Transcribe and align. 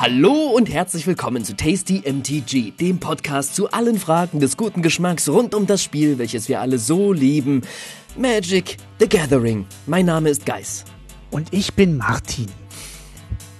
Hallo 0.00 0.52
und 0.54 0.72
herzlich 0.72 1.08
willkommen 1.08 1.44
zu 1.44 1.56
Tasty 1.56 2.04
MTG, 2.06 2.70
dem 2.70 3.00
Podcast 3.00 3.56
zu 3.56 3.72
allen 3.72 3.98
Fragen 3.98 4.38
des 4.38 4.56
guten 4.56 4.80
Geschmacks 4.80 5.28
rund 5.28 5.56
um 5.56 5.66
das 5.66 5.82
Spiel, 5.82 6.18
welches 6.18 6.48
wir 6.48 6.60
alle 6.60 6.78
so 6.78 7.12
lieben. 7.12 7.62
Magic 8.16 8.76
the 9.00 9.08
Gathering. 9.08 9.66
Mein 9.86 10.06
Name 10.06 10.30
ist 10.30 10.46
Geis. 10.46 10.84
Und 11.32 11.52
ich 11.52 11.74
bin 11.74 11.96
Martin. 11.96 12.46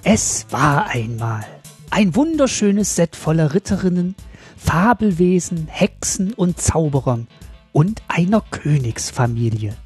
Es 0.04 0.46
war 0.50 0.86
einmal 0.86 1.44
ein 1.90 2.14
wunderschönes 2.14 2.94
Set 2.94 3.16
voller 3.16 3.52
Ritterinnen, 3.52 4.14
Fabelwesen, 4.56 5.66
Hexen 5.66 6.34
und 6.34 6.60
Zauberern 6.60 7.26
und 7.72 8.00
einer 8.06 8.42
Königsfamilie. 8.52 9.76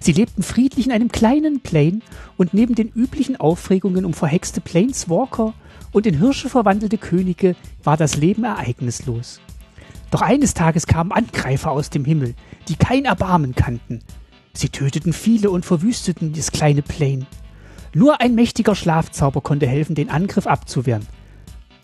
Sie 0.00 0.12
lebten 0.12 0.42
friedlich 0.42 0.86
in 0.86 0.92
einem 0.92 1.12
kleinen 1.12 1.60
Plane 1.60 2.00
und 2.36 2.54
neben 2.54 2.74
den 2.74 2.88
üblichen 2.88 3.36
Aufregungen 3.36 4.04
um 4.04 4.14
verhexte 4.14 4.60
Planeswalker 4.60 5.54
und 5.92 6.06
in 6.06 6.18
Hirsche 6.18 6.48
verwandelte 6.48 6.98
Könige 6.98 7.54
war 7.84 7.96
das 7.96 8.16
Leben 8.16 8.44
ereignislos. 8.44 9.40
Doch 10.10 10.22
eines 10.22 10.54
Tages 10.54 10.86
kamen 10.86 11.12
Angreifer 11.12 11.70
aus 11.70 11.90
dem 11.90 12.04
Himmel, 12.04 12.34
die 12.68 12.76
kein 12.76 13.04
Erbarmen 13.04 13.54
kannten. 13.54 14.00
Sie 14.52 14.68
töteten 14.68 15.12
viele 15.12 15.50
und 15.50 15.64
verwüsteten 15.64 16.32
das 16.32 16.52
kleine 16.52 16.82
Plane. 16.82 17.26
Nur 17.94 18.20
ein 18.20 18.34
mächtiger 18.34 18.74
Schlafzauber 18.74 19.40
konnte 19.40 19.66
helfen, 19.66 19.94
den 19.94 20.10
Angriff 20.10 20.46
abzuwehren. 20.46 21.06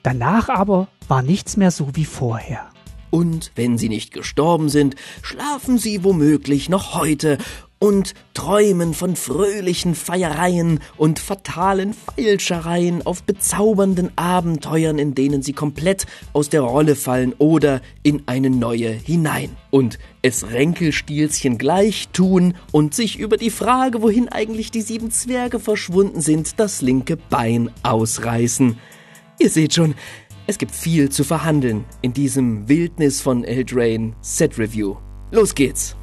Danach 0.03 0.49
aber 0.49 0.89
war 1.07 1.23
nichts 1.23 1.57
mehr 1.57 1.71
so 1.71 1.95
wie 1.95 2.05
vorher. 2.05 2.69
Und 3.11 3.53
wenn 3.55 3.79
sie 3.79 3.89
nicht 3.89 4.13
gestorben 4.13 4.69
sind, 4.69 4.95
schlafen 5.23 5.79
sie 5.79 6.05
womöglich 6.05 6.69
noch 6.69 6.95
heute 6.95 7.39
und 7.79 8.15
träumen 8.35 8.95
von 8.95 9.17
fröhlichen 9.17 9.95
Feiereien 9.95 10.81
und 10.97 11.19
fatalen 11.19 11.95
Feilschereien 11.95 13.07
auf 13.07 13.23
bezaubernden 13.23 14.11
Abenteuern, 14.17 14.99
in 14.99 15.15
denen 15.15 15.43
sie 15.43 15.53
komplett 15.53 16.07
aus 16.33 16.49
der 16.49 16.63
Rolle 16.63 16.97
fallen 16.97 17.35
oder 17.39 17.81
in 18.03 18.23
eine 18.27 18.51
neue 18.51 18.91
hinein. 18.91 19.57
Und 19.71 19.99
es 20.23 20.51
Ränkelstielchen 20.51 21.59
gleich 21.59 22.09
tun 22.09 22.55
und 22.73 22.95
sich 22.95 23.19
über 23.19 23.37
die 23.37 23.51
Frage, 23.51 24.03
wohin 24.03 24.29
eigentlich 24.29 24.71
die 24.71 24.83
sieben 24.83 25.11
Zwerge 25.11 25.61
verschwunden 25.61 26.21
sind, 26.21 26.59
das 26.59 26.83
linke 26.83 27.17
Bein 27.17 27.71
ausreißen. 27.83 28.79
Ihr 29.39 29.51
seht 29.51 29.75
schon, 29.75 29.95
es 30.47 30.59
gibt 30.59 30.73
viel 30.73 31.11
zu 31.11 31.25
verhandeln 31.25 31.85
in 32.01 32.13
diesem 32.13 32.69
Wildnis 32.69 33.21
von 33.21 33.45
Eldrain 33.45 34.17
Set 34.23 34.59
Review. 34.59 34.97
Los 35.31 35.55
geht's! 35.55 35.98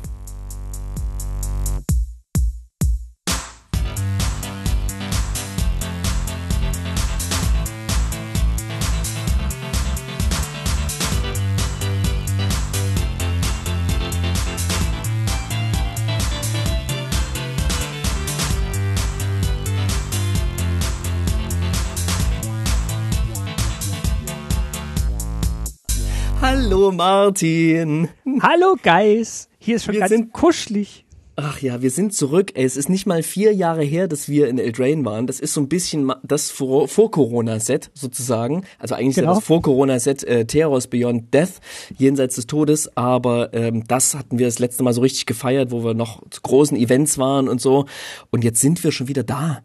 Hallo 26.85 26.95
Martin. 26.97 28.09
Hallo 28.41 28.75
Geis. 28.79 29.49
Hier 29.57 29.77
ist 29.77 29.85
schon 29.85 29.93
Wir 29.95 30.01
ganz 30.01 30.11
sind- 30.11 30.31
kuschelig. 30.31 31.03
Ach 31.35 31.59
ja, 31.59 31.81
wir 31.81 31.89
sind 31.89 32.13
zurück. 32.13 32.51
Ey, 32.53 32.63
es 32.63 32.77
ist 32.77 32.89
nicht 32.89 33.07
mal 33.07 33.23
vier 33.23 33.53
Jahre 33.55 33.83
her, 33.83 34.07
dass 34.07 34.29
wir 34.29 34.47
in 34.49 34.59
Eldrain 34.59 35.03
waren. 35.03 35.25
Das 35.25 35.39
ist 35.39 35.55
so 35.55 35.61
ein 35.61 35.67
bisschen 35.67 36.13
das 36.21 36.51
vor, 36.51 36.87
vor 36.87 37.09
Corona-Set 37.09 37.89
sozusagen. 37.95 38.65
Also 38.77 38.93
eigentlich 38.93 39.15
Genau. 39.15 39.31
ist 39.31 39.37
das 39.39 39.45
vor 39.45 39.63
Corona-Set 39.63 40.23
äh, 40.25 40.45
Theros 40.45 40.85
Beyond 40.85 41.33
Death, 41.33 41.53
jenseits 41.97 42.35
des 42.35 42.45
Todes. 42.45 42.95
Aber 42.95 43.51
ähm, 43.55 43.83
das 43.87 44.13
hatten 44.13 44.37
wir 44.37 44.45
das 44.45 44.59
letzte 44.59 44.83
Mal 44.83 44.93
so 44.93 45.01
richtig 45.01 45.25
gefeiert, 45.25 45.71
wo 45.71 45.83
wir 45.83 45.95
noch 45.95 46.21
zu 46.29 46.39
großen 46.43 46.77
Events 46.77 47.17
waren 47.17 47.49
und 47.49 47.59
so. 47.59 47.85
Und 48.29 48.43
jetzt 48.43 48.61
sind 48.61 48.83
wir 48.83 48.91
schon 48.91 49.07
wieder 49.07 49.23
da. 49.23 49.63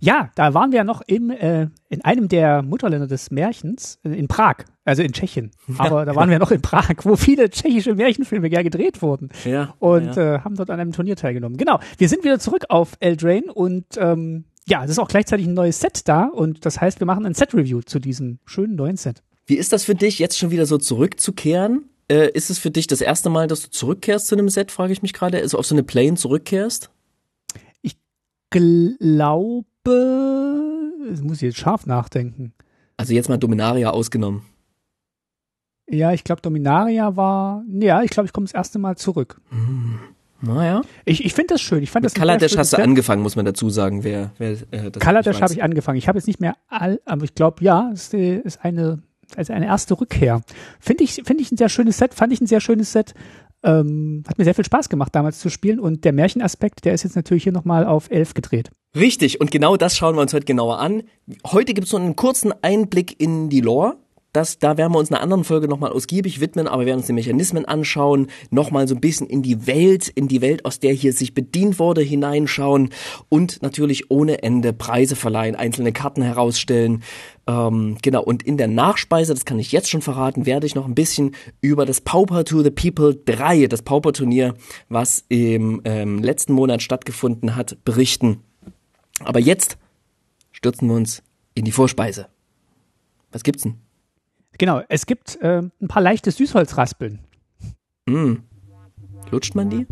Ja, 0.00 0.30
da 0.34 0.54
waren 0.54 0.72
wir 0.72 0.78
ja 0.78 0.84
noch 0.84 1.02
im, 1.02 1.30
äh, 1.30 1.68
in 1.88 2.02
einem 2.02 2.28
der 2.28 2.62
Mutterländer 2.62 3.06
des 3.06 3.30
Märchens, 3.30 3.98
äh, 4.02 4.10
in 4.10 4.28
Prag, 4.28 4.64
also 4.84 5.02
in 5.02 5.12
Tschechien. 5.12 5.50
Aber 5.78 6.04
da 6.06 6.16
waren 6.16 6.30
wir 6.30 6.38
noch 6.38 6.50
in 6.50 6.62
Prag, 6.62 6.94
wo 7.02 7.16
viele 7.16 7.50
tschechische 7.50 7.94
Märchenfilme 7.94 8.48
ja 8.48 8.62
gedreht 8.62 9.02
wurden. 9.02 9.28
Ja. 9.44 9.74
Und 9.78 10.16
ja. 10.16 10.36
äh, 10.36 10.40
haben 10.40 10.56
dort 10.56 10.70
an 10.70 10.80
einem 10.80 10.92
Turnier 10.92 11.16
teilgenommen. 11.16 11.58
Genau, 11.58 11.78
wir 11.98 12.08
sind 12.08 12.24
wieder 12.24 12.38
zurück 12.38 12.64
auf 12.70 12.96
Eldrain 13.00 13.50
und 13.50 13.84
ähm, 13.98 14.44
ja, 14.66 14.84
es 14.84 14.90
ist 14.90 14.98
auch 14.98 15.08
gleichzeitig 15.08 15.46
ein 15.46 15.54
neues 15.54 15.80
Set 15.80 16.08
da 16.08 16.24
und 16.24 16.64
das 16.64 16.80
heißt, 16.80 17.00
wir 17.00 17.06
machen 17.06 17.26
ein 17.26 17.34
Set-Review 17.34 17.82
zu 17.82 17.98
diesem 17.98 18.38
schönen 18.46 18.76
neuen 18.76 18.96
Set. 18.96 19.22
Wie 19.46 19.56
ist 19.56 19.72
das 19.72 19.84
für 19.84 19.94
dich, 19.94 20.18
jetzt 20.18 20.38
schon 20.38 20.50
wieder 20.50 20.64
so 20.64 20.78
zurückzukehren? 20.78 21.90
Äh, 22.08 22.30
ist 22.30 22.50
es 22.50 22.58
für 22.58 22.70
dich 22.70 22.86
das 22.86 23.00
erste 23.00 23.28
Mal, 23.30 23.48
dass 23.48 23.62
du 23.62 23.70
zurückkehrst 23.70 24.28
zu 24.28 24.34
einem 24.34 24.48
Set, 24.48 24.70
frage 24.70 24.92
ich 24.92 25.02
mich 25.02 25.12
gerade, 25.12 25.38
also 25.38 25.58
auf 25.58 25.66
so 25.66 25.74
eine 25.74 25.82
Plane 25.82 26.14
zurückkehrst? 26.14 26.90
Glaube, 28.50 29.64
das 29.84 31.22
muss 31.22 31.36
ich 31.38 31.42
jetzt 31.42 31.58
scharf 31.58 31.86
nachdenken. 31.86 32.52
Also 32.96 33.14
jetzt 33.14 33.28
mal 33.28 33.38
Dominaria 33.38 33.90
ausgenommen. 33.90 34.42
Ja, 35.88 36.12
ich 36.12 36.22
glaube, 36.22 36.40
Dominaria 36.42 37.16
war, 37.16 37.64
ja, 37.68 38.02
ich 38.02 38.10
glaube, 38.10 38.26
ich 38.26 38.32
komme 38.32 38.46
das 38.46 38.54
erste 38.54 38.78
Mal 38.78 38.96
zurück. 38.96 39.40
Naja. 40.40 40.82
Ich, 41.04 41.24
ich 41.24 41.34
finde 41.34 41.54
das 41.54 41.60
schön. 41.60 41.82
Ich 41.82 41.90
fand 41.90 42.04
Mit 42.04 42.12
das 42.12 42.18
Kaladesh 42.18 42.56
hast 42.56 42.72
du 42.72 42.76
Set. 42.76 42.84
angefangen, 42.84 43.22
muss 43.22 43.36
man 43.36 43.44
dazu 43.44 43.70
sagen, 43.70 44.04
wer, 44.04 44.32
wer 44.38 44.52
äh, 44.70 44.90
das 44.90 45.02
Kaladesh 45.02 45.40
habe 45.42 45.52
ich 45.52 45.62
angefangen. 45.62 45.98
Ich 45.98 46.08
habe 46.08 46.18
jetzt 46.18 46.26
nicht 46.26 46.40
mehr 46.40 46.56
all, 46.68 47.00
aber 47.04 47.24
ich 47.24 47.34
glaube, 47.34 47.62
ja, 47.64 47.90
es 47.92 48.14
ist, 48.14 48.44
ist 48.44 48.64
eine, 48.64 49.02
also 49.36 49.52
eine 49.52 49.66
erste 49.66 50.00
Rückkehr. 50.00 50.42
Finde 50.78 51.04
ich, 51.04 51.14
finde 51.24 51.42
ich 51.42 51.52
ein 51.52 51.56
sehr 51.56 51.68
schönes 51.68 51.98
Set, 51.98 52.14
fand 52.14 52.32
ich 52.32 52.40
ein 52.40 52.46
sehr 52.46 52.60
schönes 52.60 52.92
Set. 52.92 53.14
Ähm, 53.62 54.22
hat 54.26 54.38
mir 54.38 54.44
sehr 54.44 54.54
viel 54.54 54.64
Spaß 54.64 54.88
gemacht, 54.88 55.14
damals 55.14 55.38
zu 55.40 55.50
spielen. 55.50 55.80
Und 55.80 56.04
der 56.04 56.12
Märchenaspekt, 56.12 56.84
der 56.84 56.94
ist 56.94 57.02
jetzt 57.02 57.16
natürlich 57.16 57.42
hier 57.42 57.52
nochmal 57.52 57.84
auf 57.84 58.10
elf 58.10 58.32
gedreht. 58.32 58.70
Richtig, 58.96 59.40
und 59.40 59.52
genau 59.52 59.76
das 59.76 59.96
schauen 59.96 60.16
wir 60.16 60.22
uns 60.22 60.34
heute 60.34 60.46
genauer 60.46 60.80
an. 60.80 61.04
Heute 61.46 61.74
gibt's 61.74 61.90
so 61.90 61.96
einen 61.96 62.16
kurzen 62.16 62.52
Einblick 62.62 63.20
in 63.20 63.48
die 63.48 63.60
Lore. 63.60 63.96
Das, 64.32 64.58
da 64.58 64.76
werden 64.76 64.92
wir 64.92 64.98
uns 64.98 65.10
in 65.10 65.16
einer 65.16 65.22
anderen 65.22 65.44
Folge 65.44 65.68
nochmal 65.68 65.92
ausgiebig 65.92 66.40
widmen, 66.40 66.68
aber 66.68 66.82
wir 66.82 66.86
werden 66.86 66.98
uns 66.98 67.06
die 67.06 67.12
Mechanismen 67.12 67.64
anschauen, 67.64 68.28
nochmal 68.50 68.86
so 68.86 68.94
ein 68.96 69.00
bisschen 69.00 69.28
in 69.28 69.42
die 69.42 69.66
Welt, 69.68 70.08
in 70.08 70.28
die 70.28 70.40
Welt, 70.40 70.64
aus 70.64 70.78
der 70.78 70.92
hier 70.92 71.12
sich 71.12 71.34
bedient 71.34 71.80
wurde, 71.80 72.00
hineinschauen 72.00 72.90
und 73.28 73.62
natürlich 73.62 74.10
ohne 74.10 74.42
Ende 74.42 74.72
Preise 74.72 75.16
verleihen, 75.16 75.56
einzelne 75.56 75.92
Karten 75.92 76.22
herausstellen. 76.22 77.02
Ähm, 77.48 77.96
genau, 78.02 78.22
und 78.22 78.44
in 78.44 78.56
der 78.56 78.68
Nachspeise, 78.68 79.34
das 79.34 79.44
kann 79.44 79.58
ich 79.58 79.72
jetzt 79.72 79.90
schon 79.90 80.02
verraten, 80.02 80.46
werde 80.46 80.66
ich 80.66 80.76
noch 80.76 80.86
ein 80.86 80.94
bisschen 80.94 81.34
über 81.60 81.84
das 81.84 82.00
Pauper 82.00 82.44
to 82.44 82.62
the 82.62 82.70
People 82.70 83.14
3, 83.14 83.66
das 83.66 83.82
Pauper-Turnier, 83.82 84.54
was 84.88 85.24
im 85.28 85.80
ähm, 85.84 86.22
letzten 86.22 86.52
Monat 86.52 86.82
stattgefunden 86.82 87.56
hat, 87.56 87.78
berichten. 87.84 88.44
Aber 89.24 89.38
jetzt 89.38 89.78
stürzen 90.52 90.88
wir 90.88 90.94
uns 90.94 91.22
in 91.54 91.64
die 91.64 91.72
Vorspeise. 91.72 92.28
Was 93.32 93.42
gibt's 93.42 93.62
denn? 93.62 93.76
Genau, 94.58 94.82
es 94.88 95.06
gibt 95.06 95.36
äh, 95.40 95.62
ein 95.62 95.88
paar 95.88 96.02
leichte 96.02 96.30
Süßholzraspeln. 96.30 97.20
Mm. 98.06 98.36
Lutscht 99.30 99.54
man 99.54 99.70
die? 99.70 99.86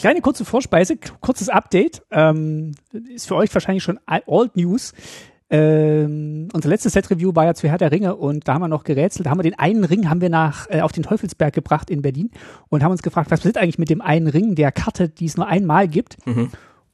Kleine 0.00 0.20
kurze 0.20 0.44
Vorspeise, 0.44 0.96
kurzes 1.20 1.48
Update. 1.48 2.02
Ähm, 2.10 2.72
ist 3.14 3.28
für 3.28 3.36
euch 3.36 3.54
wahrscheinlich 3.54 3.84
schon 3.84 4.00
Old 4.26 4.56
News. 4.56 4.94
Ähm, 5.54 6.48
unser 6.54 6.70
letztes 6.70 6.94
Set-Review 6.94 7.34
war 7.34 7.44
ja 7.44 7.52
zu 7.52 7.68
Herr 7.68 7.76
der 7.76 7.92
Ringe 7.92 8.16
und 8.16 8.48
da 8.48 8.54
haben 8.54 8.62
wir 8.62 8.68
noch 8.68 8.84
gerätselt. 8.84 9.26
Da 9.26 9.30
haben 9.30 9.38
wir 9.38 9.42
den 9.42 9.58
einen 9.58 9.84
Ring 9.84 10.08
haben 10.08 10.22
wir 10.22 10.30
nach 10.30 10.66
äh, 10.70 10.80
auf 10.80 10.92
den 10.92 11.02
Teufelsberg 11.02 11.52
gebracht 11.52 11.90
in 11.90 12.00
Berlin 12.00 12.30
und 12.70 12.82
haben 12.82 12.90
uns 12.90 13.02
gefragt, 13.02 13.30
was 13.30 13.40
passiert 13.40 13.58
eigentlich 13.58 13.78
mit 13.78 13.90
dem 13.90 14.00
einen 14.00 14.28
Ring 14.28 14.54
der 14.54 14.72
Karte, 14.72 15.10
die 15.10 15.26
es 15.26 15.36
nur 15.36 15.46
einmal 15.46 15.88
gibt. 15.88 16.16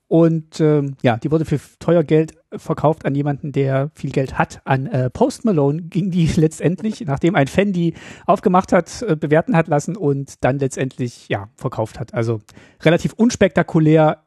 Und 0.08 0.58
ähm, 0.58 0.96
ja, 1.02 1.18
die 1.18 1.30
wurde 1.30 1.44
für 1.44 1.60
teuer 1.78 2.02
Geld 2.02 2.32
verkauft 2.50 3.04
an 3.04 3.14
jemanden, 3.14 3.52
der 3.52 3.90
viel 3.94 4.10
Geld 4.10 4.38
hat. 4.38 4.60
An 4.64 4.86
äh, 4.86 5.10
Post 5.10 5.44
Malone 5.44 5.82
ging 5.82 6.10
die 6.10 6.26
letztendlich, 6.36 7.02
nachdem 7.02 7.36
ein 7.36 7.46
Fan 7.46 7.72
die 7.72 7.94
aufgemacht 8.26 8.72
hat, 8.72 9.02
äh, 9.02 9.14
bewerten 9.14 9.54
hat 9.54 9.68
lassen 9.68 9.96
und 9.96 10.42
dann 10.42 10.58
letztendlich 10.58 11.28
ja 11.28 11.48
verkauft 11.54 12.00
hat. 12.00 12.14
Also 12.14 12.40
relativ 12.82 13.12
unspektakulär, 13.12 14.24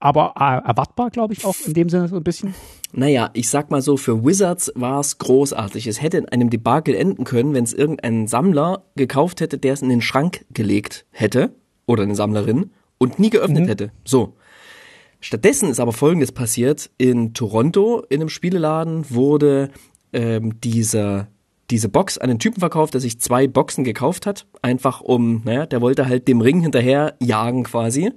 aber 0.00 0.34
äh, 0.38 0.66
erwartbar, 0.68 1.10
glaube 1.10 1.32
ich, 1.34 1.44
auch 1.44 1.56
in 1.66 1.74
dem 1.74 1.88
Sinne 1.88 2.08
so 2.08 2.16
ein 2.16 2.24
bisschen. 2.24 2.54
Naja, 2.92 3.30
ich 3.32 3.48
sag 3.48 3.70
mal 3.70 3.82
so, 3.82 3.96
für 3.96 4.24
Wizards 4.24 4.70
war's 4.74 5.18
großartig. 5.18 5.86
Es 5.86 6.00
hätte 6.00 6.18
in 6.18 6.28
einem 6.28 6.50
Debakel 6.50 6.94
enden 6.94 7.24
können, 7.24 7.54
wenn 7.54 7.64
es 7.64 7.72
irgendein 7.72 8.26
Sammler 8.26 8.84
gekauft 8.96 9.40
hätte, 9.40 9.58
der 9.58 9.72
es 9.72 9.82
in 9.82 9.88
den 9.88 10.00
Schrank 10.02 10.44
gelegt 10.52 11.06
hätte, 11.10 11.54
oder 11.86 12.02
eine 12.04 12.14
Sammlerin, 12.14 12.70
und 12.98 13.18
nie 13.18 13.30
geöffnet 13.30 13.64
Mhm. 13.64 13.68
hätte. 13.68 13.92
So. 14.04 14.34
Stattdessen 15.20 15.70
ist 15.70 15.80
aber 15.80 15.92
Folgendes 15.92 16.32
passiert. 16.32 16.90
In 16.98 17.34
Toronto, 17.34 18.04
in 18.08 18.20
einem 18.20 18.28
Spieleladen, 18.28 19.06
wurde 19.10 19.70
ähm, 20.12 20.60
dieser 20.60 21.28
diese 21.70 21.88
Box 21.88 22.18
an 22.18 22.28
den 22.28 22.38
Typen 22.38 22.60
verkauft, 22.60 22.92
der 22.92 23.00
sich 23.00 23.18
zwei 23.20 23.48
Boxen 23.48 23.84
gekauft 23.84 24.26
hat, 24.26 24.46
einfach 24.60 25.00
um, 25.00 25.40
naja, 25.44 25.64
der 25.64 25.80
wollte 25.80 26.06
halt 26.06 26.28
dem 26.28 26.42
Ring 26.42 26.60
hinterher 26.60 27.14
jagen 27.20 27.64
quasi. 27.64 28.12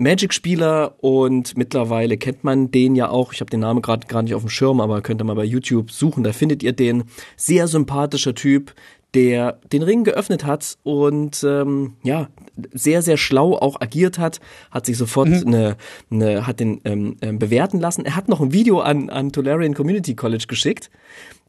Magic-Spieler 0.00 0.94
und 1.00 1.56
mittlerweile 1.56 2.16
kennt 2.16 2.42
man 2.42 2.70
den 2.70 2.96
ja 2.96 3.10
auch. 3.10 3.32
Ich 3.34 3.40
habe 3.40 3.50
den 3.50 3.60
Namen 3.60 3.82
gerade 3.82 4.06
gar 4.06 4.22
nicht 4.22 4.34
auf 4.34 4.42
dem 4.42 4.48
Schirm, 4.48 4.80
aber 4.80 5.02
könnt 5.02 5.20
ihr 5.20 5.24
mal 5.24 5.34
bei 5.34 5.44
YouTube 5.44 5.90
suchen, 5.90 6.24
da 6.24 6.32
findet 6.32 6.62
ihr 6.62 6.72
den. 6.72 7.04
Sehr 7.36 7.68
sympathischer 7.68 8.34
Typ, 8.34 8.74
der 9.12 9.60
den 9.72 9.82
Ring 9.82 10.04
geöffnet 10.04 10.46
hat 10.46 10.78
und 10.84 11.44
ähm, 11.44 11.94
ja 12.02 12.28
sehr 12.72 13.02
sehr 13.02 13.16
schlau 13.16 13.56
auch 13.56 13.80
agiert 13.80 14.18
hat, 14.18 14.40
hat 14.70 14.86
sich 14.86 14.96
sofort 14.96 15.28
mhm. 15.28 15.46
eine, 15.46 15.76
eine 16.10 16.46
hat 16.46 16.60
den 16.60 16.80
ähm, 16.84 17.16
ähm, 17.20 17.38
bewerten 17.38 17.78
lassen. 17.78 18.06
Er 18.06 18.16
hat 18.16 18.28
noch 18.28 18.40
ein 18.40 18.52
Video 18.52 18.80
an 18.80 19.10
an 19.10 19.32
Tolarian 19.32 19.74
Community 19.74 20.14
College 20.14 20.44
geschickt. 20.48 20.90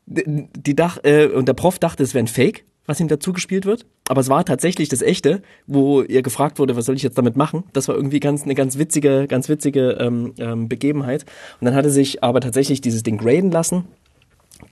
Die, 0.08 0.50
die 0.58 0.76
Dach 0.76 0.98
äh, 1.04 1.28
und 1.28 1.48
der 1.48 1.54
Prof 1.54 1.80
dachte, 1.80 2.04
es 2.04 2.14
wäre 2.14 2.24
ein 2.24 2.28
Fake, 2.28 2.66
was 2.92 3.00
ihm 3.00 3.08
dazu 3.08 3.34
gespielt 3.34 3.66
wird, 3.66 3.86
aber 4.10 4.22
es 4.22 4.30
war 4.30 4.44
tatsächlich 4.46 4.90
das 4.90 5.02
echte, 5.02 5.42
wo 5.66 6.02
ihr 6.02 6.22
gefragt 6.22 6.60
wurde, 6.60 6.76
was 6.76 6.86
soll 6.86 6.96
ich 6.96 7.04
jetzt 7.04 7.18
damit 7.18 7.38
machen? 7.38 7.64
Das 7.74 7.88
war 7.88 7.96
irgendwie 7.96 8.20
ganz 8.20 8.44
eine 8.44 8.54
ganz 8.54 8.78
witzige 8.78 9.28
ganz 9.28 9.50
witzige 9.50 9.92
ähm, 10.00 10.34
ähm, 10.38 10.68
Begebenheit. 10.68 11.26
Und 11.60 11.66
dann 11.66 11.76
hat 11.76 11.86
er 11.86 11.92
sich 11.92 12.24
aber 12.24 12.42
tatsächlich 12.42 12.82
dieses 12.82 13.04
Ding 13.04 13.18
graden 13.18 13.50
lassen 13.52 13.86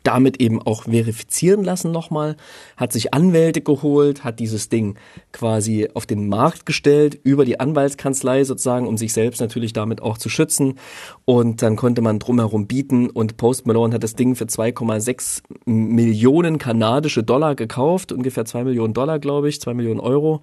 damit 0.04 0.42
eben 0.42 0.62
auch 0.62 0.84
verifizieren 0.84 1.63
lassen 1.63 1.92
nochmal, 1.92 2.36
hat 2.78 2.94
sich 2.94 3.13
Anwälte 3.13 3.62
geholt, 3.62 4.24
hat 4.24 4.40
dieses 4.40 4.69
Ding 4.69 4.98
quasi 5.31 5.90
auf 5.94 6.06
den 6.06 6.28
Markt 6.30 6.66
gestellt, 6.66 7.19
über 7.24 7.46
die 7.46 7.60
Anwaltskanzlei 7.60 8.44
sozusagen, 8.44 8.88
um 8.88 8.98
sich 8.98 9.13
selbst 9.13 9.42
natürlich 9.42 9.74
damit 9.74 10.01
auch 10.01 10.18
zu 10.18 10.30
schützen. 10.30 10.75
Und 11.25 11.62
dann 11.62 11.75
konnte 11.75 12.01
man 12.01 12.19
drumherum 12.19 12.68
bieten 12.68 13.10
und 13.10 13.38
Post 13.38 13.68
Malone 13.68 13.94
hat 13.94 14.04
das 14.04 14.16
Ding 14.16 14.36
für 14.36 14.46
2,6 14.46 15.44
Millionen 15.66 16.57
kanadische 16.57 17.24
Dollar 17.24 17.56
gekauft, 17.56 18.12
ungefähr 18.12 18.45
2 18.45 18.63
Millionen 18.63 18.94
Dollar, 18.94 19.19
glaube 19.19 19.50
ich, 19.50 19.62
2 19.62 19.74
Millionen 19.74 20.00
Euro. 20.00 20.42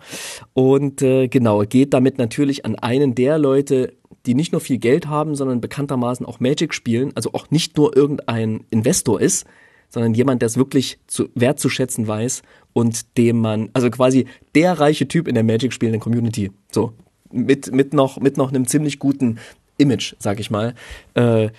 Und 0.52 1.02
äh, 1.02 1.29
genau, 1.29 1.61
geht 1.62 1.94
damit 1.94 2.19
natürlich 2.19 2.64
an 2.64 2.76
einen 2.76 3.14
der 3.14 3.38
Leute 3.38 3.93
die 4.26 4.35
nicht 4.35 4.52
nur 4.52 4.61
viel 4.61 4.79
Geld 4.79 5.06
haben, 5.06 5.35
sondern 5.35 5.61
bekanntermaßen 5.61 6.26
auch 6.26 6.41
Magic 6.41 6.75
spielen, 6.75 7.12
also 7.14 7.32
auch 7.32 7.50
nicht 7.50 7.76
nur 7.76 7.97
irgendein 7.97 8.64
Investor 8.70 9.20
ist, 9.20 9.46
sondern 9.88 10.15
jemand, 10.15 10.43
der 10.43 10.47
es 10.47 10.56
wirklich 10.56 10.99
zu, 11.06 11.29
wertzuschätzen 11.35 12.06
weiß 12.06 12.43
und 12.73 13.17
dem 13.17 13.38
man, 13.38 13.71
also 13.73 13.91
quasi 13.91 14.27
der 14.55 14.79
reiche 14.79 15.09
Typ 15.09 15.29
in 15.29 15.35
der 15.35 15.44
Magic 15.44 15.73
spielenden 15.73 16.00
Community, 16.00 16.50
so 16.71 16.93
mit 17.33 17.73
mit 17.73 17.93
noch 17.93 18.21
mit 18.21 18.37
noch 18.37 18.50
einem 18.50 18.67
ziemlich 18.67 18.99
guten 18.99 19.38
Image, 19.79 20.15
sag 20.19 20.41
ich 20.41 20.50
mal. 20.50 20.75
Äh, 21.15 21.50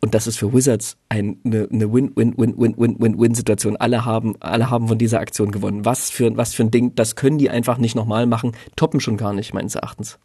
und 0.00 0.14
das 0.14 0.28
ist 0.28 0.38
für 0.38 0.52
Wizards 0.52 0.96
eine, 1.08 1.36
eine 1.44 1.92
Win-Win-Win-Win-Win-Win-Situation. 1.92 3.76
Alle 3.76 4.04
haben, 4.04 4.36
alle 4.38 4.70
haben 4.70 4.86
von 4.86 4.98
dieser 4.98 5.18
Aktion 5.18 5.50
gewonnen. 5.50 5.84
Was 5.84 6.08
für, 6.10 6.36
was 6.36 6.54
für 6.54 6.62
ein 6.62 6.70
Ding, 6.70 6.94
das 6.94 7.16
können 7.16 7.38
die 7.38 7.50
einfach 7.50 7.78
nicht 7.78 7.96
nochmal 7.96 8.26
machen. 8.26 8.52
Toppen 8.76 9.00
schon 9.00 9.16
gar 9.16 9.32
nicht, 9.32 9.54
meines 9.54 9.74
Erachtens. 9.74 10.20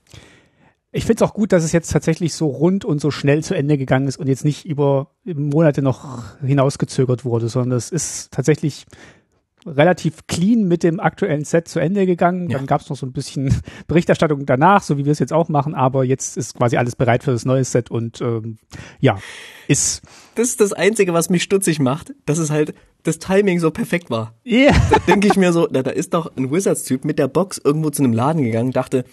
Ich 0.96 1.06
finde 1.06 1.24
es 1.24 1.30
auch 1.30 1.34
gut, 1.34 1.52
dass 1.52 1.64
es 1.64 1.72
jetzt 1.72 1.92
tatsächlich 1.92 2.36
so 2.36 2.48
rund 2.48 2.86
und 2.86 3.02
so 3.02 3.10
schnell 3.10 3.44
zu 3.44 3.56
Ende 3.56 3.80
gegangen 3.80 4.08
ist 4.08 4.18
und 4.18 4.28
jetzt 4.28 4.46
nicht 4.46 4.66
über 4.66 5.08
Monate 5.26 5.82
noch 5.82 6.24
hinausgezögert 6.42 7.26
wurde, 7.26 7.50
sondern 7.50 7.78
es 7.78 7.92
ist 7.92 8.32
tatsächlich 8.32 8.86
relativ 9.66 10.28
clean 10.28 10.68
mit 10.68 10.84
dem 10.84 11.00
aktuellen 11.00 11.46
Set 11.46 11.68
zu 11.68 11.80
Ende 11.80 12.06
gegangen. 12.06 12.50
Ja. 12.50 12.58
Dann 12.58 12.68
gab 12.68 12.82
es 12.82 12.90
noch 12.90 12.98
so 12.98 13.06
ein 13.06 13.12
bisschen 13.12 13.54
Berichterstattung 13.88 14.46
danach, 14.46 14.84
so 14.84 14.98
wie 14.98 15.06
wir 15.06 15.12
es 15.12 15.20
jetzt 15.20 15.34
auch 15.34 15.50
machen, 15.50 15.74
aber 15.74 16.04
jetzt 16.04 16.38
ist 16.38 16.56
quasi 16.56 16.78
alles 16.78 16.96
bereit 16.96 17.24
für 17.24 17.32
das 17.32 17.46
neue 17.46 17.64
Set 17.64 17.90
und 17.90 18.22
ähm, 18.22 18.58
ja, 19.00 19.18
ist. 19.68 20.04
Das 20.36 20.50
ist 20.50 20.62
das 20.62 20.74
Einzige, 20.74 21.14
was 21.14 21.30
mich 21.30 21.44
stutzig 21.44 21.80
macht, 21.80 22.14
dass 22.26 22.38
es 22.38 22.52
halt 22.52 22.76
das 23.04 23.20
Timing 23.20 23.60
so 23.60 23.72
perfekt 23.72 24.10
war. 24.10 24.34
Ja. 24.44 24.58
Yeah. 24.58 24.76
Da 24.92 25.00
denke 25.08 25.28
ich 25.28 25.36
mir 25.38 25.52
so, 25.54 25.68
na, 25.72 25.84
da 25.84 25.92
ist 25.92 26.14
doch 26.14 26.32
ein 26.38 26.52
Wizards-Typ 26.52 27.04
mit 27.04 27.20
der 27.20 27.28
Box 27.28 27.60
irgendwo 27.64 27.90
zu 27.90 28.04
einem 28.04 28.14
Laden 28.14 28.44
gegangen, 28.44 28.72
dachte, 28.72 29.06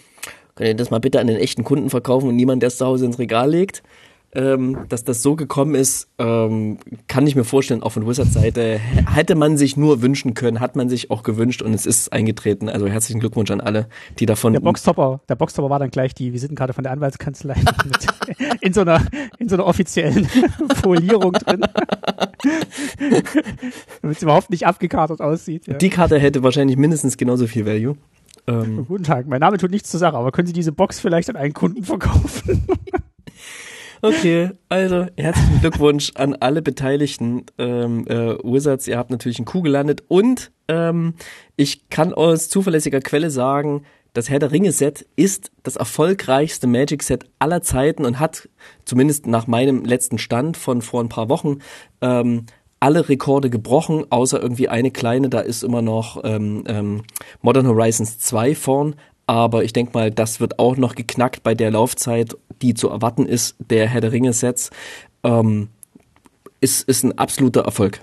könnt 0.55 0.69
ihr 0.69 0.75
das 0.75 0.91
mal 0.91 0.99
bitte 0.99 1.19
an 1.19 1.27
den 1.27 1.37
echten 1.37 1.63
Kunden 1.63 1.89
verkaufen 1.89 2.29
und 2.29 2.35
niemand, 2.35 2.61
der 2.61 2.67
es 2.67 2.77
zu 2.77 2.85
Hause 2.85 3.05
ins 3.05 3.19
Regal 3.19 3.49
legt? 3.49 3.83
Ähm, 4.33 4.85
dass 4.87 5.03
das 5.03 5.21
so 5.21 5.35
gekommen 5.35 5.75
ist, 5.75 6.07
ähm, 6.17 6.77
kann 7.09 7.27
ich 7.27 7.35
mir 7.35 7.43
vorstellen, 7.43 7.83
auch 7.83 7.91
von 7.91 8.07
Wizards 8.07 8.31
Seite 8.31 8.79
hätte 8.79 9.35
man 9.35 9.57
sich 9.57 9.75
nur 9.75 10.01
wünschen 10.01 10.35
können, 10.35 10.61
hat 10.61 10.77
man 10.77 10.87
sich 10.87 11.11
auch 11.11 11.23
gewünscht 11.23 11.61
und 11.61 11.73
es 11.73 11.85
ist 11.85 12.13
eingetreten. 12.13 12.69
Also 12.69 12.87
herzlichen 12.87 13.19
Glückwunsch 13.19 13.51
an 13.51 13.59
alle, 13.59 13.87
die 14.19 14.25
davon. 14.25 14.53
Der 14.53 14.61
Boxtopper, 14.61 15.19
der 15.27 15.35
Boxtopper 15.35 15.69
war 15.69 15.79
dann 15.79 15.91
gleich 15.91 16.13
die 16.13 16.31
Visitenkarte 16.31 16.71
von 16.71 16.83
der 16.83 16.93
Anwaltskanzlei 16.93 17.55
mit, 17.85 18.07
in 18.61 18.71
so 18.71 18.81
einer 18.81 19.01
in 19.37 19.49
so 19.49 19.55
einer 19.55 19.65
offiziellen 19.65 20.25
Folierung 20.81 21.33
drin, 21.33 21.65
damit 24.01 24.15
es 24.15 24.23
überhaupt 24.23 24.49
nicht 24.49 24.65
abgekartet 24.65 25.19
aussieht. 25.19 25.67
Ja. 25.67 25.73
Die 25.73 25.89
Karte 25.89 26.17
hätte 26.17 26.41
wahrscheinlich 26.41 26.77
mindestens 26.77 27.17
genauso 27.17 27.47
viel 27.47 27.65
Value. 27.65 27.97
Ähm, 28.47 28.85
Guten 28.87 29.03
Tag, 29.03 29.27
mein 29.27 29.39
Name 29.39 29.57
tut 29.57 29.71
nichts 29.71 29.89
zur 29.89 29.99
Sache, 29.99 30.17
aber 30.17 30.31
können 30.31 30.47
Sie 30.47 30.53
diese 30.53 30.71
Box 30.71 30.99
vielleicht 30.99 31.29
an 31.29 31.35
einen 31.35 31.53
Kunden 31.53 31.83
verkaufen? 31.83 32.65
okay, 34.01 34.51
also 34.69 35.07
herzlichen 35.17 35.61
Glückwunsch 35.61 36.11
an 36.15 36.35
alle 36.35 36.61
Beteiligten. 36.61 37.45
Ähm, 37.57 38.07
äh, 38.07 38.35
Wizards, 38.43 38.87
ihr 38.87 38.97
habt 38.97 39.11
natürlich 39.11 39.39
einen 39.39 39.45
Kuh 39.45 39.61
gelandet 39.61 40.03
und 40.07 40.51
ähm, 40.67 41.13
ich 41.55 41.89
kann 41.89 42.13
aus 42.13 42.49
zuverlässiger 42.49 42.99
Quelle 42.99 43.29
sagen, 43.29 43.83
das 44.13 44.29
Herr 44.29 44.39
der 44.39 44.51
Ringe 44.51 44.73
Set 44.73 45.07
ist 45.15 45.51
das 45.63 45.77
erfolgreichste 45.77 46.67
Magic 46.67 47.01
Set 47.01 47.29
aller 47.39 47.61
Zeiten 47.61 48.03
und 48.03 48.19
hat 48.19 48.49
zumindest 48.83 49.25
nach 49.25 49.47
meinem 49.47 49.85
letzten 49.85 50.17
Stand 50.17 50.57
von 50.57 50.81
vor 50.81 51.01
ein 51.01 51.07
paar 51.07 51.29
Wochen 51.29 51.59
ähm, 52.01 52.45
alle 52.81 53.07
Rekorde 53.07 53.49
gebrochen, 53.49 54.05
außer 54.09 54.41
irgendwie 54.41 54.67
eine 54.67 54.91
kleine, 54.91 55.29
da 55.29 55.39
ist 55.39 55.63
immer 55.63 55.81
noch 55.81 56.21
ähm, 56.23 56.63
ähm, 56.67 57.03
Modern 57.41 57.67
Horizons 57.67 58.19
2 58.19 58.55
vorn. 58.55 58.95
Aber 59.27 59.63
ich 59.63 59.71
denke 59.71 59.93
mal, 59.93 60.11
das 60.11 60.39
wird 60.41 60.59
auch 60.59 60.75
noch 60.75 60.95
geknackt 60.95 61.43
bei 61.43 61.55
der 61.55 61.71
Laufzeit, 61.71 62.35
die 62.61 62.73
zu 62.73 62.89
erwarten 62.89 63.25
ist, 63.25 63.55
der 63.59 63.87
Herr 63.87 64.01
der 64.01 64.11
Ringe-Sets. 64.11 64.71
Ähm, 65.23 65.69
ist, 66.59 66.87
ist 66.89 67.03
ein 67.03 67.17
absoluter 67.17 67.61
Erfolg. 67.61 68.01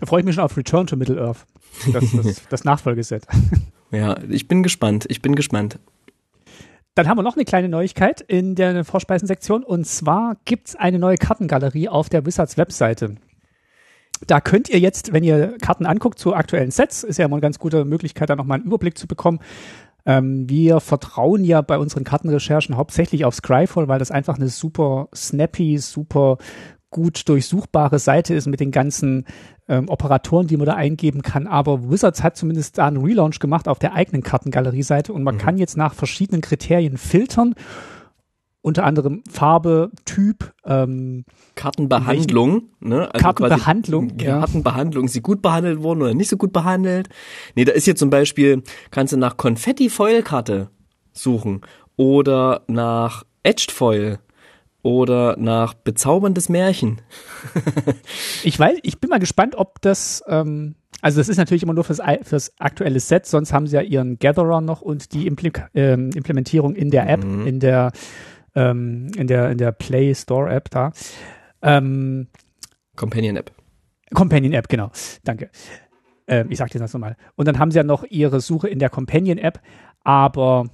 Da 0.00 0.06
freue 0.06 0.20
ich 0.20 0.26
mich 0.26 0.34
schon 0.34 0.44
auf 0.44 0.56
Return 0.56 0.86
to 0.86 0.96
Middle-earth, 0.96 1.46
das, 1.92 2.04
das, 2.10 2.42
das 2.50 2.64
Nachfolgeset. 2.64 3.26
Ja, 3.92 4.16
ich 4.28 4.48
bin 4.48 4.64
gespannt, 4.64 5.06
ich 5.08 5.22
bin 5.22 5.36
gespannt. 5.36 5.78
Dann 6.96 7.08
haben 7.08 7.18
wir 7.18 7.22
noch 7.22 7.36
eine 7.36 7.44
kleine 7.44 7.68
Neuigkeit 7.68 8.20
in 8.20 8.56
der 8.56 8.84
Vorspeisensektion 8.84 9.62
und 9.62 9.86
zwar 9.86 10.36
gibt's 10.44 10.74
eine 10.74 10.98
neue 10.98 11.16
Kartengalerie 11.18 11.88
auf 11.88 12.08
der 12.08 12.26
Wizards 12.26 12.56
Webseite. 12.56 13.16
Da 14.26 14.40
könnt 14.40 14.68
ihr 14.68 14.78
jetzt, 14.78 15.12
wenn 15.12 15.24
ihr 15.24 15.56
Karten 15.60 15.86
anguckt 15.86 16.18
zu 16.18 16.34
aktuellen 16.34 16.70
Sets, 16.70 17.04
ist 17.04 17.18
ja 17.18 17.26
immer 17.26 17.36
eine 17.36 17.42
ganz 17.42 17.58
gute 17.58 17.84
Möglichkeit, 17.84 18.30
da 18.30 18.36
nochmal 18.36 18.56
einen 18.56 18.66
Überblick 18.66 18.96
zu 18.96 19.06
bekommen. 19.06 19.40
Ähm, 20.06 20.48
wir 20.48 20.80
vertrauen 20.80 21.44
ja 21.44 21.60
bei 21.60 21.78
unseren 21.78 22.04
Kartenrecherchen 22.04 22.76
hauptsächlich 22.76 23.24
auf 23.24 23.34
Scryfall, 23.34 23.88
weil 23.88 23.98
das 23.98 24.10
einfach 24.10 24.36
eine 24.36 24.48
super 24.48 25.08
snappy, 25.14 25.78
super 25.78 26.38
gut 26.90 27.28
durchsuchbare 27.28 27.98
Seite 27.98 28.34
ist 28.34 28.46
mit 28.46 28.60
den 28.60 28.70
ganzen 28.70 29.26
ähm, 29.68 29.88
Operatoren, 29.88 30.46
die 30.46 30.56
man 30.56 30.66
da 30.66 30.74
eingeben 30.74 31.22
kann. 31.22 31.46
Aber 31.46 31.90
Wizards 31.90 32.22
hat 32.22 32.36
zumindest 32.36 32.78
da 32.78 32.86
einen 32.86 33.04
Relaunch 33.04 33.40
gemacht 33.40 33.68
auf 33.68 33.78
der 33.78 33.94
eigenen 33.94 34.22
Kartengalerie-Seite 34.22 35.12
und 35.12 35.22
man 35.22 35.34
mhm. 35.34 35.40
kann 35.40 35.58
jetzt 35.58 35.76
nach 35.76 35.92
verschiedenen 35.92 36.40
Kriterien 36.40 36.96
filtern 36.96 37.54
unter 38.66 38.82
anderem 38.82 39.22
Farbe, 39.30 39.92
Typ, 40.06 40.52
ähm, 40.64 41.24
Kartenbehandlung, 41.54 42.64
ne? 42.80 43.08
Also 43.14 43.24
Kartenbehandlung, 43.24 44.18
ja. 44.18 44.40
Kartenbehandlung, 44.40 45.06
sie 45.06 45.20
gut 45.20 45.40
behandelt 45.40 45.84
worden 45.84 46.02
oder 46.02 46.14
nicht 46.14 46.28
so 46.28 46.36
gut 46.36 46.52
behandelt? 46.52 47.08
Nee, 47.54 47.64
da 47.64 47.70
ist 47.70 47.84
hier 47.84 47.94
zum 47.94 48.10
Beispiel, 48.10 48.64
kannst 48.90 49.12
du 49.12 49.18
nach 49.18 49.36
Konfetti-Foil-Karte 49.36 50.70
suchen 51.12 51.60
oder 51.94 52.62
nach 52.66 53.22
Etched 53.44 53.70
Foil 53.70 54.18
oder 54.82 55.36
nach 55.38 55.74
bezauberndes 55.74 56.48
Märchen. 56.48 57.02
ich 58.42 58.58
weiß, 58.58 58.78
ich 58.82 58.98
bin 58.98 59.10
mal 59.10 59.20
gespannt, 59.20 59.54
ob 59.54 59.80
das, 59.80 60.24
ähm, 60.26 60.74
also 61.02 61.20
das 61.20 61.28
ist 61.28 61.36
natürlich 61.36 61.62
immer 61.62 61.74
nur 61.74 61.84
fürs, 61.84 62.00
fürs 62.22 62.52
aktuelle 62.58 62.98
Set, 62.98 63.26
sonst 63.26 63.52
haben 63.52 63.68
sie 63.68 63.76
ja 63.76 63.82
ihren 63.82 64.18
Gatherer 64.18 64.60
noch 64.60 64.80
und 64.80 65.12
die 65.12 65.28
Impl 65.28 65.52
ähm, 65.74 66.10
Implementierung 66.16 66.74
in 66.74 66.90
der 66.90 67.08
App, 67.08 67.24
mhm. 67.24 67.46
in 67.46 67.60
der 67.60 67.92
ähm, 68.56 69.12
in 69.16 69.28
der, 69.28 69.50
in 69.50 69.58
der 69.58 69.70
Play 69.70 70.12
Store 70.14 70.50
App 70.50 70.70
da. 70.70 70.90
Ähm, 71.62 72.26
Companion 72.96 73.36
App. 73.36 73.52
Companion 74.12 74.52
App, 74.52 74.68
genau. 74.68 74.90
Danke. 75.22 75.50
Ähm, 76.26 76.50
ich 76.50 76.58
sag 76.58 76.70
dir 76.70 76.80
das 76.80 76.92
nochmal. 76.92 77.16
Und 77.36 77.46
dann 77.46 77.58
haben 77.58 77.70
sie 77.70 77.76
ja 77.76 77.84
noch 77.84 78.02
ihre 78.04 78.40
Suche 78.40 78.68
in 78.68 78.78
der 78.78 78.90
Companion 78.90 79.38
App, 79.38 79.60
aber 80.02 80.66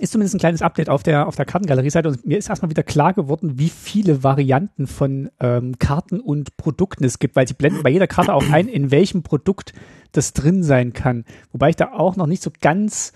ist 0.00 0.12
zumindest 0.12 0.34
ein 0.34 0.38
kleines 0.38 0.62
Update 0.62 0.88
auf 0.88 1.02
der, 1.02 1.26
auf 1.26 1.36
der 1.36 1.44
Kartengalerie-Seite 1.44 2.08
und 2.08 2.26
mir 2.26 2.38
ist 2.38 2.48
erstmal 2.48 2.70
wieder 2.70 2.82
klar 2.82 3.12
geworden, 3.12 3.58
wie 3.58 3.68
viele 3.68 4.24
Varianten 4.24 4.86
von 4.86 5.30
ähm, 5.38 5.78
Karten 5.78 6.18
und 6.18 6.56
Produkten 6.56 7.04
es 7.04 7.18
gibt, 7.18 7.36
weil 7.36 7.46
sie 7.46 7.52
blenden 7.52 7.82
bei 7.82 7.90
jeder 7.90 8.06
Karte 8.06 8.32
auch 8.32 8.48
ein, 8.50 8.68
in 8.68 8.90
welchem 8.90 9.22
Produkt 9.22 9.74
das 10.12 10.32
drin 10.32 10.62
sein 10.62 10.94
kann. 10.94 11.26
Wobei 11.50 11.70
ich 11.70 11.76
da 11.76 11.92
auch 11.92 12.16
noch 12.16 12.26
nicht 12.26 12.42
so 12.42 12.50
ganz 12.62 13.12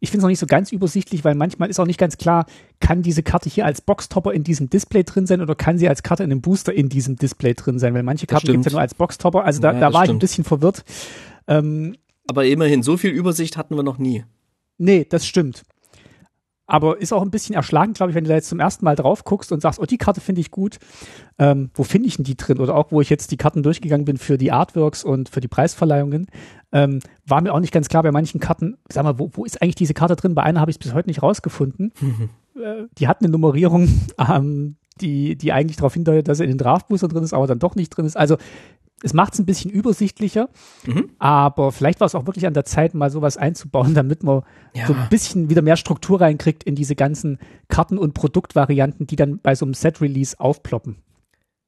ich 0.00 0.10
finde 0.10 0.18
es 0.18 0.22
noch 0.22 0.28
nicht 0.28 0.38
so 0.38 0.46
ganz 0.46 0.72
übersichtlich, 0.72 1.24
weil 1.24 1.34
manchmal 1.34 1.70
ist 1.70 1.80
auch 1.80 1.86
nicht 1.86 1.98
ganz 1.98 2.18
klar, 2.18 2.46
kann 2.80 3.02
diese 3.02 3.22
Karte 3.22 3.48
hier 3.48 3.64
als 3.64 3.80
Boxtopper 3.80 4.32
in 4.32 4.44
diesem 4.44 4.68
Display 4.68 5.04
drin 5.04 5.26
sein 5.26 5.40
oder 5.40 5.54
kann 5.54 5.78
sie 5.78 5.88
als 5.88 6.02
Karte 6.02 6.22
in 6.22 6.30
einem 6.30 6.42
Booster 6.42 6.72
in 6.72 6.88
diesem 6.88 7.16
Display 7.16 7.54
drin 7.54 7.78
sein? 7.78 7.94
Weil 7.94 8.02
manche 8.02 8.26
Karten 8.26 8.46
gibt 8.46 8.58
es 8.60 8.66
ja 8.66 8.72
nur 8.72 8.80
als 8.80 8.94
Boxtopper. 8.94 9.44
Also 9.44 9.60
da, 9.60 9.72
ja, 9.72 9.80
da 9.80 9.92
war 9.92 10.04
stimmt. 10.04 10.08
ich 10.08 10.10
ein 10.10 10.18
bisschen 10.18 10.44
verwirrt. 10.44 10.84
Ähm, 11.48 11.96
Aber 12.28 12.44
immerhin, 12.44 12.82
so 12.82 12.96
viel 12.96 13.10
Übersicht 13.10 13.56
hatten 13.56 13.74
wir 13.74 13.82
noch 13.82 13.98
nie. 13.98 14.24
Nee, 14.78 15.06
das 15.08 15.26
stimmt. 15.26 15.64
Aber 16.66 17.00
ist 17.00 17.12
auch 17.12 17.22
ein 17.22 17.30
bisschen 17.30 17.54
erschlagend, 17.54 17.96
glaube 17.96 18.10
ich, 18.10 18.16
wenn 18.16 18.24
du 18.24 18.28
da 18.28 18.34
jetzt 18.34 18.48
zum 18.48 18.58
ersten 18.58 18.84
Mal 18.84 18.96
drauf 18.96 19.24
guckst 19.24 19.52
und 19.52 19.60
sagst, 19.60 19.78
oh, 19.78 19.84
die 19.84 19.98
Karte 19.98 20.20
finde 20.20 20.40
ich 20.40 20.50
gut. 20.50 20.78
Ähm, 21.38 21.70
wo 21.74 21.84
finde 21.84 22.08
ich 22.08 22.16
denn 22.16 22.24
die 22.24 22.36
drin? 22.36 22.58
Oder 22.58 22.74
auch, 22.74 22.90
wo 22.90 23.00
ich 23.00 23.08
jetzt 23.08 23.30
die 23.30 23.36
Karten 23.36 23.62
durchgegangen 23.62 24.04
bin 24.04 24.16
für 24.16 24.36
die 24.36 24.50
Artworks 24.50 25.04
und 25.04 25.28
für 25.28 25.40
die 25.40 25.48
Preisverleihungen, 25.48 26.26
ähm, 26.72 26.98
war 27.24 27.40
mir 27.40 27.54
auch 27.54 27.60
nicht 27.60 27.72
ganz 27.72 27.88
klar 27.88 28.02
bei 28.02 28.10
manchen 28.10 28.40
Karten, 28.40 28.76
sag 28.88 29.04
mal, 29.04 29.18
wo, 29.18 29.30
wo 29.32 29.44
ist 29.44 29.62
eigentlich 29.62 29.76
diese 29.76 29.94
Karte 29.94 30.16
drin? 30.16 30.34
Bei 30.34 30.42
einer 30.42 30.60
habe 30.60 30.70
ich 30.70 30.76
es 30.76 30.82
bis 30.82 30.92
heute 30.92 31.08
nicht 31.08 31.22
rausgefunden. 31.22 31.92
Mhm. 32.00 32.30
Äh, 32.56 32.86
die 32.96 33.06
hat 33.06 33.20
eine 33.20 33.28
Nummerierung, 33.28 33.86
ähm, 34.18 34.76
die, 35.02 35.36
die 35.36 35.52
eigentlich 35.52 35.76
darauf 35.76 35.92
hindeutet, 35.92 36.28
dass 36.28 36.40
er 36.40 36.44
in 36.44 36.52
den 36.52 36.56
Draftbooster 36.56 37.06
drin 37.06 37.22
ist, 37.22 37.34
aber 37.34 37.46
dann 37.46 37.58
doch 37.58 37.74
nicht 37.74 37.90
drin 37.90 38.06
ist. 38.06 38.16
Also 38.16 38.38
es 39.02 39.12
macht 39.12 39.34
es 39.34 39.38
ein 39.38 39.46
bisschen 39.46 39.70
übersichtlicher, 39.70 40.48
mhm. 40.86 41.10
aber 41.18 41.70
vielleicht 41.70 42.00
war 42.00 42.06
es 42.06 42.14
auch 42.14 42.26
wirklich 42.26 42.46
an 42.46 42.54
der 42.54 42.64
Zeit, 42.64 42.94
mal 42.94 43.10
sowas 43.10 43.36
einzubauen, 43.36 43.94
damit 43.94 44.22
man 44.22 44.42
ja. 44.74 44.86
so 44.86 44.94
ein 44.94 45.08
bisschen 45.10 45.50
wieder 45.50 45.62
mehr 45.62 45.76
Struktur 45.76 46.20
reinkriegt 46.20 46.64
in 46.64 46.74
diese 46.74 46.96
ganzen 46.96 47.38
Karten- 47.68 47.98
und 47.98 48.14
Produktvarianten, 48.14 49.06
die 49.06 49.16
dann 49.16 49.38
bei 49.38 49.54
so 49.54 49.66
einem 49.66 49.74
Set-Release 49.74 50.38
aufploppen. 50.40 50.96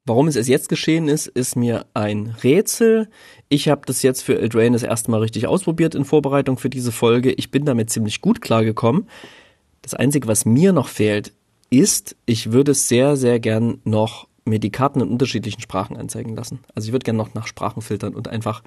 Warum 0.07 0.27
es 0.27 0.37
erst 0.37 0.49
jetzt 0.49 0.69
geschehen 0.71 1.07
ist, 1.07 1.27
ist 1.27 1.55
mir 1.55 1.85
ein 1.93 2.35
Rätsel. 2.43 3.11
Ich 3.51 3.69
habe 3.69 3.83
das 3.85 4.03
jetzt 4.03 4.23
für 4.23 4.39
Eldraine 4.39 4.73
das 4.73 4.83
erste 4.83 5.11
Mal 5.11 5.21
richtig 5.21 5.47
ausprobiert 5.47 5.95
in 5.95 6.07
Vorbereitung 6.07 6.57
für 6.57 6.71
diese 6.71 6.93
Folge. 6.93 7.31
Ich 7.33 7.51
bin 7.51 7.67
damit 7.67 7.91
ziemlich 7.91 8.23
gut 8.23 8.41
klargekommen. 8.41 9.07
Das 9.83 9.93
Einzige, 9.93 10.27
was 10.27 10.47
mir 10.47 10.73
noch 10.73 10.89
fehlt, 10.89 11.35
ist, 11.69 12.17
ich 12.25 12.53
würde 12.53 12.73
es 12.73 12.89
sehr, 12.89 13.17
sehr 13.17 13.39
gern 13.39 13.83
noch 13.85 14.29
mir 14.49 14.59
die 14.59 14.71
Karten 14.71 15.01
in 15.01 15.09
unterschiedlichen 15.09 15.61
Sprachen 15.61 15.97
anzeigen 15.97 16.35
lassen. 16.35 16.61
Also 16.75 16.89
ich 16.89 16.93
würde 16.93 17.05
gerne 17.05 17.19
noch 17.19 17.35
nach 17.35 17.47
Sprachen 17.47 17.83
filtern 17.83 18.15
und 18.15 18.29
einfach 18.29 18.63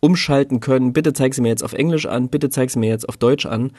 umschalten 0.00 0.60
können. 0.60 0.92
Bitte 0.92 1.12
zeig 1.12 1.34
sie 1.34 1.42
mir 1.42 1.48
jetzt 1.48 1.64
auf 1.64 1.72
Englisch 1.72 2.06
an, 2.06 2.28
bitte 2.28 2.50
zeig 2.50 2.70
sie 2.70 2.78
mir 2.78 2.88
jetzt 2.88 3.08
auf 3.08 3.16
Deutsch 3.16 3.46
an, 3.46 3.72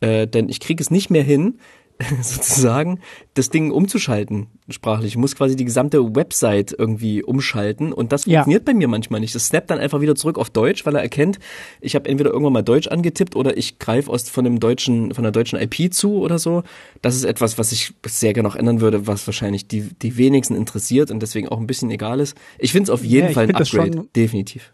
äh, 0.00 0.26
denn 0.26 0.48
ich 0.48 0.60
kriege 0.60 0.82
es 0.82 0.90
nicht 0.90 1.10
mehr 1.10 1.22
hin, 1.22 1.58
sozusagen 2.22 3.00
das 3.34 3.50
Ding 3.50 3.70
umzuschalten 3.70 4.48
sprachlich. 4.68 5.12
Ich 5.12 5.16
muss 5.16 5.36
quasi 5.36 5.56
die 5.56 5.64
gesamte 5.64 6.16
Website 6.16 6.74
irgendwie 6.76 7.22
umschalten 7.22 7.92
und 7.92 8.12
das 8.12 8.24
funktioniert 8.24 8.62
ja. 8.62 8.72
bei 8.72 8.74
mir 8.74 8.88
manchmal 8.88 9.20
nicht. 9.20 9.34
Das 9.34 9.46
snappt 9.46 9.70
dann 9.70 9.78
einfach 9.78 10.00
wieder 10.00 10.14
zurück 10.14 10.38
auf 10.38 10.50
Deutsch, 10.50 10.84
weil 10.84 10.94
er 10.96 11.02
erkennt, 11.02 11.38
ich 11.80 11.94
habe 11.94 12.08
entweder 12.08 12.30
irgendwann 12.30 12.52
mal 12.52 12.62
Deutsch 12.62 12.88
angetippt 12.88 13.36
oder 13.36 13.56
ich 13.56 13.78
greife 13.78 14.10
aus 14.10 14.28
von 14.28 14.44
einem 14.44 14.60
deutschen 14.60 15.14
von 15.14 15.24
einer 15.24 15.32
deutschen 15.32 15.58
IP 15.58 15.92
zu 15.92 16.18
oder 16.18 16.38
so. 16.38 16.64
Das 17.02 17.14
ist 17.14 17.24
etwas, 17.24 17.58
was 17.58 17.72
ich 17.72 17.94
sehr 18.06 18.32
gerne 18.32 18.48
noch 18.48 18.56
ändern 18.56 18.80
würde, 18.80 19.06
was 19.06 19.26
wahrscheinlich 19.26 19.68
die 19.68 19.82
die 20.02 20.16
wenigsten 20.16 20.54
interessiert 20.54 21.10
und 21.10 21.20
deswegen 21.20 21.48
auch 21.48 21.58
ein 21.58 21.66
bisschen 21.66 21.90
egal 21.90 22.20
ist. 22.20 22.36
Ich 22.58 22.72
finde 22.72 22.84
es 22.84 22.90
auf 22.90 23.04
jeden 23.04 23.28
ja, 23.28 23.32
Fall 23.32 23.44
ein 23.44 23.54
Upgrade, 23.54 24.06
definitiv 24.14 24.72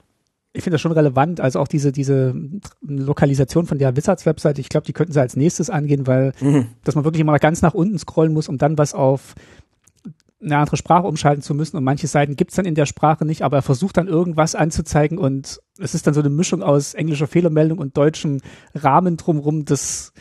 ich 0.54 0.62
finde 0.62 0.75
das 0.75 0.80
schon 0.82 0.92
relevant. 0.92 1.40
Also 1.40 1.61
auch 1.61 1.68
diese, 1.68 1.92
diese 1.92 2.35
Lokalisation 2.82 3.66
von 3.66 3.78
der 3.78 3.97
Wizards-Webseite, 3.97 4.61
ich 4.61 4.68
glaube, 4.68 4.87
die 4.87 4.92
könnten 4.92 5.12
sie 5.12 5.21
als 5.21 5.37
nächstes 5.37 5.71
angehen, 5.71 6.06
weil, 6.06 6.32
mhm. 6.40 6.66
dass 6.85 6.94
man 6.94 7.04
wirklich 7.04 7.21
immer 7.21 7.38
ganz 7.38 7.62
nach 7.62 7.75
unten 7.75 7.99
scrollen 7.99 8.32
muss, 8.32 8.49
um 8.49 8.59
dann 8.59 8.76
was 8.76 8.92
auf 8.92 9.35
eine 10.42 10.56
andere 10.59 10.76
Sprache 10.76 11.06
umschalten 11.06 11.42
zu 11.42 11.54
müssen. 11.54 11.76
Und 11.76 11.85
manche 11.85 12.06
Seiten 12.06 12.37
gibt's 12.37 12.56
dann 12.56 12.66
in 12.66 12.75
der 12.75 12.87
Sprache 12.87 13.25
nicht, 13.25 13.42
aber 13.42 13.59
er 13.59 13.62
versucht 13.62 13.97
dann 13.97 14.09
irgendwas 14.09 14.54
anzuzeigen 14.54 15.16
und 15.16 15.61
es 15.78 15.94
ist 15.94 16.06
dann 16.06 16.14
so 16.14 16.21
eine 16.21 16.30
Mischung 16.30 16.62
aus 16.62 16.94
englischer 16.94 17.26
Fehlermeldung 17.26 17.78
und 17.78 17.97
deutschem 17.97 18.40
Rahmen 18.75 19.16
drumrum. 19.16 19.64
Das 19.64 20.12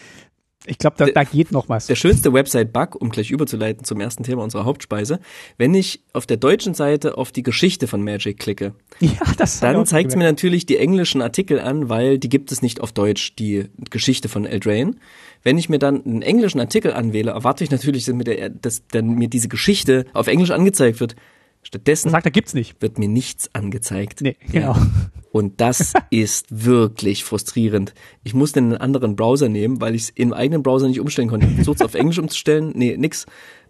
ich 0.67 0.77
glaube, 0.77 0.95
da, 0.97 1.07
da 1.07 1.23
geht 1.23 1.51
noch 1.51 1.69
was. 1.69 1.87
Der 1.87 1.95
schönste 1.95 2.33
Website-Bug, 2.33 2.95
um 2.95 3.09
gleich 3.09 3.31
überzuleiten 3.31 3.83
zum 3.83 3.99
ersten 3.99 4.23
Thema 4.23 4.43
unserer 4.43 4.65
Hauptspeise, 4.65 5.19
wenn 5.57 5.73
ich 5.73 6.01
auf 6.13 6.27
der 6.27 6.37
deutschen 6.37 6.75
Seite 6.75 7.17
auf 7.17 7.31
die 7.31 7.41
Geschichte 7.41 7.87
von 7.87 8.03
Magic 8.03 8.37
klicke, 8.37 8.73
ja, 8.99 9.11
das 9.37 9.59
dann 9.59 9.85
zeigt 9.85 10.11
es 10.11 10.15
mir 10.15 10.23
natürlich 10.23 10.67
die 10.67 10.77
englischen 10.77 11.21
Artikel 11.21 11.59
an, 11.59 11.89
weil 11.89 12.19
die 12.19 12.29
gibt 12.29 12.51
es 12.51 12.61
nicht 12.61 12.79
auf 12.79 12.91
Deutsch, 12.91 13.35
die 13.35 13.65
Geschichte 13.89 14.29
von 14.29 14.45
Eldraine. 14.45 14.95
Wenn 15.43 15.57
ich 15.57 15.69
mir 15.69 15.79
dann 15.79 16.05
einen 16.05 16.21
englischen 16.21 16.59
Artikel 16.59 16.93
anwähle, 16.93 17.31
erwarte 17.31 17.63
ich 17.63 17.71
natürlich, 17.71 18.05
dass 18.05 18.13
mir, 18.13 18.23
der, 18.23 18.49
dass 18.49 18.83
mir 18.93 19.29
diese 19.29 19.47
Geschichte 19.47 20.05
auf 20.13 20.27
Englisch 20.27 20.51
angezeigt 20.51 20.99
wird. 20.99 21.15
Stattdessen 21.63 22.09
sagt, 22.09 22.25
da 22.25 22.29
gibt's 22.29 22.53
nicht. 22.53 22.81
wird 22.81 22.97
mir 22.97 23.07
nichts 23.07 23.53
angezeigt. 23.53 24.21
Nee, 24.21 24.35
genau. 24.51 24.73
Ja. 24.73 24.87
Und 25.31 25.61
das 25.61 25.93
ist 26.09 26.47
wirklich 26.49 27.23
frustrierend. 27.23 27.93
Ich 28.23 28.33
musste 28.33 28.59
einen 28.59 28.77
anderen 28.77 29.15
Browser 29.15 29.47
nehmen, 29.47 29.79
weil 29.79 29.95
ich 29.95 30.03
es 30.03 30.09
im 30.09 30.33
eigenen 30.33 30.63
Browser 30.63 30.87
nicht 30.87 30.99
umstellen 30.99 31.29
konnte. 31.29 31.47
Ich 31.47 31.55
versuche 31.55 31.75
es 31.75 31.81
auf 31.81 31.93
Englisch 31.93 32.19
umzustellen. 32.19 32.71
Nee, 32.75 32.97
nix. 32.97 33.25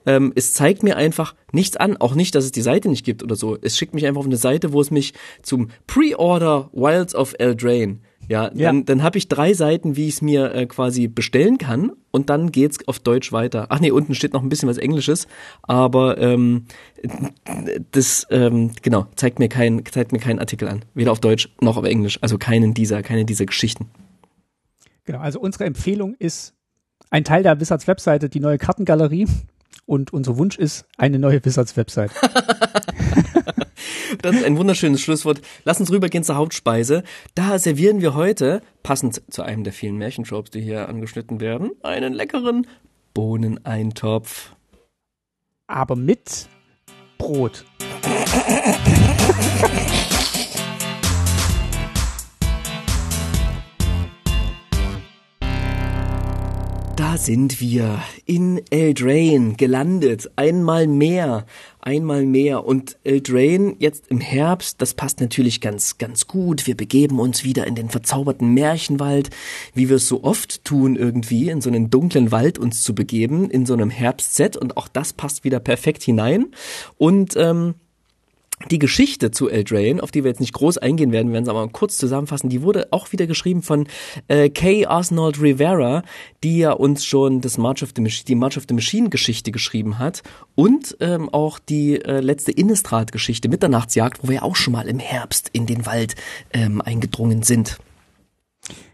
Ähm, 0.05 0.31
es 0.35 0.53
zeigt 0.53 0.83
mir 0.83 0.97
einfach 0.97 1.35
nichts 1.51 1.77
an. 1.77 1.97
Auch 1.97 2.15
nicht, 2.15 2.33
dass 2.33 2.45
es 2.45 2.51
die 2.51 2.61
Seite 2.61 2.89
nicht 2.89 3.05
gibt 3.05 3.23
oder 3.23 3.35
so. 3.35 3.57
Es 3.61 3.77
schickt 3.77 3.93
mich 3.93 4.07
einfach 4.07 4.19
auf 4.21 4.25
eine 4.25 4.37
Seite, 4.37 4.73
wo 4.73 4.81
es 4.81 4.89
mich 4.89 5.13
zum 5.43 5.69
Pre-Order 5.85 6.69
Wilds 6.73 7.13
of 7.13 7.35
Eldraine 7.37 7.99
ja, 8.31 8.49
ja. 8.53 8.67
dann, 8.67 8.85
dann 8.85 9.03
habe 9.03 9.17
ich 9.17 9.27
drei 9.27 9.53
Seiten, 9.53 9.97
wie 9.97 10.07
ich 10.07 10.13
es 10.13 10.21
mir 10.21 10.55
äh, 10.55 10.65
quasi 10.65 11.09
bestellen 11.09 11.57
kann 11.57 11.91
und 12.11 12.29
dann 12.29 12.53
geht's 12.53 12.87
auf 12.87 12.99
Deutsch 12.99 13.33
weiter. 13.33 13.67
Ach 13.67 13.81
nee, 13.81 13.91
unten 13.91 14.15
steht 14.15 14.31
noch 14.31 14.41
ein 14.41 14.47
bisschen 14.47 14.69
was 14.69 14.77
Englisches, 14.77 15.27
aber 15.63 16.17
ähm, 16.17 16.63
das 17.91 18.25
ähm, 18.29 18.71
genau 18.81 19.07
zeigt 19.17 19.39
mir 19.39 19.49
kein 19.49 19.83
zeigt 19.85 20.13
mir 20.13 20.19
keinen 20.19 20.39
Artikel 20.39 20.69
an, 20.69 20.85
weder 20.93 21.11
auf 21.11 21.19
Deutsch 21.19 21.49
noch 21.59 21.75
auf 21.75 21.83
Englisch, 21.83 22.19
also 22.21 22.37
keinen 22.37 22.73
dieser 22.73 23.01
keine 23.01 23.25
dieser 23.25 23.45
Geschichten. 23.45 23.89
Genau, 25.03 25.19
also 25.19 25.41
unsere 25.41 25.65
Empfehlung 25.65 26.15
ist 26.17 26.53
ein 27.09 27.25
Teil 27.25 27.43
der 27.43 27.59
Wizards 27.59 27.85
Webseite, 27.87 28.29
die 28.29 28.39
neue 28.39 28.57
Kartengalerie 28.57 29.27
und 29.85 30.13
unser 30.13 30.37
Wunsch 30.37 30.57
ist 30.57 30.85
eine 30.97 31.19
neue 31.19 31.43
Wizards 31.43 31.75
Website. 31.75 32.11
Das 34.21 34.35
ist 34.35 34.43
ein 34.43 34.57
wunderschönes 34.57 35.01
Schlusswort. 35.01 35.41
Lass 35.63 35.79
uns 35.79 35.91
rübergehen 35.91 36.23
zur 36.23 36.35
Hauptspeise. 36.35 37.03
Da 37.35 37.59
servieren 37.59 38.01
wir 38.01 38.13
heute, 38.13 38.61
passend 38.83 39.21
zu 39.29 39.43
einem 39.43 39.63
der 39.63 39.73
vielen 39.73 39.97
Märchentropes, 39.97 40.51
die 40.51 40.61
hier 40.61 40.89
angeschnitten 40.89 41.39
werden, 41.39 41.71
einen 41.83 42.13
leckeren 42.13 42.67
Bohneneintopf. 43.13 44.53
Aber 45.67 45.95
mit 45.95 46.47
Brot. 47.17 47.65
Da 56.97 57.17
sind 57.17 57.59
wir 57.59 58.01
in 58.25 58.61
Eldraine 58.69 59.55
gelandet. 59.55 60.31
Einmal 60.35 60.87
mehr. 60.87 61.45
Einmal 61.83 62.25
mehr. 62.25 62.65
Und 62.65 62.97
Eldraine 63.03 63.75
jetzt 63.79 64.07
im 64.09 64.19
Herbst, 64.19 64.81
das 64.81 64.93
passt 64.93 65.19
natürlich 65.19 65.61
ganz, 65.61 65.97
ganz 65.97 66.27
gut. 66.27 66.67
Wir 66.67 66.77
begeben 66.77 67.19
uns 67.19 67.43
wieder 67.43 67.65
in 67.65 67.73
den 67.73 67.89
verzauberten 67.89 68.53
Märchenwald, 68.53 69.31
wie 69.73 69.89
wir 69.89 69.95
es 69.95 70.07
so 70.07 70.23
oft 70.23 70.63
tun 70.63 70.95
irgendwie, 70.95 71.49
in 71.49 71.59
so 71.59 71.69
einen 71.69 71.89
dunklen 71.89 72.31
Wald 72.31 72.59
uns 72.59 72.83
zu 72.83 72.93
begeben, 72.93 73.49
in 73.49 73.65
so 73.65 73.73
einem 73.73 73.89
Herbstset. 73.89 74.57
Und 74.57 74.77
auch 74.77 74.87
das 74.87 75.13
passt 75.13 75.43
wieder 75.43 75.59
perfekt 75.59 76.03
hinein. 76.03 76.47
Und 76.97 77.35
ähm, 77.35 77.73
die 78.69 78.79
Geschichte 78.79 79.31
zu 79.31 79.49
Eldraine, 79.49 80.01
auf 80.01 80.11
die 80.11 80.23
wir 80.23 80.29
jetzt 80.29 80.39
nicht 80.39 80.53
groß 80.53 80.77
eingehen 80.77 81.11
werden, 81.11 81.31
werden 81.31 81.43
es 81.43 81.49
aber 81.49 81.67
kurz 81.69 81.97
zusammenfassen, 81.97 82.49
die 82.49 82.61
wurde 82.61 82.87
auch 82.91 83.11
wieder 83.11 83.27
geschrieben 83.27 83.61
von 83.61 83.87
äh, 84.27 84.49
Kay 84.49 84.85
Arnold 84.85 85.41
Rivera, 85.41 86.03
die 86.43 86.59
ja 86.59 86.71
uns 86.71 87.05
schon 87.05 87.41
das 87.41 87.57
March 87.57 87.83
of 87.83 87.91
the 87.95 88.01
Machine, 88.01 88.25
die 88.27 88.35
March 88.35 88.57
of 88.57 88.65
the 88.67 88.73
Machine 88.73 89.09
Geschichte 89.09 89.51
geschrieben 89.51 89.99
hat 89.99 90.23
und 90.55 90.97
ähm, 90.99 91.29
auch 91.29 91.59
die 91.59 91.95
äh, 91.95 92.19
letzte 92.19 92.51
Innistrad 92.51 93.11
Geschichte 93.11 93.49
Mitternachtsjagd, 93.49 94.23
wo 94.23 94.29
wir 94.29 94.43
auch 94.43 94.55
schon 94.55 94.73
mal 94.73 94.87
im 94.87 94.99
Herbst 94.99 95.49
in 95.53 95.65
den 95.65 95.85
Wald 95.85 96.15
ähm, 96.53 96.81
eingedrungen 96.81 97.43
sind. 97.43 97.79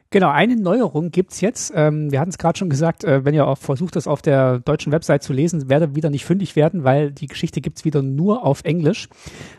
Genau, 0.09 0.29
eine 0.29 0.55
Neuerung 0.55 1.11
gibt's 1.11 1.41
jetzt. 1.41 1.73
Ähm, 1.75 2.11
wir 2.11 2.21
hatten 2.21 2.29
es 2.29 2.37
gerade 2.37 2.57
schon 2.57 2.69
gesagt, 2.69 3.03
äh, 3.03 3.25
wenn 3.25 3.33
ihr 3.33 3.45
auch 3.45 3.57
versucht, 3.57 3.97
das 3.97 4.07
auf 4.07 4.21
der 4.21 4.59
deutschen 4.59 4.93
Website 4.93 5.21
zu 5.21 5.33
lesen, 5.33 5.67
werdet 5.67 5.95
wieder 5.95 6.09
nicht 6.09 6.23
fündig 6.23 6.55
werden, 6.55 6.85
weil 6.85 7.11
die 7.11 7.27
Geschichte 7.27 7.59
gibt's 7.59 7.83
wieder 7.83 8.01
nur 8.01 8.45
auf 8.45 8.63
Englisch. 8.63 9.09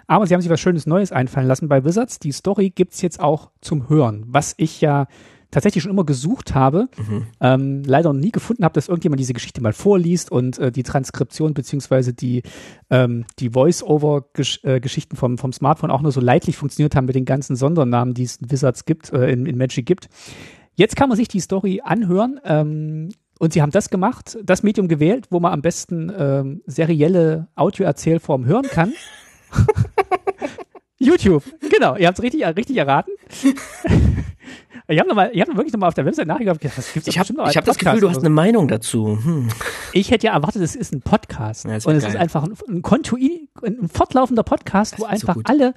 Aber 0.07 0.27
sie 0.27 0.33
haben 0.33 0.41
sich 0.41 0.51
was 0.51 0.61
Schönes 0.61 0.87
Neues 0.87 1.13
einfallen 1.13 1.47
lassen 1.47 1.69
bei 1.69 1.85
Wizards. 1.85 2.19
Die 2.19 2.33
Story 2.33 2.71
gibt's 2.71 3.03
jetzt 3.03 3.21
auch 3.21 3.51
zum 3.61 3.91
Hören, 3.91 4.25
was 4.27 4.55
ich 4.57 4.81
ja 4.81 5.07
tatsächlich 5.51 5.83
schon 5.83 5.93
immer 5.93 6.05
gesucht 6.05 6.55
habe, 6.55 6.89
mhm. 6.97 7.27
ähm, 7.41 7.83
leider 7.85 8.13
noch 8.13 8.21
nie 8.21 8.31
gefunden 8.31 8.65
habe, 8.65 8.75
dass 8.75 8.89
irgendjemand 8.89 9.21
diese 9.21 9.33
Geschichte 9.33 9.63
mal 9.63 9.73
vorliest 9.73 10.31
und 10.31 10.59
äh, 10.59 10.71
die 10.71 10.83
Transkription 10.83 11.55
beziehungsweise 11.55 12.13
die, 12.13 12.43
ähm, 12.91 13.25
die 13.39 13.51
Voice-Over-Geschichten 13.51 15.17
äh, 15.17 15.19
vom, 15.19 15.39
vom 15.39 15.53
Smartphone 15.53 15.91
auch 15.91 16.03
nur 16.03 16.13
so 16.13 16.21
leidlich 16.21 16.57
funktioniert 16.57 16.95
haben 16.95 17.07
mit 17.07 17.15
den 17.15 17.25
ganzen 17.25 17.57
Sondernamen, 17.57 18.15
die 18.15 18.25
es 18.25 18.37
in 18.37 18.51
Wizards 18.51 18.85
gibt, 18.85 19.13
äh, 19.13 19.31
in, 19.31 19.47
in 19.47 19.57
Magic 19.57 19.87
gibt. 19.87 20.09
Jetzt 20.75 20.97
kann 20.97 21.09
man 21.09 21.17
sich 21.17 21.29
die 21.29 21.41
Story 21.41 21.81
anhören 21.83 22.41
ähm, 22.45 23.09
und 23.39 23.53
sie 23.53 23.63
haben 23.63 23.73
das 23.73 23.89
gemacht, 23.91 24.39
das 24.45 24.63
Medium 24.63 24.89
gewählt, 24.89 25.29
wo 25.31 25.41
man 25.41 25.53
am 25.53 25.63
besten 25.63 26.13
ähm, 26.17 26.63
serielle 26.67 27.49
Audio-Erzählform 27.55 28.45
hören 28.45 28.67
kann. 28.67 28.93
YouTube, 30.99 31.45
genau, 31.71 31.97
ihr 31.97 32.07
habt 32.07 32.19
es 32.19 32.23
richtig, 32.23 32.45
richtig 32.45 32.77
erraten. 32.77 33.13
Ich 34.89 34.99
habe 34.99 35.09
noch 35.09 35.17
hab 35.17 35.33
wirklich 35.33 35.73
nochmal 35.73 35.89
auf 35.89 35.95
der 35.95 36.05
Website 36.05 36.27
nachgedacht, 36.27 36.61
was 36.77 36.93
gibt's 36.93 37.09
Ich 37.09 37.19
habe 37.19 37.35
hab 37.43 37.65
das 37.65 37.79
Gefühl, 37.79 38.01
du 38.01 38.09
hast 38.09 38.19
eine 38.19 38.31
Meinung 38.31 38.69
dazu. 38.69 39.19
Hm. 39.23 39.49
Ich 39.93 40.11
hätte 40.11 40.27
ja 40.27 40.33
erwartet, 40.35 40.63
es 40.63 40.75
ist 40.75 40.93
ein 40.93 41.03
Podcast. 41.03 41.65
Ja, 41.65 41.75
und 41.75 41.97
es 41.97 42.05
ist 42.05 42.17
einfach 42.17 42.45
ein, 42.45 42.55
ein, 42.69 42.83
Kontuin, 42.83 43.49
ein 43.63 43.89
fortlaufender 43.89 44.43
Podcast, 44.43 44.95
das 44.95 45.01
wo 45.01 45.05
einfach 45.05 45.35
so 45.35 45.43
alle 45.45 45.75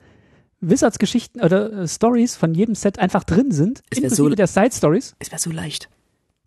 Wizards-Geschichten 0.62 1.42
oder 1.42 1.72
äh, 1.74 1.88
Stories 1.88 2.36
von 2.36 2.54
jedem 2.54 2.76
Set 2.76 3.00
einfach 3.00 3.24
drin 3.24 3.52
sind, 3.52 3.82
inklusive 3.90 4.30
so, 4.30 4.30
der 4.30 4.48
Side-Stories. 4.48 5.16
Es 5.20 5.32
wäre 5.32 5.40
so 5.42 5.52
leicht. 5.52 5.90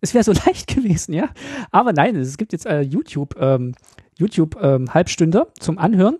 Es 0.01 0.13
wäre 0.13 0.23
so 0.23 0.31
leicht 0.45 0.67
gewesen, 0.67 1.13
ja. 1.13 1.29
Aber 1.71 1.93
nein, 1.93 2.15
es 2.15 2.37
gibt 2.37 2.53
jetzt 2.53 2.65
äh, 2.65 2.81
YouTube, 2.81 3.35
ähm, 3.39 3.75
YouTube 4.17 4.57
ähm, 4.61 4.93
Halbstünder 4.93 5.47
zum 5.59 5.77
Anhören. 5.77 6.17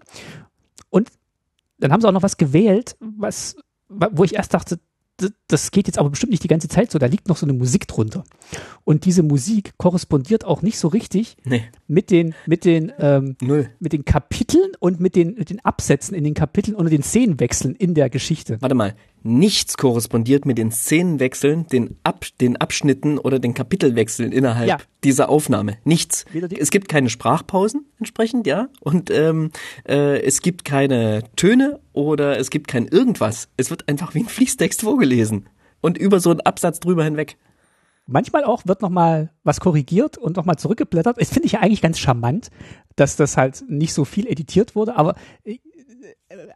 Und 0.90 1.10
dann 1.80 1.92
haben 1.92 2.02
sie 2.02 2.08
auch 2.08 2.12
noch 2.12 2.24
was 2.24 2.38
gewählt, 2.38 2.96
was, 3.00 3.56
wo 3.90 4.24
ich 4.24 4.36
erst 4.36 4.54
dachte, 4.54 4.80
das 5.48 5.72
geht 5.72 5.88
jetzt 5.88 5.98
aber 5.98 6.10
bestimmt 6.10 6.32
nicht 6.32 6.44
die 6.44 6.50
ganze 6.50 6.68
Zeit 6.68 6.92
so, 6.92 7.00
da 7.00 7.06
liegt 7.06 7.28
noch 7.28 7.38
so 7.38 7.46
eine 7.46 7.54
Musik 7.54 7.88
drunter. 7.88 8.24
Und 8.84 9.06
diese 9.06 9.24
Musik 9.24 9.74
korrespondiert 9.78 10.44
auch 10.44 10.62
nicht 10.62 10.78
so 10.78 10.90
richtig 10.90 11.38
nee. 11.46 11.64
mit 11.88 12.12
den, 12.12 12.36
mit 12.46 12.66
den, 12.66 12.92
ähm, 13.00 13.38
mit 13.80 13.94
den 13.94 14.04
Kapiteln 14.04 14.72
und 14.80 15.00
mit 15.00 15.16
den, 15.16 15.36
mit 15.36 15.50
den 15.50 15.64
Absätzen 15.64 16.16
in 16.16 16.24
den 16.24 16.34
Kapiteln 16.34 16.76
oder 16.76 16.90
den 16.90 17.04
Szenenwechseln 17.04 17.76
in 17.76 17.94
der 17.94 18.10
Geschichte. 18.10 18.62
Warte 18.62 18.76
mal, 18.76 18.96
nichts 19.26 19.76
korrespondiert 19.78 20.46
mit 20.46 20.58
den 20.58 20.72
Szenenwechseln, 20.72 21.68
den, 21.68 21.98
Ab 22.04 22.26
den 22.40 22.58
Abschnitten 22.58 23.18
oder 23.18 23.40
den 23.40 23.54
Kapitelwechseln 23.54 24.32
innerhalb 24.32 24.68
ja. 24.68 24.78
dieser 25.04 25.30
Aufnahme. 25.30 25.78
Nichts. 25.84 26.26
Es 26.58 26.70
gibt 26.70 26.88
keine 26.90 27.10
Sprachpausen 27.10 27.86
entsprechend, 27.98 28.46
ja. 28.46 28.70
Und 28.80 29.10
ähm, 29.10 29.52
äh, 29.88 30.22
es 30.22 30.42
gibt 30.42 30.64
keine 30.64 31.24
Töne 31.36 31.80
oder 31.94 32.40
es 32.40 32.50
gibt 32.50 32.68
kein 32.68 32.88
irgendwas. 32.88 33.50
Es 33.58 33.70
wird 33.72 33.90
einfach 33.90 34.14
wie 34.14 34.20
ein 34.20 34.30
Fließtext 34.30 34.82
vorgelesen. 34.82 35.50
Und 35.82 35.98
über 35.98 36.20
so 36.20 36.30
einen 36.30 36.42
Absatz 36.42 36.80
drüber 36.80 37.04
hinweg. 37.04 37.38
Manchmal 38.08 38.44
auch 38.44 38.68
wird 38.68 38.84
nochmal 38.84 39.32
was 39.44 39.60
korrigiert 39.60 40.18
und 40.18 40.38
nochmal 40.38 40.58
zurückgeblättert. 40.58 41.20
Das 41.20 41.30
finde 41.30 41.48
ich 41.48 41.54
ja 41.54 41.62
eigentlich 41.62 41.82
ganz 41.82 41.98
charmant, 41.98 42.50
dass 42.96 43.16
das 43.16 43.38
halt 43.38 43.64
nicht 43.68 43.94
so 43.94 44.06
viel 44.06 44.28
editiert 44.28 44.76
wurde, 44.76 44.96
aber 44.96 45.16
äh, 45.44 45.58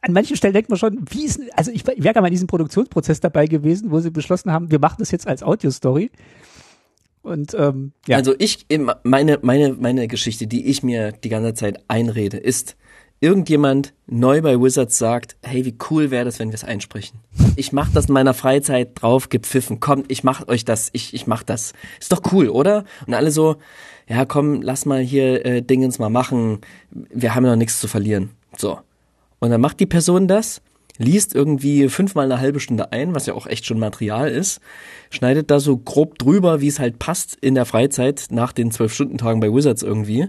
an 0.01 0.13
manchen 0.13 0.35
Stellen 0.35 0.53
denkt 0.53 0.69
man 0.69 0.79
schon, 0.79 1.05
wie 1.09 1.25
ist, 1.25 1.39
also 1.55 1.71
ich, 1.71 1.85
wäre 1.85 1.99
gerne 1.99 2.21
mal 2.21 2.27
in 2.27 2.33
diesem 2.33 2.47
Produktionsprozess 2.47 3.19
dabei 3.19 3.45
gewesen, 3.45 3.91
wo 3.91 3.99
sie 3.99 4.09
beschlossen 4.09 4.51
haben, 4.51 4.71
wir 4.71 4.79
machen 4.79 4.97
das 4.99 5.11
jetzt 5.11 5.27
als 5.27 5.43
Audiostory. 5.43 6.09
Und 7.21 7.53
ähm, 7.53 7.91
ja. 8.07 8.17
Also 8.17 8.33
ich, 8.39 8.65
meine, 9.03 9.39
meine, 9.41 9.73
meine 9.73 10.07
Geschichte, 10.07 10.47
die 10.47 10.67
ich 10.67 10.83
mir 10.83 11.11
die 11.11 11.29
ganze 11.29 11.53
Zeit 11.53 11.83
einrede, 11.87 12.37
ist, 12.37 12.75
irgendjemand 13.21 13.93
neu 14.07 14.41
bei 14.41 14.59
Wizards 14.59 14.97
sagt, 14.97 15.35
hey, 15.43 15.65
wie 15.65 15.75
cool 15.89 16.09
wäre 16.09 16.25
das, 16.25 16.39
wenn 16.39 16.49
wir 16.49 16.55
es 16.55 16.63
einsprechen. 16.63 17.19
Ich 17.55 17.73
mach 17.73 17.91
das 17.91 18.05
in 18.05 18.13
meiner 18.13 18.33
Freizeit 18.33 18.91
drauf 19.01 19.29
gepfiffen. 19.29 19.79
Kommt, 19.79 20.09
ich 20.09 20.23
mach 20.23 20.47
euch 20.47 20.63
das, 20.65 20.89
ich, 20.93 21.13
ich 21.13 21.27
mach 21.27 21.43
das. 21.43 21.73
Ist 21.99 22.11
doch 22.11 22.21
cool, 22.31 22.47
oder? 22.47 22.85
Und 23.05 23.13
alle 23.13 23.31
so, 23.31 23.57
ja 24.07 24.25
komm, 24.25 24.61
lass 24.61 24.85
mal 24.85 25.01
hier 25.01 25.45
äh, 25.45 25.61
Dingens 25.61 25.99
mal 25.99 26.09
machen. 26.09 26.61
Wir 26.91 27.35
haben 27.35 27.43
ja 27.43 27.51
noch 27.51 27.57
nichts 27.57 27.79
zu 27.79 27.87
verlieren. 27.87 28.31
So. 28.57 28.79
Und 29.39 29.51
dann 29.51 29.61
macht 29.61 29.79
die 29.79 29.85
Person 29.85 30.27
das, 30.27 30.61
liest 30.97 31.33
irgendwie 31.33 31.87
fünfmal 31.89 32.25
eine 32.25 32.41
halbe 32.41 32.59
Stunde 32.59 32.91
ein, 32.91 33.15
was 33.15 33.25
ja 33.25 33.33
auch 33.33 33.47
echt 33.47 33.65
schon 33.65 33.79
Material 33.79 34.29
ist, 34.29 34.59
schneidet 35.09 35.49
da 35.49 35.59
so 35.59 35.77
grob 35.77 36.19
drüber, 36.19 36.61
wie 36.61 36.67
es 36.67 36.79
halt 36.79 36.99
passt 36.99 37.37
in 37.39 37.55
der 37.55 37.65
Freizeit 37.65 38.27
nach 38.31 38.51
den 38.51 38.71
zwölf 38.71 38.93
Stunden 38.93 39.17
Tagen 39.17 39.39
bei 39.39 39.51
Wizards 39.51 39.81
irgendwie, 39.81 40.27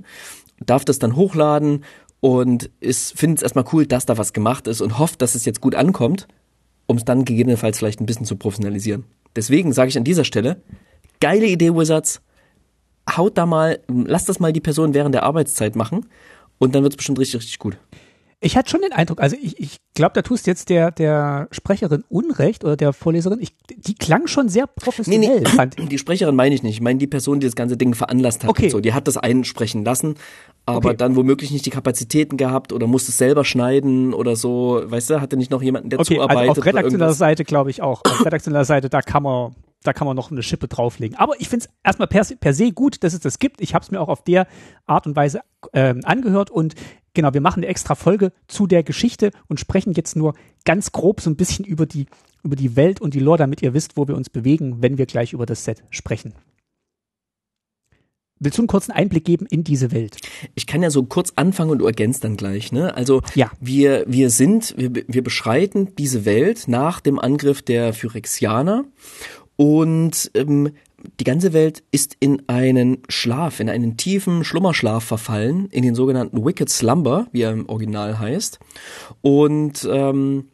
darf 0.64 0.85
das 0.85 0.99
dann 0.99 1.17
hochladen 1.17 1.85
und 2.21 2.71
ist 2.81 3.19
findet 3.19 3.38
es 3.38 3.43
erstmal 3.43 3.64
cool, 3.73 3.87
dass 3.87 4.07
da 4.07 4.17
was 4.17 4.33
gemacht 4.33 4.69
ist 4.69 4.81
und 4.81 4.99
hofft, 4.99 5.23
dass 5.23 5.35
es 5.35 5.45
jetzt 5.45 5.61
gut 5.61 5.75
ankommt, 5.75 6.29
um 6.87 6.97
es 6.97 7.05
dann 7.05 7.25
gegebenenfalls 7.25 7.79
vielleicht 7.79 8.00
ein 8.00 8.07
bisschen 8.07 8.26
zu 8.26 8.37
professionalisieren. 8.37 9.05
Deswegen 9.35 9.73
sage 9.73 9.88
ich 9.88 9.99
an 9.99 10.05
dieser 10.05 10.25
Stelle, 10.25 10.62
geile 11.21 11.47
Idee 11.47 11.75
Wizards, 11.75 12.21
haut 13.17 13.38
da 13.38 13.47
mal, 13.47 13.81
lasst 13.88 14.29
das 14.29 14.38
mal 14.38 14.52
die 14.52 14.61
Person 14.61 14.95
während 14.95 15.14
der 15.14 15.25
Arbeitszeit 15.25 15.75
machen 15.75 16.07
und 16.59 16.75
dann 16.75 16.83
wird 16.85 16.93
es 16.93 16.97
bestimmt 16.97 17.19
richtig, 17.19 17.40
richtig 17.40 17.59
gut. 17.59 17.79
Ich 18.43 18.57
hatte 18.57 18.71
schon 18.71 18.81
den 18.81 18.93
Eindruck, 18.93 19.21
also 19.21 19.37
ich, 19.41 19.61
ich 19.61 19.77
glaube, 19.95 20.13
da 20.15 20.23
tust 20.23 20.47
jetzt 20.47 20.71
der, 20.71 20.91
der 20.91 21.49
Sprecherin 21.51 22.05
Unrecht 22.09 22.65
oder 22.65 22.75
der 22.75 22.95
Vorleserin, 22.95 23.39
ich, 23.39 23.55
die 23.69 23.95
klang 23.95 24.29
schon 24.29 24.49
sehr 24.49 24.67
professionell. 24.67 25.43
Nee, 25.43 25.67
nee. 25.79 25.87
Die 25.87 25.99
Sprecherin 25.99 26.35
meine 26.35 26.55
ich 26.55 26.63
nicht. 26.63 26.76
Ich 26.76 26.81
meine 26.81 26.99
die 26.99 27.07
Person, 27.07 27.41
die 27.41 27.47
das 27.47 27.55
ganze 27.55 27.76
Ding 27.76 27.95
veranlasst 27.95 28.43
hat. 28.43 28.49
Okay. 28.49 28.71
so. 28.71 28.81
Die 28.81 28.95
hat 28.95 29.07
das 29.09 29.19
einsprechen 29.19 29.85
lassen, 29.85 30.15
aber 30.65 30.89
okay. 30.89 30.97
dann 30.97 31.17
womöglich 31.17 31.50
nicht 31.50 31.67
die 31.67 31.71
Kapazitäten 31.71 32.39
gehabt 32.39 32.73
oder 32.73 32.87
musste 32.87 33.11
es 33.11 33.19
selber 33.19 33.45
schneiden 33.45 34.15
oder 34.15 34.37
so. 34.37 34.81
Weißt 34.87 35.11
du, 35.11 35.21
hatte 35.21 35.37
nicht 35.37 35.50
noch 35.50 35.63
jemanden, 35.63 35.91
der 35.91 36.00
okay, 36.00 36.15
zuarbeitet. 36.15 36.49
Also 36.49 36.61
auf 36.63 36.67
redaktioneller 36.67 37.13
Seite 37.13 37.45
glaube 37.45 37.69
ich 37.69 37.83
auch. 37.83 38.00
Auf 38.07 38.25
redaktioneller 38.25 38.65
Seite, 38.65 38.89
da 38.89 39.03
kann 39.03 39.23
man 39.23 39.55
da 39.83 39.93
kann 39.93 40.07
man 40.07 40.15
noch 40.15 40.31
eine 40.31 40.43
Schippe 40.43 40.69
drauflegen. 40.69 41.17
Aber 41.17 41.41
ich 41.41 41.49
finde 41.49 41.67
es 41.67 41.73
erstmal 41.83 42.09
per, 42.09 42.25
per 42.39 42.53
se 42.53 42.71
gut, 42.73 43.03
dass 43.03 43.15
es 43.15 43.21
das 43.21 43.39
gibt. 43.39 43.61
Ich 43.61 43.75
habe 43.75 43.83
es 43.83 43.91
mir 43.91 44.00
auch 44.00 44.09
auf 44.09 44.23
der 44.23 44.47
Art 44.87 45.07
und 45.07 45.17
Weise 45.17 45.41
ähm, 45.73 46.00
angehört 46.05 46.50
und 46.50 46.75
genau, 47.15 47.35
wir 47.35 47.41
machen 47.41 47.61
eine 47.61 47.71
extra 47.71 47.95
Folge 47.95 48.33
zu 48.47 48.67
der 48.67 48.83
Geschichte 48.83 49.31
und 49.49 49.61
sprechen 49.61 49.93
jetzt 49.95 50.17
nur 50.17 50.35
ganz 50.65 50.93
grob 50.93 51.21
so 51.21 51.31
ein 51.31 51.37
bisschen 51.37 51.65
über 51.65 51.87
die, 51.87 52.07
über 52.43 52.57
die 52.57 52.77
Welt 52.77 53.01
und 53.01 53.15
die 53.15 53.21
Lore, 53.21 53.39
damit 53.39 53.63
ihr 53.63 53.75
wisst, 53.75 53.97
wo 53.97 54.09
wir 54.09 54.17
uns 54.17 54.31
bewegen, 54.31 54.83
wenn 54.83 54.99
wir 54.99 55.07
gleich 55.07 55.33
über 55.33 55.47
das 55.47 55.65
Set 55.65 55.83
sprechen. 55.91 56.35
Willst 58.43 58.57
du 58.57 58.63
einen 58.63 58.69
kurzen 58.69 58.93
Einblick 58.93 59.27
geben 59.27 59.47
in 59.51 59.65
diese 59.65 59.93
Welt? 59.93 60.17
Ich 60.55 60.67
kann 60.67 60.83
ja 60.83 60.89
so 60.89 61.03
kurz 61.03 61.35
anfangen 61.37 61.73
und 61.73 61.79
du 61.81 61.87
ergänzt 61.87 62.25
dann 62.25 62.39
gleich, 62.39 62.73
ne? 62.73 62.95
Also 62.95 63.21
ja. 63.35 63.51
wir, 63.61 64.05
wir 64.09 64.31
sind, 64.31 64.75
wir, 64.79 64.91
wir 65.07 65.23
beschreiten 65.23 65.95
diese 65.97 66.25
Welt 66.25 66.65
nach 66.67 67.01
dem 67.01 67.19
Angriff 67.19 67.61
der 67.61 67.93
Phyrexianer 67.93 68.87
und 69.57 70.31
ähm, 70.33 70.71
die 71.19 71.25
ganze 71.25 71.52
Welt 71.52 71.82
ist 71.91 72.17
in 72.21 72.43
einen 72.49 72.99
Schlaf, 73.08 73.60
in 73.60 73.69
einen 73.69 73.97
tiefen 73.97 74.45
Schlummerschlaf 74.45 75.04
verfallen, 75.04 75.69
in 75.71 75.82
den 75.82 75.95
sogenannten 75.95 76.45
Wicked 76.45 76.69
Slumber, 76.69 77.26
wie 77.32 77.43
er 77.43 77.52
im 77.52 77.69
Original 77.69 78.19
heißt. 78.19 78.58
Und 79.21 79.89
ähm, 79.91 80.49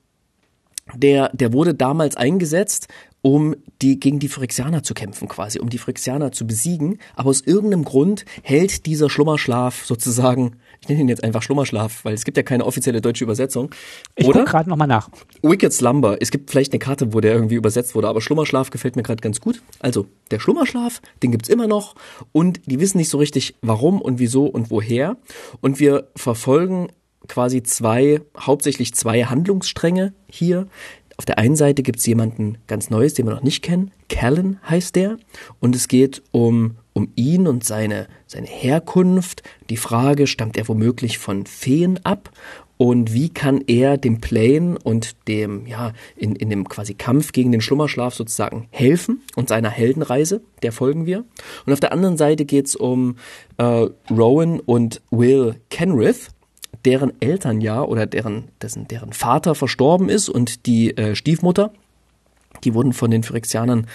der, 0.94 1.30
der 1.32 1.52
wurde 1.52 1.74
damals 1.74 2.16
eingesetzt, 2.16 2.88
um 3.22 3.56
die, 3.82 3.98
gegen 3.98 4.20
die 4.20 4.28
Phyrexianer 4.28 4.84
zu 4.84 4.94
kämpfen 4.94 5.26
quasi, 5.26 5.58
um 5.58 5.68
die 5.68 5.78
Phyrexianer 5.78 6.30
zu 6.30 6.46
besiegen. 6.46 6.98
Aber 7.16 7.30
aus 7.30 7.40
irgendeinem 7.40 7.84
Grund 7.84 8.24
hält 8.42 8.86
dieser 8.86 9.10
Schlummerschlaf 9.10 9.84
sozusagen 9.84 10.56
ich 10.86 10.90
nenne 10.90 11.02
ihn 11.02 11.08
jetzt 11.08 11.24
einfach 11.24 11.42
Schlummerschlaf, 11.42 12.04
weil 12.04 12.14
es 12.14 12.24
gibt 12.24 12.36
ja 12.36 12.44
keine 12.44 12.64
offizielle 12.64 13.00
deutsche 13.00 13.24
Übersetzung. 13.24 13.70
Ich 14.14 14.26
gucke 14.26 14.44
gerade 14.44 14.70
nochmal 14.70 14.86
nach. 14.86 15.08
Wicked 15.42 15.72
Slumber. 15.72 16.16
Es 16.20 16.30
gibt 16.30 16.50
vielleicht 16.50 16.72
eine 16.72 16.78
Karte, 16.78 17.12
wo 17.12 17.20
der 17.20 17.34
irgendwie 17.34 17.56
übersetzt 17.56 17.94
wurde, 17.94 18.08
aber 18.08 18.20
Schlummerschlaf 18.20 18.70
gefällt 18.70 18.94
mir 18.94 19.02
gerade 19.02 19.20
ganz 19.20 19.40
gut. 19.40 19.62
Also, 19.80 20.06
der 20.30 20.38
Schlummerschlaf, 20.38 21.02
den 21.22 21.32
gibt's 21.32 21.48
immer 21.48 21.66
noch 21.66 21.96
und 22.32 22.60
die 22.66 22.78
wissen 22.78 22.98
nicht 22.98 23.08
so 23.08 23.18
richtig, 23.18 23.56
warum 23.62 24.00
und 24.00 24.20
wieso 24.20 24.46
und 24.46 24.70
woher. 24.70 25.16
Und 25.60 25.80
wir 25.80 26.08
verfolgen 26.14 26.88
quasi 27.26 27.62
zwei, 27.64 28.20
hauptsächlich 28.38 28.94
zwei 28.94 29.24
Handlungsstränge 29.24 30.14
hier. 30.30 30.68
Auf 31.16 31.24
der 31.24 31.38
einen 31.38 31.56
Seite 31.56 31.82
gibt's 31.82 32.06
jemanden 32.06 32.58
ganz 32.68 32.90
Neues, 32.90 33.14
den 33.14 33.26
wir 33.26 33.34
noch 33.34 33.42
nicht 33.42 33.62
kennen. 33.62 33.90
Callan 34.08 34.60
heißt 34.68 34.94
der. 34.94 35.16
Und 35.58 35.74
es 35.74 35.88
geht 35.88 36.22
um 36.30 36.76
um 36.96 37.12
ihn 37.14 37.46
und 37.46 37.62
seine, 37.62 38.06
seine 38.26 38.46
Herkunft. 38.46 39.42
Die 39.68 39.76
Frage, 39.76 40.26
stammt 40.26 40.56
er 40.56 40.66
womöglich 40.66 41.18
von 41.18 41.44
Feen 41.44 42.00
ab? 42.04 42.30
Und 42.78 43.12
wie 43.12 43.28
kann 43.28 43.62
er 43.66 43.98
dem 43.98 44.20
Plane 44.20 44.78
und 44.82 45.28
dem, 45.28 45.66
ja, 45.66 45.92
in, 46.16 46.34
in 46.36 46.48
dem 46.48 46.66
quasi 46.66 46.94
Kampf 46.94 47.32
gegen 47.32 47.52
den 47.52 47.60
Schlummerschlaf 47.60 48.14
sozusagen 48.14 48.68
helfen 48.70 49.20
und 49.34 49.50
seiner 49.50 49.68
Heldenreise, 49.68 50.40
der 50.62 50.72
folgen 50.72 51.04
wir. 51.04 51.24
Und 51.66 51.72
auf 51.74 51.80
der 51.80 51.92
anderen 51.92 52.16
Seite 52.16 52.46
geht's 52.46 52.74
um 52.74 53.16
äh, 53.58 53.88
Rowan 54.10 54.60
und 54.60 55.02
Will 55.10 55.56
Kenrith, 55.68 56.28
deren 56.86 57.12
Eltern 57.20 57.60
ja 57.60 57.82
oder 57.82 58.06
deren, 58.06 58.48
dessen, 58.62 58.88
deren 58.88 59.12
Vater 59.12 59.54
verstorben 59.54 60.08
ist 60.08 60.30
und 60.30 60.64
die 60.64 60.96
äh, 60.96 61.14
Stiefmutter 61.14 61.72
die 62.66 62.74
wurden 62.74 62.92
von 62.92 63.10
den 63.10 63.22
Phyrexianern 63.22 63.86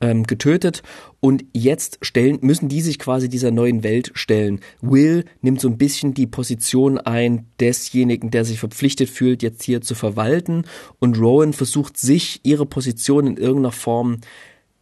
ähm, 0.00 0.22
getötet. 0.22 0.82
Und 1.18 1.44
jetzt 1.52 1.98
stellen, 2.00 2.38
müssen 2.40 2.68
die 2.68 2.80
sich 2.80 2.98
quasi 2.98 3.28
dieser 3.28 3.50
neuen 3.50 3.82
Welt 3.82 4.12
stellen. 4.14 4.60
Will 4.80 5.24
nimmt 5.42 5.60
so 5.60 5.68
ein 5.68 5.76
bisschen 5.76 6.14
die 6.14 6.26
Position 6.26 6.96
ein 6.96 7.46
desjenigen, 7.58 8.30
der 8.30 8.44
sich 8.46 8.58
verpflichtet 8.58 9.10
fühlt, 9.10 9.42
jetzt 9.42 9.62
hier 9.64 9.82
zu 9.82 9.94
verwalten. 9.94 10.64
Und 10.98 11.18
Rowan 11.18 11.52
versucht 11.52 11.98
sich 11.98 12.40
ihre 12.44 12.64
Position 12.64 13.26
in 13.26 13.36
irgendeiner 13.36 13.72
Form 13.72 14.18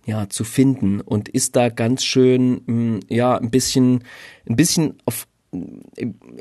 ja 0.06 0.28
zu 0.28 0.44
finden 0.44 1.00
und 1.00 1.28
ist 1.28 1.56
da 1.56 1.68
ganz 1.68 2.04
schön 2.04 2.62
mm, 2.66 3.00
ja 3.08 3.36
ein 3.36 3.50
bisschen 3.50 4.04
ein 4.46 4.56
bisschen 4.56 4.94
auf 5.04 5.26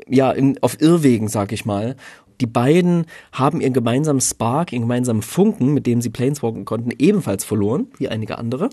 ja, 0.06 0.32
in, 0.32 0.58
auf 0.62 0.80
Irrwegen, 0.80 1.28
sag 1.28 1.52
ich 1.52 1.64
mal, 1.64 1.96
die 2.40 2.46
beiden 2.46 3.06
haben 3.32 3.60
ihren 3.60 3.72
gemeinsamen 3.72 4.20
Spark, 4.20 4.72
ihren 4.72 4.82
gemeinsamen 4.82 5.22
Funken, 5.22 5.74
mit 5.74 5.86
dem 5.86 6.00
sie 6.00 6.10
Planeswalken 6.10 6.64
konnten, 6.64 6.92
ebenfalls 6.98 7.44
verloren, 7.44 7.88
wie 7.98 8.08
einige 8.08 8.38
andere. 8.38 8.70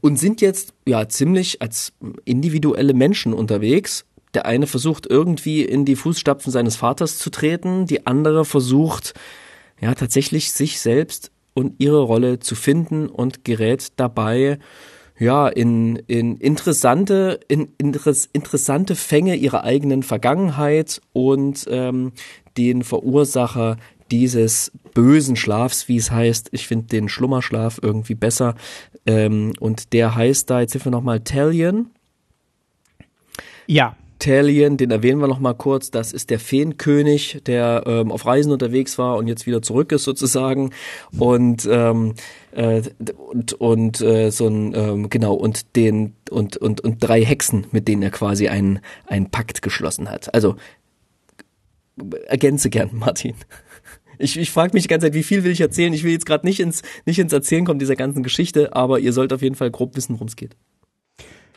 Und 0.00 0.18
sind 0.18 0.40
jetzt 0.40 0.74
ja 0.86 1.08
ziemlich 1.08 1.62
als 1.62 1.92
individuelle 2.24 2.94
Menschen 2.94 3.32
unterwegs. 3.32 4.04
Der 4.34 4.46
eine 4.46 4.66
versucht 4.66 5.06
irgendwie 5.08 5.62
in 5.62 5.84
die 5.84 5.96
Fußstapfen 5.96 6.50
seines 6.52 6.76
Vaters 6.76 7.18
zu 7.18 7.30
treten, 7.30 7.86
die 7.86 8.06
andere 8.06 8.44
versucht 8.44 9.14
ja 9.80 9.94
tatsächlich 9.94 10.52
sich 10.52 10.80
selbst 10.80 11.30
und 11.54 11.74
ihre 11.78 12.00
Rolle 12.00 12.38
zu 12.38 12.54
finden 12.54 13.08
und 13.08 13.44
gerät 13.44 13.92
dabei 13.96 14.58
ja 15.18 15.48
in, 15.48 15.96
in 16.06 16.36
interessante 16.36 17.40
in, 17.48 17.68
interess, 17.78 18.28
interessante 18.32 18.96
Fänge 18.96 19.36
ihrer 19.36 19.64
eigenen 19.64 20.02
Vergangenheit 20.02 21.00
und 21.12 21.66
ähm, 21.68 22.12
den 22.56 22.82
Verursacher 22.82 23.76
dieses 24.10 24.72
bösen 24.94 25.36
Schlafs, 25.36 25.88
wie 25.88 25.96
es 25.96 26.10
heißt. 26.10 26.50
Ich 26.52 26.66
finde 26.66 26.86
den 26.86 27.08
Schlummerschlaf 27.08 27.80
irgendwie 27.82 28.14
besser. 28.14 28.54
Ähm, 29.06 29.52
und 29.58 29.92
der 29.94 30.14
heißt 30.14 30.50
da, 30.50 30.60
jetzt 30.60 30.72
sind 30.72 30.84
wir 30.84 30.92
nochmal 30.92 31.20
Talion. 31.20 31.90
Ja. 33.66 33.96
Talion, 34.22 34.76
den 34.76 34.92
erwähnen 34.92 35.20
wir 35.20 35.26
noch 35.26 35.40
mal 35.40 35.52
kurz. 35.52 35.90
Das 35.90 36.12
ist 36.12 36.30
der 36.30 36.38
Feenkönig, 36.38 37.42
der 37.44 37.82
ähm, 37.86 38.12
auf 38.12 38.24
Reisen 38.24 38.52
unterwegs 38.52 38.96
war 38.96 39.16
und 39.16 39.26
jetzt 39.26 39.46
wieder 39.46 39.62
zurück 39.62 39.90
ist 39.90 40.04
sozusagen. 40.04 40.70
Und 41.18 41.68
ähm, 41.68 42.14
äh, 42.52 42.82
und 43.32 43.54
und 43.54 44.00
äh, 44.00 44.30
so 44.30 44.46
ein 44.46 44.74
ähm, 44.76 45.10
genau 45.10 45.34
und 45.34 45.74
den 45.74 46.14
und 46.30 46.56
und 46.56 46.80
und 46.82 46.98
drei 47.00 47.24
Hexen, 47.24 47.66
mit 47.72 47.88
denen 47.88 48.02
er 48.02 48.10
quasi 48.10 48.46
einen 48.46 48.78
einen 49.06 49.28
Pakt 49.28 49.60
geschlossen 49.60 50.08
hat. 50.08 50.32
Also 50.32 50.54
ergänze 52.26 52.70
gern, 52.70 52.90
Martin. 52.92 53.34
Ich, 54.18 54.38
ich 54.38 54.52
frage 54.52 54.72
mich 54.72 54.84
die 54.84 54.88
ganze 54.88 55.06
Zeit, 55.06 55.14
wie 55.14 55.24
viel 55.24 55.42
will 55.42 55.50
ich 55.50 55.60
erzählen? 55.60 55.92
Ich 55.92 56.04
will 56.04 56.12
jetzt 56.12 56.26
gerade 56.26 56.46
nicht 56.46 56.60
ins 56.60 56.82
nicht 57.06 57.18
ins 57.18 57.32
Erzählen 57.32 57.64
kommen 57.64 57.80
dieser 57.80 57.96
ganzen 57.96 58.22
Geschichte, 58.22 58.76
aber 58.76 59.00
ihr 59.00 59.12
sollt 59.12 59.32
auf 59.32 59.42
jeden 59.42 59.56
Fall 59.56 59.72
grob 59.72 59.96
wissen, 59.96 60.12
worum 60.14 60.28
es 60.28 60.36
geht. 60.36 60.54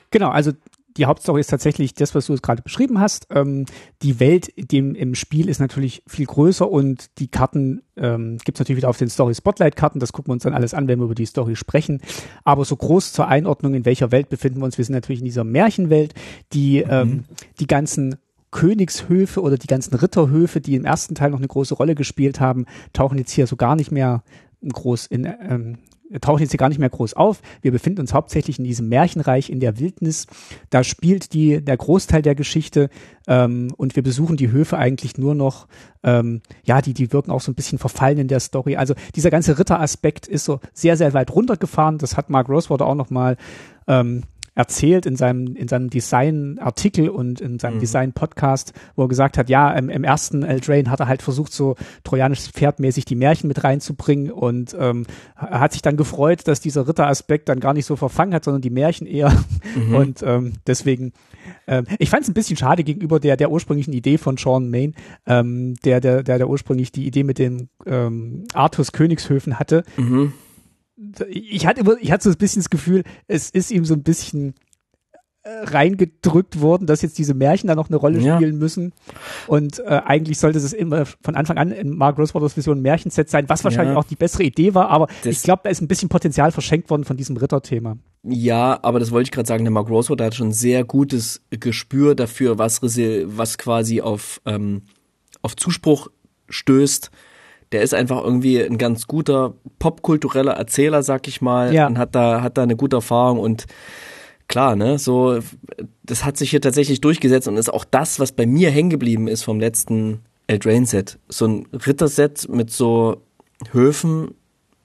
Genau, 0.10 0.30
also 0.30 0.51
die 0.97 1.05
Hauptstory 1.05 1.41
ist 1.41 1.49
tatsächlich 1.49 1.93
das, 1.93 2.15
was 2.15 2.27
du 2.27 2.36
gerade 2.36 2.62
beschrieben 2.62 2.99
hast. 2.99 3.27
Ähm, 3.29 3.65
die 4.01 4.19
Welt 4.19 4.51
dem, 4.71 4.95
im 4.95 5.15
Spiel 5.15 5.49
ist 5.49 5.60
natürlich 5.60 6.03
viel 6.08 6.25
größer 6.25 6.69
und 6.69 7.19
die 7.19 7.27
Karten 7.27 7.81
ähm, 7.97 8.38
gibt 8.43 8.58
es 8.58 8.60
natürlich 8.60 8.77
wieder 8.77 8.89
auf 8.89 8.97
den 8.97 9.10
Story 9.10 9.36
Spotlight 9.36 9.75
Karten. 9.75 9.99
Das 9.99 10.13
gucken 10.13 10.29
wir 10.29 10.34
uns 10.34 10.43
dann 10.43 10.53
alles 10.53 10.73
an, 10.73 10.88
wenn 10.88 10.99
wir 10.99 11.05
über 11.05 11.15
die 11.15 11.25
Story 11.25 11.55
sprechen. 11.55 12.01
Aber 12.43 12.63
so 12.65 12.75
groß 12.75 13.12
zur 13.12 13.27
Einordnung, 13.27 13.73
in 13.73 13.86
welcher 13.86 14.12
Welt 14.12 14.29
befinden 14.29 14.60
wir 14.60 14.65
uns. 14.65 14.77
Wir 14.77 14.86
sind 14.86 14.95
natürlich 14.95 15.19
in 15.19 15.25
dieser 15.25 15.43
Märchenwelt, 15.43 16.13
die 16.53 16.84
mhm. 16.84 16.91
ähm, 16.91 17.23
die 17.60 17.67
ganzen 17.67 18.15
Königshöfe 18.51 19.41
oder 19.41 19.58
die 19.58 19.67
ganzen 19.67 19.95
Ritterhöfe, 19.95 20.62
die 20.62 20.75
im 20.75 20.86
ersten 20.86 21.13
Teil 21.13 21.31
noch 21.31 21.39
eine 21.39 21.47
große 21.47 21.73
Rolle 21.73 21.93
gespielt 21.93 22.39
haben, 22.39 22.65
tauchen 22.93 23.17
jetzt 23.17 23.31
hier 23.31 23.47
so 23.47 23.58
gar 23.58 23.75
nicht 23.75 23.91
mehr 23.91 24.23
groß 24.63 25.08
in, 25.08 25.25
ähm, 25.25 25.77
tauchen 26.22 26.41
jetzt 26.41 26.52
hier 26.52 26.58
gar 26.58 26.70
nicht 26.70 26.80
mehr 26.80 26.89
groß 26.89 27.13
auf. 27.15 27.41
Wir 27.62 27.72
befinden 27.72 28.02
uns 28.02 28.13
hauptsächlich 28.13 28.60
in 28.60 28.65
diesem 28.65 28.89
Märchenreich 28.89 29.50
in 29.50 29.60
der 29.60 29.80
Wildnis. 29.80 30.28
Da 30.70 30.84
spielt 30.84 31.34
die, 31.34 31.63
der 31.63 31.78
Großteil 31.78 32.22
der 32.22 32.36
Geschichte 32.36 32.89
ähm, 33.28 33.74
und 33.78 33.96
wir 33.96 34.04
besuchen 34.04 34.38
die 34.38 34.52
Höfe 34.52 34.78
eigentlich 34.78 35.18
nur 35.18 35.36
noch, 35.36 35.68
ähm, 36.04 36.41
ja, 36.63 36.82
die, 36.82 36.94
die 36.94 37.12
wirken 37.12 37.32
auch 37.32 37.41
so 37.41 37.52
ein 37.52 37.56
bisschen 37.56 37.80
verfallen 37.80 38.20
in 38.20 38.28
der 38.28 38.39
Story. 38.39 38.76
Also 38.76 38.94
dieser 39.15 39.32
ganze 39.32 39.58
Ritteraspekt 39.58 40.28
ist 40.28 40.46
so 40.46 40.60
sehr, 40.74 40.98
sehr 40.98 41.13
weit 41.13 41.32
runtergefahren. 41.32 41.98
Das 41.98 42.18
hat 42.18 42.30
Mark 42.30 42.50
Rosewater 42.50 42.86
auch 42.86 42.96
nochmal 42.96 43.38
ähm, 43.88 44.24
erzählt 44.56 45.06
in 45.06 45.15
seinem, 45.15 45.56
in 45.56 45.68
seinem 45.68 45.89
Design-Artikel 45.89 47.10
und 47.10 47.41
in 47.41 47.60
seinem 47.60 47.76
mhm. 47.76 47.82
Design-Podcast, 47.82 48.74
wo 48.96 49.04
er 49.04 49.08
gesagt 49.10 49.38
hat, 49.38 49.50
ja, 49.50 49.72
im, 49.72 49.89
im 49.89 50.04
ersten 50.04 50.44
Eldrain 50.44 50.89
hat 50.89 51.02
er 51.02 51.08
halt 51.08 51.22
versucht, 51.22 51.54
so 51.54 51.76
trojanisches 52.04 52.48
Pferd 52.48 52.80
mäßig 52.80 53.06
die 53.06 53.15
Märchen 53.15 53.48
mit 53.48 53.63
reinzubringen 53.63 54.32
und 54.32 54.76
ähm, 54.80 55.06
er 55.38 55.60
hat 55.60 55.74
sich 55.74 55.82
dann 55.82 55.98
gefreut, 55.98 56.48
dass 56.48 56.62
dieser 56.62 56.88
Ritteraspekt 56.88 57.50
dann 57.50 57.60
gar 57.60 57.74
nicht 57.74 57.86
so 57.86 57.96
verfangen 57.96 58.34
hat, 58.34 58.46
sondern 58.46 58.62
die 58.62 58.70
Märchen 58.70 59.06
eher. 59.06 59.32
Mhm. 59.76 59.96
Und 60.06 60.24
ähm, 60.24 60.54
deswegen, 60.68 61.13
ähm, 61.68 61.86
ich 62.00 62.10
fand 62.10 62.24
es 62.24 62.30
ein 62.30 62.34
bisschen 62.34 62.58
schade 62.58 62.84
gegenüber 62.84 63.20
der, 63.20 63.38
der 63.38 63.52
ursprünglichen 63.52 63.94
Idee 63.94 64.18
von 64.18 64.38
Sean 64.38 64.70
Main, 64.70 64.96
ähm, 65.26 65.76
der, 65.84 66.00
der, 66.00 66.24
der, 66.24 66.38
der 66.38 66.50
ursprünglich 66.50 66.91
die 66.91 67.06
Idee 67.06 67.24
mit 67.24 67.39
den 67.39 67.70
ähm, 67.86 68.46
Arthurs 68.54 68.91
Königshöfen 68.91 69.60
hatte. 69.60 69.84
Mhm 69.98 70.34
ich 71.27 71.65
hatte 71.65 71.81
immer, 71.81 71.97
ich 71.99 72.12
hatte 72.12 72.23
so 72.23 72.29
ein 72.29 72.38
bisschen 72.38 72.62
das 72.62 72.69
Gefühl, 72.69 73.03
es 73.27 73.49
ist 73.49 73.71
ihm 73.71 73.86
so 73.86 73.93
ein 73.93 74.03
bisschen 74.03 74.55
äh, 75.43 75.49
reingedrückt 75.65 76.62
worden, 76.62 76.88
dass 76.88 77.01
jetzt 77.01 77.17
diese 77.17 77.34
Märchen 77.34 77.67
da 77.67 77.75
noch 77.75 77.89
eine 77.89 77.97
Rolle 77.97 78.19
spielen 78.19 78.53
ja. 78.53 78.60
müssen. 78.60 78.93
Und 79.47 79.79
äh, 79.79 80.01
eigentlich 80.05 80.39
sollte 80.39 80.58
es 80.58 80.73
immer 80.73 81.05
von 81.05 81.36
Anfang 81.36 81.58
an 81.58 81.71
in 81.71 81.95
Mark 81.95 82.17
Rosewaters 82.17 82.55
Vision 82.55 82.79
ein 82.79 82.81
Märchenset 82.81 83.29
sein, 83.29 83.47
was 83.49 83.63
wahrscheinlich 83.63 83.93
ja. 83.93 83.99
auch 83.99 84.05
die 84.05 84.15
bessere 84.15 84.43
Idee 84.43 84.73
war, 84.73 84.89
aber 84.89 85.08
das 85.23 85.38
ich 85.38 85.43
glaube, 85.43 85.62
da 85.63 85.69
ist 85.69 85.81
ein 85.81 85.88
bisschen 85.88 86.10
Potenzial 86.10 86.51
verschenkt 86.51 86.89
worden 86.89 87.03
von 87.03 87.17
diesem 87.17 87.38
Ritterthema. 87.38 87.97
Ja, 88.23 88.79
aber 88.81 88.99
das 88.99 89.12
wollte 89.12 89.27
ich 89.27 89.31
gerade 89.31 89.47
sagen, 89.47 89.63
der 89.65 89.71
Mark 89.71 89.88
Rosewater 89.89 90.25
hat 90.25 90.36
schon 90.36 90.51
sehr 90.51 90.84
gutes 90.84 91.41
Gespür 91.51 92.15
dafür, 92.15 92.58
was, 92.58 92.81
was 92.81 93.58
quasi 93.58 94.01
auf, 94.01 94.41
ähm, 94.45 94.84
auf 95.43 95.55
Zuspruch 95.55 96.08
stößt 96.49 97.12
der 97.71 97.82
ist 97.82 97.93
einfach 97.93 98.23
irgendwie 98.23 98.62
ein 98.62 98.78
ganz 98.78 99.08
guter 99.08 99.54
popkultureller 99.80 100.54
Erzähler, 100.54 101.04
sag 101.04 101.28
ich 101.28 101.41
mal, 101.41 101.73
ja. 101.73 101.88
und 101.88 101.97
hat 101.97 102.15
da, 102.15 102.41
hat 102.41 102.58
da 102.58 102.63
eine 102.63 102.75
gute 102.75 102.97
Erfahrung 102.97 103.39
und 103.39 103.65
klar, 104.47 104.75
ne, 104.75 104.99
so, 104.99 105.39
das 106.04 106.23
hat 106.23 106.38
sich 106.38 106.51
hier 106.51 106.62
tatsächlich 106.62 107.01
durchgesetzt 107.01 107.47
und 107.47 107.58
ist 107.58 107.73
auch 107.73 107.86
das, 107.86 108.19
was 108.19 108.32
bei 108.32 108.45
mir 108.45 108.69
hängen 108.71 108.89
geblieben 108.89 109.28
ist 109.28 109.43
vom 109.43 109.60
letzten 109.60 110.21
Eldraine-Set. 110.47 111.17
So 111.28 111.47
ein 111.47 111.67
Ritterset 111.73 112.47
mit 112.49 112.71
so 112.71 113.21
Höfen, 113.71 114.36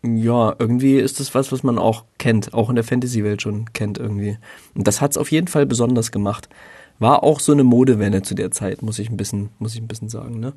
ja, 0.02 0.54
irgendwie 0.58 0.96
ist 0.96 1.20
das 1.20 1.34
was, 1.34 1.52
was 1.52 1.62
man 1.62 1.78
auch 1.78 2.04
kennt, 2.18 2.54
auch 2.54 2.70
in 2.70 2.76
der 2.76 2.84
Fantasy-Welt 2.84 3.42
schon 3.42 3.72
kennt 3.72 3.98
irgendwie. 3.98 4.38
Und 4.74 4.86
das 4.86 5.00
hat's 5.00 5.18
auf 5.18 5.30
jeden 5.30 5.48
Fall 5.48 5.66
besonders 5.66 6.10
gemacht. 6.10 6.48
War 7.00 7.24
auch 7.24 7.40
so 7.40 7.50
eine 7.52 7.64
Modewelle 7.64 8.22
zu 8.22 8.34
der 8.34 8.50
Zeit, 8.50 8.82
muss 8.82 8.98
ich 8.98 9.10
ein 9.10 9.16
bisschen, 9.16 9.48
muss 9.58 9.74
ich 9.74 9.80
ein 9.80 9.88
bisschen 9.88 10.08
sagen, 10.08 10.38
ne? 10.38 10.52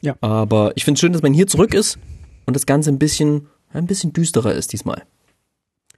Ja. 0.00 0.14
Aber 0.22 0.72
ich 0.76 0.84
finde 0.84 0.96
es 0.96 1.00
schön, 1.00 1.12
dass 1.12 1.20
man 1.20 1.34
hier 1.34 1.46
zurück 1.46 1.74
ist 1.74 1.98
und 2.46 2.54
das 2.54 2.64
Ganze 2.64 2.90
ein 2.90 2.98
bisschen, 2.98 3.48
ein 3.72 3.86
bisschen 3.86 4.12
düsterer 4.12 4.54
ist 4.54 4.72
diesmal. 4.72 5.02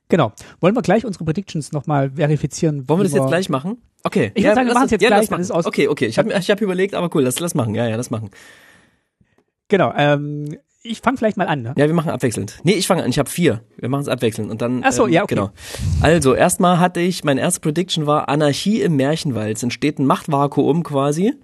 Genau. 0.09 0.33
Wollen 0.61 0.75
wir 0.75 0.83
gleich 0.83 1.07
unsere 1.07 1.25
Predictions 1.25 1.73
nochmal 1.73 2.11
verifizieren? 2.11 2.89
Wollen 2.89 3.01
wir 3.01 3.05
das 3.05 3.13
jetzt 3.13 3.29
gleich 3.29 3.49
machen? 3.49 3.79
Okay. 4.03 4.33
Ich 4.35 4.45
würde 4.45 4.57
sagen, 4.57 4.67
wir 4.67 4.75
machen 4.75 4.87
es 4.87 4.91
jetzt 4.91 5.03
ja, 5.03 5.09
gleich. 5.09 5.29
Dann 5.29 5.41
ist 5.41 5.51
aus 5.51 5.67
okay, 5.67 5.89
okay. 5.89 6.07
Ich 6.07 6.19
habe 6.19 6.33
ich 6.33 6.51
hab 6.51 6.61
überlegt, 6.61 6.95
aber 6.95 7.15
cool, 7.15 7.23
lass, 7.23 7.39
lass 7.39 7.55
machen. 7.55 7.75
Ja, 7.75 7.87
ja, 7.87 7.97
lass 7.97 8.11
machen. 8.11 8.31
Genau. 9.69 9.93
Ähm, 9.97 10.59
ich 10.83 11.01
fange 11.01 11.17
vielleicht 11.17 11.37
mal 11.37 11.47
an, 11.47 11.63
ne? 11.63 11.75
Ja, 11.77 11.87
wir 11.87 11.95
machen 11.95 12.11
abwechselnd. 12.11 12.61
Nee, 12.65 12.73
ich 12.73 12.87
fange 12.87 13.05
an. 13.05 13.11
Ich 13.11 13.19
habe 13.19 13.31
vier. 13.31 13.63
Wir 13.77 13.89
machen 13.89 14.03
es 14.03 14.09
abwechselnd 14.09 14.51
und 14.51 14.63
dann. 14.63 14.83
Ach 14.85 14.93
so, 14.93 15.07
ähm, 15.07 15.13
ja, 15.13 15.23
okay. 15.23 15.37
Genau. 15.37 15.51
Also 16.01 16.35
erstmal 16.35 16.79
hatte 16.79 17.01
ich, 17.01 17.25
meine 17.25 17.41
erste 17.41 17.61
Prediction 17.61 18.07
war 18.07 18.29
Anarchie 18.29 18.83
im 18.83 18.97
Märchenwald. 18.97 19.57
Es 19.57 19.63
entsteht 19.63 19.99
ein 19.99 20.07
Machtvakuum 20.07 20.83
quasi. 20.83 21.35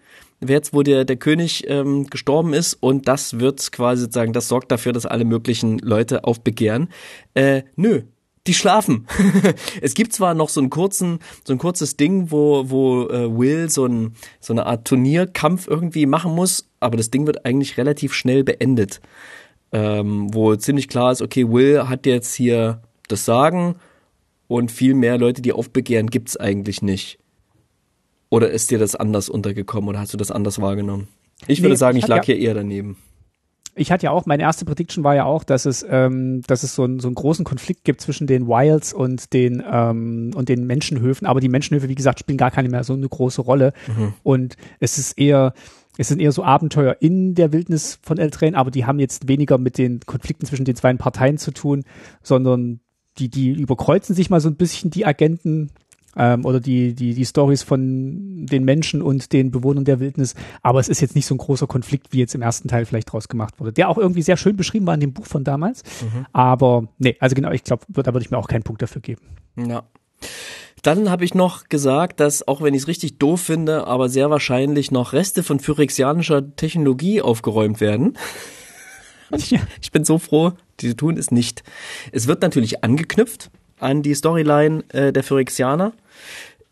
Jetzt, 0.46 0.72
wo 0.72 0.82
der, 0.82 1.04
der 1.04 1.16
König 1.16 1.64
ähm, 1.68 2.06
gestorben 2.06 2.52
ist 2.52 2.74
und 2.74 3.08
das 3.08 3.40
wird 3.40 3.72
quasi 3.72 4.02
sozusagen, 4.02 4.32
das 4.32 4.46
sorgt 4.46 4.70
dafür, 4.70 4.92
dass 4.92 5.04
alle 5.04 5.24
möglichen 5.24 5.78
Leute 5.78 6.22
aufbegehren. 6.22 6.90
Äh, 7.34 7.62
nö, 7.74 8.02
die 8.48 8.54
schlafen. 8.54 9.06
es 9.82 9.94
gibt 9.94 10.12
zwar 10.12 10.34
noch 10.34 10.48
so 10.48 10.60
einen 10.60 10.70
kurzen, 10.70 11.20
so 11.44 11.52
ein 11.52 11.58
kurzes 11.58 11.96
Ding, 11.96 12.30
wo, 12.30 12.68
wo 12.68 13.08
äh, 13.08 13.38
Will 13.38 13.70
so, 13.70 13.86
ein, 13.86 14.14
so 14.40 14.52
eine 14.52 14.66
Art 14.66 14.86
Turnierkampf 14.86 15.68
irgendwie 15.68 16.06
machen 16.06 16.34
muss, 16.34 16.68
aber 16.80 16.96
das 16.96 17.10
Ding 17.10 17.26
wird 17.26 17.44
eigentlich 17.44 17.76
relativ 17.76 18.14
schnell 18.14 18.42
beendet. 18.42 19.00
Ähm, 19.70 20.32
wo 20.32 20.56
ziemlich 20.56 20.88
klar 20.88 21.12
ist, 21.12 21.22
okay, 21.22 21.48
Will 21.48 21.88
hat 21.88 22.06
jetzt 22.06 22.34
hier 22.34 22.82
das 23.06 23.24
Sagen 23.24 23.76
und 24.48 24.72
viel 24.72 24.94
mehr 24.94 25.18
Leute, 25.18 25.42
die 25.42 25.52
aufbegehren, 25.52 26.08
gibt's 26.08 26.36
eigentlich 26.36 26.80
nicht. 26.80 27.18
Oder 28.30 28.50
ist 28.50 28.70
dir 28.70 28.78
das 28.78 28.96
anders 28.96 29.28
untergekommen 29.28 29.88
oder 29.88 30.00
hast 30.00 30.14
du 30.14 30.18
das 30.18 30.30
anders 30.30 30.60
wahrgenommen? 30.60 31.08
Ich 31.46 31.60
würde 31.60 31.74
nee, 31.74 31.76
sagen, 31.76 31.98
ich, 31.98 32.04
ich 32.04 32.08
lag 32.08 32.26
ja, 32.26 32.34
hier 32.34 32.38
eher 32.38 32.54
daneben 32.54 32.96
ich 33.78 33.92
hatte 33.92 34.04
ja 34.04 34.10
auch, 34.10 34.26
meine 34.26 34.42
erste 34.42 34.64
Prediction 34.64 35.04
war 35.04 35.14
ja 35.14 35.24
auch, 35.24 35.44
dass 35.44 35.66
es, 35.66 35.84
ähm, 35.88 36.42
dass 36.46 36.62
es 36.62 36.74
so, 36.74 36.84
ein, 36.84 37.00
so 37.00 37.08
einen 37.08 37.14
großen 37.14 37.44
Konflikt 37.44 37.84
gibt 37.84 38.00
zwischen 38.00 38.26
den 38.26 38.46
Wilds 38.46 38.92
und 38.92 39.32
den, 39.32 39.62
ähm, 39.70 40.32
und 40.34 40.48
den 40.48 40.66
Menschenhöfen. 40.66 41.26
Aber 41.26 41.40
die 41.40 41.48
Menschenhöfe, 41.48 41.88
wie 41.88 41.94
gesagt, 41.94 42.20
spielen 42.20 42.38
gar 42.38 42.50
keine 42.50 42.68
mehr 42.68 42.84
so 42.84 42.92
eine 42.92 43.08
große 43.08 43.40
Rolle. 43.40 43.72
Mhm. 43.86 44.14
Und 44.22 44.56
es 44.80 44.98
ist 44.98 45.18
eher, 45.18 45.54
es 45.96 46.08
sind 46.08 46.20
eher 46.20 46.32
so 46.32 46.44
Abenteuer 46.44 46.96
in 47.00 47.34
der 47.34 47.52
Wildnis 47.52 47.98
von 48.02 48.18
Eltrain, 48.18 48.54
aber 48.54 48.70
die 48.70 48.84
haben 48.84 48.98
jetzt 48.98 49.28
weniger 49.28 49.58
mit 49.58 49.78
den 49.78 50.00
Konflikten 50.00 50.46
zwischen 50.46 50.64
den 50.64 50.76
zwei 50.76 50.92
Parteien 50.94 51.38
zu 51.38 51.50
tun, 51.50 51.84
sondern 52.22 52.80
die, 53.18 53.28
die 53.28 53.50
überkreuzen 53.50 54.14
sich 54.14 54.30
mal 54.30 54.40
so 54.40 54.48
ein 54.48 54.56
bisschen 54.56 54.90
die 54.90 55.06
Agenten 55.06 55.70
ähm, 56.16 56.44
oder 56.44 56.60
die, 56.60 56.94
die, 56.94 57.14
die 57.14 57.24
Stories 57.24 57.62
von 57.62 58.46
den 58.46 58.64
Menschen 58.64 59.02
und 59.02 59.32
den 59.32 59.50
Bewohnern 59.50 59.84
der 59.84 60.00
Wildnis. 60.00 60.34
Aber 60.62 60.80
es 60.80 60.88
ist 60.88 61.00
jetzt 61.00 61.14
nicht 61.14 61.26
so 61.26 61.34
ein 61.34 61.38
großer 61.38 61.66
Konflikt, 61.66 62.12
wie 62.12 62.18
jetzt 62.18 62.34
im 62.34 62.42
ersten 62.42 62.68
Teil 62.68 62.84
vielleicht 62.84 63.12
draus 63.12 63.28
gemacht 63.28 63.60
wurde, 63.60 63.72
der 63.72 63.88
auch 63.88 63.98
irgendwie 63.98 64.22
sehr 64.22 64.36
schön 64.36 64.56
beschrieben 64.56 64.86
war 64.86 64.94
in 64.94 65.00
dem 65.00 65.12
Buch 65.12 65.26
von 65.26 65.44
damals. 65.44 65.82
Mhm. 66.02 66.26
Aber 66.32 66.88
nee, 66.98 67.16
also 67.20 67.34
genau, 67.34 67.50
ich 67.50 67.64
glaube, 67.64 67.84
da 67.92 68.12
würde 68.12 68.24
ich 68.24 68.30
mir 68.30 68.38
auch 68.38 68.48
keinen 68.48 68.62
Punkt 68.62 68.82
dafür 68.82 69.02
geben. 69.02 69.22
Ja. 69.56 69.84
Dann 70.82 71.10
habe 71.10 71.24
ich 71.24 71.34
noch 71.34 71.68
gesagt, 71.68 72.20
dass, 72.20 72.46
auch 72.46 72.62
wenn 72.62 72.74
ich 72.74 72.82
es 72.82 72.88
richtig 72.88 73.18
doof 73.18 73.40
finde, 73.40 73.86
aber 73.86 74.08
sehr 74.08 74.30
wahrscheinlich 74.30 74.90
noch 74.90 75.12
Reste 75.12 75.42
von 75.42 75.58
phyrexianischer 75.58 76.54
Technologie 76.54 77.20
aufgeräumt 77.20 77.80
werden. 77.80 78.16
Ich, 79.36 79.58
ich 79.82 79.92
bin 79.92 80.04
so 80.04 80.18
froh, 80.18 80.52
die 80.80 80.94
tun 80.94 81.16
es 81.18 81.30
nicht. 81.30 81.62
Es 82.12 82.26
wird 82.26 82.42
natürlich 82.42 82.82
angeknüpft 82.82 83.50
an 83.80 84.02
die 84.02 84.14
Storyline 84.14 84.84
äh, 84.92 85.12
der 85.12 85.22
Phyrexianer 85.22 85.92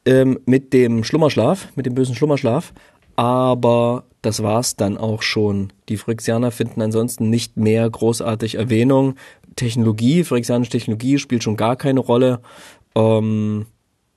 ähm, 0.05 0.39
mit 0.47 0.73
dem 0.73 1.05
Schlummerschlaf, 1.05 1.69
mit 1.77 1.87
dem 1.87 1.95
bösen 1.95 2.15
Schlummerschlaf. 2.15 2.73
Aber 3.17 4.05
das 4.23 4.43
war's 4.43 4.77
dann 4.77 4.99
auch 4.99 5.23
schon. 5.23 5.73
Die 5.89 5.97
Phyrexianer 5.97 6.51
finden 6.51 6.83
ansonsten 6.83 7.31
nicht 7.31 7.57
mehr 7.57 7.89
großartig 7.89 8.57
Erwähnung. 8.57 9.15
Technologie, 9.57 10.25
phyrexianische 10.25 10.73
Technologie 10.73 11.19
spielt 11.19 11.43
schon 11.43 11.57
gar 11.57 11.77
keine 11.77 12.01
Rolle. 12.01 12.41
Ähm, 12.95 13.67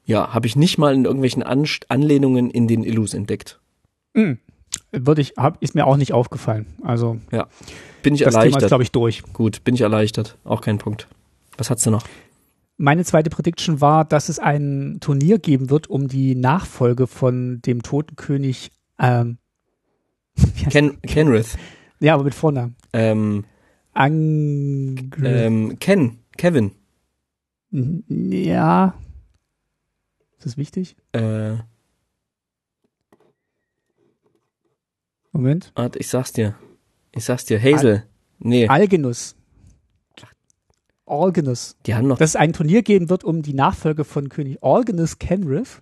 ja, 0.06 0.34
habe 0.34 0.48
ich 0.48 0.56
nicht 0.56 0.78
mal 0.78 0.94
in 0.94 1.06
irgendwelchen 1.06 1.44
An 1.44 1.66
Anlehnungen 1.88 2.50
in 2.50 2.68
den 2.68 2.84
Illus 2.84 3.14
entdeckt. 3.14 3.60
Mhm. 4.14 4.40
Würde 4.92 5.22
ich, 5.22 5.34
hab, 5.38 5.62
ist 5.62 5.76
mir 5.76 5.86
auch 5.86 5.98
nicht 5.98 6.14
aufgefallen. 6.14 6.66
Also 6.84 7.20
ja, 7.32 7.48
bin 8.02 8.16
ich 8.16 8.22
das 8.22 8.34
erleichtert. 8.34 8.60
Thema 8.60 8.66
ist, 8.66 8.70
glaube 8.70 8.84
ich, 8.84 8.92
durch. 8.92 9.24
Gut, 9.34 9.64
bin 9.64 9.76
ich 9.76 9.82
erleichtert. 9.82 10.38
Auch 10.44 10.62
kein 10.62 10.78
Punkt. 10.78 11.08
Was 11.58 11.70
hast 11.70 11.86
du 11.86 11.92
noch? 11.92 12.04
Meine 12.82 13.04
zweite 13.04 13.30
Prediction 13.30 13.82
war, 13.82 14.06
dass 14.06 14.30
es 14.30 14.40
ein 14.40 15.00
Turnier 15.02 15.38
geben 15.38 15.70
wird 15.70 15.90
um 15.90 16.08
die 16.08 16.34
Nachfolge 16.34 17.08
von 17.08 17.62
dem 17.62 17.84
toten 17.84 18.16
König 18.16 18.72
ähm, 18.98 19.38
Ken, 20.70 21.02
Kenrith. 21.02 21.58
Ja, 22.00 22.14
aber 22.14 22.24
mit 22.24 22.34
Vornamen. 22.34 22.78
Ähm, 22.94 23.44
Angr 23.92 25.26
ähm, 25.26 25.78
Ken, 25.80 26.20
Kevin. 26.38 26.72
Ja. 28.08 28.94
Ist 30.38 30.46
das 30.46 30.56
wichtig? 30.56 30.96
Äh, 31.12 31.56
Moment. 35.34 35.74
warte, 35.76 36.00
ich 36.00 36.08
sag's 36.08 36.32
dir. 36.32 36.56
Ich 37.14 37.26
sag's 37.26 37.44
dir. 37.44 37.62
Hazel. 37.62 38.06
nee, 38.40 38.70
Algenus. 38.70 39.36
Algenus. 41.10 41.76
die 41.86 41.96
haben 41.96 42.08
noch. 42.08 42.18
Dass 42.18 42.32
es 42.32 42.36
ein 42.36 42.54
Turnier 42.54 42.82
geben 42.84 43.10
wird 43.10 43.24
um 43.24 43.42
die 43.42 43.54
Nachfolge 43.54 44.04
von 44.04 44.30
König 44.30 44.64
Algenus 44.64 45.20
Kenrith. 45.20 45.82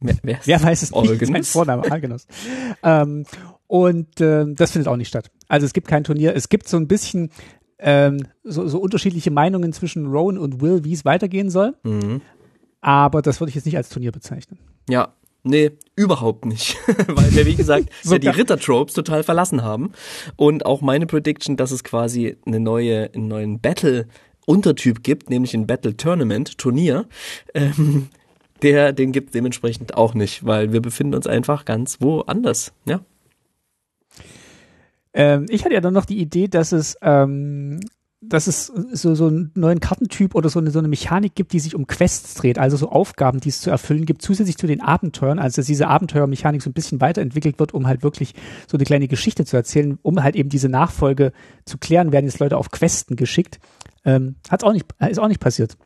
wer, 0.00 0.16
wer, 0.22 0.38
Wer 0.44 0.62
weiß 0.62 0.82
es 0.82 0.90
nicht? 0.92 1.10
Algenus? 1.10 1.28
Sein 1.28 1.44
Vorname, 1.44 1.90
Algenus. 1.90 2.26
ähm, 2.82 3.24
und 3.66 4.20
ähm, 4.20 4.54
das 4.54 4.72
findet 4.72 4.88
auch 4.88 4.96
nicht 4.96 5.08
statt. 5.08 5.30
Also 5.48 5.66
es 5.66 5.72
gibt 5.72 5.88
kein 5.88 6.04
Turnier. 6.04 6.34
Es 6.34 6.48
gibt 6.48 6.68
so 6.68 6.76
ein 6.76 6.88
bisschen 6.88 7.30
ähm, 7.78 8.26
so, 8.44 8.66
so 8.68 8.78
unterschiedliche 8.78 9.30
Meinungen 9.30 9.72
zwischen 9.72 10.06
Rowan 10.06 10.38
und 10.38 10.60
Will, 10.60 10.84
wie 10.84 10.92
es 10.92 11.04
weitergehen 11.04 11.50
soll. 11.50 11.74
Mhm. 11.82 12.20
Aber 12.80 13.22
das 13.22 13.40
würde 13.40 13.50
ich 13.50 13.54
jetzt 13.54 13.64
nicht 13.64 13.76
als 13.76 13.88
Turnier 13.88 14.12
bezeichnen. 14.12 14.58
Ja, 14.88 15.14
nee, 15.42 15.72
überhaupt 15.96 16.44
nicht. 16.44 16.76
Weil 17.08 17.34
wir, 17.34 17.46
wie 17.46 17.56
gesagt, 17.56 17.88
So 18.02 18.14
ja 18.14 18.18
die 18.18 18.28
Ritter-Tropes 18.28 18.94
total 18.94 19.22
verlassen 19.22 19.62
haben. 19.62 19.92
Und 20.36 20.66
auch 20.66 20.80
meine 20.80 21.06
Prediction, 21.06 21.56
dass 21.56 21.70
es 21.70 21.84
quasi 21.84 22.36
eine 22.46 22.60
neue, 22.60 23.10
einen 23.14 23.28
neuen 23.28 23.60
Battle-Untertyp 23.60 25.02
gibt, 25.02 25.30
nämlich 25.30 25.54
ein 25.54 25.66
Battle-Tournament, 25.66 26.58
Turnier, 26.58 27.06
ähm, 27.54 28.08
der, 28.62 28.92
den 28.92 29.12
gibt 29.12 29.34
dementsprechend 29.34 29.96
auch 29.96 30.14
nicht, 30.14 30.46
weil 30.46 30.72
wir 30.72 30.80
befinden 30.80 31.14
uns 31.14 31.26
einfach 31.26 31.64
ganz 31.64 32.00
woanders, 32.00 32.72
ja. 32.84 33.00
Ähm, 35.14 35.46
ich 35.50 35.64
hatte 35.64 35.74
ja 35.74 35.80
dann 35.80 35.94
noch 35.94 36.06
die 36.06 36.18
Idee, 36.18 36.48
dass 36.48 36.72
es, 36.72 36.96
ähm, 37.02 37.80
dass 38.24 38.46
es 38.46 38.66
so, 38.66 39.14
so 39.14 39.26
einen 39.26 39.50
neuen 39.54 39.80
Kartentyp 39.80 40.34
oder 40.34 40.48
so 40.48 40.60
eine, 40.60 40.70
so 40.70 40.78
eine 40.78 40.88
Mechanik 40.88 41.34
gibt, 41.34 41.52
die 41.52 41.60
sich 41.60 41.74
um 41.74 41.86
Quests 41.86 42.34
dreht, 42.34 42.56
also 42.56 42.76
so 42.76 42.88
Aufgaben, 42.88 43.40
die 43.40 43.48
es 43.48 43.60
zu 43.60 43.70
erfüllen 43.70 44.06
gibt, 44.06 44.22
zusätzlich 44.22 44.56
zu 44.56 44.66
den 44.66 44.80
Abenteuern, 44.80 45.38
also 45.38 45.56
dass 45.56 45.66
diese 45.66 45.88
Abenteuermechanik 45.88 46.62
so 46.62 46.70
ein 46.70 46.72
bisschen 46.72 47.00
weiterentwickelt 47.00 47.58
wird, 47.58 47.74
um 47.74 47.86
halt 47.86 48.02
wirklich 48.02 48.34
so 48.70 48.76
eine 48.76 48.84
kleine 48.84 49.08
Geschichte 49.08 49.44
zu 49.44 49.56
erzählen, 49.56 49.98
um 50.02 50.22
halt 50.22 50.36
eben 50.36 50.48
diese 50.48 50.68
Nachfolge 50.68 51.32
zu 51.64 51.78
klären, 51.78 52.12
werden 52.12 52.26
jetzt 52.26 52.38
Leute 52.38 52.56
auf 52.56 52.70
Questen 52.70 53.16
geschickt. 53.16 53.58
Ähm, 54.04 54.36
hat's 54.48 54.64
auch 54.64 54.72
nicht, 54.72 54.86
ist 55.10 55.18
auch 55.18 55.28
nicht 55.28 55.40
passiert. 55.40 55.76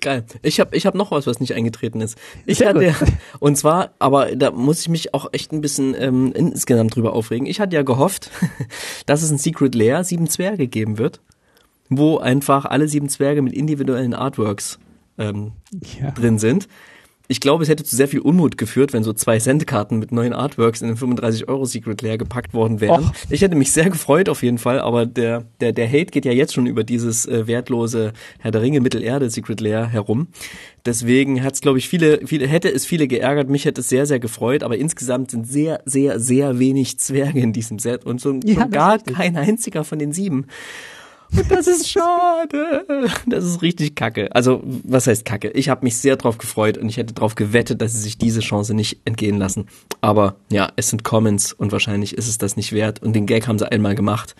Geil. 0.00 0.24
Ich 0.42 0.60
habe 0.60 0.74
ich 0.76 0.86
hab 0.86 0.94
noch 0.94 1.10
was, 1.10 1.26
was 1.26 1.40
nicht 1.40 1.54
eingetreten 1.54 2.00
ist. 2.00 2.16
Ich 2.46 2.58
Sehr 2.58 2.70
hatte, 2.70 2.94
gut. 2.98 3.08
und 3.38 3.56
zwar, 3.56 3.90
aber 3.98 4.34
da 4.34 4.50
muss 4.50 4.80
ich 4.80 4.88
mich 4.88 5.12
auch 5.12 5.28
echt 5.32 5.52
ein 5.52 5.60
bisschen 5.60 5.94
ähm, 5.98 6.32
insgesamt 6.34 6.94
drüber 6.96 7.12
aufregen. 7.12 7.46
Ich 7.46 7.60
hatte 7.60 7.76
ja 7.76 7.82
gehofft, 7.82 8.30
dass 9.06 9.22
es 9.22 9.30
ein 9.30 9.38
Secret 9.38 9.74
Lair 9.74 10.04
sieben 10.04 10.28
Zwerge 10.28 10.68
geben 10.68 10.96
wird, 10.96 11.20
wo 11.90 12.18
einfach 12.18 12.64
alle 12.64 12.88
sieben 12.88 13.08
Zwerge 13.10 13.42
mit 13.42 13.52
individuellen 13.52 14.14
Artworks 14.14 14.78
ähm, 15.18 15.52
Ja. 16.00 16.12
drin 16.12 16.38
sind. 16.38 16.66
Ich 17.26 17.40
glaube, 17.40 17.62
es 17.62 17.68
hätte 17.68 17.84
zu 17.84 17.94
sehr 17.94 18.08
viel 18.08 18.18
Unmut 18.18 18.58
geführt, 18.58 18.92
wenn 18.92 19.04
so 19.04 19.12
zwei 19.12 19.38
Centkarten 19.38 20.00
mit 20.00 20.10
neuen 20.10 20.32
Artworks 20.32 20.82
in 20.82 20.88
den 20.88 20.96
35 20.96 21.48
Euro 21.48 21.64
Secret 21.64 22.02
Lair 22.02 22.18
gepackt 22.18 22.54
worden 22.54 22.80
wären. 22.80 23.04
Och. 23.04 23.12
Ich 23.28 23.42
hätte 23.42 23.54
mich 23.54 23.70
sehr 23.70 23.88
gefreut 23.88 24.28
auf 24.28 24.42
jeden 24.42 24.58
Fall, 24.58 24.80
aber 24.80 25.06
der, 25.06 25.44
der, 25.60 25.72
der 25.72 25.86
Hate 25.86 26.06
geht 26.06 26.24
ja 26.24 26.32
jetzt 26.32 26.54
schon 26.54 26.66
über 26.66 26.82
dieses 26.82 27.26
äh, 27.26 27.46
wertlose 27.46 28.14
Herr 28.40 28.50
der 28.50 28.62
Ringe 28.62 28.80
Mittelerde 28.80 29.30
Secret 29.30 29.60
Lair 29.60 29.86
herum. 29.86 30.26
Deswegen 30.84 31.44
hat 31.44 31.54
es, 31.54 31.60
glaube 31.60 31.78
ich, 31.78 31.88
viele, 31.88 32.26
viele, 32.26 32.48
hätte 32.48 32.68
es 32.68 32.84
viele 32.84 33.06
geärgert, 33.06 33.48
mich 33.48 33.64
hätte 33.64 33.80
es 33.82 33.88
sehr, 33.88 34.06
sehr 34.06 34.18
gefreut, 34.18 34.64
aber 34.64 34.76
insgesamt 34.76 35.30
sind 35.30 35.46
sehr, 35.46 35.82
sehr, 35.84 36.18
sehr 36.18 36.58
wenig 36.58 36.98
Zwerge 36.98 37.38
in 37.38 37.52
diesem 37.52 37.78
Set 37.78 38.04
und 38.06 38.20
so 38.20 38.40
Ja, 38.44 38.64
gar 38.66 38.98
kein 38.98 39.36
einziger 39.36 39.84
von 39.84 40.00
den 40.00 40.12
sieben. 40.12 40.46
Und 41.36 41.50
das 41.50 41.66
ist 41.66 41.88
schade. 41.88 43.08
Das 43.26 43.44
ist 43.44 43.62
richtig 43.62 43.94
kacke. 43.94 44.34
Also, 44.34 44.62
was 44.64 45.06
heißt 45.06 45.24
kacke? 45.24 45.50
Ich 45.50 45.68
habe 45.68 45.84
mich 45.84 45.96
sehr 45.96 46.16
drauf 46.16 46.38
gefreut 46.38 46.78
und 46.78 46.88
ich 46.88 46.96
hätte 46.96 47.14
drauf 47.14 47.34
gewettet, 47.34 47.80
dass 47.80 47.92
sie 47.92 48.00
sich 48.00 48.18
diese 48.18 48.40
Chance 48.40 48.74
nicht 48.74 49.00
entgehen 49.04 49.38
lassen. 49.38 49.66
Aber 50.00 50.36
ja, 50.50 50.72
es 50.76 50.90
sind 50.90 51.04
Comments 51.04 51.52
und 51.52 51.72
wahrscheinlich 51.72 52.16
ist 52.16 52.28
es 52.28 52.38
das 52.38 52.56
nicht 52.56 52.72
wert. 52.72 53.02
Und 53.02 53.14
den 53.14 53.26
Gag 53.26 53.46
haben 53.46 53.58
sie 53.58 53.70
einmal 53.70 53.94
gemacht. 53.94 54.34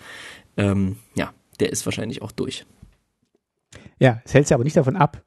Ähm, 0.57 0.97
ja, 1.15 1.33
der 1.59 1.71
ist 1.71 1.85
wahrscheinlich 1.85 2.21
auch 2.21 2.31
durch. 2.31 2.65
Ja, 3.99 4.21
es 4.25 4.33
hält 4.33 4.47
sich 4.47 4.55
aber 4.55 4.63
nicht 4.63 4.77
davon 4.77 4.95
ab, 4.95 5.23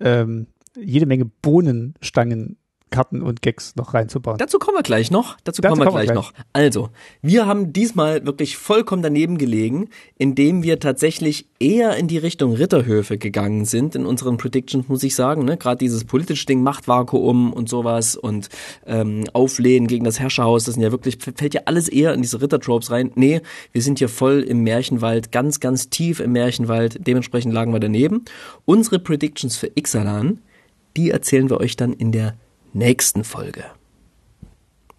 ähm, 0.00 0.46
jede 0.76 1.06
Menge 1.06 1.26
Bohnenstangen, 1.26 2.56
Karten 2.90 3.22
und 3.22 3.42
Gags 3.42 3.74
noch 3.76 3.92
reinzubauen. 3.92 4.38
Dazu 4.38 4.58
kommen 4.58 4.78
wir 4.78 4.82
gleich 4.82 5.10
noch. 5.10 5.36
Dazu, 5.42 5.60
Dazu 5.60 5.72
kommen 5.74 5.80
wir 5.80 5.86
kommen 5.86 5.98
wir 5.98 6.04
gleich, 6.04 6.14
gleich. 6.14 6.32
noch. 6.32 6.44
Also, 6.52 6.90
wir 7.22 7.46
haben 7.46 7.72
diesmal 7.72 8.24
wirklich 8.24 8.56
vollkommen 8.56 9.02
daneben 9.02 9.36
gelegen, 9.36 9.88
indem 10.16 10.62
wir 10.62 10.78
tatsächlich 10.78 11.48
eher 11.58 11.96
in 11.96 12.06
die 12.06 12.18
Richtung 12.18 12.52
Ritterhöfe 12.54 13.18
gegangen 13.18 13.64
sind 13.64 13.96
in 13.96 14.06
unseren 14.06 14.36
Predictions, 14.36 14.88
muss 14.88 15.02
ich 15.02 15.14
sagen. 15.16 15.44
Ne? 15.44 15.56
Gerade 15.56 15.78
dieses 15.78 16.04
politische 16.04 16.46
Ding, 16.46 16.62
Machtvakuum 16.62 17.52
und 17.52 17.68
sowas 17.68 18.16
und 18.16 18.48
ähm, 18.86 19.24
Auflehnen 19.32 19.88
gegen 19.88 20.04
das 20.04 20.20
Herrscherhaus, 20.20 20.64
das 20.64 20.74
sind 20.74 20.82
ja 20.82 20.92
wirklich, 20.92 21.18
fällt 21.18 21.54
ja 21.54 21.62
alles 21.64 21.88
eher 21.88 22.14
in 22.14 22.22
diese 22.22 22.40
Rittertropes 22.40 22.90
rein. 22.92 23.10
Nee, 23.16 23.40
wir 23.72 23.82
sind 23.82 23.98
hier 23.98 24.08
voll 24.08 24.40
im 24.42 24.62
Märchenwald, 24.62 25.32
ganz, 25.32 25.58
ganz 25.58 25.90
tief 25.90 26.20
im 26.20 26.32
Märchenwald. 26.32 27.04
Dementsprechend 27.04 27.52
lagen 27.52 27.72
wir 27.72 27.80
daneben. 27.80 28.24
Unsere 28.66 29.00
Predictions 29.00 29.56
für 29.56 29.70
Ixalan, 29.74 30.40
die 30.96 31.10
erzählen 31.10 31.50
wir 31.50 31.58
euch 31.58 31.74
dann 31.76 31.92
in 31.92 32.12
der 32.12 32.34
nächsten 32.74 33.24
Folge. 33.24 33.64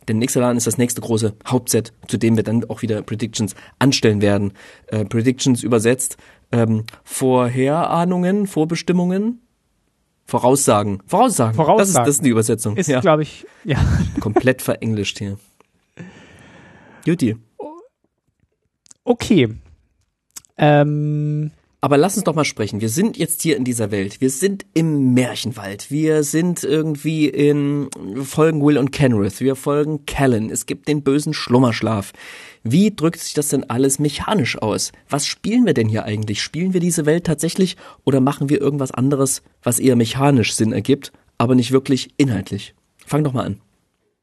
Denn 0.08 0.22
Ixalan 0.22 0.58
ist 0.58 0.68
das 0.68 0.78
nächste 0.78 1.02
große 1.02 1.36
Hauptset, 1.48 1.94
zu 2.08 2.18
dem 2.18 2.36
wir 2.36 2.44
dann 2.44 2.64
auch 2.70 2.82
wieder 2.82 3.02
Predictions 3.02 3.56
anstellen 3.80 4.22
werden. 4.22 4.54
Äh, 4.88 5.06
Predictions 5.06 5.64
übersetzt, 5.64 6.18
ähm, 6.52 6.86
Vorherahnungen, 7.04 8.46
Vorbestimmungen, 8.46 9.42
Voraussagen. 10.28 11.02
Voraussagen. 11.06 11.56
Voraussagen. 11.56 11.78
Das 11.78 11.90
ist, 11.90 11.98
das 11.98 12.08
ist 12.10 12.26
die 12.26 12.30
Übersetzung. 12.30 12.78
Ist, 12.78 12.88
ja, 12.88 13.00
glaube 13.00 13.24
ich, 13.24 13.46
ja. 13.64 13.78
komplett 14.20 14.62
verenglischt 14.62 15.20
hier. 15.20 15.38
Juti. 17.06 17.38
Okay. 19.04 19.50
Ähm, 20.58 21.52
Aber 21.86 22.00
lass 22.00 22.16
uns 22.16 22.24
doch 22.24 22.34
mal 22.34 22.46
sprechen. 22.46 22.82
Wir 22.82 22.90
sind 22.90 23.16
jetzt 23.16 23.44
hier 23.44 23.56
in 23.56 23.64
dieser 23.64 23.92
Welt. 23.92 24.20
Wir 24.20 24.32
sind 24.32 24.66
im 24.74 25.14
Märchenwald. 25.14 25.92
Wir 25.92 26.24
sind 26.24 26.64
irgendwie 26.64 27.28
in, 27.30 27.90
wir 27.96 28.24
folgen 28.24 28.66
Will 28.66 28.80
und 28.80 28.92
Kenrith. 28.92 29.40
Wir 29.40 29.56
folgen 29.56 30.04
Callan. 30.08 30.50
Es 30.50 30.66
gibt 30.66 30.88
den 30.88 31.04
bösen 31.04 31.36
Schlummerschlaf. 31.36 32.12
Wie 32.64 32.96
drückt 32.96 33.20
sich 33.20 33.36
das 33.36 33.50
denn 33.50 33.70
alles 33.70 34.00
mechanisch 34.00 34.58
aus? 34.58 34.94
Was 35.10 35.28
spielen 35.28 35.68
wir 35.68 35.76
denn 35.76 35.88
hier 35.88 36.06
eigentlich? 36.06 36.42
Spielen 36.42 36.74
wir 36.74 36.80
diese 36.80 37.06
Welt 37.06 37.24
tatsächlich 37.24 37.78
oder 38.04 38.20
machen 38.20 38.50
wir 38.50 38.60
irgendwas 38.60 38.90
anderes, 38.90 39.44
was 39.62 39.78
eher 39.78 39.96
mechanisch 39.96 40.56
Sinn 40.56 40.72
ergibt, 40.72 41.12
aber 41.38 41.54
nicht 41.54 41.72
wirklich 41.72 42.16
inhaltlich? 42.18 42.74
Fang 43.06 43.24
doch 43.24 43.34
mal 43.34 43.46
an. 43.46 43.62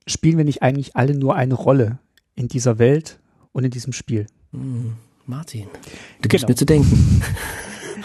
spielen 0.09 0.37
wir 0.37 0.44
nicht 0.44 0.64
eigentlich 0.64 0.96
alle 0.96 1.14
nur 1.14 1.37
eine 1.37 1.55
Rolle 1.55 2.01
in 2.35 2.48
dieser 2.48 2.81
Welt 2.81 3.20
und 3.53 3.62
in 3.62 3.70
diesem 3.70 3.92
Spiel? 3.92 4.27
Martin, 5.27 5.67
du 6.21 6.29
gibst 6.29 6.45
Genau. 6.47 6.53
mir 6.53 6.57
zu 6.57 6.65
denken. 6.67 7.23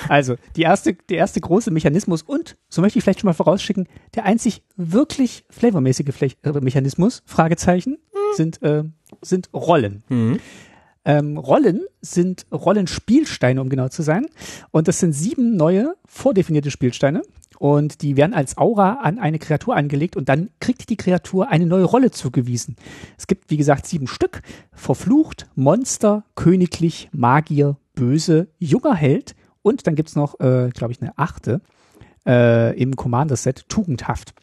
Also, 0.10 0.36
die 0.56 0.62
erste, 0.62 0.94
der 0.94 1.18
erste 1.18 1.42
große 1.42 1.72
Mechanismus 1.72 2.22
und, 2.22 2.56
so 2.70 2.82
möchte 2.82 3.00
ich 3.00 3.04
vielleicht 3.04 3.22
schon 3.22 3.28
mal 3.28 3.34
vorausschicken, 3.34 3.88
der 4.16 4.26
einzig 4.26 4.62
wirklich 4.76 5.44
flavormäßige 5.50 6.14
Mechanismus, 6.62 7.24
Fragezeichen, 7.26 7.98
sind, 8.36 8.62
äh, 8.62 8.84
sind 9.22 9.50
Rollen. 9.54 10.04
Ähm, 11.08 11.38
Rollen 11.38 11.86
sind 12.02 12.46
Rollenspielsteine, 12.52 13.62
um 13.62 13.70
genau 13.70 13.88
zu 13.88 14.04
sein. 14.04 14.28
Und 14.72 14.90
das 14.90 15.00
sind 15.00 15.14
sieben 15.14 15.56
neue, 15.56 15.96
vordefinierte 16.06 16.70
Spielsteine. 16.70 17.22
Und 17.60 18.02
die 18.02 18.18
werden 18.18 18.34
als 18.34 18.58
Aura 18.58 18.96
an 19.02 19.18
eine 19.18 19.40
Kreatur 19.40 19.76
angelegt 19.78 20.18
und 20.18 20.30
dann 20.30 20.50
kriegt 20.60 20.90
die 20.90 20.98
Kreatur 20.98 21.48
eine 21.48 21.66
neue 21.66 21.86
Rolle 21.86 22.12
zugewiesen. 22.12 22.76
Es 23.18 23.26
gibt, 23.26 23.50
wie 23.50 23.58
gesagt, 23.58 23.88
sieben 23.88 24.08
Stück. 24.08 24.42
Verflucht, 24.74 25.48
Monster, 25.56 26.24
Königlich, 26.36 27.10
Magier, 27.14 27.78
Böse, 27.96 28.50
junger 28.60 28.94
Held 28.94 29.34
und 29.64 29.88
dann 29.88 29.96
gibt's 29.96 30.16
noch, 30.16 30.40
äh, 30.42 30.70
glaube 30.70 30.92
ich, 30.92 31.02
eine 31.02 31.18
achte 31.18 31.62
äh, 32.28 32.78
im 32.80 32.96
Commander-Set, 32.96 33.70
Tugendhaft. 33.70 34.34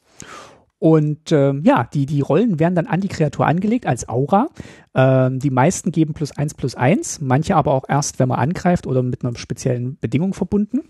Und 0.85 1.33
ähm, 1.33 1.63
ja, 1.65 1.89
die, 1.95 2.05
die 2.05 2.21
Rollen 2.21 2.61
werden 2.61 2.75
dann 2.75 2.87
an 2.87 3.01
die 3.01 3.09
Kreatur 3.09 3.47
angelegt 3.47 3.87
als 3.87 4.07
Aura. 4.07 4.49
Ähm, 4.95 5.39
die 5.39 5.49
meisten 5.49 5.93
geben 5.93 6.13
plus 6.13 6.33
eins 6.33 6.53
plus 6.53 6.75
eins, 6.75 7.23
manche 7.23 7.57
aber 7.57 7.73
auch 7.73 7.85
erst, 7.89 8.19
wenn 8.19 8.29
man 8.29 8.39
angreift 8.39 8.87
oder 8.87 9.03
mit 9.03 9.25
einer 9.25 9.35
speziellen 9.35 9.97
Bedingung 9.99 10.35
verbunden. 10.35 10.83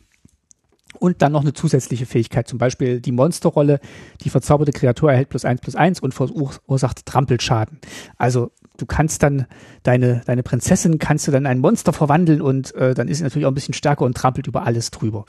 Und 0.99 1.23
dann 1.23 1.31
noch 1.31 1.43
eine 1.43 1.53
zusätzliche 1.53 2.07
Fähigkeit, 2.07 2.49
zum 2.49 2.59
Beispiel 2.59 3.01
die 3.01 3.13
Monsterrolle, 3.13 3.79
die 4.23 4.31
verzauberte 4.31 4.73
Kreatur 4.73 5.13
erhält 5.13 5.29
plus 5.29 5.45
eins 5.45 5.61
plus 5.61 5.77
eins 5.77 6.01
und 6.01 6.13
verursacht 6.13 7.07
Trampelschaden. 7.07 7.79
Also 8.17 8.51
du 8.79 8.87
kannst 8.87 9.23
dann 9.23 9.47
deine, 9.85 10.23
deine 10.27 10.43
Prinzessin 10.43 10.99
kannst 10.99 11.29
du 11.29 11.31
dann 11.31 11.45
in 11.45 11.47
ein 11.47 11.61
Monster 11.61 11.93
verwandeln 11.93 12.43
und 12.43 12.75
äh, 12.75 12.95
dann 12.95 13.07
ist 13.07 13.19
sie 13.19 13.23
natürlich 13.23 13.47
auch 13.47 13.53
ein 13.53 13.55
bisschen 13.55 13.75
stärker 13.75 14.05
und 14.05 14.17
trampelt 14.17 14.49
über 14.49 14.67
alles 14.67 14.91
drüber. 14.91 15.25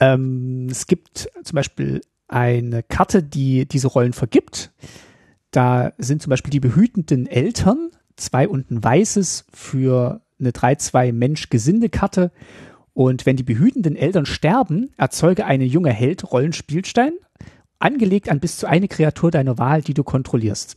Ähm, 0.00 0.68
es 0.70 0.86
gibt 0.86 1.30
zum 1.44 1.56
Beispiel 1.56 2.02
eine 2.32 2.82
Karte, 2.82 3.22
die 3.22 3.66
diese 3.66 3.88
Rollen 3.88 4.12
vergibt. 4.12 4.72
Da 5.50 5.92
sind 5.98 6.22
zum 6.22 6.30
Beispiel 6.30 6.50
die 6.50 6.60
behütenden 6.60 7.26
Eltern, 7.26 7.90
zwei 8.16 8.48
und 8.48 8.70
ein 8.70 8.82
weißes 8.82 9.46
für 9.52 10.22
eine 10.40 10.50
3-2 10.50 11.12
Mensch-Gesinde-Karte. 11.12 12.32
Und 12.94 13.26
wenn 13.26 13.36
die 13.36 13.42
behütenden 13.42 13.96
Eltern 13.96 14.26
sterben, 14.26 14.90
erzeuge 14.96 15.46
eine 15.46 15.64
junge 15.64 15.90
Held 15.90 16.30
Rollenspielstein, 16.30 17.12
angelegt 17.78 18.28
an 18.28 18.40
bis 18.40 18.56
zu 18.56 18.66
eine 18.66 18.88
Kreatur 18.88 19.30
deiner 19.30 19.58
Wahl, 19.58 19.82
die 19.82 19.94
du 19.94 20.04
kontrollierst. 20.04 20.76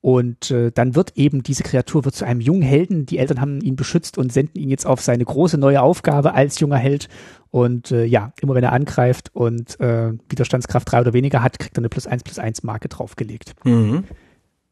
Und 0.00 0.50
äh, 0.50 0.70
dann 0.70 0.94
wird 0.94 1.16
eben 1.16 1.42
diese 1.42 1.62
Kreatur 1.62 2.04
wird 2.04 2.14
zu 2.14 2.24
einem 2.24 2.40
jungen 2.40 2.62
Helden. 2.62 3.06
Die 3.06 3.18
Eltern 3.18 3.40
haben 3.40 3.60
ihn 3.60 3.76
beschützt 3.76 4.18
und 4.18 4.32
senden 4.32 4.60
ihn 4.60 4.70
jetzt 4.70 4.86
auf 4.86 5.00
seine 5.00 5.24
große 5.24 5.58
neue 5.58 5.82
Aufgabe 5.82 6.34
als 6.34 6.60
junger 6.60 6.76
Held. 6.76 7.08
Und 7.50 7.90
äh, 7.90 8.04
ja, 8.04 8.32
immer 8.40 8.54
wenn 8.54 8.62
er 8.62 8.72
angreift 8.72 9.30
und 9.34 9.80
äh, 9.80 10.12
Widerstandskraft 10.28 10.92
drei 10.92 11.00
oder 11.00 11.12
weniger 11.12 11.42
hat, 11.42 11.58
kriegt 11.58 11.76
er 11.76 11.80
eine 11.80 11.88
plus 11.88 12.06
eins 12.06 12.22
plus 12.22 12.38
eins 12.38 12.62
Marke 12.62 12.88
draufgelegt. 12.88 13.54
Mhm. 13.64 14.04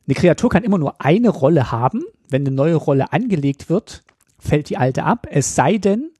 Eine 0.07 0.15
Kreatur 0.15 0.51
kann 0.51 0.63
immer 0.63 0.79
nur 0.79 1.01
eine 1.01 1.31
Rolle 1.31 1.73
haben. 1.73 2.03
Wenn 2.29 2.43
eine 2.43 2.55
neue 2.55 2.77
Rolle 2.77 3.13
angelegt 3.13 3.69
wird, 3.69 4.05
fällt 4.39 4.69
die 4.69 4.77
alte 4.77 5.05
ab. 5.05 5.27
Es 5.31 5.55
sei 5.55 5.79
denn, 5.79 6.11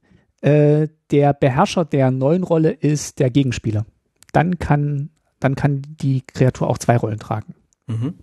äh, 0.41 0.89
der 1.11 1.35
Beherrscher 1.35 1.85
der 1.85 2.11
neuen 2.11 2.43
Rolle 2.43 2.73
ist 2.73 3.21
der 3.21 3.31
Gegenspieler. 3.31 3.85
Dann 4.33 4.59
kann, 4.59 5.11
dann 5.39 5.55
kann 5.55 5.83
die 5.87 6.23
Kreatur 6.23 6.69
auch 6.69 6.79
zwei 6.79 6.97
Rollen 6.97 7.19
tragen. 7.19 7.55
Mhm 7.87 8.15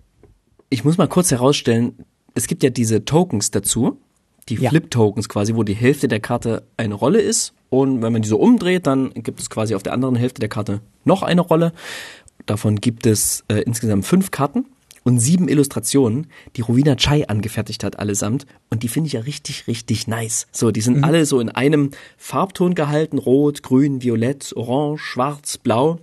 ich 0.72 0.84
muss 0.84 0.96
mal 0.96 1.06
kurz 1.06 1.30
herausstellen, 1.30 1.94
es 2.34 2.46
gibt 2.46 2.62
ja 2.62 2.70
diese 2.70 3.04
Tokens 3.04 3.50
dazu, 3.50 3.98
die 4.48 4.54
ja. 4.54 4.70
Flip-Tokens 4.70 5.28
quasi, 5.28 5.54
wo 5.54 5.64
die 5.64 5.74
Hälfte 5.74 6.08
der 6.08 6.18
Karte 6.18 6.62
eine 6.78 6.94
Rolle 6.94 7.20
ist. 7.20 7.52
Und 7.68 8.00
wenn 8.02 8.12
man 8.12 8.22
die 8.22 8.28
so 8.28 8.38
umdreht, 8.38 8.86
dann 8.86 9.12
gibt 9.14 9.38
es 9.40 9.50
quasi 9.50 9.74
auf 9.74 9.82
der 9.82 9.92
anderen 9.92 10.16
Hälfte 10.16 10.40
der 10.40 10.48
Karte 10.48 10.80
noch 11.04 11.22
eine 11.22 11.42
Rolle. 11.42 11.72
Davon 12.46 12.76
gibt 12.76 13.06
es 13.06 13.44
äh, 13.48 13.60
insgesamt 13.60 14.06
fünf 14.06 14.30
Karten 14.30 14.64
und 15.04 15.18
sieben 15.18 15.48
Illustrationen, 15.48 16.28
die 16.56 16.62
Rowena 16.62 16.96
Chai 16.96 17.28
angefertigt 17.28 17.84
hat 17.84 17.98
allesamt. 17.98 18.46
Und 18.70 18.82
die 18.82 18.88
finde 18.88 19.08
ich 19.08 19.12
ja 19.12 19.20
richtig, 19.20 19.66
richtig 19.66 20.06
nice. 20.06 20.46
So, 20.52 20.70
die 20.70 20.80
sind 20.80 20.98
mhm. 20.98 21.04
alle 21.04 21.26
so 21.26 21.38
in 21.38 21.50
einem 21.50 21.90
Farbton 22.16 22.74
gehalten. 22.74 23.18
Rot, 23.18 23.62
Grün, 23.62 24.02
Violett, 24.02 24.54
Orange, 24.56 25.02
Schwarz, 25.02 25.58
Blau 25.58 25.98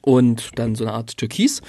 und 0.00 0.50
dann 0.56 0.74
so 0.74 0.84
eine 0.84 0.92
Art 0.92 1.16
Türkis. 1.16 1.62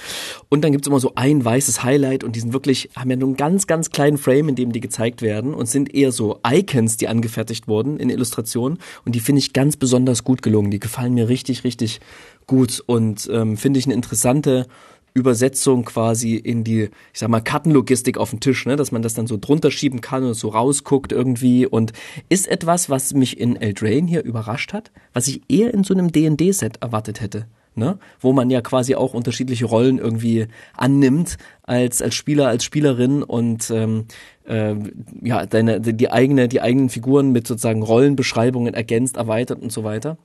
Und 0.48 0.62
dann 0.62 0.72
gibt's 0.72 0.88
immer 0.88 1.00
so 1.00 1.12
ein 1.14 1.44
weißes 1.44 1.82
Highlight 1.82 2.24
und 2.24 2.36
die 2.36 2.40
sind 2.40 2.52
wirklich, 2.52 2.90
haben 2.96 3.10
ja 3.10 3.16
nur 3.16 3.28
einen 3.28 3.36
ganz, 3.36 3.66
ganz 3.66 3.90
kleinen 3.90 4.18
Frame, 4.18 4.50
in 4.50 4.54
dem 4.54 4.72
die 4.72 4.80
gezeigt 4.80 5.22
werden 5.22 5.54
und 5.54 5.66
sind 5.68 5.94
eher 5.94 6.12
so 6.12 6.40
Icons, 6.46 6.96
die 6.96 7.08
angefertigt 7.08 7.68
wurden 7.68 7.98
in 7.98 8.10
Illustrationen. 8.10 8.78
Und 9.04 9.14
die 9.14 9.20
finde 9.20 9.40
ich 9.40 9.52
ganz 9.52 9.76
besonders 9.76 10.24
gut 10.24 10.42
gelungen. 10.42 10.70
Die 10.70 10.80
gefallen 10.80 11.14
mir 11.14 11.28
richtig, 11.28 11.64
richtig 11.64 12.00
gut 12.46 12.82
und 12.86 13.28
ähm, 13.32 13.56
finde 13.56 13.78
ich 13.78 13.86
eine 13.86 13.94
interessante 13.94 14.66
Übersetzung 15.14 15.84
quasi 15.84 16.36
in 16.36 16.64
die, 16.64 16.84
ich 17.12 17.18
sag 17.18 17.28
mal, 17.28 17.40
Kartenlogistik 17.40 18.16
auf 18.16 18.30
den 18.30 18.40
Tisch, 18.40 18.64
ne, 18.64 18.76
dass 18.76 18.92
man 18.92 19.02
das 19.02 19.14
dann 19.14 19.26
so 19.26 19.36
drunter 19.36 19.70
schieben 19.70 20.00
kann 20.00 20.24
und 20.24 20.34
so 20.34 20.48
rausguckt 20.48 21.12
irgendwie 21.12 21.66
und 21.66 21.92
ist 22.28 22.48
etwas, 22.48 22.88
was 22.88 23.12
mich 23.12 23.38
in 23.38 23.56
Eldraine 23.56 24.08
hier 24.08 24.24
überrascht 24.24 24.72
hat, 24.72 24.90
was 25.12 25.28
ich 25.28 25.42
eher 25.48 25.74
in 25.74 25.84
so 25.84 25.92
einem 25.92 26.12
D&D-Set 26.12 26.78
erwartet 26.82 27.20
hätte 27.20 27.46
ne? 27.74 27.98
wo 28.20 28.32
man 28.32 28.50
ja 28.50 28.60
quasi 28.60 28.94
auch 28.94 29.14
unterschiedliche 29.14 29.66
Rollen 29.66 29.98
irgendwie 29.98 30.46
annimmt 30.76 31.36
als 31.62 32.02
als 32.02 32.14
Spieler, 32.14 32.48
als 32.48 32.64
Spielerin 32.64 33.22
und 33.22 33.70
ähm, 33.70 34.06
äh, 34.44 34.74
ja 35.22 35.46
deine 35.46 35.80
die 35.80 36.10
eigene 36.10 36.48
die 36.48 36.60
eigenen 36.60 36.88
Figuren 36.88 37.32
mit 37.32 37.46
sozusagen 37.46 37.82
Rollenbeschreibungen 37.82 38.74
ergänzt, 38.74 39.16
erweitert 39.16 39.62
und 39.62 39.72
so 39.72 39.84
weiter. 39.84 40.18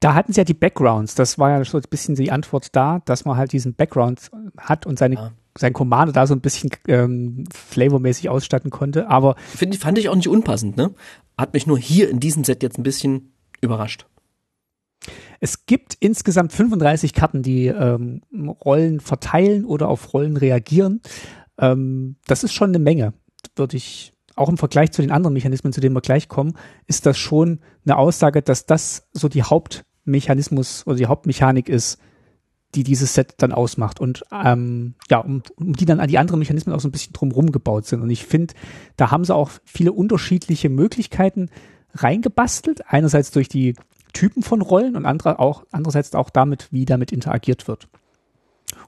Da 0.00 0.14
hatten 0.14 0.32
sie 0.32 0.40
ja 0.40 0.44
die 0.44 0.54
Backgrounds. 0.54 1.14
Das 1.14 1.38
war 1.38 1.50
ja 1.50 1.64
schon 1.64 1.80
ein 1.80 1.90
bisschen 1.90 2.14
die 2.14 2.32
Antwort 2.32 2.74
da, 2.74 3.02
dass 3.04 3.26
man 3.26 3.36
halt 3.36 3.52
diesen 3.52 3.74
Background 3.74 4.30
hat 4.56 4.86
und 4.86 4.98
seine 4.98 5.14
ja. 5.16 5.32
sein 5.58 5.74
Commander 5.74 6.12
da 6.12 6.26
so 6.26 6.34
ein 6.34 6.40
bisschen 6.40 6.70
ähm, 6.88 7.44
flavormäßig 7.52 8.30
ausstatten 8.30 8.70
konnte. 8.70 9.08
Aber 9.10 9.36
Find, 9.36 9.76
fand 9.76 9.98
ich 9.98 10.08
auch 10.08 10.16
nicht 10.16 10.28
unpassend. 10.28 10.78
Ne, 10.78 10.94
hat 11.36 11.52
mich 11.52 11.66
nur 11.66 11.78
hier 11.78 12.08
in 12.08 12.18
diesem 12.18 12.44
Set 12.44 12.62
jetzt 12.62 12.78
ein 12.78 12.82
bisschen 12.82 13.32
überrascht. 13.60 14.06
Es 15.40 15.66
gibt 15.66 15.96
insgesamt 16.00 16.52
35 16.52 17.14
Karten, 17.14 17.42
die 17.42 17.66
ähm, 17.66 18.22
Rollen 18.64 19.00
verteilen 19.00 19.64
oder 19.64 19.88
auf 19.88 20.12
Rollen 20.12 20.36
reagieren. 20.36 21.00
Ähm, 21.58 22.16
das 22.26 22.44
ist 22.44 22.52
schon 22.52 22.70
eine 22.70 22.78
Menge, 22.78 23.14
würde 23.56 23.76
ich 23.76 24.12
auch 24.36 24.48
im 24.48 24.58
Vergleich 24.58 24.92
zu 24.92 25.02
den 25.02 25.10
anderen 25.10 25.34
Mechanismen, 25.34 25.72
zu 25.72 25.80
denen 25.80 25.94
wir 25.94 26.00
gleich 26.00 26.28
kommen, 26.28 26.54
ist 26.86 27.06
das 27.06 27.18
schon 27.18 27.60
eine 27.84 27.96
Aussage, 27.96 28.42
dass 28.42 28.66
das 28.66 29.08
so 29.12 29.28
die 29.28 29.42
Hauptmechanismus 29.42 30.86
oder 30.86 30.96
die 30.96 31.06
Hauptmechanik 31.06 31.68
ist, 31.68 31.98
die 32.74 32.84
dieses 32.84 33.14
Set 33.14 33.34
dann 33.38 33.52
ausmacht 33.52 34.00
und 34.00 34.22
ähm, 34.32 34.94
ja, 35.10 35.18
um, 35.18 35.42
um 35.56 35.72
die 35.72 35.84
dann 35.84 36.00
an 36.00 36.08
die 36.08 36.18
anderen 36.18 36.38
Mechanismen 36.38 36.74
auch 36.74 36.80
so 36.80 36.88
ein 36.88 36.92
bisschen 36.92 37.12
drumherum 37.12 37.50
gebaut 37.50 37.86
sind. 37.86 38.00
Und 38.00 38.10
ich 38.10 38.24
finde, 38.24 38.54
da 38.96 39.10
haben 39.10 39.24
sie 39.24 39.34
auch 39.34 39.50
viele 39.64 39.92
unterschiedliche 39.92 40.68
Möglichkeiten 40.68 41.50
reingebastelt. 41.94 42.86
Einerseits 42.86 43.32
durch 43.32 43.48
die 43.48 43.74
Typen 44.12 44.42
von 44.42 44.62
Rollen 44.62 44.96
und 44.96 45.06
andere 45.06 45.38
auch, 45.38 45.64
andererseits 45.70 46.14
auch 46.14 46.30
damit, 46.30 46.68
wie 46.70 46.84
damit 46.84 47.12
interagiert 47.12 47.68
wird. 47.68 47.88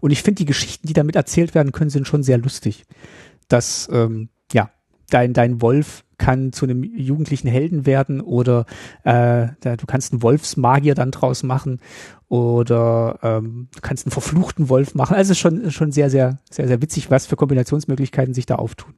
Und 0.01 0.11
ich 0.11 0.23
finde, 0.23 0.39
die 0.39 0.47
Geschichten, 0.47 0.87
die 0.87 0.93
damit 0.93 1.17
erzählt 1.17 1.55
werden 1.55 1.73
können, 1.73 1.91
sind 1.91 2.07
schon 2.07 2.23
sehr 2.23 2.39
lustig. 2.39 2.85
Dass, 3.49 3.89
ähm, 3.93 4.29
ja, 4.53 4.71
dein, 5.11 5.33
dein 5.33 5.61
Wolf 5.61 6.05
kann 6.19 6.53
zu 6.53 6.67
einem 6.67 6.85
jugendlichen 6.85 7.49
Helden 7.49 7.85
werden 7.85 8.21
oder 8.21 8.65
äh, 9.03 9.49
du 9.61 9.87
kannst 9.87 10.13
einen 10.13 10.23
Wolfsmagier 10.23 10.95
dann 10.95 11.11
draus 11.11 11.43
machen 11.43 11.81
oder 12.29 13.19
ähm, 13.23 13.69
du 13.75 13.81
kannst 13.81 14.07
einen 14.07 14.13
verfluchten 14.13 14.69
Wolf 14.69 14.95
machen. 14.95 15.17
Also 15.17 15.35
schon, 15.35 15.71
schon 15.73 15.91
sehr, 15.91 16.11
sehr, 16.11 16.39
sehr, 16.49 16.69
sehr 16.69 16.81
witzig, 16.81 17.11
was 17.11 17.27
für 17.27 17.37
Kombinationsmöglichkeiten 17.37 18.35
sich 18.35 18.47
da 18.47 18.55
auftun. 18.55 18.95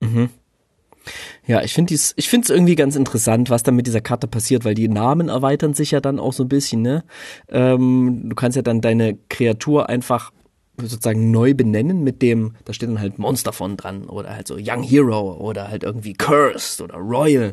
Mhm. 0.00 0.30
Ja, 1.46 1.62
ich 1.62 1.72
finde 1.72 1.94
es 1.94 2.14
irgendwie 2.50 2.74
ganz 2.74 2.96
interessant, 2.96 3.50
was 3.50 3.62
da 3.62 3.72
mit 3.72 3.86
dieser 3.86 4.00
Karte 4.00 4.28
passiert, 4.28 4.64
weil 4.64 4.74
die 4.74 4.88
Namen 4.88 5.28
erweitern 5.28 5.74
sich 5.74 5.90
ja 5.90 6.00
dann 6.00 6.18
auch 6.18 6.32
so 6.32 6.44
ein 6.44 6.48
bisschen, 6.48 6.82
ne? 6.82 7.04
Ähm, 7.48 8.24
du 8.28 8.36
kannst 8.36 8.56
ja 8.56 8.62
dann 8.62 8.80
deine 8.80 9.18
Kreatur 9.28 9.88
einfach 9.88 10.32
sozusagen 10.76 11.30
neu 11.30 11.54
benennen 11.54 12.02
mit 12.02 12.22
dem, 12.22 12.54
da 12.64 12.72
steht 12.72 12.88
dann 12.88 13.00
halt 13.00 13.18
Monster 13.18 13.52
von 13.52 13.76
dran 13.76 14.04
oder 14.04 14.34
halt 14.34 14.48
so 14.48 14.56
Young 14.58 14.82
Hero 14.82 15.34
oder 15.34 15.68
halt 15.68 15.84
irgendwie 15.84 16.14
Cursed 16.14 16.80
oder 16.80 16.96
Royal 16.96 17.52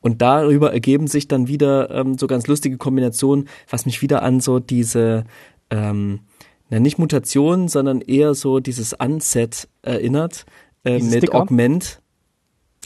und 0.00 0.22
darüber 0.22 0.72
ergeben 0.72 1.06
sich 1.08 1.26
dann 1.26 1.48
wieder 1.48 1.90
ähm, 1.90 2.16
so 2.18 2.26
ganz 2.26 2.46
lustige 2.46 2.76
Kombinationen, 2.76 3.48
was 3.68 3.86
mich 3.86 4.00
wieder 4.02 4.22
an 4.22 4.40
so 4.40 4.60
diese 4.60 5.24
ähm, 5.70 6.20
na, 6.70 6.78
nicht 6.80 6.98
Mutation, 6.98 7.68
sondern 7.68 8.00
eher 8.00 8.34
so 8.34 8.60
dieses 8.60 8.92
Unset 8.92 9.68
erinnert 9.82 10.44
äh, 10.84 10.98
mit 10.98 11.18
Sticker? 11.18 11.34
Augment 11.34 12.00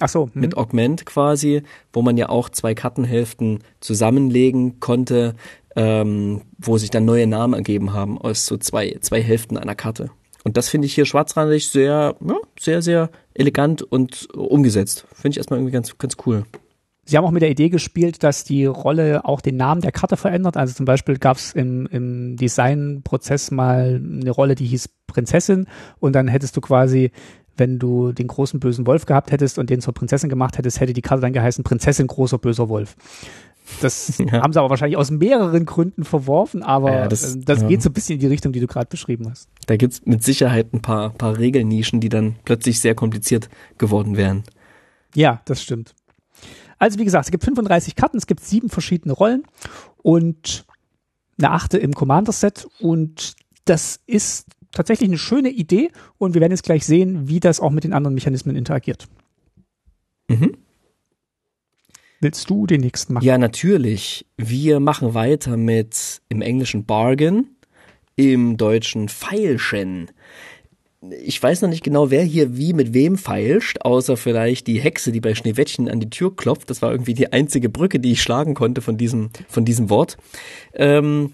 Ach 0.03 0.09
so. 0.09 0.29
Hm. 0.33 0.41
Mit 0.41 0.57
Augment 0.57 1.07
quasi, 1.07 1.62
wo 1.93 2.03
man 2.03 2.17
ja 2.17 2.29
auch 2.29 2.49
zwei 2.49 2.75
Kartenhälften 2.75 3.61
zusammenlegen 3.79 4.81
konnte, 4.81 5.35
ähm, 5.77 6.43
wo 6.59 6.77
sich 6.77 6.91
dann 6.91 7.05
neue 7.05 7.29
Namen 7.29 7.55
ergeben 7.55 7.93
haben 7.93 8.21
aus 8.21 8.47
so 8.47 8.57
zwei, 8.57 8.99
zwei 9.01 9.23
Hälften 9.23 9.57
einer 9.57 9.77
Karte. 9.77 10.11
Und 10.43 10.57
das 10.57 10.69
finde 10.69 10.87
ich 10.87 10.95
hier 10.95 11.07
schwarzrandig 11.07 11.69
sehr, 11.69 12.17
ja, 12.21 12.37
sehr, 12.59 12.83
sehr 12.83 13.11
elegant 13.33 13.83
und 13.83 14.29
umgesetzt. 14.35 15.07
Finde 15.15 15.35
ich 15.35 15.37
erstmal 15.37 15.61
irgendwie 15.61 15.73
ganz, 15.73 15.97
ganz 15.99 16.17
cool. 16.27 16.45
Sie 17.05 17.17
haben 17.17 17.25
auch 17.25 17.31
mit 17.31 17.43
der 17.43 17.51
Idee 17.51 17.69
gespielt, 17.69 18.25
dass 18.25 18.43
die 18.43 18.65
Rolle 18.65 19.25
auch 19.25 19.41
den 19.41 19.57
Namen 19.57 19.83
der 19.83 19.93
Karte 19.93 20.17
verändert. 20.17 20.57
Also 20.57 20.75
zum 20.75 20.87
Beispiel 20.87 21.19
gab 21.19 21.37
es 21.37 21.53
im, 21.53 21.87
im 21.87 22.37
Designprozess 22.37 23.53
mal 23.53 24.01
eine 24.03 24.31
Rolle, 24.31 24.57
die 24.57 24.67
hieß 24.67 24.88
Prinzessin 25.07 25.67
und 26.00 26.15
dann 26.15 26.27
hättest 26.27 26.57
du 26.57 26.61
quasi 26.61 27.13
wenn 27.57 27.79
du 27.79 28.13
den 28.13 28.27
großen 28.27 28.61
bösen 28.61 28.87
Wolf 28.87 29.07
gehabt 29.07 29.31
hättest 29.31 29.59
und 29.59 29.71
den 29.71 29.81
zur 29.81 29.94
Prinzessin 29.94 30.29
gemacht 30.29 30.59
hättest, 30.59 30.81
hätte 30.81 30.92
die 30.92 31.03
Karte 31.03 31.21
dann 31.21 31.33
geheißen 31.33 31.65
Prinzessin 31.65 32.07
großer 32.07 32.38
böser 32.38 32.69
Wolf. 32.69 32.96
Das 33.81 34.19
ja. 34.19 34.42
haben 34.42 34.53
sie 34.53 34.59
aber 34.59 34.71
wahrscheinlich 34.71 34.96
aus 34.96 35.11
mehreren 35.11 35.67
Gründen 35.67 36.05
verworfen, 36.05 36.63
aber 36.63 36.92
ja, 36.92 37.09
das, 37.09 37.35
ähm, 37.35 37.44
das 37.44 37.67
geht 37.67 37.83
so 37.83 37.90
ein 37.90 37.92
bisschen 37.92 38.15
in 38.15 38.21
die 38.21 38.27
Richtung, 38.27 38.53
die 38.53 38.61
du 38.61 38.67
gerade 38.67 38.87
beschrieben 38.87 39.29
hast. 39.31 39.48
Da 39.67 39.77
gibt's 39.77 40.03
mit 40.05 40.23
Sicherheit 40.23 40.73
ein 40.73 40.83
paar, 40.83 41.11
paar 41.11 41.38
Regelnischen, 41.38 42.00
die 42.00 42.09
dann 42.09 42.37
plötzlich 42.44 42.81
sehr 42.81 42.94
kompliziert 42.94 43.48
geworden 43.79 44.17
wären. 44.17 44.44
Ja, 45.15 45.40
das 45.44 45.63
stimmt. 45.63 45.94
Also 46.79 46.98
wie 46.98 47.05
gesagt, 47.05 47.27
es 47.27 47.31
gibt 47.31 47.44
35 47.44 47.94
Karten, 47.94 48.17
es 48.17 48.27
gibt 48.27 48.40
sieben 48.40 48.69
verschiedene 48.69 49.15
Rollen 49.15 49.44
und 49.98 50.65
eine 51.38 51.50
achte 51.53 51.79
im 51.79 51.94
Commander-Set 51.94 52.67
und 52.81 53.37
das 53.65 54.00
ist 54.07 54.46
tatsächlich 54.73 55.08
eine 55.08 55.18
schöne 55.18 55.50
Idee 55.50 55.90
und 56.18 56.35
wir 56.35 56.40
werden 56.40 56.52
jetzt 56.52 56.64
gleich 56.64 56.85
sehen, 56.85 57.29
wie 57.29 57.40
das 57.40 57.60
auch 57.60 57.70
mit 57.70 57.85
den 57.85 57.92
anderen 57.92 58.14
Mechanismen 58.14 58.56
interagiert. 58.56 59.06
Mhm. 60.29 60.56
Willst 62.20 62.48
du 62.48 62.66
den 62.66 62.81
nächsten 62.81 63.14
machen? 63.14 63.25
Ja, 63.25 63.37
natürlich. 63.37 64.27
Wir 64.37 64.79
machen 64.79 65.12
weiter 65.12 65.56
mit 65.56 66.23
im 66.29 66.40
Englischen 66.40 66.85
Bargain, 66.85 67.48
im 68.14 68.56
Deutschen 68.56 69.08
Feilschen. 69.08 70.10
Ich 71.25 71.42
weiß 71.42 71.62
noch 71.62 71.68
nicht 71.68 71.83
genau, 71.83 72.12
wer 72.12 72.23
hier 72.23 72.56
wie 72.56 72.75
mit 72.75 72.94
wem 72.94 73.18
feilscht, 73.18 73.81
außer 73.81 74.16
vielleicht 74.16 74.68
die 74.68 74.79
Hexe, 74.79 75.10
die 75.10 75.20
bei 75.20 75.35
Schneewittchen 75.35 75.88
an 75.88 75.98
die 75.98 76.10
Tür 76.10 76.37
klopft. 76.37 76.70
Das 76.70 76.81
war 76.81 76.92
irgendwie 76.92 77.14
die 77.14 77.33
einzige 77.33 77.68
Brücke, 77.68 77.98
die 77.98 78.12
ich 78.12 78.23
schlagen 78.23 78.54
konnte 78.54 78.83
von 78.83 78.96
diesem, 78.96 79.31
von 79.48 79.64
diesem 79.64 79.90
Wort. 79.90 80.16
Ähm, 80.75 81.33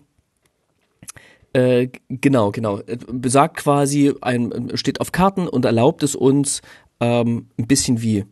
äh, 1.52 1.88
genau, 2.08 2.50
genau. 2.50 2.80
Besagt 3.10 3.56
quasi, 3.56 4.14
ein, 4.20 4.70
steht 4.74 5.00
auf 5.00 5.12
Karten 5.12 5.48
und 5.48 5.64
erlaubt 5.64 6.02
es 6.02 6.14
uns, 6.14 6.60
ähm, 7.00 7.48
ein 7.58 7.66
bisschen 7.66 8.02
wie 8.02 8.24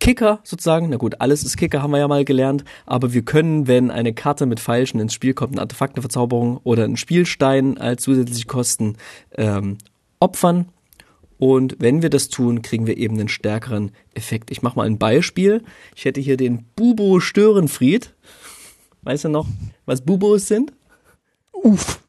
Kicker 0.00 0.40
sozusagen. 0.44 0.88
Na 0.90 0.96
gut, 0.96 1.20
alles 1.20 1.42
ist 1.44 1.56
Kicker, 1.56 1.82
haben 1.82 1.90
wir 1.90 1.98
ja 1.98 2.08
mal 2.08 2.24
gelernt. 2.24 2.64
Aber 2.86 3.12
wir 3.12 3.22
können, 3.22 3.66
wenn 3.66 3.90
eine 3.90 4.12
Karte 4.12 4.46
mit 4.46 4.60
Falschen 4.60 5.00
ins 5.00 5.14
Spiel 5.14 5.34
kommt, 5.34 5.54
eine 5.54 5.62
Artefaktenverzauberung 5.62 6.60
oder 6.64 6.84
ein 6.84 6.96
Spielstein 6.96 7.78
als 7.78 8.02
zusätzliche 8.02 8.46
Kosten 8.46 8.96
ähm, 9.36 9.78
opfern. 10.20 10.66
Und 11.38 11.76
wenn 11.78 12.02
wir 12.02 12.10
das 12.10 12.28
tun, 12.28 12.62
kriegen 12.62 12.86
wir 12.86 12.96
eben 12.96 13.14
einen 13.14 13.28
stärkeren 13.28 13.92
Effekt. 14.14 14.50
Ich 14.50 14.62
mache 14.62 14.76
mal 14.76 14.86
ein 14.86 14.98
Beispiel. 14.98 15.62
Ich 15.94 16.04
hätte 16.04 16.20
hier 16.20 16.36
den 16.36 16.64
Bubo 16.74 17.20
Störenfried. 17.20 18.14
Weißt 19.02 19.24
du 19.24 19.28
noch, 19.28 19.46
was 19.86 20.00
Bubos 20.00 20.48
sind? 20.48 20.72
Uff. 21.52 22.00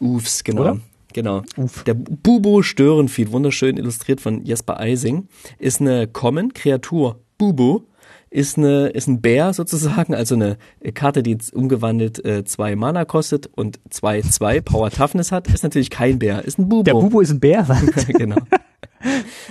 Ufs, 0.00 0.44
genau. 0.44 0.60
Oder? 0.62 0.80
Genau. 1.12 1.42
Uf. 1.56 1.84
Der 1.84 1.94
Bubo 1.94 2.62
Störenfried, 2.62 3.32
wunderschön 3.32 3.78
illustriert 3.78 4.20
von 4.20 4.44
Jesper 4.44 4.78
Eising, 4.78 5.28
ist 5.58 5.80
eine 5.80 6.06
Common 6.06 6.52
Kreatur. 6.52 7.20
Bubo 7.38 7.86
ist 8.28 8.58
eine 8.58 8.88
ist 8.88 9.06
ein 9.06 9.22
Bär 9.22 9.54
sozusagen, 9.54 10.14
also 10.14 10.34
eine 10.34 10.58
Karte, 10.92 11.22
die 11.22 11.38
umgewandelt 11.52 12.22
äh, 12.24 12.44
zwei 12.44 12.76
Mana 12.76 13.06
kostet 13.06 13.46
und 13.46 13.80
zwei 13.88 14.20
zwei 14.20 14.60
Power 14.60 14.90
Toughness 14.90 15.32
hat, 15.32 15.48
ist 15.48 15.62
natürlich 15.62 15.88
kein 15.88 16.18
Bär, 16.18 16.44
ist 16.44 16.58
ein 16.58 16.68
Bubo. 16.68 16.82
Der 16.82 16.92
Bubo 16.92 17.20
ist 17.20 17.30
ein 17.30 17.40
Bär, 17.40 17.66
was? 17.66 18.06
genau. 18.06 18.36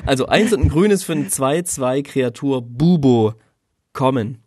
Also 0.06 0.28
eins 0.28 0.54
und 0.54 0.62
ein 0.62 0.70
grünes 0.70 1.04
für 1.04 1.14
ein 1.14 1.30
zwei 1.30 1.64
zwei 1.64 2.02
Kreatur 2.04 2.62
Bubo 2.62 3.34
Common. 3.94 4.38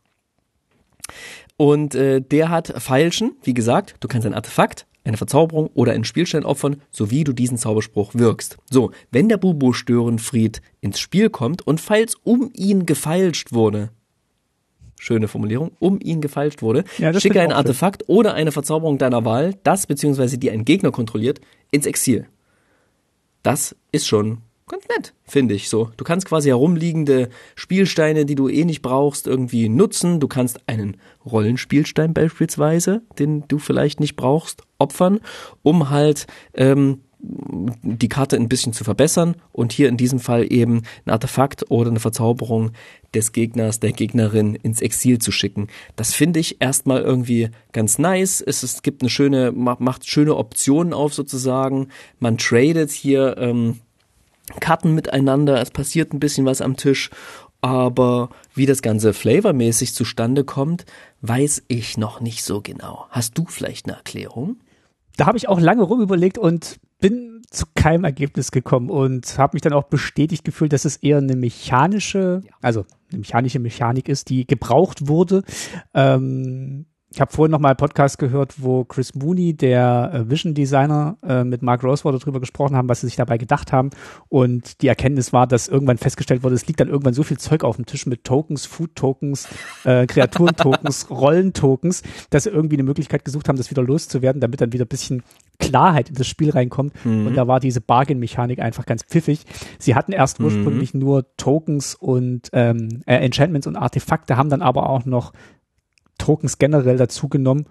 Und 1.57 1.96
äh, 1.96 2.20
der 2.20 2.51
hat 2.51 2.72
Feilschen, 2.80 3.32
wie 3.42 3.55
gesagt, 3.55 3.96
du 4.01 4.07
kannst 4.07 4.26
ein 4.26 4.34
Artefakt 4.34 4.86
eine 5.09 5.17
Verzauberung 5.17 5.71
oder 5.75 5.93
einen 5.93 6.05
Spielstein 6.05 6.45
opfern, 6.45 6.83
sowie 6.91 7.25
du 7.25 7.33
diesen 7.33 7.59
Zauberspruch 7.59 8.15
wirkst. 8.15 8.59
So, 8.71 8.93
wenn 9.11 9.29
der 9.29 9.39
Bubo 9.39 9.73
Störenfried 9.73 10.63
ins 10.81 11.01
Spiel 11.01 11.31
kommt 11.31 11.67
und 11.67 11.81
falls 11.81 12.15
um 12.23 12.51
ihn 12.55 12.87
gefeilscht 12.87 13.53
wurde, 13.53 13.91
schöne 15.01 15.27
Formulierung, 15.29 15.73
um 15.79 15.99
ihn 16.01 16.21
gefeilscht 16.21 16.63
wurde, 16.63 16.85
ja, 16.99 17.19
schicke 17.19 17.41
ein 17.41 17.53
Artefakt 17.53 18.05
schön. 18.07 18.17
oder 18.17 18.35
eine 18.35 18.53
Verzauberung 18.53 18.99
deiner 18.99 19.25
Wahl, 19.25 19.55
das 19.65 19.87
bzw. 19.87 20.37
die 20.37 20.51
einen 20.51 20.65
Gegner 20.65 20.91
kontrolliert, 20.91 21.41
ins 21.71 21.87
Exil. 21.87 22.27
Das 23.43 23.75
ist 23.93 24.07
schon 24.07 24.39
ganz 24.69 24.87
nett, 24.89 25.14
finde 25.25 25.55
ich 25.55 25.69
so. 25.69 25.91
Du 25.97 26.05
kannst 26.05 26.27
quasi 26.27 26.49
herumliegende 26.49 27.29
Spielsteine, 27.55 28.27
die 28.27 28.35
du 28.35 28.49
eh 28.49 28.64
nicht 28.64 28.83
brauchst, 28.83 29.27
irgendwie 29.27 29.69
nutzen. 29.69 30.21
Du 30.21 30.29
kannst 30.29 30.61
einen 30.66 30.97
Rollenspielstein 31.25 32.14
beispielsweise, 32.14 33.03
den 33.19 33.45
du 33.49 33.59
vielleicht 33.59 34.01
nicht 34.01 34.16
brauchst, 34.16 34.62
opfern, 34.79 35.21
um 35.62 35.91
halt 35.91 36.27
ähm, 36.55 37.01
die 37.21 38.09
Karte 38.09 38.37
ein 38.37 38.49
bisschen 38.49 38.73
zu 38.73 38.85
verbessern 38.85 39.37
und 39.53 39.73
hier 39.73 39.89
in 39.89 39.97
diesem 39.97 40.21
Fall 40.21 40.53
eben 40.53 40.83
ein 41.05 41.11
Artefakt 41.11 41.71
oder 41.71 41.91
eine 41.91 42.01
Verzauberung 42.01 42.71
des 43.12 43.33
Gegners, 43.33 43.81
der 43.81 43.93
Gegnerin 43.93 44.55
ins 44.55 44.81
Exil 44.81 45.19
zu 45.19 45.33
schicken. 45.33 45.66
Das 45.97 46.14
finde 46.14 46.39
ich 46.39 46.61
erstmal 46.61 47.03
irgendwie 47.03 47.51
ganz 47.73 47.99
nice. 47.99 48.41
Es, 48.41 48.62
es 48.62 48.83
gibt 48.83 49.03
eine 49.03 49.11
schöne, 49.11 49.53
macht 49.53 50.09
schöne 50.09 50.37
Optionen 50.37 50.93
auf 50.93 51.12
sozusagen. 51.12 51.89
Man 52.21 52.39
tradet 52.39 52.91
hier 52.91 53.37
ähm, 53.39 53.81
Karten 54.61 54.94
miteinander, 54.94 55.61
es 55.61 55.70
passiert 55.70 56.12
ein 56.12 56.20
bisschen 56.20 56.46
was 56.46 56.61
am 56.61 56.76
Tisch, 56.76 57.11
aber 57.61 58.30
wie 58.55 58.66
das 58.66 58.82
Ganze 58.82 59.12
flavormäßig 59.12 59.94
zustande 59.94 60.44
kommt, 60.44 60.84
weiß 61.22 61.64
ich 61.68 61.99
noch 61.99 62.20
nicht 62.20 62.44
so 62.44 62.61
genau. 62.61 63.07
Hast 63.11 63.36
du 63.36 63.46
vielleicht 63.46 63.86
eine 63.86 63.96
Erklärung? 63.96 64.59
Da 65.16 65.26
habe 65.26 65.38
ich 65.38 65.49
auch 65.49 65.61
lange 65.61 65.82
rum 65.82 66.01
überlegt 66.01 66.38
und 66.38 66.78
bin 67.01 67.42
zu 67.51 67.66
keinem 67.74 68.05
Ergebnis 68.05 68.51
gekommen 68.51 68.90
und 68.90 69.38
habe 69.38 69.55
mich 69.55 69.62
dann 69.62 69.72
auch 69.72 69.84
bestätigt 69.84 70.44
gefühlt, 70.44 70.72
dass 70.72 70.84
es 70.84 70.96
eher 70.96 71.18
eine 71.18 71.36
mechanische, 71.36 72.42
also 72.61 72.84
eine 73.11 73.20
mechanische 73.20 73.59
Mechanik 73.59 74.09
ist, 74.09 74.28
die 74.28 74.46
gebraucht 74.46 75.09
wurde. 75.09 75.42
Ähm, 75.94 76.86
ich 77.11 77.21
habe 77.23 77.33
vorhin 77.33 77.51
noch 77.51 77.59
mal 77.59 77.71
einen 77.71 77.79
Podcast 77.79 78.19
gehört, 78.19 78.63
wo 78.63 78.85
Chris 78.85 79.15
Mooney, 79.15 79.55
der 79.55 80.11
äh, 80.13 80.31
Vision 80.31 80.53
Designer, 80.53 81.17
äh, 81.27 81.43
mit 81.43 81.63
Mark 81.63 81.83
Rosewater 81.83 82.19
darüber 82.19 82.39
gesprochen 82.39 82.77
haben, 82.77 82.89
was 82.89 83.01
sie 83.01 83.07
sich 83.07 83.17
dabei 83.17 83.39
gedacht 83.39 83.73
haben. 83.73 83.91
Und 84.29 84.83
die 84.83 84.89
Erkenntnis 84.89 85.33
war, 85.33 85.47
dass 85.47 85.69
irgendwann 85.69 85.97
festgestellt 85.97 86.43
wurde, 86.43 86.55
es 86.55 86.67
liegt 86.67 86.81
dann 86.81 86.89
irgendwann 86.89 87.15
so 87.15 87.23
viel 87.23 87.39
Zeug 87.39 87.65
auf 87.65 87.77
dem 87.77 87.87
Tisch 87.87 88.05
mit 88.05 88.25
Tokens, 88.25 88.67
Food-Tokens, 88.67 89.49
äh, 89.85 90.07
Kreaturen-Tokens, 90.09 91.09
Rollen-Tokens, 91.09 92.03
dass 92.29 92.45
sie 92.45 92.51
irgendwie 92.51 92.77
eine 92.77 92.83
Möglichkeit 92.83 93.25
gesucht 93.25 93.49
haben, 93.49 93.57
das 93.57 93.71
wieder 93.71 93.83
loszuwerden, 93.83 94.41
damit 94.43 94.61
dann 94.61 94.75
wieder 94.75 94.85
ein 94.85 94.89
bisschen 94.89 95.23
Klarheit 95.59 96.11
in 96.11 96.15
das 96.15 96.27
Spiel 96.27 96.51
reinkommt. 96.51 96.93
Mhm. 97.07 97.29
Und 97.29 97.35
da 97.37 97.49
war 97.49 97.59
diese 97.59 97.81
Bargain-Mechanik 97.81 98.59
einfach 98.59 98.85
ganz 98.85 99.03
pfiffig. 99.03 99.47
Sie 99.79 99.95
hatten 99.95 100.13
erst 100.13 100.41
mhm. 100.41 100.47
ursprünglich 100.47 100.93
nur 100.93 101.25
Tokens 101.39 101.95
und 101.95 102.51
ähm, 102.53 103.03
äh, 103.07 103.17
Enchantments 103.17 103.67
und 103.67 103.77
Artefakte, 103.77 104.37
haben 104.37 104.51
dann 104.51 104.63
aber 104.63 104.91
auch 104.91 105.07
noch 105.07 105.33
Tokens 106.19 106.59
generell 106.59 106.97
dazu 106.97 107.29
genommen, 107.29 107.66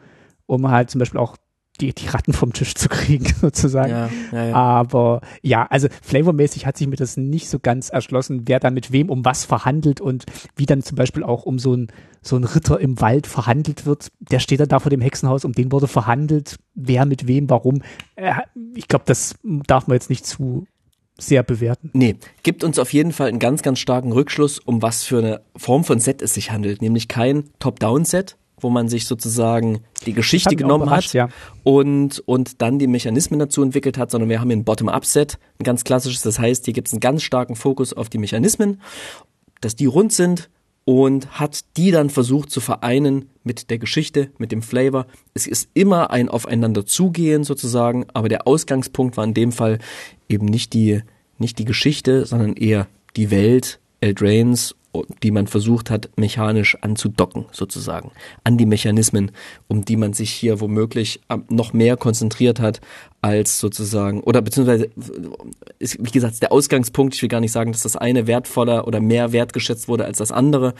um 0.46 0.70
halt 0.70 0.90
zum 0.90 1.00
Beispiel 1.00 1.20
auch 1.20 1.38
die, 1.80 1.94
die 1.94 2.08
Ratten 2.08 2.34
vom 2.34 2.54
Tisch 2.54 2.76
zu 2.76 2.90
kriegen, 2.90 3.26
sozusagen. 3.42 3.92
Ja, 3.92 4.10
ja, 4.32 4.46
ja. 4.48 4.56
Aber 4.56 5.22
ja, 5.42 5.66
also 5.68 5.88
flavormäßig 6.02 6.66
hat 6.66 6.78
sich 6.78 6.88
mir 6.88 6.96
das 6.96 7.18
nicht 7.18 7.50
so 7.50 7.60
ganz 7.60 7.90
erschlossen, 7.90 8.44
wer 8.46 8.60
dann 8.60 8.74
mit 8.74 8.92
wem 8.92 9.10
um 9.10 9.24
was 9.26 9.46
verhandelt 9.46 10.02
und 10.02 10.26
wie 10.56 10.66
dann 10.66 10.82
zum 10.82 10.96
Beispiel 10.96 11.24
auch 11.24 11.44
um 11.44 11.60
so 11.60 11.76
ein, 11.76 11.88
so 12.22 12.36
ein 12.36 12.44
Ritter 12.44 12.80
im 12.80 13.00
Wald 13.00 13.28
verhandelt 13.28 13.86
wird. 13.86 14.10
Der 14.20 14.40
steht 14.40 14.60
dann 14.60 14.70
da 14.70 14.80
vor 14.80 14.90
dem 14.90 15.02
Hexenhaus, 15.02 15.46
um 15.46 15.54
den 15.54 15.72
wurde 15.72 15.88
verhandelt, 15.88 16.58
wer 16.74 17.06
mit 17.06 17.28
wem, 17.28 17.50
warum. 17.50 17.82
Äh, 18.16 18.34
ich 18.76 18.88
glaube, 18.88 19.06
das 19.06 19.36
darf 19.44 19.88
man 19.88 19.96
jetzt 19.96 20.10
nicht 20.10 20.26
zu 20.26 20.66
sehr 21.18 21.44
bewerten. 21.44 21.90
Nee, 21.94 22.16
gibt 22.44 22.64
uns 22.64 22.80
auf 22.80 22.94
jeden 22.94 23.12
Fall 23.12 23.30
einen 23.30 23.40
ganz, 23.40 23.62
ganz 23.62 23.80
starken 23.80 24.12
Rückschluss, 24.12 24.60
um 24.60 24.82
was 24.82 25.04
für 25.04 25.18
eine 25.20 25.42
Form 25.56 25.84
von 25.84 26.00
Set 26.00 26.22
es 26.22 26.34
sich 26.34 26.52
handelt. 26.52 26.82
Nämlich 26.82 27.08
kein 27.08 27.50
Top-Down-Set, 27.60 28.38
wo 28.60 28.70
man 28.70 28.90
sich 28.90 29.06
sozusagen 29.06 29.80
die 30.06 30.14
Geschichte 30.14 30.56
genommen 30.56 30.90
hat 30.90 31.14
ja. 31.14 31.30
und, 31.64 32.20
und 32.26 32.62
dann 32.62 32.80
die 32.80 32.88
Mechanismen 32.88 33.40
dazu 33.40 33.62
entwickelt 33.62 33.98
hat, 33.98 34.12
sondern 34.12 34.30
wir 34.30 34.40
haben 34.40 34.50
hier 34.50 34.58
ein 34.58 34.64
Bottom-Up-Set, 34.64 35.38
ein 35.60 35.64
ganz 35.64 35.84
klassisches. 35.84 36.22
Das 36.22 36.40
heißt, 36.40 36.66
hier 36.66 36.74
gibt 36.74 36.88
es 36.88 36.94
einen 36.94 37.00
ganz 37.00 37.24
starken 37.24 37.56
Fokus 37.56 37.94
auf 37.94 38.10
die 38.10 38.18
Mechanismen, 38.18 38.82
dass 39.62 39.76
die 39.76 39.86
rund 39.86 40.14
sind 40.14 40.50
und 40.88 41.38
hat 41.38 41.66
die 41.76 41.92
dann 41.92 42.10
versucht 42.10 42.50
zu 42.50 42.62
vereinen 42.62 43.26
mit 43.44 43.70
der 43.70 43.78
Geschichte, 43.78 44.32
mit 44.38 44.54
dem 44.54 44.62
Flavor. 44.62 45.06
Es 45.34 45.46
ist 45.46 45.70
immer 45.74 46.12
ein 46.12 46.30
Aufeinander 46.30 46.86
zugehen 46.86 47.44
sozusagen, 47.44 48.06
aber 48.14 48.30
der 48.30 48.48
Ausgangspunkt 48.48 49.18
war 49.18 49.26
in 49.26 49.34
dem 49.34 49.52
Fall 49.52 49.80
eben 50.30 50.46
nicht 50.46 50.72
die, 50.72 51.02
nicht 51.40 51.60
die 51.60 51.66
Geschichte, 51.66 52.26
sondern 52.26 52.54
eher 52.54 52.88
die 53.18 53.32
Welt, 53.32 53.82
Eldrains 54.00 54.76
die 55.24 55.32
man 55.32 55.48
versucht 55.48 55.90
hat, 55.90 56.10
mechanisch 56.16 56.78
anzudocken, 56.82 57.46
sozusagen, 57.52 58.12
an 58.44 58.58
die 58.58 58.66
Mechanismen, 58.66 59.32
um 59.68 59.86
die 59.86 59.96
man 59.96 60.14
sich 60.14 60.32
hier 60.32 60.60
womöglich 60.62 61.22
ähm, 61.30 61.46
noch 61.50 61.74
mehr 61.74 61.98
konzentriert 61.98 62.60
hat, 62.60 62.82
als 63.22 63.60
sozusagen, 63.60 64.22
oder 64.22 64.42
beziehungsweise, 64.42 64.90
ist, 65.80 65.98
wie 66.00 66.12
gesagt, 66.12 66.42
der 66.42 66.52
Ausgangspunkt, 66.52 67.16
ich 67.16 67.22
will 67.22 67.30
gar 67.30 67.42
nicht 67.42 67.52
sagen, 67.52 67.72
dass 67.72 67.84
das 67.84 67.96
eine 67.96 68.28
wertvoller 68.28 68.88
oder 68.88 69.00
mehr 69.00 69.32
wertgeschätzt 69.32 69.88
wurde 69.88 70.06
als 70.06 70.20
das 70.20 70.32
andere, 70.32 70.74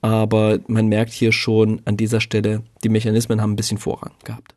aber 0.00 0.58
man 0.66 0.86
merkt 0.88 1.12
hier 1.12 1.32
schon 1.32 1.80
an 1.84 1.96
dieser 1.96 2.20
Stelle, 2.20 2.62
die 2.84 2.88
Mechanismen 2.88 3.40
haben 3.40 3.52
ein 3.52 3.56
bisschen 3.56 3.78
Vorrang 3.78 4.12
gehabt. 4.24 4.54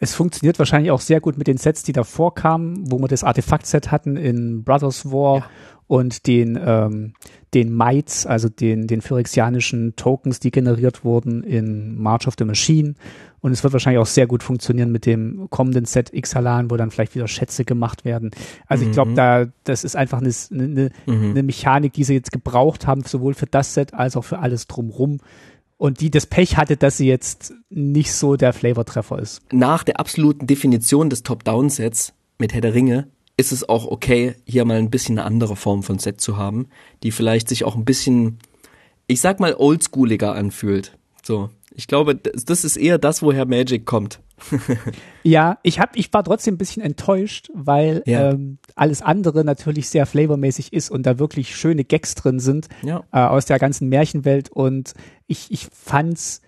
Es 0.00 0.16
funktioniert 0.16 0.58
wahrscheinlich 0.58 0.90
auch 0.90 1.00
sehr 1.00 1.20
gut 1.20 1.38
mit 1.38 1.46
den 1.46 1.58
Sets, 1.58 1.84
die 1.84 1.92
davor 1.92 2.34
kamen, 2.34 2.90
wo 2.90 2.98
wir 2.98 3.06
das 3.06 3.22
Artefakt-Set 3.22 3.92
hatten 3.92 4.16
in 4.16 4.64
Brothers 4.64 5.12
War 5.12 5.38
ja. 5.38 5.50
Und 5.92 6.26
den, 6.26 6.58
ähm, 6.64 7.12
den 7.52 7.76
Mites, 7.76 8.24
also 8.24 8.48
den, 8.48 8.86
den 8.86 9.02
phyrexianischen 9.02 9.94
Tokens, 9.94 10.40
die 10.40 10.50
generiert 10.50 11.04
wurden 11.04 11.44
in 11.44 12.00
March 12.00 12.26
of 12.26 12.32
the 12.38 12.46
Machine. 12.46 12.94
Und 13.42 13.52
es 13.52 13.62
wird 13.62 13.74
wahrscheinlich 13.74 14.00
auch 14.00 14.06
sehr 14.06 14.26
gut 14.26 14.42
funktionieren 14.42 14.90
mit 14.90 15.04
dem 15.04 15.48
kommenden 15.50 15.84
Set 15.84 16.10
Ixalan, 16.14 16.70
wo 16.70 16.78
dann 16.78 16.90
vielleicht 16.90 17.14
wieder 17.14 17.28
Schätze 17.28 17.66
gemacht 17.66 18.06
werden. 18.06 18.30
Also 18.66 18.84
mhm. 18.84 18.90
ich 18.90 18.94
glaube, 18.94 19.12
da, 19.12 19.44
das 19.64 19.84
ist 19.84 19.94
einfach 19.94 20.22
eine, 20.22 20.32
eine, 20.50 20.90
mhm. 21.04 21.32
eine 21.32 21.42
Mechanik, 21.42 21.92
die 21.92 22.04
sie 22.04 22.14
jetzt 22.14 22.32
gebraucht 22.32 22.86
haben, 22.86 23.02
sowohl 23.02 23.34
für 23.34 23.44
das 23.44 23.74
Set 23.74 23.92
als 23.92 24.16
auch 24.16 24.24
für 24.24 24.38
alles 24.38 24.68
drumrum. 24.68 25.18
und 25.76 26.00
die 26.00 26.10
das 26.10 26.24
Pech 26.24 26.56
hatte, 26.56 26.78
dass 26.78 26.96
sie 26.96 27.06
jetzt 27.06 27.52
nicht 27.68 28.14
so 28.14 28.36
der 28.36 28.54
Flavortreffer 28.54 29.18
ist. 29.18 29.42
Nach 29.52 29.84
der 29.84 30.00
absoluten 30.00 30.46
Definition 30.46 31.10
des 31.10 31.22
Top-Down-Sets 31.22 32.14
mit 32.38 32.54
Herr 32.54 32.62
der 32.62 32.72
Ringe 32.72 33.08
ist 33.36 33.52
es 33.52 33.68
auch 33.68 33.86
okay, 33.86 34.34
hier 34.46 34.64
mal 34.64 34.78
ein 34.78 34.90
bisschen 34.90 35.18
eine 35.18 35.26
andere 35.26 35.56
Form 35.56 35.82
von 35.82 35.98
Set 35.98 36.20
zu 36.20 36.36
haben, 36.36 36.68
die 37.02 37.12
vielleicht 37.12 37.48
sich 37.48 37.64
auch 37.64 37.76
ein 37.76 37.84
bisschen, 37.84 38.38
ich 39.06 39.20
sag 39.20 39.40
mal, 39.40 39.54
oldschooliger 39.54 40.34
anfühlt. 40.34 40.96
So. 41.22 41.50
Ich 41.74 41.86
glaube, 41.86 42.14
das 42.14 42.64
ist 42.64 42.76
eher 42.76 42.98
das, 42.98 43.22
woher 43.22 43.46
Magic 43.46 43.86
kommt. 43.86 44.20
ja, 45.22 45.58
ich 45.62 45.78
hab, 45.78 45.96
ich 45.96 46.12
war 46.12 46.24
trotzdem 46.24 46.54
ein 46.54 46.58
bisschen 46.58 46.82
enttäuscht, 46.82 47.50
weil 47.54 48.02
ja. 48.06 48.30
ähm, 48.30 48.58
alles 48.74 49.00
andere 49.00 49.44
natürlich 49.44 49.88
sehr 49.88 50.04
flavormäßig 50.04 50.72
ist 50.72 50.90
und 50.90 51.04
da 51.04 51.18
wirklich 51.18 51.56
schöne 51.56 51.84
Gags 51.84 52.14
drin 52.14 52.40
sind 52.40 52.68
ja. 52.82 53.04
äh, 53.12 53.20
aus 53.20 53.46
der 53.46 53.58
ganzen 53.58 53.88
Märchenwelt 53.88 54.50
und 54.50 54.94
ich, 55.26 55.50
ich 55.50 55.68
fand's 55.72 56.42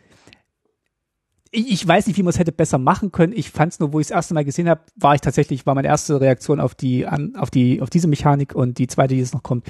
ich, 1.54 1.70
ich 1.70 1.86
weiß 1.86 2.06
nicht, 2.06 2.16
wie 2.16 2.22
man 2.22 2.30
es 2.30 2.38
hätte 2.38 2.52
besser 2.52 2.78
machen 2.78 3.12
können. 3.12 3.32
Ich 3.34 3.50
fand's 3.50 3.78
nur, 3.78 3.92
wo 3.92 4.00
ich 4.00 4.08
das 4.08 4.16
erste 4.16 4.34
Mal 4.34 4.44
gesehen 4.44 4.68
habe, 4.68 4.82
war 4.96 5.14
ich 5.14 5.20
tatsächlich, 5.20 5.66
war 5.66 5.74
meine 5.74 5.88
erste 5.88 6.20
Reaktion 6.20 6.60
auf 6.60 6.74
die, 6.74 7.06
an, 7.06 7.36
auf 7.36 7.50
die, 7.50 7.80
auf 7.80 7.90
diese 7.90 8.08
Mechanik 8.08 8.54
und 8.54 8.78
die 8.78 8.86
zweite, 8.86 9.14
die 9.14 9.20
jetzt 9.20 9.34
noch 9.34 9.42
kommt, 9.42 9.66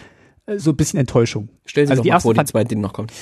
äh, 0.47 0.59
so 0.59 0.71
ein 0.71 0.77
bisschen 0.77 0.99
Enttäuschung. 0.99 1.49
Stellen 1.65 1.87
Sie 1.87 1.93
also 1.93 2.03
doch 2.03 2.11
mal 2.11 2.21
vor, 2.21 2.35
die 2.35 2.45
zweite, 2.45 2.69
die 2.69 2.77
noch 2.77 2.93
kommt. 2.93 3.13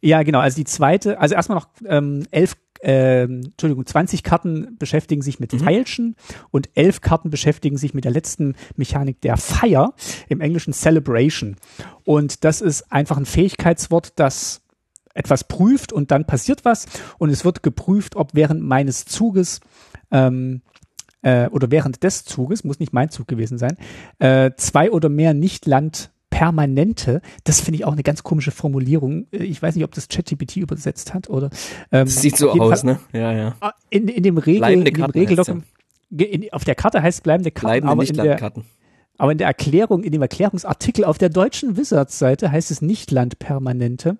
Ja, 0.00 0.22
genau. 0.22 0.40
Also 0.40 0.56
die 0.56 0.64
zweite, 0.64 1.20
also 1.20 1.34
erstmal 1.34 1.58
noch 1.58 1.68
ähm, 1.86 2.26
elf 2.30 2.56
äh, 2.82 3.22
Entschuldigung, 3.22 3.86
20 3.86 4.22
Karten 4.22 4.76
beschäftigen 4.78 5.22
sich 5.22 5.40
mit 5.40 5.52
mhm. 5.52 5.60
Feilschen 5.60 6.16
und 6.50 6.68
elf 6.74 7.00
Karten 7.00 7.30
beschäftigen 7.30 7.78
sich 7.78 7.94
mit 7.94 8.04
der 8.04 8.12
letzten 8.12 8.54
Mechanik 8.76 9.22
der 9.22 9.38
Fire, 9.38 9.94
im 10.28 10.42
Englischen 10.42 10.74
Celebration. 10.74 11.56
Und 12.04 12.44
das 12.44 12.60
ist 12.60 12.92
einfach 12.92 13.16
ein 13.16 13.24
Fähigkeitswort, 13.24 14.12
das 14.16 14.65
etwas 15.16 15.44
prüft 15.44 15.92
und 15.92 16.10
dann 16.10 16.26
passiert 16.26 16.64
was 16.64 16.86
und 17.18 17.30
es 17.30 17.44
wird 17.44 17.62
geprüft, 17.62 18.16
ob 18.16 18.34
während 18.34 18.62
meines 18.62 19.04
Zuges 19.04 19.60
ähm, 20.10 20.62
äh, 21.22 21.48
oder 21.48 21.70
während 21.70 22.02
des 22.02 22.24
Zuges, 22.24 22.64
muss 22.64 22.78
nicht 22.78 22.92
mein 22.92 23.10
Zug 23.10 23.26
gewesen 23.26 23.58
sein, 23.58 23.76
äh, 24.18 24.52
zwei 24.56 24.90
oder 24.90 25.08
mehr 25.08 25.34
Nicht-Land 25.34 26.10
permanente, 26.30 27.22
das 27.44 27.60
finde 27.60 27.78
ich 27.78 27.84
auch 27.84 27.92
eine 27.92 28.02
ganz 28.02 28.22
komische 28.22 28.50
Formulierung. 28.50 29.26
Ich 29.30 29.62
weiß 29.62 29.74
nicht, 29.74 29.84
ob 29.84 29.92
das 29.92 30.08
ChatGPT 30.08 30.56
übersetzt 30.56 31.14
hat 31.14 31.30
oder. 31.30 31.50
Ähm, 31.90 32.04
das 32.04 32.20
sieht 32.20 32.36
so 32.36 32.50
aus, 32.50 32.82
Fall, 32.82 32.98
ne? 33.12 33.18
Ja, 33.18 33.32
ja. 33.32 33.54
Ah, 33.60 33.72
in, 33.88 34.08
in 34.08 34.22
dem 34.22 34.36
Regel, 34.36 34.70
in 34.70 34.84
dem 34.84 35.02
Regeldokument, 35.04 35.64
ja. 36.10 36.52
auf 36.52 36.64
der 36.64 36.74
Karte 36.74 37.02
heißt 37.02 37.22
bleibende 37.22 37.50
Karten, 37.50 37.86
bleibende 37.86 37.92
aber 37.92 38.06
in 38.06 38.16
der, 38.16 38.52
aber 39.18 39.32
in 39.32 39.38
der 39.38 39.46
Erklärung, 39.46 40.02
in 40.02 40.12
dem 40.12 40.22
Erklärungsartikel 40.22 41.04
auf 41.04 41.18
der 41.18 41.28
deutschen 41.28 41.76
Wizards-Seite 41.76 42.50
heißt 42.50 42.70
es 42.70 42.82
nicht 42.82 43.10
Landpermanente. 43.10 44.16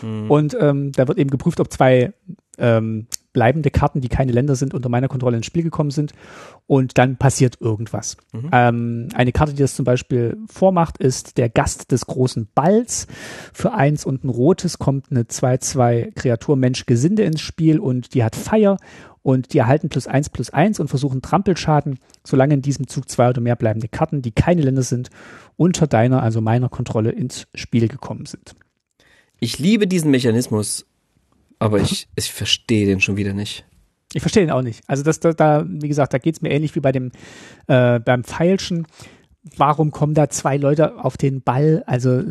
Hm. 0.00 0.30
Und 0.30 0.56
ähm, 0.60 0.92
da 0.92 1.08
wird 1.08 1.18
eben 1.18 1.30
geprüft, 1.30 1.60
ob 1.60 1.72
zwei 1.72 2.12
ähm, 2.58 3.06
bleibende 3.32 3.70
Karten, 3.70 4.00
die 4.00 4.08
keine 4.08 4.32
Länder 4.32 4.56
sind, 4.56 4.74
unter 4.74 4.88
meiner 4.88 5.08
Kontrolle 5.08 5.36
ins 5.36 5.46
Spiel 5.46 5.62
gekommen 5.62 5.90
sind. 5.90 6.12
Und 6.66 6.98
dann 6.98 7.16
passiert 7.16 7.60
irgendwas. 7.60 8.16
Mhm. 8.32 8.50
Ähm, 8.52 9.08
eine 9.14 9.32
Karte, 9.32 9.54
die 9.54 9.62
das 9.62 9.76
zum 9.76 9.84
Beispiel 9.84 10.36
vormacht, 10.50 10.98
ist 10.98 11.38
der 11.38 11.48
Gast 11.48 11.92
des 11.92 12.06
großen 12.06 12.48
Balls. 12.54 13.06
Für 13.52 13.74
eins 13.74 14.04
und 14.04 14.24
ein 14.24 14.28
rotes 14.28 14.78
kommt 14.78 15.10
eine 15.10 15.22
2-2 15.22 16.14
Kreatur 16.14 16.56
Mensch 16.56 16.86
Gesinde 16.86 17.22
ins 17.22 17.40
Spiel 17.40 17.78
und 17.78 18.14
die 18.14 18.24
hat 18.24 18.34
Feier 18.34 18.76
und 19.28 19.52
die 19.52 19.58
erhalten 19.58 19.88
plus 19.88 20.06
eins 20.06 20.30
plus 20.30 20.50
eins 20.50 20.80
und 20.80 20.88
versuchen 20.88 21.22
Trampelschaden, 21.22 21.98
solange 22.24 22.54
in 22.54 22.62
diesem 22.62 22.88
Zug 22.88 23.08
zwei 23.08 23.28
oder 23.28 23.40
mehr 23.40 23.56
bleibende 23.56 23.88
Karten, 23.88 24.22
die 24.22 24.32
keine 24.32 24.62
Länder 24.62 24.82
sind, 24.82 25.10
unter 25.56 25.86
deiner, 25.86 26.22
also 26.22 26.40
meiner 26.40 26.68
Kontrolle 26.68 27.10
ins 27.10 27.46
Spiel 27.54 27.88
gekommen 27.88 28.26
sind. 28.26 28.54
Ich 29.40 29.58
liebe 29.58 29.86
diesen 29.86 30.10
Mechanismus 30.10 30.86
aber 31.58 31.80
ich, 31.80 32.08
ich 32.16 32.32
verstehe 32.32 32.86
den 32.86 33.00
schon 33.00 33.16
wieder 33.16 33.32
nicht. 33.32 33.64
Ich 34.14 34.22
verstehe 34.22 34.44
den 34.44 34.50
auch 34.50 34.62
nicht. 34.62 34.82
Also 34.86 35.02
das, 35.02 35.20
da, 35.20 35.32
da 35.32 35.64
wie 35.68 35.88
gesagt, 35.88 36.14
da 36.14 36.18
geht's 36.18 36.40
mir 36.40 36.50
ähnlich 36.50 36.74
wie 36.74 36.80
bei 36.80 36.92
dem 36.92 37.10
äh, 37.66 38.00
beim 38.00 38.24
Feilschen. 38.24 38.86
Warum 39.56 39.90
kommen 39.90 40.14
da 40.14 40.28
zwei 40.28 40.56
Leute 40.56 41.02
auf 41.04 41.16
den 41.16 41.42
Ball? 41.42 41.82
Also 41.86 42.22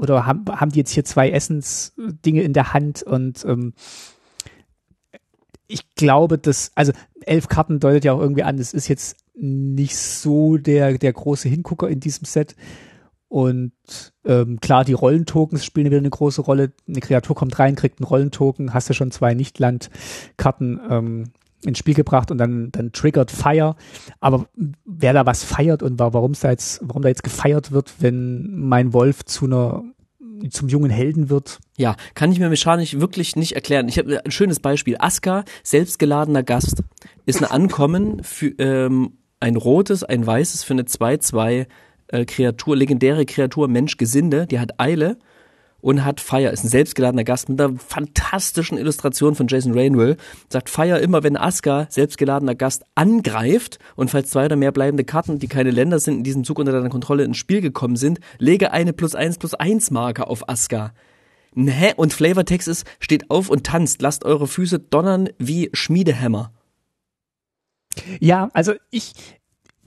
oder 0.00 0.26
haben, 0.26 0.44
haben 0.48 0.72
die 0.72 0.78
jetzt 0.78 0.92
hier 0.92 1.04
zwei 1.04 1.30
Essensdinge 1.30 2.42
in 2.42 2.52
der 2.52 2.72
Hand 2.72 3.02
und 3.02 3.44
ähm, 3.44 3.74
ich 5.70 5.94
glaube, 5.94 6.38
dass, 6.38 6.72
also 6.74 6.92
elf 7.22 7.48
Karten 7.48 7.80
deutet 7.80 8.04
ja 8.04 8.12
auch 8.12 8.20
irgendwie 8.20 8.42
an, 8.42 8.58
es 8.58 8.74
ist 8.74 8.88
jetzt 8.88 9.16
nicht 9.34 9.96
so 9.96 10.56
der, 10.56 10.98
der 10.98 11.12
große 11.12 11.48
Hingucker 11.48 11.88
in 11.88 12.00
diesem 12.00 12.24
Set. 12.24 12.56
Und 13.28 13.72
ähm, 14.24 14.58
klar, 14.60 14.84
die 14.84 14.92
Rollentokens 14.92 15.64
spielen 15.64 15.86
wieder 15.86 15.98
eine 15.98 16.10
große 16.10 16.42
Rolle. 16.42 16.72
Eine 16.88 17.00
Kreatur 17.00 17.36
kommt 17.36 17.58
rein, 17.58 17.76
kriegt 17.76 18.00
einen 18.00 18.08
Rollentoken, 18.08 18.74
hast 18.74 18.90
du 18.90 18.94
schon 18.94 19.12
zwei 19.12 19.34
Nicht-Land-Karten 19.34 20.80
ähm, 20.90 21.24
ins 21.64 21.78
Spiel 21.78 21.94
gebracht 21.94 22.30
und 22.32 22.38
dann, 22.38 22.72
dann 22.72 22.90
triggert 22.90 23.30
Fire. 23.30 23.76
Aber 24.18 24.46
wer 24.84 25.12
da 25.12 25.26
was 25.26 25.44
feiert 25.44 25.82
und 25.82 26.00
warum 26.00 26.32
da 26.32 26.50
jetzt, 26.50 26.80
warum 26.82 27.02
da 27.02 27.08
jetzt 27.08 27.22
gefeiert 27.22 27.70
wird, 27.70 27.94
wenn 28.00 28.58
mein 28.58 28.92
Wolf 28.92 29.24
zu 29.24 29.44
einer 29.44 29.84
zum 30.48 30.68
jungen 30.68 30.90
Helden 30.90 31.28
wird. 31.28 31.58
Ja, 31.76 31.96
kann 32.14 32.32
ich 32.32 32.38
mir 32.38 32.48
mechanisch 32.48 32.98
wirklich 32.98 33.36
nicht 33.36 33.52
erklären. 33.52 33.88
Ich 33.88 33.98
habe 33.98 34.24
ein 34.24 34.30
schönes 34.30 34.60
Beispiel. 34.60 34.96
Aska, 34.98 35.44
selbstgeladener 35.62 36.42
Gast, 36.42 36.82
ist 37.26 37.42
ein 37.42 37.50
Ankommen 37.50 38.22
für 38.22 38.54
ähm, 38.58 39.18
ein 39.40 39.56
rotes, 39.56 40.04
ein 40.04 40.26
weißes 40.26 40.64
für 40.64 40.72
eine 40.72 40.82
2-2 40.82 41.66
äh, 42.08 42.24
Kreatur, 42.24 42.76
legendäre 42.76 43.26
Kreatur 43.26 43.68
Mensch 43.68 43.96
Gesinde, 43.96 44.46
die 44.46 44.58
hat 44.58 44.80
Eile 44.80 45.18
und 45.80 46.04
hat 46.04 46.20
Fire, 46.20 46.50
ist 46.50 46.64
ein 46.64 46.68
selbstgeladener 46.68 47.24
Gast 47.24 47.48
mit 47.48 47.60
einer 47.60 47.78
fantastischen 47.78 48.78
Illustration 48.78 49.34
von 49.34 49.46
Jason 49.48 49.72
Rainwell. 49.72 50.16
Sagt 50.48 50.68
Fire 50.68 50.98
immer, 50.98 51.22
wenn 51.22 51.36
Aska, 51.36 51.86
selbstgeladener 51.90 52.54
Gast, 52.54 52.84
angreift 52.94 53.78
und 53.96 54.10
falls 54.10 54.30
zwei 54.30 54.46
oder 54.46 54.56
mehr 54.56 54.72
bleibende 54.72 55.04
Karten, 55.04 55.38
die 55.38 55.48
keine 55.48 55.70
Länder 55.70 55.98
sind, 55.98 56.18
in 56.18 56.24
diesem 56.24 56.44
Zug 56.44 56.58
unter 56.58 56.72
deiner 56.72 56.88
Kontrolle 56.88 57.24
ins 57.24 57.36
Spiel 57.36 57.60
gekommen 57.60 57.96
sind, 57.96 58.20
lege 58.38 58.72
eine 58.72 58.92
plus 58.92 59.14
eins 59.14 59.38
plus 59.38 59.54
eins 59.54 59.90
Marke 59.90 60.26
auf 60.26 60.48
Aska. 60.48 60.92
Hä? 61.54 61.94
Und 61.96 62.12
Flavortext 62.12 62.68
ist, 62.68 62.86
steht 63.00 63.30
auf 63.30 63.50
und 63.50 63.64
tanzt, 63.64 64.02
lasst 64.02 64.24
eure 64.24 64.46
Füße 64.46 64.78
donnern 64.78 65.28
wie 65.38 65.70
Schmiedehämmer. 65.72 66.52
Ja, 68.20 68.50
also 68.52 68.74
ich, 68.90 69.14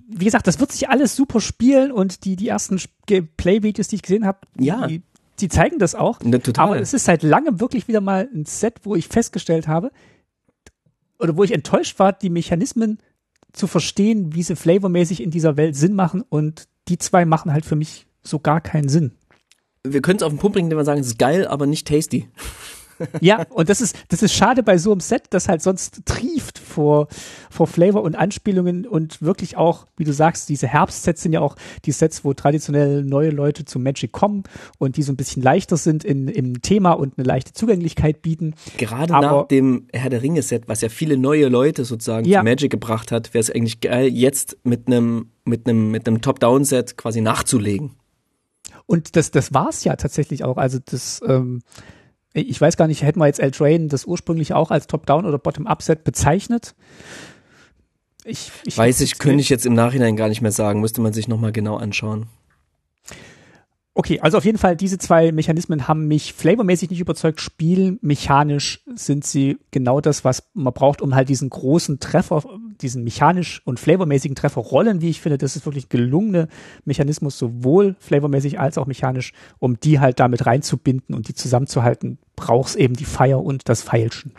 wie 0.08 0.26
gesagt, 0.26 0.48
das 0.48 0.60
wird 0.60 0.72
sich 0.72 0.90
alles 0.90 1.16
super 1.16 1.40
spielen 1.40 1.92
und 1.92 2.26
die, 2.26 2.36
die 2.36 2.50
ersten 2.50 2.80
Play-Videos, 3.06 3.88
die 3.88 3.96
ich 3.96 4.02
gesehen 4.02 4.26
habe, 4.26 4.40
ja. 4.60 4.88
die, 4.88 5.04
die 5.40 5.50
zeigen 5.50 5.80
das 5.80 5.96
auch. 5.96 6.20
Ne, 6.22 6.40
total. 6.40 6.68
Aber 6.68 6.80
es 6.80 6.94
ist 6.94 7.06
seit 7.06 7.24
langem 7.24 7.60
wirklich 7.60 7.88
wieder 7.88 8.02
mal 8.02 8.30
ein 8.34 8.46
Set, 8.46 8.82
wo 8.84 8.96
ich 8.96 9.08
festgestellt 9.08 9.68
habe, 9.68 9.92
oder 11.20 11.38
wo 11.38 11.44
ich 11.44 11.52
enttäuscht 11.52 12.00
war, 12.00 12.14
die 12.14 12.30
Mechanismen 12.30 13.00
zu 13.54 13.68
verstehen, 13.68 14.34
wie 14.36 14.44
sie 14.44 14.56
flavormäßig 14.56 15.22
in 15.22 15.32
dieser 15.32 15.58
Welt 15.58 15.76
Sinn 15.76 15.94
machen 15.94 16.24
und 16.28 16.68
die 16.88 16.98
zwei 16.98 17.26
machen 17.26 17.54
halt 17.54 17.66
für 17.66 17.76
mich 17.76 18.08
so 18.22 18.40
gar 18.40 18.62
keinen 18.62 18.90
Sinn. 18.90 19.12
Wir 19.84 20.02
können 20.02 20.18
es 20.18 20.24
auf 20.24 20.32
den 20.32 20.40
Punkt 20.40 20.54
bringen, 20.54 20.68
indem 20.68 20.80
wir 20.80 20.86
sagen, 20.86 21.02
es 21.02 21.08
ist 21.08 21.20
geil, 21.20 21.48
aber 21.48 21.66
nicht 21.66 21.88
tasty 21.88 22.30
ja, 23.22 23.46
und 23.50 23.70
das 23.70 23.82
ist, 23.82 23.96
das 24.10 24.24
ist 24.24 24.34
schade 24.34 24.64
bei 24.64 24.78
so 24.78 24.92
einem 24.92 25.00
Set, 25.00 25.24
das 25.32 25.48
halt 25.48 25.62
sonst 25.62 26.02
trieft 26.06 26.60
vor, 26.60 27.08
vor 27.50 27.68
Flavor 27.68 28.04
und 28.04 28.16
Anspielungen 28.16 28.86
und 28.86 29.22
wirklich 29.22 29.58
auch, 29.58 29.88
wie 29.98 30.04
du 30.04 30.14
sagst, 30.14 30.50
diese 30.50 30.68
Herbstsets 30.68 31.22
sind 31.22 31.34
ja 31.34 31.42
auch 31.42 31.56
die 31.86 31.92
Sets, 31.92 32.24
wo 32.24 32.34
traditionell 32.34 33.04
neue 33.04 33.30
Leute 33.30 33.66
zu 33.66 33.80
Magic 33.80 34.12
kommen 34.12 34.44
und 34.78 34.98
die 34.98 35.04
so 35.04 35.12
ein 35.12 35.16
bisschen 35.16 35.42
leichter 35.42 35.78
sind 35.78 36.04
in, 36.04 36.28
im 36.28 36.62
Thema 36.62 36.92
und 36.92 37.18
eine 37.18 37.28
leichte 37.28 37.54
Zugänglichkeit 37.54 38.22
bieten. 38.22 38.56
Gerade 38.78 39.14
Aber, 39.14 39.28
nach 39.28 39.48
dem 39.48 39.88
Herr 39.94 40.10
der 40.10 40.22
Ringe 40.22 40.42
Set, 40.42 40.68
was 40.68 40.82
ja 40.82 40.90
viele 40.90 41.18
neue 41.18 41.48
Leute 41.48 41.86
sozusagen 41.86 42.26
ja. 42.28 42.40
zu 42.40 42.46
Magic 42.46 42.72
gebracht 42.72 43.12
hat, 43.12 43.34
wäre 43.34 43.42
es 43.42 43.52
eigentlich 43.52 43.82
geil, 43.82 44.08
jetzt 44.08 44.58
mit 44.64 44.88
einem, 44.88 45.32
mit 45.46 45.68
einem, 45.68 45.92
mit 45.92 46.08
einem 46.08 46.22
Top-Down-Set 46.22 46.98
quasi 46.98 47.22
nachzulegen. 47.22 47.92
Und 48.86 49.16
das, 49.16 49.32
das 49.32 49.54
war's 49.54 49.84
ja 49.84 49.96
tatsächlich 49.96 50.44
auch. 50.44 50.58
Also 50.58 50.80
das, 50.84 51.22
ähm, 51.28 51.62
ich 52.34 52.60
weiß 52.60 52.78
gar 52.78 52.88
nicht, 52.88 53.04
hätten 53.04 53.20
wir 53.20 53.28
jetzt 53.28 53.40
L-Train 53.40 53.90
das 53.90 54.06
ursprünglich 54.06 54.54
auch 54.54 54.72
als 54.72 54.88
Top-Down 54.88 55.26
oder 55.26 55.38
Bottom-Up-Set 55.38 56.04
bezeichnet? 56.04 56.76
Ich, 58.26 58.52
ich 58.66 58.78
weiß 58.78 59.02
ich, 59.02 59.20
könnte 59.20 59.42
ich 59.42 59.50
jetzt 59.50 59.66
im 59.66 59.74
Nachhinein 59.74 60.16
gar 60.16 60.30
nicht 60.30 60.42
mehr 60.42 60.52
sagen, 60.52 60.82
müsste 60.82 61.02
man 61.02 61.14
sich 61.14 61.28
nochmal 61.28 61.52
genau 61.52 61.76
anschauen. 61.76 62.28
Okay, 63.96 64.20
also 64.22 64.40
auf 64.40 64.46
jeden 64.46 64.58
Fall, 64.58 64.76
diese 64.76 64.98
zwei 64.98 65.32
Mechanismen 65.32 65.88
haben 65.88 66.08
mich 66.08 66.34
flavormäßig 66.34 66.90
nicht 66.90 67.00
überzeugt. 67.00 67.40
Spielmechanisch 67.42 68.84
sind 68.96 69.24
sie 69.24 69.60
genau 69.70 70.02
das, 70.02 70.26
was 70.26 70.50
man 70.56 70.74
braucht, 70.74 71.00
um 71.00 71.14
halt 71.14 71.30
diesen 71.30 71.52
großen 71.52 72.00
Treffer, 72.00 72.44
diesen 72.82 73.04
mechanisch 73.04 73.62
und 73.66 73.80
flavormäßigen 73.80 74.36
Treffer 74.36 74.62
rollen, 74.62 75.02
wie 75.02 75.12
ich 75.12 75.22
finde. 75.22 75.38
Das 75.38 75.56
ist 75.56 75.68
wirklich 75.68 75.90
gelungene 75.90 76.48
Mechanismus, 76.86 77.38
sowohl 77.38 77.96
flavormäßig 78.00 78.60
als 78.60 78.80
auch 78.80 78.88
mechanisch, 78.88 79.32
um 79.60 79.80
die 79.80 80.00
halt 80.00 80.20
damit 80.20 80.48
reinzubinden 80.48 81.14
und 81.14 81.28
die 81.28 81.36
zusammenzuhalten, 81.36 82.18
brauchst 82.36 82.76
eben 82.76 82.96
die 82.96 83.06
Feier 83.06 83.44
und 83.44 83.68
das 83.70 83.82
Feilschen. 83.82 84.34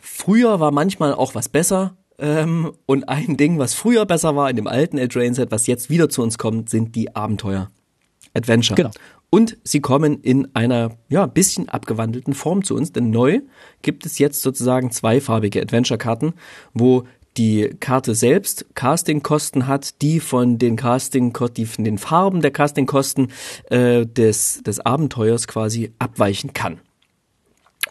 Früher 0.00 0.60
war 0.60 0.70
manchmal 0.70 1.14
auch 1.14 1.34
was 1.34 1.48
besser. 1.48 1.96
Ähm, 2.18 2.72
und 2.86 3.08
ein 3.08 3.36
Ding, 3.36 3.58
was 3.58 3.74
früher 3.74 4.06
besser 4.06 4.34
war 4.36 4.48
in 4.48 4.56
dem 4.56 4.66
alten 4.66 4.96
Eldraine-Set, 4.96 5.50
was 5.50 5.66
jetzt 5.66 5.90
wieder 5.90 6.08
zu 6.08 6.22
uns 6.22 6.38
kommt, 6.38 6.70
sind 6.70 6.94
die 6.94 7.14
Abenteuer. 7.14 7.70
Adventure. 8.32 8.76
Genau. 8.76 8.90
Und 9.28 9.58
sie 9.64 9.80
kommen 9.80 10.20
in 10.20 10.48
einer, 10.54 10.92
ja, 11.08 11.26
bisschen 11.26 11.68
abgewandelten 11.68 12.32
Form 12.32 12.64
zu 12.64 12.74
uns, 12.74 12.92
denn 12.92 13.10
neu 13.10 13.40
gibt 13.82 14.06
es 14.06 14.18
jetzt 14.18 14.40
sozusagen 14.40 14.90
zweifarbige 14.90 15.60
Adventure-Karten, 15.60 16.34
wo 16.72 17.04
die 17.36 17.70
Karte 17.80 18.14
selbst 18.14 18.66
Castingkosten 18.74 19.66
hat, 19.66 20.00
die 20.02 20.20
von 20.20 20.58
den 20.58 20.76
Casting, 20.76 21.36
die 21.56 21.66
von 21.66 21.84
den 21.84 21.98
Farben 21.98 22.40
der 22.40 22.50
Castingkosten 22.50 23.32
äh, 23.70 24.06
des, 24.06 24.62
des 24.62 24.80
Abenteuers 24.80 25.46
quasi 25.46 25.92
abweichen 25.98 26.52
kann. 26.52 26.80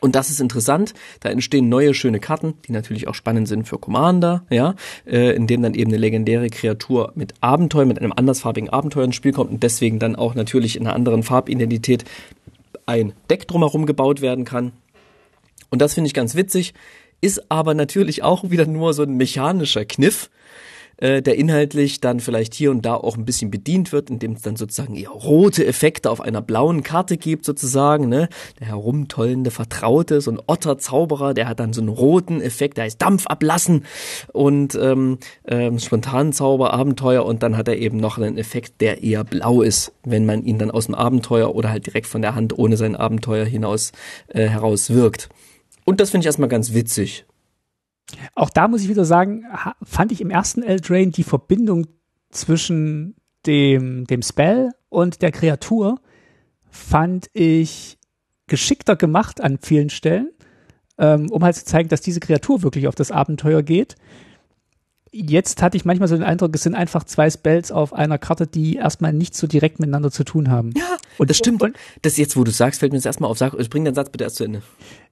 Und 0.01 0.15
das 0.15 0.29
ist 0.29 0.41
interessant. 0.41 0.93
Da 1.21 1.29
entstehen 1.29 1.69
neue 1.69 1.93
schöne 1.93 2.19
Karten, 2.19 2.55
die 2.67 2.73
natürlich 2.73 3.07
auch 3.07 3.15
spannend 3.15 3.47
sind 3.47 3.67
für 3.67 3.79
Commander, 3.79 4.45
ja, 4.49 4.75
äh, 5.05 5.35
in 5.35 5.47
dem 5.47 5.61
dann 5.61 5.73
eben 5.73 5.89
eine 5.89 5.97
legendäre 5.97 6.49
Kreatur 6.49 7.13
mit 7.15 7.33
Abenteuer, 7.41 7.85
mit 7.85 7.99
einem 7.99 8.13
andersfarbigen 8.13 8.69
Abenteuer 8.69 9.05
ins 9.05 9.15
Spiel 9.15 9.31
kommt 9.31 9.51
und 9.51 9.63
deswegen 9.63 9.99
dann 9.99 10.15
auch 10.15 10.35
natürlich 10.35 10.75
in 10.75 10.85
einer 10.85 10.95
anderen 10.95 11.23
Farbidentität 11.23 12.03
ein 12.85 13.13
Deck 13.29 13.47
drumherum 13.47 13.85
gebaut 13.85 14.21
werden 14.21 14.45
kann. 14.45 14.73
Und 15.69 15.81
das 15.81 15.93
finde 15.93 16.07
ich 16.07 16.13
ganz 16.13 16.35
witzig, 16.35 16.73
ist 17.25 17.49
aber 17.49 17.73
natürlich 17.73 18.21
auch 18.21 18.51
wieder 18.51 18.67
nur 18.67 18.93
so 18.93 19.01
ein 19.01 19.17
mechanischer 19.17 19.83
Kniff, 19.83 20.29
äh, 20.97 21.23
der 21.23 21.37
inhaltlich 21.37 21.99
dann 21.99 22.19
vielleicht 22.19 22.53
hier 22.53 22.69
und 22.69 22.85
da 22.85 22.93
auch 22.93 23.17
ein 23.17 23.25
bisschen 23.25 23.49
bedient 23.49 23.91
wird, 23.91 24.11
indem 24.11 24.33
es 24.33 24.43
dann 24.43 24.55
sozusagen 24.55 24.95
eher 24.95 25.09
rote 25.09 25.65
Effekte 25.65 26.11
auf 26.11 26.21
einer 26.21 26.43
blauen 26.43 26.83
Karte 26.83 27.17
gibt 27.17 27.43
sozusagen, 27.43 28.09
ne? 28.09 28.29
Der 28.59 28.67
herumtollende 28.67 29.49
Vertraute, 29.49 30.21
so 30.21 30.29
ein 30.29 30.39
Otter-Zauberer, 30.45 31.33
der 31.33 31.47
hat 31.47 31.59
dann 31.59 31.73
so 31.73 31.81
einen 31.81 31.89
roten 31.89 32.41
Effekt, 32.41 32.77
der 32.77 32.83
heißt 32.83 33.01
Dampf 33.01 33.25
ablassen 33.25 33.85
und 34.31 34.75
ähm, 34.75 35.17
ähm, 35.47 35.79
spontanen 35.79 36.31
Zauber, 36.31 36.73
Abenteuer 36.73 37.25
und 37.25 37.41
dann 37.41 37.57
hat 37.57 37.67
er 37.67 37.77
eben 37.77 37.97
noch 37.97 38.19
einen 38.19 38.37
Effekt, 38.37 38.81
der 38.81 39.01
eher 39.01 39.23
blau 39.23 39.63
ist, 39.63 39.93
wenn 40.03 40.27
man 40.27 40.43
ihn 40.43 40.59
dann 40.59 40.69
aus 40.69 40.85
dem 40.85 40.93
Abenteuer 40.93 41.55
oder 41.55 41.71
halt 41.71 41.87
direkt 41.87 42.05
von 42.05 42.21
der 42.21 42.35
Hand 42.35 42.55
ohne 42.55 42.77
sein 42.77 42.95
Abenteuer 42.95 43.45
hinaus 43.45 43.93
äh, 44.27 44.47
heraus 44.47 44.91
wirkt. 44.91 45.29
Und 45.85 45.99
das 45.99 46.09
finde 46.09 46.23
ich 46.23 46.27
erstmal 46.27 46.49
ganz 46.49 46.73
witzig. 46.73 47.25
Auch 48.35 48.49
da 48.49 48.67
muss 48.67 48.81
ich 48.81 48.89
wieder 48.89 49.05
sagen, 49.05 49.45
fand 49.81 50.11
ich 50.11 50.21
im 50.21 50.29
ersten 50.29 50.61
Eldrain 50.61 51.11
die 51.11 51.23
Verbindung 51.23 51.87
zwischen 52.29 53.15
dem, 53.45 54.05
dem 54.05 54.21
Spell 54.21 54.71
und 54.89 55.21
der 55.21 55.31
Kreatur 55.31 55.99
fand 56.69 57.29
ich 57.33 57.97
geschickter 58.47 58.95
gemacht 58.95 59.41
an 59.41 59.57
vielen 59.59 59.89
Stellen, 59.89 60.31
ähm, 60.97 61.31
um 61.31 61.43
halt 61.43 61.55
zu 61.55 61.65
zeigen, 61.65 61.89
dass 61.89 62.01
diese 62.01 62.19
Kreatur 62.19 62.63
wirklich 62.63 62.87
auf 62.87 62.95
das 62.95 63.11
Abenteuer 63.11 63.63
geht 63.63 63.95
jetzt 65.15 65.61
hatte 65.61 65.77
ich 65.77 65.85
manchmal 65.85 66.07
so 66.07 66.15
den 66.15 66.23
Eindruck, 66.23 66.53
es 66.53 66.63
sind 66.63 66.75
einfach 66.75 67.03
zwei 67.05 67.29
Spells 67.29 67.71
auf 67.71 67.93
einer 67.93 68.17
Karte, 68.17 68.47
die 68.47 68.75
erstmal 68.75 69.13
nicht 69.13 69.35
so 69.35 69.47
direkt 69.47 69.79
miteinander 69.79 70.11
zu 70.11 70.23
tun 70.23 70.49
haben. 70.49 70.71
Ja, 70.75 70.97
und 71.17 71.29
das 71.29 71.37
stimmt. 71.37 71.63
Und, 71.63 71.77
das 72.01 72.17
jetzt, 72.17 72.35
wo 72.35 72.43
du 72.43 72.51
sagst, 72.51 72.81
fällt 72.81 72.91
mir 72.91 72.97
das 72.97 73.05
erstmal 73.05 73.29
auf. 73.29 73.37
Sag, 73.37 73.53
bring 73.69 73.85
deinen 73.85 73.95
Satz 73.95 74.09
bitte 74.09 74.25
erst 74.25 74.35
zu 74.35 74.43
Ende. 74.43 74.61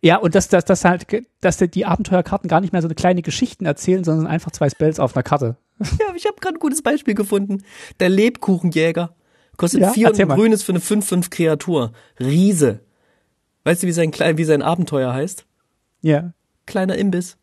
Ja, 0.02 0.18
und 0.18 0.36
dass, 0.36 0.50
dass, 0.50 0.66
dass 0.66 0.84
halt, 0.84 1.08
dass 1.40 1.58
die 1.58 1.86
Abenteuerkarten 1.86 2.50
gar 2.50 2.60
nicht 2.60 2.74
mehr 2.74 2.82
so 2.82 2.88
eine 2.88 2.96
kleine 2.96 3.22
Geschichten 3.22 3.66
erzählen, 3.66 4.04
sondern 4.04 4.28
einfach 4.28 4.52
zwei 4.52 4.70
Spells 4.70 5.00
auf 5.00 5.16
einer 5.16 5.24
Karte. 5.24 5.56
Ja, 5.80 6.14
ich 6.16 6.26
habe 6.26 6.36
gerade 6.40 6.56
ein 6.56 6.60
gutes 6.60 6.82
Beispiel 6.82 7.16
gefunden. 7.16 7.64
Der 8.00 8.10
Lebkuchenjäger 8.10 9.16
kostet 9.58 9.82
ja, 9.82 9.92
vier 9.92 10.10
und 10.10 10.20
ein 10.20 10.28
grünes 10.28 10.64
für 10.64 10.72
eine 10.72 10.80
5-5 10.80 11.30
Kreatur. 11.30 11.94
Riese. 12.20 12.82
Weißt 13.64 13.84
du, 13.84 13.88
wie 13.88 13.92
sein, 13.92 14.14
wie 14.14 14.44
sein 14.44 14.62
Abenteuer 14.62 15.14
heißt? 15.14 15.46
Ja. 16.02 16.34
Kleiner 16.66 16.96
Imbiss. 16.96 17.38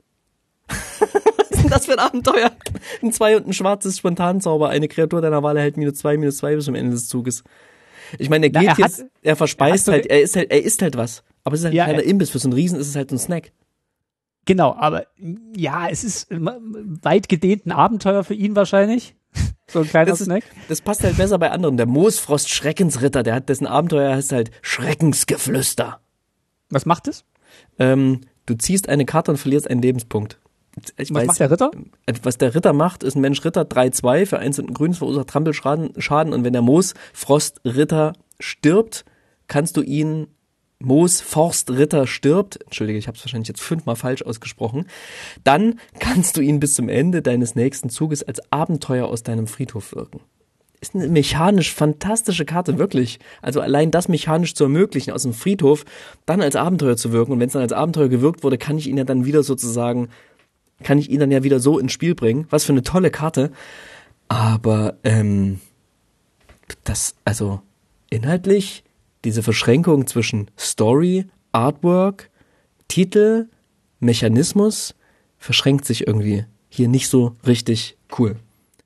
das 1.70 1.86
für 1.86 1.92
ein 1.92 1.98
Abenteuer? 1.98 2.50
Ein 3.02 3.12
zwei 3.12 3.36
und 3.36 3.46
ein 3.46 3.52
schwarzes 3.52 3.98
Spontanzauber. 3.98 4.68
Eine 4.68 4.88
Kreatur 4.88 5.20
deiner 5.20 5.42
Wahl 5.42 5.56
erhält 5.56 5.76
minus 5.76 5.94
zwei, 5.94 6.16
minus 6.16 6.38
zwei 6.38 6.54
bis 6.54 6.64
zum 6.64 6.74
Ende 6.74 6.92
des 6.92 7.08
Zuges. 7.08 7.44
Ich 8.18 8.28
meine, 8.28 8.46
er 8.46 8.50
geht 8.50 8.62
Na, 8.62 8.72
er 8.72 8.78
jetzt, 8.78 9.00
hat, 9.00 9.10
er 9.22 9.36
verspeist 9.36 9.88
er 9.88 9.94
halt, 9.94 10.06
er 10.06 10.20
isst 10.22 10.36
halt, 10.36 10.50
er 10.50 10.62
isst 10.62 10.82
halt 10.82 10.96
was. 10.96 11.22
Aber 11.44 11.54
es 11.54 11.60
ist 11.60 11.66
halt 11.66 11.74
ja, 11.74 11.84
ein 11.84 11.94
kleiner 11.94 12.04
Imbiss. 12.04 12.30
Für 12.30 12.38
so 12.38 12.48
einen 12.48 12.54
Riesen 12.54 12.78
ist 12.78 12.88
es 12.88 12.96
halt 12.96 13.12
ein 13.12 13.18
Snack. 13.18 13.52
Genau, 14.46 14.74
aber 14.74 15.06
ja, 15.56 15.88
es 15.88 16.02
ist 16.02 16.26
weit 16.30 17.28
gedehnt 17.28 17.66
ein 17.66 17.72
Abenteuer 17.72 18.24
für 18.24 18.34
ihn 18.34 18.56
wahrscheinlich. 18.56 19.14
So 19.70 19.82
ein 19.82 19.88
kleiner 19.88 20.10
das 20.10 20.20
ist, 20.20 20.24
Snack. 20.24 20.42
Das 20.68 20.80
passt 20.80 21.04
halt 21.04 21.16
besser 21.16 21.38
bei 21.38 21.52
anderen. 21.52 21.76
Der 21.76 21.86
Moosfrost 21.86 22.50
Schreckensritter, 22.50 23.22
der 23.22 23.36
hat 23.36 23.48
dessen 23.48 23.68
Abenteuer 23.68 24.16
heißt 24.16 24.32
halt 24.32 24.50
Schreckensgeflüster. 24.62 26.00
Was 26.70 26.86
macht 26.86 27.06
es? 27.06 27.24
Ähm, 27.78 28.22
du 28.46 28.54
ziehst 28.54 28.88
eine 28.88 29.04
Karte 29.04 29.30
und 29.30 29.36
verlierst 29.36 29.70
einen 29.70 29.80
Lebenspunkt. 29.80 30.39
Ich 30.96 31.10
was 31.10 31.16
weiß, 31.16 31.26
macht 31.26 31.40
der 31.40 31.50
Ritter? 31.50 31.70
Äh, 32.06 32.14
was 32.22 32.38
der 32.38 32.54
Ritter 32.54 32.72
macht, 32.72 33.02
ist 33.02 33.16
ein 33.16 33.20
Mensch 33.20 33.44
Ritter 33.44 33.62
3-2 33.62 34.26
für 34.26 34.38
eins 34.38 34.58
und 34.58 34.70
ein 34.70 34.74
grünes 34.74 34.98
verursacht 34.98 35.28
Trampelschaden 35.28 36.00
Schaden 36.00 36.32
und 36.32 36.44
wenn 36.44 36.52
der 36.52 36.62
Moos 36.62 36.94
Frost 37.12 37.60
Ritter 37.64 38.14
stirbt, 38.38 39.04
kannst 39.46 39.76
du 39.76 39.82
ihn 39.82 40.28
Moos 40.82 41.20
Forst 41.20 41.70
Ritter 41.70 42.06
stirbt, 42.06 42.58
entschuldige, 42.64 42.98
ich 42.98 43.06
habe 43.06 43.16
es 43.16 43.22
wahrscheinlich 43.22 43.48
jetzt 43.48 43.60
fünfmal 43.60 43.96
falsch 43.96 44.22
ausgesprochen, 44.22 44.86
dann 45.44 45.78
kannst 45.98 46.38
du 46.38 46.40
ihn 46.40 46.58
bis 46.58 46.74
zum 46.74 46.88
Ende 46.88 47.20
deines 47.20 47.54
nächsten 47.54 47.90
Zuges 47.90 48.22
als 48.22 48.40
Abenteuer 48.50 49.06
aus 49.06 49.22
deinem 49.22 49.46
Friedhof 49.46 49.94
wirken. 49.94 50.20
Ist 50.80 50.94
eine 50.94 51.08
mechanisch 51.08 51.74
fantastische 51.74 52.46
Karte, 52.46 52.78
wirklich. 52.78 53.18
Also 53.42 53.60
allein 53.60 53.90
das 53.90 54.08
mechanisch 54.08 54.54
zu 54.54 54.64
ermöglichen, 54.64 55.12
aus 55.12 55.24
dem 55.24 55.34
Friedhof 55.34 55.84
dann 56.24 56.40
als 56.40 56.56
Abenteuer 56.56 56.96
zu 56.96 57.12
wirken. 57.12 57.32
Und 57.32 57.40
wenn 57.40 57.48
es 57.48 57.52
dann 57.52 57.60
als 57.60 57.72
Abenteuer 57.72 58.08
gewirkt 58.08 58.42
wurde, 58.42 58.56
kann 58.56 58.78
ich 58.78 58.88
ihn 58.88 58.96
ja 58.96 59.04
dann 59.04 59.26
wieder 59.26 59.42
sozusagen 59.42 60.08
kann 60.82 60.98
ich 60.98 61.10
ihn 61.10 61.20
dann 61.20 61.30
ja 61.30 61.42
wieder 61.42 61.60
so 61.60 61.78
ins 61.78 61.92
Spiel 61.92 62.14
bringen. 62.14 62.46
Was 62.50 62.64
für 62.64 62.72
eine 62.72 62.82
tolle 62.82 63.10
Karte. 63.10 63.50
Aber 64.28 64.94
ähm, 65.04 65.60
das, 66.84 67.14
also 67.24 67.60
inhaltlich, 68.10 68.84
diese 69.24 69.42
Verschränkung 69.42 70.06
zwischen 70.06 70.50
Story, 70.58 71.26
Artwork, 71.52 72.30
Titel, 72.88 73.48
Mechanismus 73.98 74.94
verschränkt 75.38 75.84
sich 75.84 76.06
irgendwie 76.06 76.44
hier 76.68 76.88
nicht 76.88 77.08
so 77.08 77.34
richtig 77.46 77.96
cool. 78.18 78.36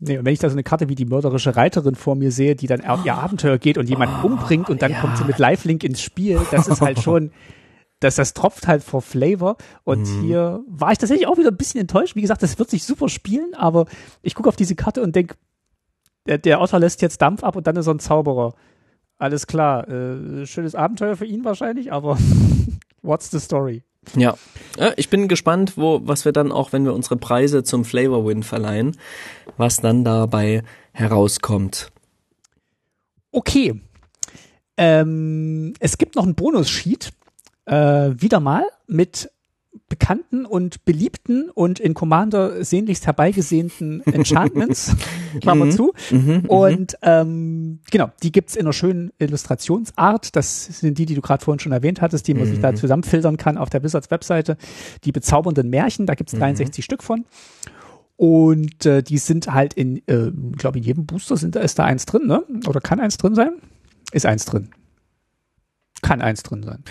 Nee, 0.01 0.19
und 0.19 0.25
wenn 0.25 0.33
ich 0.33 0.41
da 0.41 0.49
so 0.49 0.55
eine 0.55 0.63
Karte 0.63 0.89
wie 0.89 0.95
die 0.95 1.05
mörderische 1.05 1.57
Reiterin 1.57 1.95
vor 1.95 2.15
mir 2.15 2.31
sehe, 2.31 2.57
die 2.57 2.67
dann 2.67 2.85
auf 2.85 3.05
ihr 3.05 3.15
Abenteuer 3.15 3.59
geht 3.59 3.79
und 3.79 3.89
jemanden 3.89 4.17
oh, 4.23 4.27
umbringt 4.27 4.69
und 4.69 4.83
dann 4.83 4.93
ja. 4.93 5.01
kommt 5.01 5.17
sie 5.17 5.25
mit 5.25 5.39
Lifelink 5.39 5.85
ins 5.85 6.03
Spiel, 6.03 6.41
das 6.51 6.69
ist 6.69 6.81
halt 6.81 7.01
schon, 7.01 7.31
das, 8.05 8.17
das 8.17 8.35
tropft 8.35 8.67
halt 8.67 8.83
vor 8.83 9.01
Flavor. 9.01 9.57
Und 9.83 10.03
mhm. 10.03 10.23
hier 10.23 10.63
war 10.69 10.93
ich 10.93 10.99
tatsächlich 10.99 11.27
auch 11.27 11.39
wieder 11.39 11.51
ein 11.51 11.57
bisschen 11.57 11.81
enttäuscht. 11.81 12.15
Wie 12.17 12.21
gesagt, 12.21 12.43
das 12.43 12.59
wird 12.59 12.69
sich 12.69 12.85
super 12.85 13.09
spielen, 13.09 13.55
aber 13.55 13.87
ich 14.23 14.35
gucke 14.35 14.49
auf 14.49 14.57
diese 14.57 14.75
Karte 14.75 15.03
und 15.03 15.17
denke, 15.17 15.37
der, 16.27 16.39
der 16.39 16.61
Otter 16.61 16.79
lässt 16.79 17.03
jetzt 17.03 17.23
Dampf 17.23 17.43
ab 17.43 17.57
und 17.57 17.67
dann 17.67 17.77
ist 17.77 17.87
er 17.87 17.95
ein 17.95 17.99
Zauberer. 17.99 18.55
Alles 19.17 19.47
klar. 19.47 19.89
Äh, 19.89 20.47
schönes 20.47 20.75
Abenteuer 20.75 21.17
für 21.17 21.25
ihn 21.25 21.45
wahrscheinlich, 21.45 21.93
aber 21.93 22.19
what's 23.03 23.31
the 23.31 23.41
story? 23.41 23.83
Ja, 24.17 24.37
ich 24.97 25.09
bin 25.09 25.29
gespannt, 25.29 25.79
wo, 25.79 26.03
was 26.05 26.27
wir 26.27 26.33
dann 26.33 26.53
auch, 26.53 26.75
wenn 26.75 26.85
wir 26.85 26.93
unsere 26.93 27.17
Preise 27.17 27.63
zum 27.63 27.87
Flavor 27.87 28.27
Win 28.27 28.43
verleihen, 28.43 28.99
was 29.57 29.81
dann 29.81 30.05
dabei 30.05 30.63
herauskommt. 30.93 31.91
Okay. 33.33 33.81
Ähm, 34.77 35.73
es 35.79 35.97
gibt 35.97 36.17
noch 36.17 36.25
einen 36.25 36.35
Bonus-Sheet, 36.35 37.13
äh, 37.67 38.11
wieder 38.17 38.41
mal 38.41 38.65
mit 38.87 39.31
bekannten 39.89 40.47
und 40.47 40.85
beliebten 40.85 41.51
und 41.51 41.81
in 41.81 41.95
Commander 41.95 42.65
sehnlichst 42.65 43.07
herbeigesehnten 43.07 44.03
Enchantments, 44.07 44.95
Klammer 45.41 45.67
mhm. 45.67 45.71
zu. 45.73 45.93
Mhm, 46.11 46.19
mhm, 46.19 46.45
und 46.47 46.97
ähm, 47.03 47.81
genau, 47.91 48.11
die 48.23 48.33
gibt's 48.33 48.55
in 48.55 48.63
einer 48.63 48.73
schönen 48.73 49.13
Illustrationsart. 49.19 50.37
Das 50.37 50.67
sind 50.81 50.99
die, 50.99 51.07
die 51.07 51.15
du 51.15 51.21
gerade 51.21 51.45
vorhin 51.45 51.59
schon 51.59 51.73
erwähnt 51.73 52.01
hattest, 52.01 52.29
die 52.29 52.35
man 52.35 52.47
sich 52.47 52.61
da 52.61 52.75
zusammenfiltern 52.75 53.37
kann 53.37 53.59
auf 53.59 53.71
der 53.71 53.83
Wizards 53.83 54.11
Webseite. 54.11 54.57
Die 55.05 55.13
bezaubernden 55.13 55.69
Märchen, 55.71 56.07
da 56.07 56.15
gibt's 56.15 56.33
63 56.33 56.85
Stück 56.85 57.03
von. 57.03 57.25
Und 58.17 58.87
äh, 58.87 59.03
die 59.03 59.19
sind 59.19 59.53
halt 59.53 59.75
in, 59.75 59.99
äh, 60.07 60.31
glaube 60.57 60.79
in 60.79 60.85
jedem 60.85 61.05
Booster 61.05 61.37
sind, 61.37 61.57
ist 61.57 61.79
da 61.79 61.85
eins 61.85 62.07
drin, 62.07 62.27
ne? 62.27 62.45
Oder 62.69 62.81
kann 62.81 63.01
eins 63.01 63.17
drin 63.17 63.35
sein? 63.35 63.55
Ist 64.13 64.25
eins 64.25 64.45
drin. 64.45 64.71
Kann 66.01 66.23
eins 66.23 66.45
drin 66.45 66.63
sein. 66.63 66.85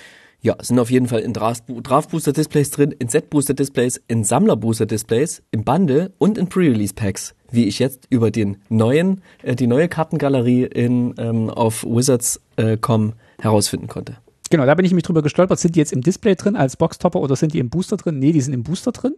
Ja, 0.43 0.57
sind 0.61 0.77
auf 0.77 0.91
jeden 0.91 1.07
Fall 1.07 1.21
in 1.21 1.31
Draft 1.31 1.65
Booster 2.11 2.33
Displays 2.33 2.69
drin, 2.69 2.91
in 2.91 3.07
Set 3.07 3.29
Booster 3.29 3.53
Displays, 3.53 4.01
in 4.09 4.25
Sammler 4.25 4.57
Booster 4.57 4.85
Displays, 4.85 5.41
im 5.51 5.63
Bundle 5.63 6.11
und 6.17 6.37
in 6.37 6.49
Pre-Release 6.49 6.93
Packs, 6.93 7.33
wie 7.49 7.63
ich 7.63 7.79
jetzt 7.79 8.07
über 8.09 8.29
den 8.29 8.57
neuen, 8.67 9.21
äh, 9.41 9.55
die 9.55 9.67
neue 9.67 9.87
Kartengalerie 9.87 10.65
in, 10.65 11.15
ähm, 11.17 11.49
auf 11.49 11.85
Wizards.com 11.85 13.09
äh, 13.09 13.41
herausfinden 13.41 13.87
konnte. 13.87 14.17
Genau, 14.49 14.65
da 14.65 14.75
bin 14.75 14.85
ich 14.85 14.93
mich 14.93 15.03
drüber 15.03 15.21
gestolpert. 15.21 15.59
Sind 15.59 15.77
die 15.77 15.79
jetzt 15.79 15.93
im 15.93 16.01
Display 16.01 16.35
drin 16.35 16.57
als 16.57 16.75
Boxtopper 16.75 17.21
oder 17.21 17.37
sind 17.37 17.53
die 17.53 17.59
im 17.59 17.69
Booster 17.69 17.95
drin? 17.95 18.19
Nee, 18.19 18.33
die 18.33 18.41
sind 18.41 18.53
im 18.53 18.63
Booster 18.63 18.91
drin. 18.91 19.13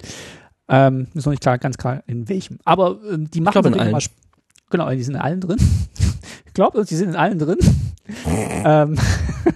Ähm, 0.69 1.07
ist 1.15 1.25
noch 1.25 1.31
nicht 1.31 1.41
klar, 1.41 1.57
ganz 1.57 1.79
klar 1.79 2.03
in 2.05 2.29
welchem. 2.29 2.59
Aber 2.65 2.99
ähm, 3.11 3.31
die 3.31 3.41
machen 3.41 3.65
ich 3.65 3.73
glaub. 3.73 4.01
Genau, 4.69 4.89
die 4.91 5.03
sind 5.03 5.15
in 5.15 5.21
allen 5.21 5.41
drin. 5.41 5.57
ich 6.45 6.53
glaube, 6.53 6.85
die 6.85 6.95
sind 6.95 7.09
in 7.09 7.15
allen 7.15 7.39
drin. 7.39 7.57
ähm, 8.27 8.95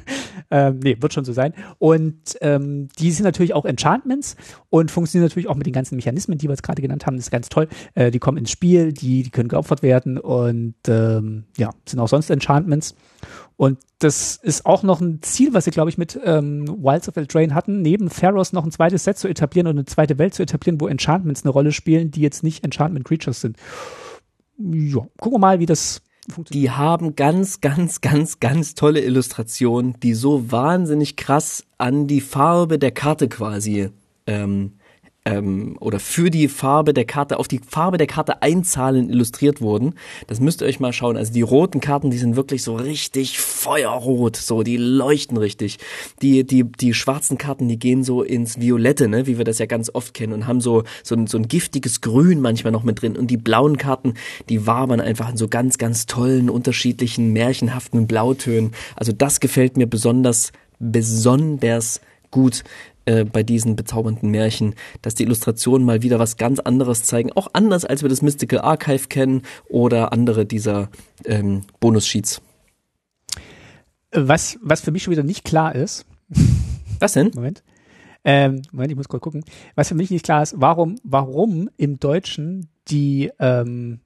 Ähm, 0.52 0.80
nee, 0.84 0.98
wird 1.00 1.14
schon 1.14 1.26
so 1.26 1.34
sein. 1.34 1.54
Und 1.78 2.38
ähm, 2.42 2.88
die 2.98 3.12
sind 3.12 3.24
natürlich 3.24 3.54
auch 3.54 3.66
Enchantments 3.66 4.36
und 4.70 4.90
funktionieren 4.90 5.28
natürlich 5.28 5.48
auch 5.48 5.56
mit 5.56 5.68
den 5.68 5.74
ganzen 5.74 5.96
Mechanismen, 5.96 6.38
die 6.38 6.48
wir 6.48 6.52
jetzt 6.52 6.64
gerade 6.64 6.82
genannt 6.82 7.06
haben. 7.06 7.18
Das 7.18 7.26
ist 7.26 7.32
ganz 7.32 7.50
toll. 7.50 7.68
Äh, 7.94 8.12
die 8.12 8.20
kommen 8.20 8.38
ins 8.38 8.52
Spiel, 8.52 8.92
die, 8.92 9.24
die 9.24 9.30
können 9.30 9.50
geopfert 9.50 9.84
werden 9.84 10.18
und 10.18 10.76
ähm, 10.88 11.46
ja, 11.58 11.72
sind 11.86 12.00
auch 12.00 12.08
sonst 12.08 12.30
Enchantments. 12.30 12.96
Und 13.58 13.78
das 14.00 14.38
ist 14.38 14.66
auch 14.66 14.84
noch 14.84 15.02
ein 15.02 15.22
Ziel, 15.22 15.54
was 15.54 15.66
sie, 15.66 15.72
glaube 15.72 15.90
ich, 15.90 15.98
mit 15.98 16.18
ähm, 16.24 16.66
Wilds 16.82 17.10
of 17.10 17.18
Eldraine 17.18 17.54
hatten, 17.54 17.82
neben 17.82 18.10
Pharaohs 18.10 18.54
noch 18.54 18.64
ein 18.64 18.72
zweites 18.72 19.04
Set 19.04 19.18
zu 19.18 19.28
etablieren 19.28 19.68
und 19.68 19.78
eine 19.78 19.86
zweite 19.86 20.18
Welt 20.18 20.34
zu 20.34 20.42
etablieren, 20.42 20.80
wo 20.80 20.88
Enchantments 20.88 21.44
eine 21.44 21.52
Rolle 21.52 21.74
spielen, 21.74 22.10
die 22.10 22.22
jetzt 22.22 22.42
nicht 22.42 22.64
Enchantment 22.64 23.06
Creatures 23.06 23.42
sind. 23.42 23.58
Ja, 24.58 25.06
gucken 25.18 25.34
wir 25.34 25.40
mal, 25.40 25.60
wie 25.60 25.66
das 25.66 26.02
die 26.50 26.72
haben 26.72 27.16
ganz, 27.16 27.62
ganz, 27.62 28.02
ganz, 28.02 28.40
ganz 28.40 28.76
tolle 28.76 29.02
Illustrationen, 29.02 30.00
die 30.02 30.14
so 30.14 30.52
wahnsinnig 30.52 31.16
krass 31.16 31.66
an 31.78 32.08
die 32.08 32.22
Farbe 32.22 32.80
der 32.80 32.92
Karte 32.92 33.28
quasi 33.28 33.90
ähm, 34.28 34.74
ähm, 35.26 35.76
oder 35.80 36.00
für 36.00 36.30
die 36.30 36.48
Farbe 36.48 36.94
der 36.94 37.06
Karte, 37.06 37.40
auf 37.40 37.48
die 37.48 37.60
Farbe 37.60 37.98
der 37.98 38.08
Karte 38.08 38.42
einzahlen 38.42 39.10
illustriert 39.10 39.62
wurden. 39.62 39.94
Das 40.28 40.40
müsst 40.40 40.62
ihr 40.62 40.68
euch 40.68 40.80
mal 40.80 40.94
schauen. 40.94 41.18
Also 41.18 41.34
die 41.34 41.42
roten 41.42 41.82
Karten, 41.82 42.10
die 42.10 42.18
sind 42.18 42.36
wirklich 42.36 42.64
so 42.64 42.76
richtig 42.76 43.40
feuerrot, 43.40 44.38
so, 44.38 44.64
die 44.64 44.78
leuchten 44.78 45.38
richtig. 45.38 45.78
Die, 46.22 46.46
die, 46.46 46.64
die 46.64 46.94
schwarzen 46.94 47.38
Karten, 47.38 47.68
die 47.68 47.78
gehen 47.78 48.04
so 48.04 48.24
ins 48.24 48.60
Violette, 48.60 49.08
ne, 49.08 49.28
wie 49.28 49.38
wir 49.38 49.46
das 49.46 49.60
ja 49.60 49.66
ganz 49.66 49.92
oft 49.94 50.14
kennen 50.14 50.34
und 50.34 50.48
haben 50.48 50.62
so, 50.62 50.84
so 51.04 51.16
ein, 51.16 51.28
so 51.28 51.38
ein 51.38 51.48
giftiges 51.48 52.02
Grün 52.02 52.42
manchmal 52.42 52.72
noch 52.72 52.84
mit 52.84 53.02
drin. 53.02 53.18
Und 53.18 53.28
die 53.28 53.38
blauen 53.38 53.78
Karten, 53.78 54.14
die 54.48 54.66
wabern 54.66 55.02
einfach 55.02 55.30
in 55.30 55.38
so 55.38 55.48
ganz, 55.48 55.78
ganz 55.78 56.06
tollen, 56.06 56.50
unterschiedlichen, 56.50 57.34
märchenhaften 57.34 58.08
Blautönen. 58.08 58.72
Also 58.96 59.12
das 59.12 59.40
gefällt 59.40 59.78
mir 59.78 59.88
besonders, 59.88 60.52
besonders 60.80 62.00
gut 62.32 62.64
äh, 63.06 63.26
bei 63.26 63.44
diesen 63.44 63.76
bezaubernden 63.76 64.30
Märchen, 64.30 64.76
dass 65.02 65.16
die 65.16 65.24
Illustrationen 65.24 65.86
mal 65.86 66.02
wieder 66.02 66.20
was 66.20 66.38
ganz 66.38 66.60
anderes 66.60 67.04
zeigen, 67.04 67.32
auch 67.34 67.50
anders 67.54 67.86
als 67.86 68.02
wir 68.02 68.10
das 68.10 68.22
Mystical 68.22 68.60
Archive 68.60 69.08
kennen 69.08 69.44
oder 69.68 70.14
andere 70.14 70.46
dieser 70.46 70.90
ähm, 71.26 71.62
Bonus-Sheets. 71.80 72.42
Was, 74.12 74.58
was 74.62 74.82
für 74.82 74.92
mich 74.92 75.04
schon 75.04 75.12
wieder 75.12 75.24
nicht 75.24 75.44
klar 75.44 75.76
ist. 75.76 76.06
Was 77.00 77.14
denn? 77.14 77.32
Moment. 77.34 77.64
Ähm, 78.26 78.62
Moment, 78.72 78.92
ich 78.92 78.98
muss 78.98 79.08
kurz 79.08 79.24
gucken. 79.24 79.46
Was 79.76 79.88
für 79.88 79.96
mich 79.96 80.12
nicht 80.12 80.26
klar 80.26 80.44
ist, 80.44 80.56
warum, 80.58 80.96
warum 81.04 81.70
im 81.78 81.98
Deutschen 81.98 82.68
die 82.90 83.32
ähm, 83.40 84.02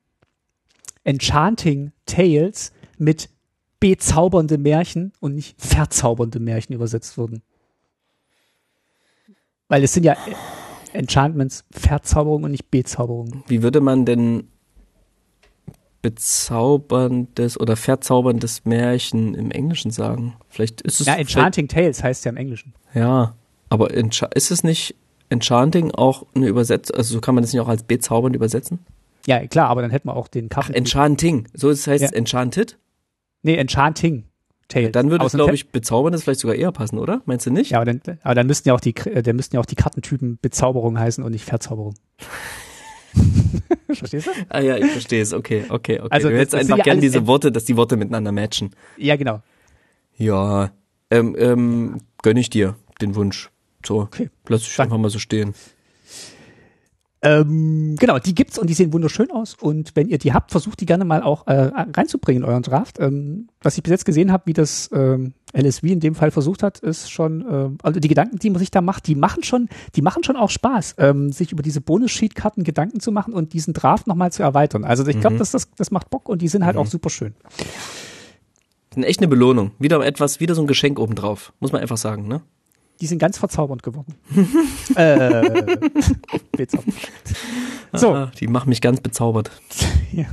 Enchanting 1.04 1.92
Tales 2.06 2.72
mit 2.98 3.30
bezaubernde 3.80 4.58
Märchen 4.58 5.12
und 5.20 5.36
nicht 5.36 5.60
verzaubernde 5.60 6.40
Märchen 6.40 6.74
übersetzt 6.74 7.18
wurden. 7.18 7.42
Weil 9.74 9.84
es 9.84 9.94
sind 9.94 10.04
ja 10.04 10.16
Enchantments 10.94 11.66
Verzauberung 11.72 12.44
und 12.44 12.52
nicht 12.52 12.70
Bezauberung. 12.70 13.44
Wie 13.48 13.64
würde 13.64 13.82
man 13.82 14.06
denn 14.06 14.48
bezauberndes 16.04 17.60
oder 17.60 17.76
verzauberndes 17.76 18.66
Märchen 18.66 19.34
im 19.34 19.50
Englischen 19.50 19.90
sagen? 19.90 20.36
Vielleicht 20.48 20.82
ist 20.82 21.02
es. 21.02 21.08
Ja, 21.08 21.16
Enchanting 21.16 21.68
Tales 21.68 22.04
heißt 22.04 22.24
ja 22.24 22.30
im 22.30 22.38
Englischen. 22.38 22.76
Ja, 22.94 23.36
aber 23.70 23.90
ist 23.92 24.52
es 24.52 24.64
nicht 24.64 24.96
Enchanting 25.30 25.90
auch 25.90 26.28
eine 26.36 26.46
Übersetzung? 26.46 26.96
Also 26.96 27.16
so 27.16 27.20
kann 27.20 27.34
man 27.34 27.44
das 27.44 27.52
nicht 27.52 27.62
auch 27.64 27.68
als 27.68 27.82
bezaubernd 27.82 28.36
übersetzen? 28.36 28.78
Ja, 29.26 29.44
klar, 29.48 29.70
aber 29.70 29.82
dann 29.82 29.90
hätten 29.90 30.08
wir 30.08 30.16
auch 30.16 30.28
den. 30.28 30.50
Ach, 30.54 30.70
Enchanting. 30.70 31.48
So 31.56 31.72
heißt 31.72 31.88
ja. 31.88 32.10
Enchanted? 32.10 32.78
Nee, 33.42 33.56
Enchanting. 33.56 34.26
Tale. 34.74 34.92
Dann 34.92 35.12
würde 35.12 35.26
es, 35.26 35.34
glaube 35.34 35.54
ich, 35.54 35.70
bezauberndes 35.70 36.24
vielleicht 36.24 36.40
sogar 36.40 36.56
eher 36.56 36.72
passen, 36.72 36.98
oder? 36.98 37.22
Meinst 37.26 37.46
du 37.46 37.52
nicht? 37.52 37.72
Ja, 37.72 37.78
aber 37.80 37.86
dann, 37.86 38.02
aber 38.24 38.36
dann 38.36 38.48
müssten 38.48 38.68
ja 38.70 38.74
auch 38.74 38.80
die, 38.80 38.96
äh, 38.96 39.22
dann 39.22 39.36
müssten 39.36 39.56
ja 39.56 39.62
auch 39.62 39.66
die 39.66 39.76
Kartentypen 39.76 40.40
Bezauberung 40.42 41.00
heißen 41.00 41.24
und 41.24 41.32
nicht 41.32 41.46
Verzauberung. 41.46 41.96
Verstehst 43.88 44.28
du? 44.28 44.32
Ah 44.50 44.60
ja, 44.60 44.78
ich 44.78 44.92
verstehe 44.92 45.22
es. 45.22 45.34
Okay, 45.34 45.66
okay, 45.70 46.00
okay. 46.00 46.08
Also, 46.10 46.30
du 46.30 46.38
hättest 46.38 46.56
einfach 46.56 46.78
ja 46.78 46.84
gern 46.84 47.00
diese 47.00 47.28
Worte, 47.28 47.52
dass 47.52 47.66
die 47.66 47.78
Worte 47.78 47.96
miteinander 47.96 48.32
matchen. 48.32 48.72
Ja, 48.98 49.16
genau. 49.16 49.42
Ja, 50.18 50.72
ähm, 51.12 51.36
ähm, 51.38 51.98
gönn 52.24 52.38
ich 52.38 52.50
dir 52.50 52.76
den 53.02 53.16
Wunsch. 53.16 53.52
So, 53.86 54.00
okay. 54.00 54.30
lass 54.48 54.62
ich 54.64 54.80
einfach 54.80 54.98
mal 54.98 55.10
so 55.10 55.20
stehen. 55.20 55.54
Ähm, 57.24 57.96
genau, 57.98 58.20
die 58.20 58.36
gibt's 58.36 58.60
und 58.60 58.70
die 58.70 58.74
sehen 58.74 58.92
wunderschön 58.92 59.32
aus. 59.32 59.56
Und 59.56 59.96
wenn 59.96 60.10
ihr 60.10 60.18
die 60.18 60.34
habt, 60.34 60.52
versucht 60.52 60.82
die 60.82 60.86
gerne 60.86 61.06
mal 61.06 61.24
auch 61.24 61.48
äh, 61.48 61.72
reinzubringen 61.96 62.44
in 62.44 62.50
euren 62.50 62.64
Draft. 62.64 63.00
Ähm, 63.00 63.48
was 63.62 63.78
ich 63.78 63.84
bis 63.84 63.92
jetzt 63.92 64.04
gesehen 64.04 64.30
habe, 64.30 64.44
wie 64.46 64.54
das 64.54 64.90
ähm, 64.94 65.34
LSV 65.54 65.84
in 65.84 66.02
dem 66.02 66.16
Fall 66.16 66.32
versucht 66.32 66.64
hat, 66.64 66.80
ist 66.80 67.10
schon, 67.10 67.42
äh, 67.42 67.70
also 67.82 68.02
die 68.02 68.10
Gedanken, 68.10 68.40
die 68.40 68.50
man 68.50 68.60
sich 68.60 68.72
da 68.72 68.82
macht, 68.82 69.08
die 69.08 69.16
machen 69.16 69.42
schon, 69.42 69.70
die 69.96 70.02
machen 70.02 70.26
schon 70.26 70.36
auch 70.36 70.50
Spaß, 70.50 70.96
ähm, 70.98 71.32
sich 71.32 71.54
über 71.54 71.64
diese 71.64 71.80
Bonus-Sheet-Karten 71.80 72.66
Gedanken 72.66 73.00
zu 73.00 73.14
machen 73.14 73.34
und 73.34 73.54
diesen 73.54 73.74
Draft 73.74 74.06
nochmal 74.06 74.34
zu 74.34 74.44
erweitern. 74.44 74.84
Also 74.84 75.08
ich 75.08 75.20
glaube, 75.22 75.36
mhm. 75.36 75.40
das, 75.40 75.52
das, 75.52 75.72
das 75.72 75.92
macht 75.92 76.10
Bock 76.10 76.28
und 76.28 76.42
die 76.42 76.50
sind 76.50 76.66
halt 76.66 76.76
mhm. 76.76 76.82
auch 76.82 76.88
super 76.88 77.10
schön. 77.10 77.36
Echt 78.98 79.22
eine 79.22 79.30
Belohnung. 79.30 79.72
Wieder 79.80 80.06
etwas, 80.06 80.42
wieder 80.42 80.56
so 80.56 80.62
ein 80.62 80.68
Geschenk 80.68 81.00
obendrauf. 81.00 81.54
Muss 81.62 81.72
man 81.72 81.82
einfach 81.82 81.98
sagen, 81.98 82.28
ne? 82.28 82.42
Die 83.02 83.08
sind 83.08 83.20
ganz 83.20 83.38
verzaubernd 83.38 83.84
geworden. 83.84 84.16
äh, 84.96 85.78
so. 87.94 88.14
Ah, 88.14 88.32
die 88.40 88.48
machen 88.48 88.70
mich 88.70 88.82
ganz 88.82 89.02
bezaubert. 89.02 89.52
ja. 90.12 90.26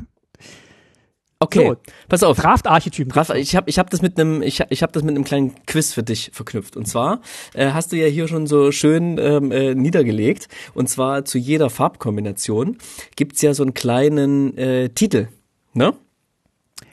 Okay, 1.43 1.69
so, 1.69 1.77
pass 2.09 2.23
auf. 2.23 2.39
Draft-Archetypen. 2.39 3.11
Draft, 3.11 3.31
ich 3.35 3.57
habe 3.57 3.71
ich 3.71 3.79
hab 3.79 3.89
das 3.89 4.03
mit 4.03 4.21
einem 4.21 4.43
ich, 4.43 4.63
ich 4.69 4.83
hab 4.83 4.93
das 4.93 5.03
mit 5.03 5.15
einem 5.15 5.25
kleinen 5.25 5.55
Quiz 5.65 5.95
für 5.95 6.03
dich 6.03 6.31
verknüpft. 6.35 6.77
Und 6.77 6.87
zwar 6.87 7.23
äh, 7.55 7.71
hast 7.71 7.93
du 7.93 7.97
ja 7.97 8.07
hier 8.07 8.29
schon 8.29 8.47
so 8.47 8.73
schön 8.73 9.17
ähm, 9.19 9.51
äh, 9.51 9.75
niedergelegt. 9.75 10.49
Und 10.75 10.91
zwar 10.91 11.25
zu 11.25 11.39
jeder 11.39 11.71
Farbkombination 11.71 12.77
gibt's 13.17 13.41
ja 13.41 13.55
so 13.55 13.63
einen 13.63 13.73
kleinen 13.73 14.57
äh, 14.59 14.91
Titel. 14.91 15.29
Ne? 15.73 15.95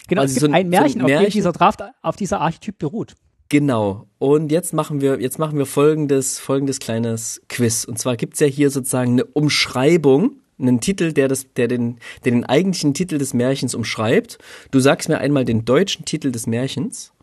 Genau, 0.07 0.21
also 0.21 0.31
es 0.31 0.39
gibt 0.39 0.39
so 0.39 0.47
ein, 0.47 0.53
ein 0.53 0.69
Märchen, 0.69 0.91
so 0.93 0.99
ein 0.99 1.05
Märchen, 1.05 1.25
auf 1.25 1.25
dem 1.25 1.31
dieser 1.31 1.51
Draft 1.51 1.83
auf 2.01 2.15
dieser 2.15 2.39
Archetyp 2.39 2.79
beruht. 2.79 3.15
Genau. 3.49 4.07
Und 4.19 4.51
jetzt 4.51 4.73
machen 4.73 5.01
wir, 5.01 5.21
jetzt 5.21 5.39
machen 5.39 5.57
wir 5.57 5.65
folgendes, 5.65 6.39
folgendes 6.39 6.79
kleines 6.79 7.41
Quiz. 7.49 7.85
Und 7.85 7.97
zwar 7.97 8.17
gibt's 8.17 8.39
ja 8.39 8.47
hier 8.47 8.69
sozusagen 8.69 9.13
eine 9.13 9.25
Umschreibung, 9.25 10.37
einen 10.59 10.81
Titel, 10.81 11.13
der 11.13 11.27
das, 11.27 11.53
der 11.53 11.67
den, 11.67 11.99
der 12.25 12.31
den 12.31 12.43
eigentlichen 12.43 12.93
Titel 12.93 13.17
des 13.17 13.33
Märchens 13.33 13.75
umschreibt. 13.75 14.37
Du 14.71 14.79
sagst 14.79 15.07
mir 15.07 15.19
einmal 15.19 15.45
den 15.45 15.65
deutschen 15.65 16.03
Titel 16.03 16.31
des 16.31 16.47
Märchens 16.47 17.13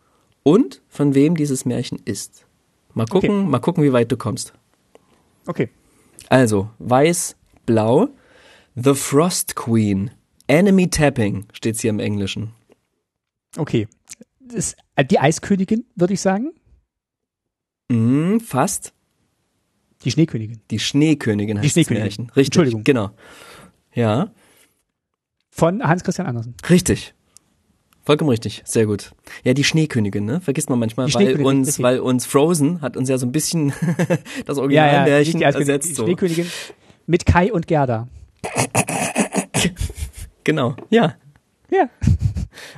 und 0.43 0.83
von 0.89 1.15
wem 1.15 1.37
dieses 1.37 1.65
Märchen 1.65 2.01
ist. 2.05 2.47
Mal 2.95 3.07
gucken, 3.07 3.41
okay. 3.41 3.51
mal 3.51 3.59
gucken, 3.59 3.83
wie 3.83 3.93
weit 3.93 4.13
du 4.13 4.17
kommst. 4.17 4.55
Okay. 5.47 5.69
Also, 6.29 6.71
weiß, 6.79 7.37
blau, 7.67 8.09
The 8.77 8.95
Frost 8.95 9.57
Queen, 9.57 10.11
Enemy 10.47 10.89
Tapping 10.89 11.47
steht's 11.53 11.81
hier 11.81 11.91
im 11.91 11.99
Englischen. 11.99 12.53
Okay 13.57 13.89
äh, 14.53 14.63
die 15.03 15.19
Eiskönigin, 15.19 15.85
würde 15.97 16.15
ich 16.15 16.21
sagen. 16.21 16.53
Mm, 17.89 18.39
fast. 18.39 18.93
Die 20.05 20.11
Schneekönigin. 20.11 20.61
Die 20.71 20.79
Schneekönigin 20.79 21.59
heißt 21.59 21.65
die 21.65 21.71
Schneekönigin. 21.71 22.05
Märchen. 22.05 22.25
Richtig. 22.27 22.47
Entschuldigung. 22.47 22.85
Genau. 22.85 23.11
Ja. 23.95 24.31
Von 25.51 25.83
Hans 25.83 26.05
Christian 26.05 26.27
Andersen. 26.27 26.55
Richtig. 26.69 27.15
Vollkommen 28.03 28.29
richtig, 28.29 28.61
sehr 28.67 28.85
gut. 28.85 29.13
Ja, 29.45 29.55
die 29.55 29.65
Schneekönigin, 29.65 30.27
ne? 30.27 30.43
Vergisst 30.43 30.69
man 30.69 30.79
manchmal, 30.79 31.13
weil 31.15 31.41
uns, 31.41 31.69
richtig. 31.69 31.83
weil 31.83 32.01
uns 32.01 32.27
Frozen 32.27 32.83
hat 32.83 32.99
uns 32.99 33.09
ja 33.09 33.17
so 33.17 33.25
ein 33.25 33.33
bisschen 33.33 33.73
das 34.47 34.59
Originalmärchen 34.59 35.41
ja, 35.41 35.49
ja, 35.49 35.59
ersetzt. 35.59 35.89
Die 35.89 35.95
so. 35.95 36.05
Schneekönigin 36.05 36.47
mit 37.07 37.25
Kai 37.25 37.51
und 37.51 37.67
Gerda. 37.67 38.09
genau, 40.45 40.77
ja. 40.91 41.15
Ja. 41.71 41.89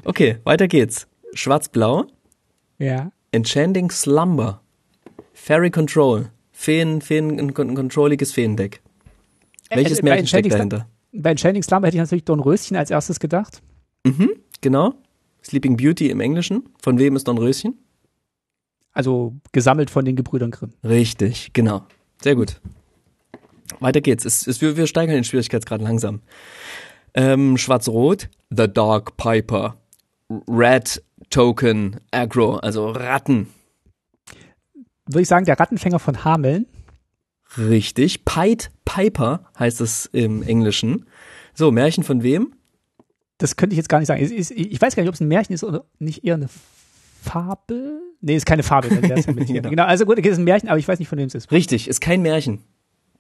Okay, 0.04 0.38
weiter 0.44 0.68
geht's. 0.68 1.08
Schwarz-Blau. 1.36 2.06
Ja. 2.78 3.10
Enchanting 3.32 3.90
Slumber. 3.90 4.60
Fairy 5.32 5.70
Control. 5.70 6.30
Feen, 6.52 7.00
Feen, 7.00 7.38
ein 7.38 7.54
controlliges 7.54 8.32
Feendeck. 8.32 8.80
Welches 9.70 10.00
äh, 10.00 10.04
Märchen 10.04 10.26
steckt 10.26 10.52
dahinter? 10.52 10.88
Bei 11.12 11.30
Enchanting 11.30 11.62
Slumber 11.62 11.88
hätte 11.88 11.96
ich 11.96 12.00
natürlich 12.00 12.24
Dornröschen 12.24 12.76
als 12.76 12.90
erstes 12.90 13.20
gedacht. 13.20 13.62
Mhm, 14.04 14.30
genau. 14.60 14.94
Sleeping 15.44 15.76
Beauty 15.76 16.10
im 16.10 16.20
Englischen. 16.20 16.68
Von 16.82 16.98
wem 16.98 17.16
ist 17.16 17.28
Dornröschen? 17.28 17.78
Also 18.92 19.34
gesammelt 19.52 19.90
von 19.90 20.04
den 20.04 20.16
Gebrüdern 20.16 20.50
Grimm. 20.50 20.72
Richtig, 20.82 21.52
genau. 21.52 21.82
Sehr 22.22 22.34
gut. 22.34 22.60
Weiter 23.80 24.00
geht's. 24.00 24.24
Es, 24.24 24.46
es, 24.46 24.60
wir, 24.60 24.76
wir 24.76 24.86
steigern 24.86 25.14
den 25.14 25.24
Schwierigkeitsgrad 25.24 25.82
langsam. 25.82 26.22
Ähm, 27.14 27.58
Schwarz-Rot, 27.58 28.28
The 28.50 28.68
Dark 28.72 29.16
Piper. 29.16 29.76
Red 30.48 31.02
Token 31.30 32.00
Aggro, 32.10 32.56
also 32.56 32.90
Ratten. 32.90 33.48
Würde 35.06 35.22
ich 35.22 35.28
sagen, 35.28 35.44
der 35.44 35.58
Rattenfänger 35.58 35.98
von 35.98 36.24
Hameln. 36.24 36.66
Richtig. 37.56 38.24
Pied 38.24 38.70
Piper 38.84 39.44
heißt 39.58 39.80
es 39.80 40.06
im 40.06 40.42
Englischen. 40.42 41.06
So, 41.54 41.70
Märchen 41.70 42.02
von 42.04 42.22
wem? 42.22 42.52
Das 43.38 43.56
könnte 43.56 43.74
ich 43.74 43.78
jetzt 43.78 43.88
gar 43.88 43.98
nicht 43.98 44.08
sagen. 44.08 44.20
Ich 44.22 44.80
weiß 44.82 44.96
gar 44.96 45.02
nicht, 45.02 45.08
ob 45.08 45.14
es 45.14 45.20
ein 45.20 45.28
Märchen 45.28 45.54
ist 45.54 45.62
oder 45.62 45.84
nicht 45.98 46.24
eher 46.24 46.34
eine 46.34 46.48
Fabel? 47.22 48.00
Nee, 48.20 48.36
ist 48.36 48.46
keine 48.46 48.62
Fabel. 48.62 48.90
ja. 49.06 49.16
Genau. 49.46 49.70
genau. 49.70 49.84
also 49.84 50.06
gut, 50.06 50.18
okay, 50.18 50.28
ist 50.30 50.38
ein 50.38 50.44
Märchen, 50.44 50.68
aber 50.68 50.78
ich 50.78 50.88
weiß 50.88 50.98
nicht, 50.98 51.08
von 51.08 51.18
wem 51.18 51.26
es 51.26 51.34
ist. 51.34 51.50
Richtig, 51.52 51.88
ist 51.88 52.00
kein 52.00 52.22
Märchen. 52.22 52.62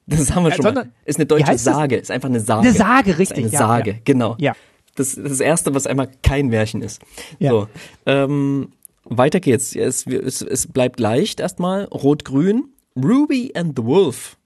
Das 0.06 0.34
haben 0.34 0.44
wir 0.44 0.52
Äh, 0.52 0.54
schon 0.56 0.64
mal. 0.64 0.68
sondern- 0.74 0.92
Ist 1.04 1.18
eine 1.18 1.26
deutsche 1.26 1.46
heißt 1.46 1.66
das? 1.66 1.74
Sage, 1.74 1.96
ist 1.96 2.10
einfach 2.10 2.28
eine 2.28 2.40
Sage. 2.40 2.60
Eine 2.68 2.72
Sage, 2.76 3.10
Ist 3.12 3.18
richtig. 3.18 3.44
eine 3.44 3.52
ja, 3.52 3.58
Sage, 3.58 3.90
Ja. 3.92 3.96
genau. 4.04 4.36
ja. 4.38 4.54
Das 4.96 5.14
das 5.14 5.40
erste, 5.40 5.74
was 5.74 5.86
einmal 5.86 6.10
kein 6.22 6.48
Märchen 6.48 6.82
ist. 6.82 7.00
Ja. 7.38 7.50
So, 7.50 7.68
ähm, 8.06 8.72
weiter 9.04 9.40
geht's. 9.40 9.76
Es, 9.76 10.06
es, 10.06 10.42
es 10.42 10.66
bleibt 10.66 11.00
leicht 11.00 11.40
erstmal. 11.40 11.84
Rot-Grün. 11.84 12.72
Ruby 12.96 13.52
and 13.54 13.78
the 13.78 13.84
Wolf. 13.84 14.36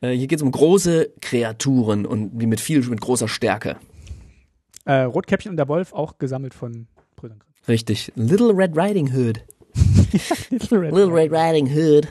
Äh, 0.00 0.10
hier 0.10 0.26
geht's 0.26 0.42
um 0.42 0.50
große 0.50 1.12
Kreaturen 1.20 2.04
und 2.04 2.38
die 2.38 2.46
mit 2.46 2.60
viel, 2.60 2.84
mit 2.88 3.00
großer 3.00 3.28
Stärke. 3.28 3.76
Äh, 4.84 5.02
Rotkäppchen 5.02 5.50
und 5.50 5.56
der 5.56 5.68
Wolf 5.68 5.92
auch 5.92 6.18
gesammelt 6.18 6.54
von 6.54 6.88
Brüdern. 7.14 7.40
Richtig. 7.68 8.12
Little 8.16 8.52
Red 8.52 8.76
Riding 8.76 9.12
Hood. 9.12 9.44
Little 10.50 10.80
Red. 10.80 10.92
Little 10.92 11.14
Red 11.14 11.30
Riding 11.30 11.68
Hood. 11.72 12.08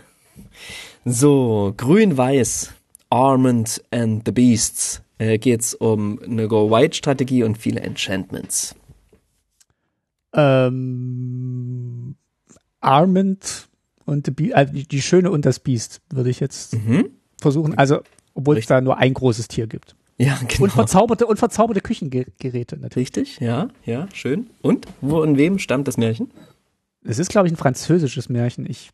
So, 1.04 1.74
grün-weiß. 1.76 2.74
Armand 3.10 3.84
and 3.92 4.22
the 4.26 4.32
Beasts. 4.32 5.02
Äh, 5.22 5.38
geht's 5.38 5.76
um 5.76 6.20
eine 6.24 6.48
Go-White-Strategie 6.48 7.44
und 7.44 7.56
viele 7.58 7.82
Enchantments. 7.82 8.76
Ähm, 10.34 12.16
Armand 12.80 13.68
und 14.06 14.26
the 14.26 14.32
Be 14.32 14.52
äh, 14.54 14.66
die, 14.66 14.88
die 14.88 15.02
Schöne 15.02 15.30
und 15.30 15.46
das 15.46 15.60
Biest 15.60 16.02
würde 16.10 16.30
ich 16.32 16.40
jetzt 16.40 16.74
Mhm. 16.74 17.12
versuchen. 17.40 17.78
Also, 17.78 18.02
obwohl 18.34 18.58
es 18.58 18.66
da 18.66 18.82
nur 18.82 18.98
ein 18.98 19.14
großes 19.14 19.48
Tier 19.48 19.68
gibt. 19.68 19.96
Ja, 20.18 20.40
genau. 20.48 20.64
Und 20.64 20.72
verzauberte, 20.72 21.28
und 21.28 21.38
verzauberte 21.38 21.82
Küchengeräte 21.82 22.78
natürlich. 22.78 23.10
Richtig, 23.10 23.40
ja, 23.40 23.68
ja, 23.86 24.08
schön. 24.14 24.50
Und 24.64 24.88
wo 25.02 25.22
und 25.22 25.38
wem 25.38 25.60
stammt 25.60 25.88
das 25.88 25.98
Märchen? 25.98 26.32
Es 27.04 27.20
ist, 27.20 27.30
glaube 27.30 27.48
ich, 27.48 27.54
ein 27.54 27.58
französisches 27.58 28.30
Märchen. 28.30 28.66
Ich, 28.70 28.90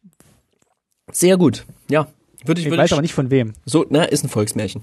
Sehr 1.11 1.37
gut. 1.37 1.65
Ja, 1.89 2.07
würde 2.45 2.59
ich, 2.61 2.67
ich 2.67 2.71
würde 2.71 2.81
weiß 2.83 2.87
ich 2.89 2.93
aber 2.93 3.01
nicht 3.01 3.13
von 3.13 3.29
wem. 3.31 3.53
so, 3.65 3.85
na, 3.89 4.03
ist 4.03 4.23
ein 4.25 4.29
Volksmärchen. 4.29 4.81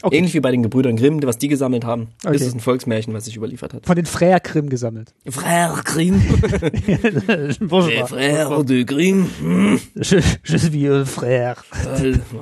Okay. 0.00 0.16
Ähnlich 0.18 0.32
wie 0.34 0.40
bei 0.40 0.52
den 0.52 0.62
Gebrüdern 0.62 0.94
Grimm, 0.96 1.20
was 1.24 1.38
die 1.38 1.48
gesammelt 1.48 1.84
haben, 1.84 2.08
Okay. 2.24 2.36
ist 2.36 2.42
es 2.42 2.54
ein 2.54 2.60
Volksmärchen, 2.60 3.12
was 3.14 3.24
sich 3.24 3.34
überliefert 3.36 3.74
hat. 3.74 3.84
Von 3.86 3.96
den 3.96 4.06
Frères 4.06 4.40
Grimm 4.44 4.68
gesammelt. 4.68 5.12
Frère 5.26 5.82
Grimm, 5.84 6.20
Frères 7.68 8.64
de 8.64 8.84
Grimm, 8.84 9.28
hm, 9.40 9.80
Je, 9.96 10.20
je 10.44 10.56
suis 10.56 10.88
un 10.88 11.04
frère. 11.04 11.64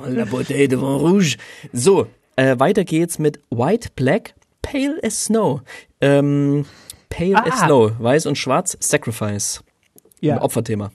la 0.07 0.25
bouteille 0.25 0.67
de 0.67 0.75
vin 0.77 0.97
rouge. 0.97 1.37
So, 1.73 2.05
äh, 2.35 2.59
weiter 2.59 2.83
geht's 2.83 3.17
mit 3.17 3.39
White, 3.49 3.89
Black, 3.95 4.35
Pale 4.61 4.99
as 5.03 5.25
Snow. 5.25 5.61
Ähm, 5.99 6.65
Pale 7.09 7.37
as 7.43 7.53
Ah. 7.61 7.65
Snow, 7.65 7.91
weiß 7.99 8.27
und 8.27 8.37
schwarz, 8.37 8.77
Sacrifice. 8.79 9.63
Ein 10.21 10.27
Ja. 10.27 10.41
Opferthema. 10.43 10.91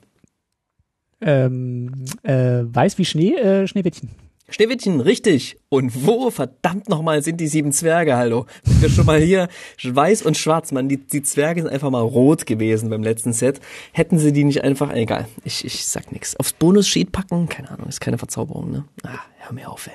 Ähm, 1.20 2.04
äh, 2.22 2.62
weiß 2.64 2.98
wie 2.98 3.04
Schnee, 3.04 3.34
äh, 3.34 3.66
Schneewittchen. 3.66 4.10
Schneewittchen, 4.53 5.00
richtig. 5.00 5.57
Und 5.70 6.07
wo, 6.07 6.30
verdammt 6.30 6.88
nochmal, 6.88 7.22
sind 7.22 7.40
die 7.40 7.46
sieben 7.46 7.72
Zwerge, 7.72 8.16
hallo? 8.16 8.46
Sind 8.64 8.82
wir 8.82 8.90
schon 8.90 9.07
mal 9.07 9.18
hier, 9.18 9.48
weiß 9.82 10.22
und 10.22 10.36
schwarz, 10.36 10.72
Mann, 10.72 10.88
die, 10.88 10.98
die 10.98 11.22
Zwerge 11.22 11.62
sind 11.62 11.70
einfach 11.70 11.90
mal 11.90 12.03
rot 12.03 12.44
gewesen 12.44 12.90
beim 12.90 13.03
letzten 13.03 13.32
Set. 13.32 13.61
Hätten 13.92 14.18
sie 14.18 14.32
die 14.32 14.44
nicht 14.44 14.62
einfach, 14.62 14.92
egal, 14.92 15.26
ich, 15.44 15.64
ich 15.64 15.86
sag 15.86 16.12
nix. 16.12 16.36
Aufs 16.36 16.53
Bonus-Sheet 16.53 17.12
packen, 17.12 17.48
keine 17.48 17.70
Ahnung, 17.70 17.88
ist 17.88 18.00
keine 18.00 18.18
Verzauberung, 18.18 18.70
ne? 18.70 18.84
Ah, 19.05 19.20
hör 19.38 19.55
mir 19.55 19.70
auf, 19.70 19.86
ey. 19.86 19.94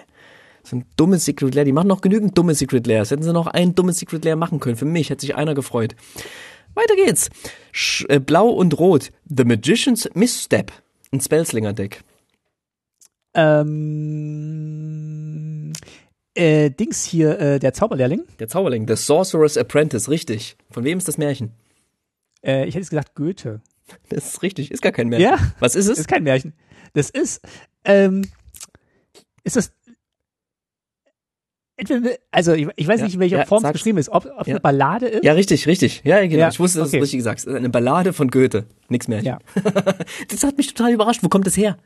So 0.64 0.76
ein 0.76 0.86
dummes 0.98 1.26
Secret 1.26 1.54
Lair, 1.54 1.64
die 1.64 1.72
machen 1.72 1.88
noch 1.88 2.02
genügend 2.02 2.38
dumme 2.38 2.56
Secret 2.56 2.88
Lairs. 2.88 3.12
Hätten 3.12 3.24
sie 3.24 3.32
noch 3.32 3.48
ein 3.48 3.76
dummes 3.76 4.00
Secret 4.00 4.26
Lair 4.26 4.36
machen 4.36 4.60
können, 4.60 4.76
für 4.76 4.86
mich 4.86 5.12
hätte 5.12 5.22
sich 5.22 5.36
einer 5.36 5.54
gefreut. 5.54 5.96
Weiter 6.74 6.96
geht's. 6.96 7.30
Sch 7.72 8.06
äh, 8.10 8.20
Blau 8.20 8.50
und 8.50 8.78
Rot, 8.78 9.12
The 9.30 9.46
Magician's 9.46 10.10
Misstep, 10.14 10.72
ein 11.12 11.22
Spellslinger-Deck. 11.22 12.04
Ähm, 14.38 15.74
äh, 16.36 16.70
Dings 16.72 17.04
hier, 17.04 17.40
äh, 17.40 17.60
der 17.60 17.74
Zauberlehrling. 17.74 18.24
Der 18.40 18.48
Zauberling, 18.48 18.88
The 18.88 18.96
Sorcerer's 18.96 19.58
Apprentice, 19.58 20.10
richtig. 20.10 20.56
Von 20.72 20.84
wem 20.84 20.98
ist 20.98 21.08
das 21.08 21.18
Märchen? 21.18 21.52
Äh, 22.44 22.62
ich 22.68 22.76
hätte 22.76 22.80
jetzt 22.80 22.90
gesagt 22.90 23.16
Goethe. 23.16 23.62
Das 24.10 24.26
ist 24.34 24.42
richtig, 24.44 24.72
ist 24.72 24.82
gar 24.82 24.92
kein 24.92 25.08
Märchen. 25.10 25.30
Ja. 25.30 25.38
Was 25.60 25.76
ist 25.76 25.88
Das 25.88 25.94
es? 25.94 26.00
ist 26.02 26.08
kein 26.08 26.24
Märchen. 26.24 26.54
Das 26.94 27.10
ist, 27.10 27.42
ähm, 27.86 28.24
ist 29.44 29.56
das, 29.56 29.72
also 32.32 32.54
ich, 32.54 32.68
ich 32.76 32.88
weiß 32.88 33.00
Ja, 33.00 33.06
nicht, 33.06 33.14
in 33.16 33.20
welcher 33.20 33.38
ja, 33.38 33.46
Form 33.46 33.64
es 33.64 33.72
geschrieben 33.72 33.98
ist, 34.00 34.10
ob, 34.10 34.26
ob 34.26 34.48
Ja. 34.48 34.54
eine 34.56 34.60
Ballade 34.60 35.08
ist. 35.08 35.24
Ja, 35.24 35.34
richtig, 35.34 35.68
richtig. 35.68 36.02
Ja, 36.04 36.26
genau. 36.26 36.50
Ich 36.50 36.60
wusste, 36.60 36.80
dass 36.80 36.88
okay. 36.90 36.98
du 36.98 37.04
es 37.04 37.14
richtig. 37.14 37.32
Es 37.34 37.46
ist 37.46 37.56
Eine 37.56 37.70
Ballade 37.70 38.14
von 38.14 38.30
Goethe. 38.30 38.66
Nix 38.90 39.08
Märchen. 39.08 39.26
Ja. 39.28 39.40
Das 40.30 40.44
hat 40.44 40.58
mich 40.58 40.74
total 40.74 40.92
überrascht. 40.94 41.22
Wo 41.24 41.30
kommt 41.30 41.46
das 41.48 41.56
her? 41.56 41.78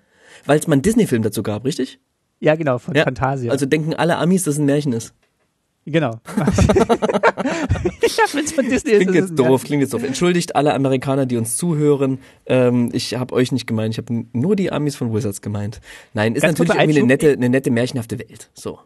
Weil 0.45 0.59
es 0.59 0.67
mal 0.67 0.73
einen 0.73 0.81
Disney-Film 0.81 1.23
dazu 1.23 1.43
gab, 1.43 1.65
richtig? 1.65 1.99
Ja, 2.39 2.55
genau, 2.55 2.79
von 2.79 2.95
Ja. 2.95 3.03
Fantasia. 3.03 3.51
Also 3.51 3.65
denken 3.65 3.93
alle 3.93 4.17
Amis, 4.17 4.43
dass 4.43 4.55
es 4.55 4.59
ein 4.59 4.65
Märchen 4.65 4.93
ist. 4.93 5.13
genau. 5.85 6.19
ich 8.01 8.19
hab 8.19 8.33
jetzt 8.33 8.53
von 8.53 8.67
Disney 8.67 8.93
Klingt 8.97 9.15
jetzt 9.15 9.37
doof, 9.37 9.63
klingt 9.63 9.81
jetzt 9.81 9.93
doof. 9.93 10.03
Entschuldigt 10.03 10.55
alle 10.55 10.73
Amerikaner, 10.73 11.25
die 11.25 11.37
uns 11.37 11.57
zuhören. 11.57 12.19
Ähm, 12.45 12.89
ich 12.93 13.15
habe 13.15 13.33
euch 13.35 13.51
nicht 13.51 13.67
gemeint, 13.67 13.93
ich 13.93 13.97
habe 13.97 14.25
nur 14.33 14.55
die 14.55 14.71
Amis 14.71 14.95
von 14.95 15.13
Wizards 15.13 15.41
gemeint. 15.41 15.81
Nein, 16.13 16.35
ist 16.35 16.41
Ganz 16.41 16.57
natürlich 16.57 16.79
irgendwie 16.81 16.99
eine 16.99 17.07
nette, 17.07 17.31
eine 17.33 17.49
nette 17.49 17.71
märchenhafte 17.71 18.17
Welt. 18.19 18.49
So. 18.53 18.79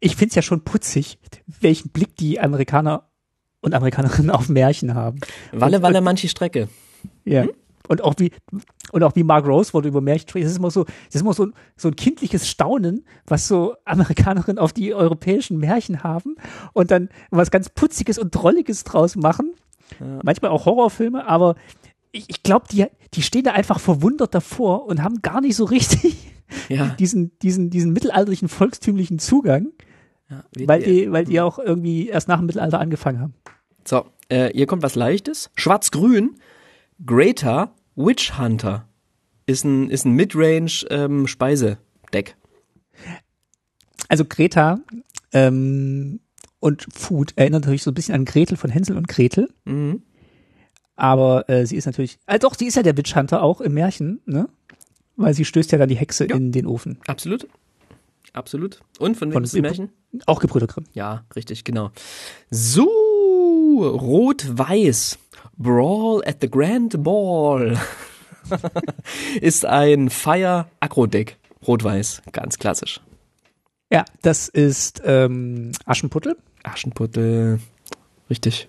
Ich 0.00 0.16
find's 0.16 0.34
ja 0.34 0.42
schon 0.42 0.62
putzig, 0.62 1.18
welchen 1.60 1.90
Blick 1.90 2.16
die 2.16 2.38
Amerikaner 2.40 3.08
und 3.60 3.74
Amerikanerinnen 3.74 4.30
auf 4.30 4.48
Märchen 4.48 4.94
haben. 4.94 5.20
Walle, 5.52 5.82
Walle, 5.82 6.00
manche 6.00 6.28
Strecke. 6.28 6.68
Ja. 7.24 7.42
Hm? 7.42 7.50
Und 7.88 8.02
auch 8.02 8.14
wie, 8.18 8.32
und 8.92 9.02
auch 9.02 9.14
wie 9.16 9.24
Mark 9.24 9.46
Rosewood 9.46 9.84
über 9.86 10.00
Märchen 10.00 10.28
spricht, 10.28 10.44
das 10.44 10.52
ist 10.52 10.58
immer 10.58 10.70
so, 10.70 10.84
das 10.84 11.14
ist 11.14 11.20
immer 11.20 11.34
so, 11.34 11.48
so 11.76 11.88
ein 11.88 11.96
kindliches 11.96 12.48
Staunen, 12.48 13.04
was 13.26 13.48
so 13.48 13.74
Amerikanerinnen 13.84 14.58
auf 14.58 14.72
die 14.72 14.94
europäischen 14.94 15.58
Märchen 15.58 16.02
haben 16.02 16.36
und 16.72 16.90
dann 16.90 17.08
was 17.30 17.50
ganz 17.50 17.68
Putziges 17.68 18.18
und 18.18 18.34
Drolliges 18.34 18.84
draus 18.84 19.16
machen. 19.16 19.54
Manchmal 20.22 20.50
auch 20.50 20.66
Horrorfilme, 20.66 21.26
aber 21.26 21.54
ich, 22.10 22.24
ich 22.28 22.42
glaube, 22.42 22.66
die, 22.70 22.86
die 23.14 23.22
stehen 23.22 23.44
da 23.44 23.52
einfach 23.52 23.78
verwundert 23.78 24.34
davor 24.34 24.86
und 24.86 25.02
haben 25.02 25.22
gar 25.22 25.40
nicht 25.40 25.56
so 25.56 25.64
richtig 25.64 26.16
Ja. 26.68 26.94
diesen, 26.98 27.36
diesen, 27.40 27.70
diesen 27.70 27.92
mittelalterlichen 27.92 28.48
volkstümlichen 28.48 29.18
Zugang, 29.18 29.72
ja 30.30 30.44
weil 30.66 30.82
die, 30.82 31.10
weil 31.10 31.24
die 31.24 31.40
auch 31.40 31.58
irgendwie 31.58 32.08
erst 32.08 32.28
nach 32.28 32.38
dem 32.38 32.46
Mittelalter 32.46 32.78
angefangen 32.78 33.20
haben. 33.20 33.34
So, 33.84 34.06
äh, 34.28 34.50
hier 34.52 34.66
kommt 34.66 34.82
was 34.82 34.94
Leichtes. 34.94 35.50
Schwarz-Grün. 35.56 36.36
Greater 37.04 37.72
Witch 37.96 38.38
Hunter. 38.38 38.86
Ist 39.46 39.64
ein, 39.64 39.90
ist 39.90 40.04
ein 40.04 40.12
Midrange 40.12 40.84
ähm, 40.90 41.26
Speisedeck. 41.26 42.36
Also 44.08 44.24
Greta 44.24 44.78
ähm, 45.32 46.20
und 46.60 46.86
Food 46.92 47.32
erinnert 47.36 47.62
natürlich 47.64 47.82
so 47.82 47.90
ein 47.90 47.94
bisschen 47.94 48.14
an 48.14 48.24
Gretel 48.24 48.56
von 48.56 48.70
Hänsel 48.70 48.96
und 48.96 49.08
Gretel. 49.08 49.48
Mhm. 49.64 50.02
Aber 50.96 51.48
äh, 51.48 51.66
sie 51.66 51.76
ist 51.76 51.86
natürlich, 51.86 52.18
äh, 52.26 52.38
doch, 52.38 52.54
sie 52.54 52.66
ist 52.66 52.74
ja 52.76 52.82
der 52.82 52.96
Witch 52.96 53.14
Hunter 53.14 53.42
auch 53.42 53.60
im 53.60 53.74
Märchen, 53.74 54.20
ne? 54.26 54.48
Weil 55.16 55.34
sie 55.34 55.44
stößt 55.44 55.72
ja 55.72 55.78
dann 55.78 55.88
die 55.88 55.96
Hexe 55.96 56.28
Ja. 56.28 56.36
in 56.36 56.52
den 56.52 56.66
Ofen. 56.66 56.98
Absolut. 57.06 57.46
Absolut. 58.32 58.80
Und 58.98 59.16
von 59.16 59.28
wem 59.28 59.32
Von 59.34 59.44
ist 59.44 59.54
das 59.54 59.60
Märchen? 59.62 59.90
Auch 60.26 60.40
Gebrüder 60.40 60.66
Grimm. 60.66 60.84
Ja, 60.92 61.24
richtig, 61.34 61.64
genau. 61.64 61.90
So, 62.50 62.84
Rot-Weiß. 63.78 65.18
Brawl 65.58 66.22
at 66.26 66.38
the 66.40 66.50
Grand 66.50 67.02
Ball. 67.02 67.78
ist 69.40 69.64
ein 69.64 70.10
Fire-Agro-Deck. 70.10 71.36
Rot-Weiß. 71.66 72.22
Ganz 72.32 72.58
klassisch. 72.58 73.00
Ja, 73.90 74.04
das 74.22 74.48
ist 74.48 75.02
ähm, 75.04 75.72
Aschenputtel 75.84 76.36
Aschenputtel. 76.62 77.60
Richtig. 78.28 78.68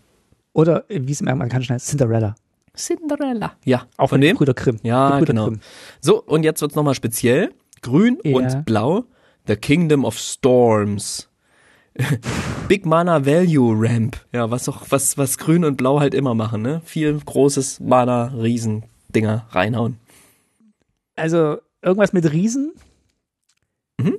oder 0.54 0.90
äh, 0.90 1.00
wie 1.04 1.12
es 1.12 1.22
im 1.22 1.28
Amerikanischen 1.28 1.74
heißt, 1.74 1.88
Cinderella. 1.88 2.36
Cinderella. 2.76 3.54
Ja, 3.66 3.88
Auch 3.98 4.10
von 4.10 4.22
wem? 4.22 4.34
Gebrüder 4.34 4.54
Grimm. 4.54 4.80
Ja, 4.84 5.10
Gebrüder 5.10 5.34
genau. 5.34 5.46
Grimm. 5.48 5.60
So, 6.00 6.22
und 6.24 6.44
jetzt 6.44 6.62
wird's 6.62 6.76
nochmal 6.76 6.94
speziell. 6.94 7.52
Grün 7.82 8.20
Ja. 8.24 8.36
und 8.38 8.66
blau. 8.66 9.06
The 9.48 9.56
Kingdom 9.56 10.06
of 10.06 10.18
Storms. 10.20 11.28
Big 12.68 12.86
Mana 12.86 13.26
Value 13.26 13.74
Ramp. 13.78 14.18
Ja, 14.34 14.52
was 14.52 14.68
auch, 14.70 14.84
was, 14.90 15.18
was 15.18 15.38
grün 15.38 15.64
und 15.66 15.78
blau 15.78 16.00
halt 16.00 16.14
immer 16.14 16.36
machen, 16.36 16.62
ne? 16.62 16.82
Viel 16.86 17.18
großes 17.20 17.80
Mana, 17.80 18.26
Riesendinger 18.28 19.48
reinhauen. 19.52 19.98
Also 21.16 21.58
irgendwas 21.82 22.14
mit 22.14 22.32
Riesen. 22.32 22.74
Mhm. 24.00 24.18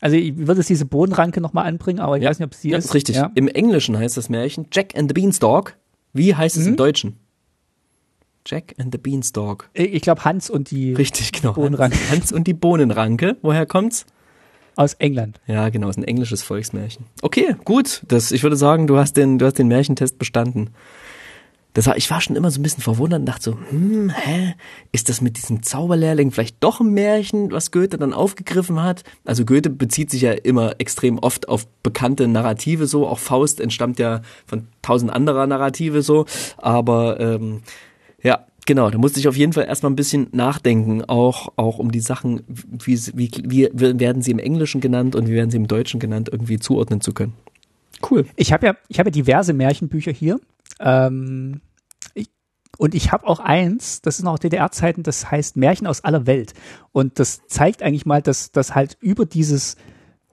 Also 0.00 0.16
ich 0.16 0.36
würde 0.36 0.60
es 0.60 0.66
diese 0.66 0.84
Bodenranke 0.84 1.40
nochmal 1.40 1.66
anbringen, 1.66 2.00
aber 2.00 2.16
ich 2.16 2.24
Ja. 2.24 2.30
weiß 2.30 2.40
nicht, 2.40 2.46
ob 2.46 2.52
es 2.54 2.60
die 2.60 2.70
Ja, 2.70 2.78
ist. 2.78 2.86
ist 2.86 2.94
richtig. 2.94 3.16
Ja. 3.16 3.30
Im 3.34 3.46
Englischen 3.48 3.96
heißt 3.96 4.16
das 4.16 4.28
Märchen 4.28 4.66
Jack 4.72 4.96
and 4.96 5.08
the 5.08 5.14
Beanstalk. 5.14 5.76
Wie 6.12 6.34
heißt 6.34 6.56
es 6.56 6.64
Mhm. 6.64 6.70
im 6.70 6.76
Deutschen? 6.76 7.16
Jack 8.44 8.74
and 8.78 8.92
the 8.92 8.98
Beanstalk. 8.98 9.70
Ich 9.72 10.02
glaube 10.02 10.24
Hans 10.24 10.50
und 10.50 10.72
die 10.72 10.94
Richtig, 10.94 11.30
genau. 11.30 11.52
Bohnenranke. 11.52 11.96
Hans, 11.96 12.10
Hans 12.10 12.32
und 12.32 12.48
die 12.48 12.54
Bohnenranke. 12.54 13.36
Woher 13.42 13.66
kommt's? 13.66 14.04
Aus 14.76 14.94
England. 14.94 15.40
Ja, 15.46 15.68
genau, 15.68 15.88
ist 15.88 15.98
ein 15.98 16.04
englisches 16.04 16.42
Volksmärchen. 16.42 17.06
Okay, 17.22 17.56
gut. 17.64 18.02
Das, 18.08 18.32
ich 18.32 18.42
würde 18.42 18.56
sagen, 18.56 18.86
du 18.86 18.96
hast 18.96 19.16
den, 19.16 19.38
du 19.38 19.46
hast 19.46 19.58
den 19.58 19.68
Märchentest 19.68 20.18
bestanden. 20.18 20.70
Das 21.74 21.86
war, 21.86 21.96
ich 21.96 22.10
war 22.10 22.20
schon 22.20 22.36
immer 22.36 22.50
so 22.50 22.60
ein 22.60 22.62
bisschen 22.62 22.82
verwundert 22.82 23.20
und 23.20 23.26
dachte 23.26 23.42
so, 23.44 23.58
hm, 23.70 24.10
hä, 24.10 24.54
ist 24.92 25.08
das 25.08 25.22
mit 25.22 25.38
diesem 25.38 25.62
Zauberlehrling 25.62 26.30
vielleicht 26.30 26.56
doch 26.60 26.80
ein 26.80 26.90
Märchen, 26.90 27.50
was 27.50 27.70
Goethe 27.70 27.96
dann 27.96 28.12
aufgegriffen 28.12 28.82
hat? 28.82 29.04
Also 29.24 29.46
Goethe 29.46 29.70
bezieht 29.70 30.10
sich 30.10 30.20
ja 30.20 30.32
immer 30.32 30.74
extrem 30.78 31.18
oft 31.18 31.48
auf 31.48 31.66
bekannte 31.82 32.28
Narrative 32.28 32.86
so, 32.86 33.06
auch 33.06 33.18
Faust 33.18 33.58
entstammt 33.58 33.98
ja 33.98 34.20
von 34.44 34.68
tausend 34.82 35.10
anderer 35.10 35.46
Narrative 35.46 36.02
so, 36.02 36.26
aber 36.58 37.18
ähm, 37.20 37.62
ja, 38.22 38.46
Genau, 38.64 38.90
da 38.90 38.98
musste 38.98 39.18
ich 39.18 39.26
auf 39.26 39.36
jeden 39.36 39.52
Fall 39.52 39.64
erstmal 39.64 39.90
ein 39.90 39.96
bisschen 39.96 40.28
nachdenken, 40.30 41.04
auch, 41.04 41.52
auch 41.56 41.78
um 41.78 41.90
die 41.90 42.00
Sachen, 42.00 42.42
wie, 42.46 42.98
wie, 43.14 43.30
wie 43.42 43.68
werden 43.72 44.22
sie 44.22 44.30
im 44.30 44.38
Englischen 44.38 44.80
genannt 44.80 45.16
und 45.16 45.28
wie 45.28 45.32
werden 45.32 45.50
sie 45.50 45.56
im 45.56 45.66
Deutschen 45.66 45.98
genannt, 45.98 46.28
irgendwie 46.30 46.58
zuordnen 46.58 47.00
zu 47.00 47.12
können. 47.12 47.34
Cool. 48.08 48.24
Ich 48.36 48.52
habe 48.52 48.66
ja, 48.66 48.76
ich 48.88 48.98
habe 48.98 49.08
ja 49.08 49.12
diverse 49.12 49.52
Märchenbücher 49.52 50.12
hier. 50.12 50.40
Ähm, 50.78 51.60
ich, 52.14 52.28
und 52.78 52.94
ich 52.94 53.10
habe 53.10 53.26
auch 53.26 53.40
eins, 53.40 54.00
das 54.00 54.18
ist 54.18 54.24
noch 54.24 54.38
DDR-Zeiten, 54.38 55.02
das 55.02 55.30
heißt 55.30 55.56
Märchen 55.56 55.88
aus 55.88 56.04
aller 56.04 56.26
Welt. 56.26 56.54
Und 56.92 57.18
das 57.18 57.42
zeigt 57.48 57.82
eigentlich 57.82 58.06
mal, 58.06 58.22
dass, 58.22 58.52
dass 58.52 58.76
halt 58.76 58.96
über 59.00 59.26
dieses 59.26 59.76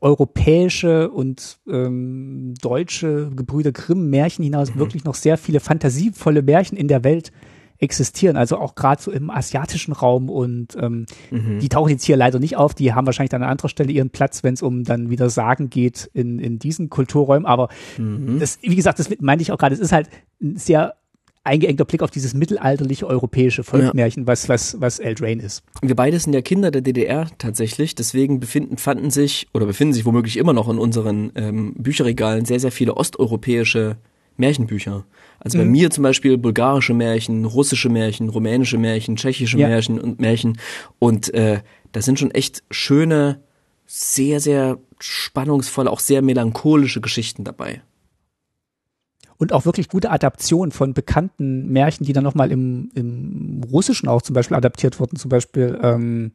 europäische 0.02 1.10
und 1.10 1.60
ähm, 1.68 2.54
deutsche 2.62 3.32
Gebrüder 3.36 3.72
Grimm 3.72 4.10
Märchen 4.10 4.44
hinaus 4.44 4.74
mhm. 4.74 4.80
wirklich 4.80 5.04
noch 5.04 5.16
sehr 5.16 5.38
viele 5.38 5.60
fantasievolle 5.60 6.44
Märchen 6.44 6.78
in 6.78 6.88
der 6.88 7.04
Welt 7.04 7.32
existieren, 7.80 8.36
also 8.36 8.58
auch 8.58 8.76
gerade 8.76 9.02
so 9.02 9.12
im 9.12 9.30
asiatischen 9.30 9.94
Raum 9.94 10.30
und 10.30 10.76
ähm, 10.80 11.06
mhm. 11.32 11.60
die 11.60 11.70
tauchen 11.70 11.90
jetzt 11.90 12.04
hier 12.04 12.18
leider 12.18 12.40
nicht 12.40 12.58
auf, 12.58 12.74
die 12.74 12.94
haben 12.94 13.06
wahrscheinlich 13.06 13.30
dann 13.30 13.44
an 13.44 13.50
anderer 13.50 13.70
Stelle 13.70 13.92
ihren 13.92 14.10
Platz, 14.10 14.44
wenn 14.44 14.54
es 14.54 14.62
um 14.62 14.84
dann 14.84 15.10
wieder 15.10 15.30
Sagen 15.30 15.70
geht 15.70 16.10
in, 16.14 16.40
in 16.40 16.60
diesen 16.60 16.90
Kulturräumen, 16.90 17.46
aber 17.46 17.70
mhm. 17.98 18.40
das, 18.40 18.60
wie 18.62 18.76
gesagt, 18.76 19.00
das 19.00 19.10
meinte 19.22 19.42
ich 19.42 19.52
auch 19.52 19.58
gerade, 19.58 19.74
es 19.74 19.82
ist 19.82 19.94
halt 19.94 20.10
ein 20.42 20.58
sehr 20.58 20.96
eingeengter 21.44 21.86
Blick 21.86 22.04
auf 22.04 22.12
dieses 22.12 22.34
mittelalterliche 22.34 23.08
europäische 23.08 23.64
Volkmärchen, 23.64 24.24
ja. 24.24 24.28
was, 24.28 24.50
was, 24.50 24.80
was 24.82 25.00
Eldraine 25.00 25.42
ist. 25.42 25.64
Wir 25.82 25.96
beide 25.96 26.20
sind 26.20 26.34
ja 26.34 26.42
Kinder 26.42 26.70
der 26.70 26.82
DDR 26.82 27.28
tatsächlich, 27.38 27.96
deswegen 27.96 28.40
befinden, 28.40 28.78
fanden 28.78 29.10
sich 29.10 29.48
oder 29.54 29.66
befinden 29.66 29.94
sich 29.94 30.06
womöglich 30.06 30.38
immer 30.38 30.54
noch 30.54 30.70
in 30.70 30.78
unseren 30.78 31.32
ähm, 31.36 31.74
Bücherregalen 31.78 32.46
sehr, 32.46 32.60
sehr 32.60 32.72
viele 32.72 32.98
osteuropäische 32.98 33.98
Märchenbücher. 34.40 35.06
Also 35.40 35.58
mhm. 35.58 35.62
bei 35.62 35.70
mir 35.70 35.90
zum 35.92 36.04
Beispiel 36.04 36.38
bulgarische 36.38 36.94
Märchen, 36.94 37.46
russische 37.46 37.90
Märchen, 37.90 38.30
rumänische 38.30 38.78
Märchen, 38.78 39.16
tschechische 39.16 39.58
ja. 39.58 39.68
Märchen 39.68 40.00
und 40.00 40.20
Märchen. 40.20 40.60
Und 41.00 41.34
äh, 41.34 41.62
das 41.92 42.06
sind 42.06 42.20
schon 42.20 42.32
echt 42.32 42.64
schöne, 42.72 43.42
sehr, 43.86 44.40
sehr 44.40 44.78
spannungsvolle, 45.00 45.90
auch 45.90 46.00
sehr 46.00 46.22
melancholische 46.22 47.02
Geschichten 47.02 47.44
dabei. 47.44 47.82
Und 49.38 49.54
auch 49.54 49.66
wirklich 49.66 49.88
gute 49.88 50.12
Adaptionen 50.12 50.72
von 50.72 50.94
bekannten 50.94 51.70
Märchen, 51.70 52.06
die 52.06 52.12
dann 52.12 52.26
nochmal 52.26 52.52
im, 52.52 52.92
im 52.94 53.62
Russischen 53.72 54.10
auch 54.10 54.22
zum 54.22 54.34
Beispiel 54.34 54.58
adaptiert 54.58 55.00
wurden. 55.00 55.16
Zum 55.16 55.30
Beispiel 55.30 55.80
ähm, 55.82 56.34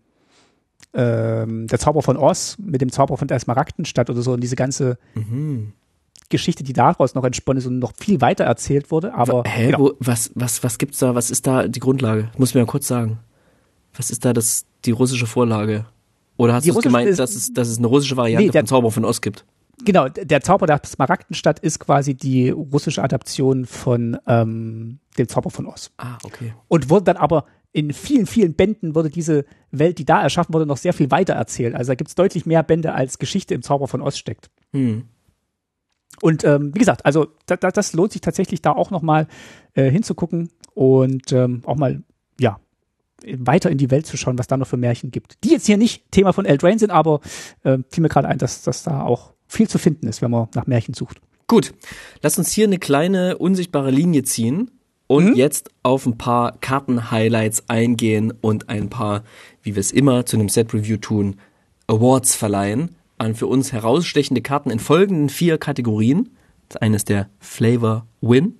ähm, 0.95 1.67
der 1.67 1.79
Zauber 1.79 2.03
von 2.03 2.17
Oz 2.17 2.57
mit 2.59 2.81
dem 2.81 2.91
Zauber 2.91 3.19
von 3.19 3.29
der 3.29 3.39
Smaragdenstadt 3.39 4.09
oder 4.09 4.23
so. 4.23 4.33
Und 4.33 4.41
diese 4.41 4.57
ganze 4.57 4.99
mhm. 5.15 5.75
Geschichte, 6.31 6.65
die 6.65 6.73
daraus 6.73 7.15
noch 7.15 7.25
entsponnen 7.25 7.59
ist 7.59 7.67
und 7.67 7.79
noch 7.79 7.93
viel 7.99 8.21
weiter 8.21 8.45
erzählt 8.45 8.91
wurde. 8.91 9.15
Aber 9.15 9.45
Hä, 9.47 9.67
genau. 9.67 9.79
wo, 9.79 9.93
was, 10.01 10.31
was, 10.35 10.63
was 10.63 10.79
gibt's 10.79 10.99
da? 10.99 11.15
Was 11.15 11.31
ist 11.31 11.47
da 11.47 11.69
die 11.69 11.81
Grundlage? 11.81 12.31
Muss 12.39 12.55
mir 12.55 12.61
mal 12.61 12.67
kurz 12.67 12.89
sagen. 12.89 13.19
Was 13.95 14.11
ist 14.11 14.25
da 14.25 14.33
das, 14.33 14.67
die 14.85 14.91
russische 14.91 15.27
Vorlage? 15.27 15.87
Oder 16.37 16.55
hast 16.55 16.67
du 16.67 16.75
gemeint, 16.75 17.09
ist, 17.09 17.21
dass, 17.21 17.35
es, 17.35 17.53
dass 17.53 17.69
es 17.69 17.79
eine 17.79 17.87
russische 17.87 18.17
Variante 18.17 18.47
nee, 18.47 18.51
der, 18.51 18.63
von 18.63 18.67
Zauber 18.67 18.91
von 18.91 19.05
Ost 19.05 19.23
gibt? 19.23 19.45
Genau, 19.85 20.09
der 20.09 20.41
Zauber 20.41 20.67
der 20.67 20.81
Smaragdenstadt 20.85 21.59
ist 21.61 21.79
quasi 21.79 22.15
die 22.15 22.51
russische 22.51 23.03
Adaption 23.03 23.67
von 23.67 24.17
ähm, 24.27 24.99
dem 25.19 25.29
Zauber 25.29 25.51
von 25.51 25.67
Oz. 25.67 25.93
Ah, 25.99 26.19
okay. 26.25 26.55
Und 26.69 26.91
wurde 26.91 27.05
dann 27.05 27.17
aber 27.17 27.45
in 27.73 27.93
vielen, 27.93 28.27
vielen 28.27 28.55
Bänden 28.55 28.95
wurde 28.95 29.11
diese 29.11 29.45
Welt, 29.73 29.99
die 29.99 30.05
da 30.05 30.23
erschaffen 30.23 30.55
wurde, 30.55 30.65
noch 30.65 30.77
sehr 30.77 30.93
viel 30.93 31.11
weiter 31.11 31.35
erzählt. 31.35 31.75
Also 31.75 31.91
da 31.91 31.97
gibt 31.97 32.09
es 32.09 32.15
deutlich 32.15 32.47
mehr 32.47 32.63
Bände, 32.63 32.95
als 32.95 33.19
Geschichte 33.19 33.53
im 33.53 33.63
Zauber 33.63 33.89
von 33.89 34.01
Oz 34.01 34.17
steckt. 34.17 34.49
Hm. 34.73 35.05
Und 36.25 36.43
ähm, 36.43 36.75
wie 36.75 36.79
gesagt, 36.79 37.05
also 37.05 37.27
da, 37.45 37.59
da, 37.59 37.71
das 37.71 37.93
lohnt 37.93 38.13
sich 38.13 38.23
tatsächlich 38.23 38.63
da 38.63 38.73
auch 38.73 38.91
nochmal 38.91 39.27
äh, 39.75 39.91
hinzugucken 39.91 40.49
und 40.73 41.33
ähm, 41.33 41.61
auch 41.67 41.77
mal, 41.77 42.03
ja, 42.41 42.61
weiter 43.37 43.71
in 43.71 43.77
die 43.77 43.91
Welt 43.91 44.07
zu 44.07 44.17
schauen, 44.17 44.39
was 44.39 44.47
da 44.47 44.57
noch 44.57 44.67
für 44.67 44.79
Märchen 44.79 45.11
gibt. 45.11 45.45
Die 45.45 45.51
jetzt 45.51 45.67
hier 45.67 45.77
nicht 45.77 46.11
Thema 46.13 46.33
von 46.33 46.47
Eldraine 46.47 46.79
sind, 46.79 46.89
aber 46.89 47.21
äh, 47.63 47.77
fiel 47.91 48.01
mir 48.01 48.09
gerade 48.09 48.27
ein, 48.27 48.39
dass, 48.39 48.63
dass 48.63 48.85
da 48.85 49.03
auch 49.03 49.35
viel 49.49 49.69
zu 49.69 49.77
finden 49.77 50.07
ist, 50.07 50.23
wenn 50.23 50.31
man 50.31 50.49
nach 50.55 50.67
Märchen 50.67 50.95
sucht. 50.95 51.21
Gut, 51.47 51.75
lass 52.23 52.39
uns 52.39 52.51
hier 52.53 52.69
eine 52.69 52.79
kleine 52.79 53.37
unsichtbare 53.37 53.91
Linie 53.91 54.23
ziehen 54.23 54.71
und 55.07 55.33
mhm. 55.33 55.35
jetzt 55.35 55.73
auf 55.83 56.07
ein 56.07 56.17
paar 56.17 56.57
Karten-Highlights 56.59 57.65
eingehen 57.69 58.33
und 58.41 58.71
ein 58.71 58.89
paar, 58.89 59.25
wie 59.63 59.75
wir 59.75 59.81
es 59.81 59.93
immer 59.93 60.25
zu 60.25 60.39
einem 60.39 60.49
Set-Review 60.49 60.97
tun, 60.97 61.37
Awards 61.87 62.35
verleihen 62.35 62.97
an 63.19 63.35
für 63.35 63.47
uns 63.47 63.73
herausstechende 63.73 64.43
Karten 64.43 64.71
in 64.71 64.79
folgenden 64.79 65.29
vier 65.29 65.59
Kategorien. 65.59 66.31
Das 66.69 66.81
eine 66.83 66.97
ist 66.97 67.09
der 67.09 67.29
Flavor 67.39 68.07
Win, 68.21 68.57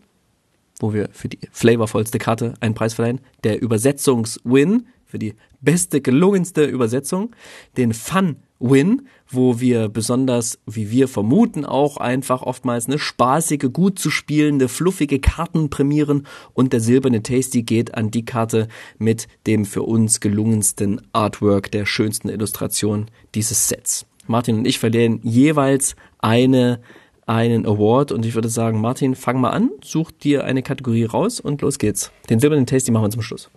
wo 0.81 0.93
wir 0.93 1.09
für 1.13 1.29
die 1.29 1.39
flavorvollste 1.51 2.19
Karte 2.19 2.55
einen 2.61 2.75
Preis 2.75 2.95
verleihen. 2.95 3.21
Der 3.43 3.61
Übersetzungs-Win 3.61 4.87
für 5.05 5.19
die 5.19 5.35
beste, 5.61 6.01
gelungenste 6.01 6.65
Übersetzung. 6.65 7.35
Den 7.77 7.93
Fun 7.93 8.37
Win, 8.61 9.09
wo 9.29 9.61
wir 9.61 9.89
besonders, 9.89 10.59
wie 10.67 10.91
wir 10.91 11.07
vermuten, 11.07 11.65
auch 11.65 11.99
einfach 11.99 12.43
oftmals 12.43 12.87
eine 12.87 12.99
spaßige, 12.99 13.71
gut 13.73 13.99
zu 13.99 14.11
spielende, 14.11 14.69
fluffige 14.69 15.21
Karten 15.21 15.71
prämieren 15.71 16.27
und 16.53 16.73
der 16.73 16.81
silberne 16.81 17.23
Tasty 17.23 17.63
geht 17.63 17.95
an 17.95 18.11
die 18.11 18.25
Karte 18.25 18.69
mit 18.99 19.29
dem 19.47 19.65
für 19.67 19.83
uns 19.83 20.21
gelungensten 20.21 21.01
Artwork, 21.13 21.71
der 21.71 21.85
schönsten 21.85 22.29
Illustration 22.29 23.11
dieses 23.35 23.69
Sets. 23.69 24.07
Martin 24.27 24.59
und 24.59 24.67
ich 24.67 24.79
verlieren 24.79 25.21
jeweils 25.23 25.97
eine, 26.19 26.81
einen 27.27 27.67
Award 27.67 28.13
und 28.13 28.25
ich 28.27 28.35
würde 28.35 28.49
sagen, 28.49 28.81
Martin, 28.81 29.15
fang 29.15 29.41
mal 29.41 29.51
an, 29.51 29.71
such 29.83 30.11
dir 30.13 30.45
eine 30.45 30.63
Kategorie 30.63 31.05
raus 31.05 31.41
und 31.41 31.63
los 31.63 31.79
geht's. 31.79 32.13
Den 32.31 32.41
silbernen 32.41 32.67
Tasty 32.67 32.91
machen 32.91 33.05
wir 33.05 33.11
zum 33.11 33.23
Schluss. 33.23 33.51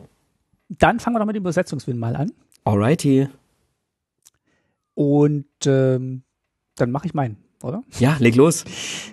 Dann 0.70 1.00
fangen 1.00 1.16
wir 1.16 1.20
doch 1.20 1.26
mit 1.26 1.36
dem 1.36 1.44
Übersetzungswin 1.44 1.98
mal 1.98 2.16
an. 2.16 2.32
Alrighty. 2.66 3.30
Und 4.94 5.46
ähm, 5.66 6.24
dann 6.76 6.92
mache 6.92 7.06
ich 7.06 7.14
meinen, 7.14 7.38
oder? 7.64 7.84
Ja, 8.00 8.18
leg 8.20 8.36
los. 8.36 8.66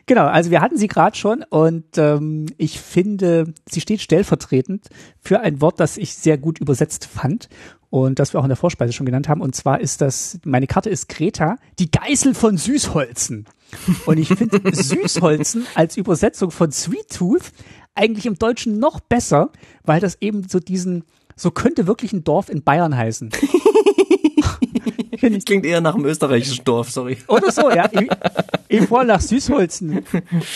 Genau, 0.07 0.25
also 0.25 0.51
wir 0.51 0.61
hatten 0.61 0.77
sie 0.77 0.89
gerade 0.89 1.17
schon 1.17 1.45
und 1.51 1.99
ähm, 1.99 2.47
ich 2.57 2.81
finde, 2.81 3.53
sie 3.69 3.81
steht 3.81 4.01
stellvertretend 4.01 4.89
für 5.21 5.41
ein 5.41 5.61
Wort, 5.61 5.81
das 5.81 5.97
ich 5.97 6.15
sehr 6.15 6.39
gut 6.39 6.59
übersetzt 6.59 7.07
fand 7.07 7.49
und 7.95 8.18
das 8.18 8.32
wir 8.32 8.40
auch 8.40 8.45
in 8.45 8.49
der 8.49 8.57
Vorspeise 8.57 8.92
schon 8.92 9.07
genannt 9.07 9.28
haben. 9.28 9.40
Und 9.40 9.55
zwar 9.55 9.80
ist 9.80 10.01
das, 10.01 10.40
meine 10.45 10.66
Karte 10.66 10.90
ist 10.90 11.09
Greta, 11.09 11.59
die 11.78 11.92
Geißel 11.92 12.34
von 12.34 12.57
Süßholzen. 12.57 13.47
Und 14.05 14.18
ich 14.18 14.26
finde 14.26 14.61
Süßholzen 14.74 15.64
als 15.76 15.97
Übersetzung 15.97 16.51
von 16.51 16.72
Sweet 16.72 17.09
Tooth 17.16 17.53
eigentlich 17.95 18.26
im 18.26 18.34
Deutschen 18.36 18.80
noch 18.80 18.99
besser, 18.99 19.53
weil 19.84 20.01
das 20.01 20.16
eben 20.20 20.49
so 20.49 20.59
diesen, 20.59 21.05
so 21.36 21.53
könnte 21.53 21.86
wirklich 21.86 22.12
ein 22.12 22.24
Dorf 22.24 22.49
in 22.49 22.64
Bayern 22.64 22.97
heißen. 22.97 23.30
Klingt 25.20 25.64
eher 25.64 25.80
nach 25.80 25.95
einem 25.95 26.07
österreichischen 26.07 26.64
Dorf, 26.64 26.90
sorry. 26.90 27.18
Oder 27.28 27.53
so, 27.53 27.70
ja. 27.70 27.88
Ich, 27.92 28.09
ich 28.80 28.88
fahre 28.88 29.05
nach 29.05 29.20
Süßholzen. 29.20 30.05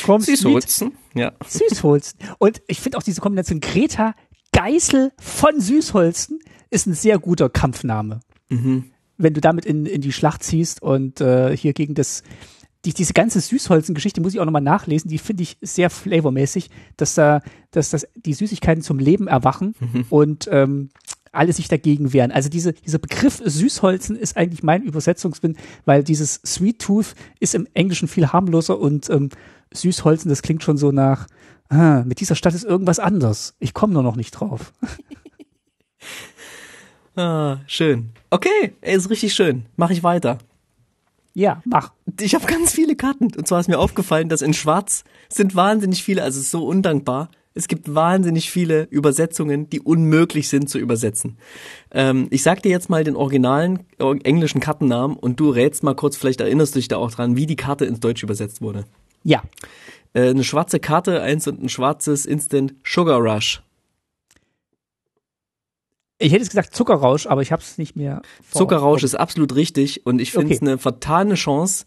Kommst 0.05 0.27
Süßholzen, 0.27 0.89
mit? 0.89 1.23
ja. 1.23 1.31
Süßholzen. 1.47 2.19
Und 2.39 2.63
ich 2.67 2.81
finde 2.81 2.99
auch 2.99 3.05
diese 3.05 3.21
Kombination 3.21 3.61
Greta 3.61 4.17
Geißel 4.51 5.13
von 5.21 5.61
Süßholzen 5.61 6.41
ist 6.71 6.87
ein 6.87 6.95
sehr 6.95 7.19
guter 7.19 7.49
Kampfname. 7.49 8.21
Mhm. 8.49 8.85
Wenn 9.17 9.35
du 9.35 9.41
damit 9.41 9.65
in, 9.65 9.87
in 9.87 10.01
die 10.01 10.13
Schlacht 10.13 10.43
ziehst 10.43 10.83
und 10.83 11.21
äh, 11.21 11.57
hier 11.57 11.73
gegen 11.73 11.95
das, 11.95 12.23
die, 12.85 12.95
diese 12.95 13.13
ganze 13.13 13.41
Süßholzen-Geschichte 13.41 14.21
muss 14.21 14.35
ich 14.35 14.41
auch 14.41 14.45
nochmal 14.45 14.63
nachlesen, 14.63 15.11
die 15.11 15.19
finde 15.19 15.43
ich 15.43 15.59
sehr 15.61 15.91
flavormäßig, 15.91 16.71
dass 16.97 17.15
da, 17.15 17.43
dass 17.71 17.91
das 17.91 18.07
die 18.15 18.35
Süßigkeiten 18.35 18.83
zum 18.83 18.99
Leben 18.99 19.27
erwachen 19.27 19.75
mhm. 19.81 20.07
und 20.09 20.49
ähm, 20.53 20.91
alle 21.33 21.53
sich 21.53 21.69
dagegen 21.69 22.13
wehren. 22.13 22.31
Also 22.31 22.49
diese, 22.49 22.73
dieser 22.73 22.99
Begriff 22.99 23.43
Süßholzen 23.45 24.17
ist 24.17 24.37
eigentlich 24.37 24.63
mein 24.63 24.83
Übersetzungswin, 24.83 25.57
weil 25.85 26.05
dieses 26.05 26.41
Sweet 26.45 26.81
Tooth 26.81 27.15
ist 27.41 27.55
im 27.55 27.67
Englischen 27.75 28.09
viel 28.09 28.29
harmloser 28.29 28.79
und 28.79 29.11
ähm, 29.11 29.31
Süßholzen, 29.73 30.29
das 30.29 30.43
klingt 30.43 30.63
schon 30.63 30.79
so 30.79 30.93
nach, 30.93 31.27
ah, 31.69 32.03
mit 32.05 32.21
dieser 32.21 32.35
Stadt 32.35 32.55
ist 32.55 32.65
irgendwas 32.65 32.99
anders. 32.99 33.55
Ich 33.59 33.75
komme 33.75 33.93
nur 33.93 34.03
noch 34.03 34.17
nicht 34.17 34.33
drauf. 34.33 34.73
Ah, 37.19 37.59
schön. 37.67 38.11
Okay, 38.31 38.75
ist 38.81 39.11
richtig 39.11 39.35
schön. 39.35 39.67
Mach 39.77 39.91
ich 39.91 40.05
weiter. 40.05 40.39
Ja, 41.35 41.61
mach. 41.65 41.91
Ich 42.21 42.37
habe 42.37 42.47
ganz 42.47 42.71
viele 42.73 42.95
Karten. 42.95 43.25
Und 43.37 43.49
zwar 43.49 43.59
ist 43.59 43.69
mir 43.69 43.81
aufgefallen, 43.81 44.29
dass 44.29 44.41
in 44.41 44.55
Schwarz 44.55 45.03
sind 45.29 45.57
wahnsinnig 45.57 46.05
viele, 46.05 46.23
also 46.23 46.39
es 46.39 46.45
ist 46.45 46.53
so 46.53 46.65
undankbar. 46.65 47.29
Es 47.55 47.67
gibt 47.67 47.93
wahnsinnig 47.93 48.53
viele 48.53 48.85
Übersetzungen, 48.85 49.69
die 49.69 49.81
unmöglich 49.81 50.49
sind 50.49 50.71
zu 50.71 50.79
übersetzen. 50.79 51.39
Ähm, 51.91 52.29
ich 52.31 52.45
sag 52.45 52.63
dir 52.63 52.71
jetzt 52.71 52.89
mal 52.89 53.03
den 53.03 53.17
originalen 53.17 53.81
englischen 53.99 54.61
Kartennamen 54.61 55.17
und 55.17 55.41
du 55.41 55.51
rätst 55.51 55.83
mal 55.83 55.97
kurz, 55.97 56.17
vielleicht 56.17 56.41
erinnerst 56.41 56.77
du 56.77 56.79
dich 56.79 56.87
da 56.87 56.99
auch 56.99 57.11
dran, 57.11 57.35
wie 57.35 57.47
die 57.47 57.57
Karte 57.57 57.85
ins 57.85 57.99
Deutsch 57.99 58.23
übersetzt 58.23 58.63
wurde. 58.63 58.85
Ja. 59.25 59.43
Äh, 60.15 60.31
eine 60.31 60.45
schwarze 60.45 60.79
Karte, 60.79 61.21
eins 61.21 61.49
und 61.49 61.61
ein 61.61 61.69
schwarzes 61.69 62.27
Instant 62.27 62.75
Sugar 62.85 63.19
Rush. 63.19 63.61
Ich 66.21 66.33
hätte 66.33 66.43
es 66.43 66.49
gesagt 66.51 66.75
Zuckerrausch, 66.75 67.27
aber 67.27 67.43
ich 67.43 67.53
habe 67.53 67.63
es 67.63 67.79
nicht 67.79 67.95
mehr. 67.97 68.23
vor- 68.43 68.61
Zuckerrausch 68.61 69.05
ist 69.05 69.15
absolut 69.15 69.55
richtig 69.55 70.05
und 70.05 70.21
ich 70.21 70.33
finde 70.33 70.53
es 70.53 70.61
Okay. 70.61 70.69
eine 70.71 70.79
vertane 70.79 71.35
Chance. 71.35 71.85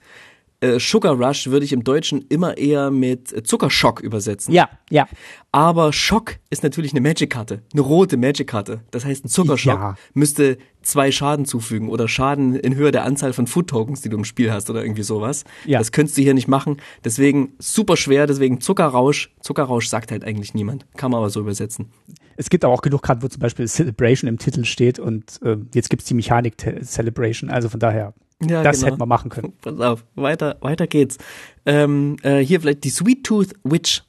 Äh, 0.61 0.79
Sugar 0.79 1.13
Rush 1.15 1.47
würde 1.47 1.65
ich 1.65 1.73
im 1.73 1.83
Deutschen 1.83 2.21
immer 2.29 2.57
eher 2.57 2.91
mit 2.91 3.33
äh, 3.33 3.41
Zuckerschock 3.43 3.99
übersetzen. 3.99 4.53
Ja, 4.53 4.69
ja. 4.89 5.07
Aber 5.51 5.91
Schock 5.91 6.35
ist 6.51 6.63
natürlich 6.63 6.91
eine 6.91 7.01
Magic-Karte, 7.01 7.63
eine 7.73 7.81
rote 7.81 8.15
Magic-Karte. 8.15 8.81
Das 8.91 9.03
heißt, 9.03 9.25
ein 9.25 9.27
Zuckerschock 9.27 9.79
Ja. 9.79 9.95
müsste 10.13 10.57
zwei 10.83 11.11
Schaden 11.11 11.45
zufügen 11.45 11.89
oder 11.89 12.07
Schaden 12.07 12.55
in 12.55 12.75
Höhe 12.75 12.91
der 12.91 13.05
Anzahl 13.05 13.33
von 13.33 13.47
Food-Tokens, 13.47 14.01
die 14.01 14.09
du 14.09 14.17
im 14.17 14.23
Spiel 14.23 14.51
hast 14.53 14.69
oder 14.69 14.83
irgendwie 14.83 15.03
sowas. 15.03 15.43
Ja. 15.65 15.79
Das 15.79 15.91
könntest 15.91 16.17
du 16.17 16.21
hier 16.21 16.33
nicht 16.35 16.47
machen. 16.47 16.77
Deswegen 17.03 17.53
super 17.59 17.97
schwer, 17.97 18.27
deswegen 18.27 18.61
Zuckerrausch. 18.61 19.33
Zuckerrausch 19.41 19.87
sagt 19.87 20.11
halt 20.11 20.23
eigentlich 20.23 20.53
niemand. 20.53 20.85
Kann 20.95 21.11
man 21.11 21.17
aber 21.17 21.29
so 21.31 21.39
übersetzen. 21.39 21.91
Es 22.37 22.49
gibt 22.49 22.63
aber 22.63 22.73
auch 22.73 22.81
genug 22.81 23.01
Karten, 23.01 23.21
wo 23.23 23.27
zum 23.27 23.39
Beispiel 23.41 23.67
Celebration 23.67 24.27
im 24.27 24.37
Titel 24.37 24.63
steht 24.65 24.99
und 24.99 25.39
ähm, 25.43 25.69
jetzt 25.73 25.89
gibt's 25.89 26.05
die 26.05 26.13
Mechanik 26.13 26.55
Celebration. 26.83 27.49
Also 27.49 27.67
von 27.69 27.79
daher, 27.79 28.13
Ja, 28.47 28.63
das 28.63 28.79
genau. 28.79 28.87
hätten 28.87 29.01
wir 29.01 29.05
machen 29.05 29.29
können. 29.29 29.53
Pass 29.61 29.79
auf, 29.79 30.05
weiter, 30.15 30.57
weiter 30.61 30.87
geht's. 30.87 31.17
Ähm, 31.65 32.17
äh, 32.23 32.39
hier 32.39 32.61
vielleicht 32.61 32.83
die 32.83 32.89
Sweet 32.89 33.23
Tooth 33.23 33.53
Witch. 33.63 34.03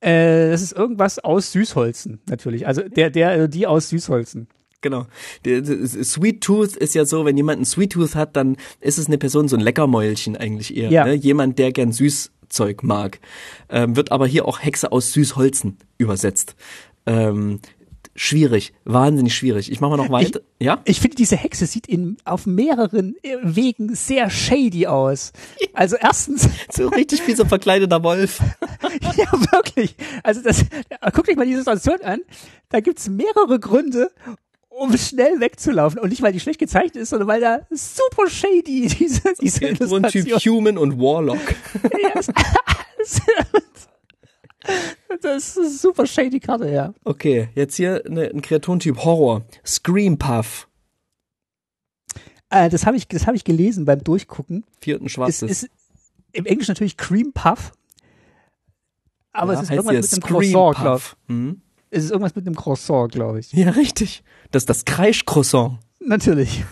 Äh, 0.00 0.50
das 0.50 0.62
ist 0.62 0.72
irgendwas 0.72 1.18
aus 1.18 1.52
Süßholzen, 1.52 2.20
natürlich. 2.28 2.66
Also 2.66 2.82
der, 2.82 3.10
der, 3.10 3.42
äh, 3.42 3.48
die 3.48 3.66
aus 3.66 3.88
Süßholzen. 3.88 4.48
Genau. 4.82 5.06
Sweet 5.44 6.42
Tooth 6.42 6.76
ist 6.76 6.94
ja 6.94 7.04
so, 7.04 7.24
wenn 7.24 7.36
jemand 7.36 7.56
einen 7.56 7.64
Sweet 7.64 7.92
Tooth 7.92 8.14
hat, 8.14 8.36
dann 8.36 8.56
ist 8.80 8.98
es 8.98 9.06
eine 9.06 9.18
Person, 9.18 9.48
so 9.48 9.56
ein 9.56 9.62
Leckermäulchen 9.62 10.36
eigentlich 10.36 10.76
eher. 10.76 10.90
Ja. 10.90 11.06
Ne? 11.06 11.14
Jemand, 11.14 11.58
der 11.58 11.72
gern 11.72 11.92
Süßzeug 11.92 12.82
mag. 12.82 13.18
Ähm, 13.68 13.96
wird 13.96 14.12
aber 14.12 14.26
hier 14.26 14.46
auch 14.46 14.62
Hexe 14.62 14.92
aus 14.92 15.12
Süßholzen 15.12 15.78
übersetzt. 15.98 16.54
Ähm, 17.06 17.60
schwierig, 18.16 18.72
wahnsinnig 18.84 19.34
schwierig. 19.34 19.70
Ich 19.70 19.80
mache 19.80 19.90
mal 19.90 19.96
noch 19.96 20.10
weiter. 20.10 20.40
ja? 20.58 20.80
Ich 20.84 21.00
finde, 21.00 21.16
diese 21.16 21.36
Hexe 21.36 21.66
sieht 21.66 21.86
in, 21.86 22.16
auf 22.24 22.46
mehreren 22.46 23.14
äh, 23.22 23.36
Wegen 23.42 23.94
sehr 23.94 24.30
shady 24.30 24.86
aus. 24.86 25.32
Also 25.72 25.96
erstens, 26.00 26.48
So 26.72 26.88
richtig 26.88 27.26
wie 27.26 27.34
so 27.34 27.44
ein 27.44 27.48
verkleideter 27.48 28.02
Wolf. 28.02 28.40
ja 29.16 29.30
wirklich, 29.52 29.94
also 30.22 30.42
das, 30.42 30.64
guck 31.12 31.26
dich 31.26 31.36
mal 31.36 31.46
die 31.46 31.54
Situation 31.54 32.00
an, 32.02 32.20
da 32.70 32.80
gibt's 32.80 33.08
mehrere 33.08 33.60
Gründe, 33.60 34.10
um 34.68 34.96
schnell 34.98 35.40
wegzulaufen. 35.40 35.98
Und 36.00 36.10
nicht, 36.10 36.22
weil 36.22 36.32
die 36.32 36.40
schlecht 36.40 36.58
gezeichnet 36.58 36.96
ist, 36.96 37.10
sondern 37.10 37.28
weil 37.28 37.40
da 37.40 37.60
super 37.70 38.28
shady 38.28 38.88
diese, 38.88 39.32
diese 39.40 39.86
so 39.86 39.96
ein 39.96 40.02
Typ 40.04 40.26
Illustration 40.26 40.54
Human 40.54 40.78
und 40.78 40.98
Warlock. 40.98 41.38
Ja. 42.02 42.20
Das 45.22 45.48
ist 45.48 45.58
eine 45.58 45.68
super 45.70 46.06
shady 46.06 46.40
Karte, 46.40 46.70
ja. 46.70 46.92
Okay, 47.04 47.48
jetzt 47.54 47.76
hier 47.76 48.02
eine, 48.06 48.28
ein 48.28 48.42
Kreaturentyp 48.42 48.98
Horror. 49.04 49.44
Scream 49.64 50.18
Puff. 50.18 50.68
Äh, 52.50 52.68
das 52.68 52.86
habe 52.86 52.96
ich, 52.96 53.08
das 53.08 53.26
habe 53.26 53.36
ich 53.36 53.44
gelesen 53.44 53.84
beim 53.84 54.02
Durchgucken. 54.04 54.64
Vierten 54.80 55.06
Es 55.06 55.12
schwarzes. 55.12 55.50
ist 55.50 55.70
im 56.32 56.46
Englischen 56.46 56.72
natürlich 56.72 56.96
Cream 56.96 57.32
Puff. 57.32 57.72
Aber 59.32 59.52
Ja, 59.54 59.60
es 59.60 59.64
ist 59.64 59.70
irgendwas 59.70 59.94
mit 60.02 60.12
einem 60.12 60.22
Croissant, 60.22 60.76
glaube 60.76 60.90
Puff. 60.98 61.16
Hm? 61.28 61.60
Es 61.90 62.04
ist 62.04 62.10
irgendwas 62.10 62.34
mit 62.34 62.46
einem 62.46 62.56
Croissant, 62.56 63.12
glaube 63.12 63.40
ich. 63.40 63.52
Ja, 63.52 63.70
richtig. 63.70 64.22
Das 64.50 64.62
ist 64.62 64.70
das 64.70 64.84
Kreischcroissant. 64.84 65.78
Natürlich. 66.00 66.64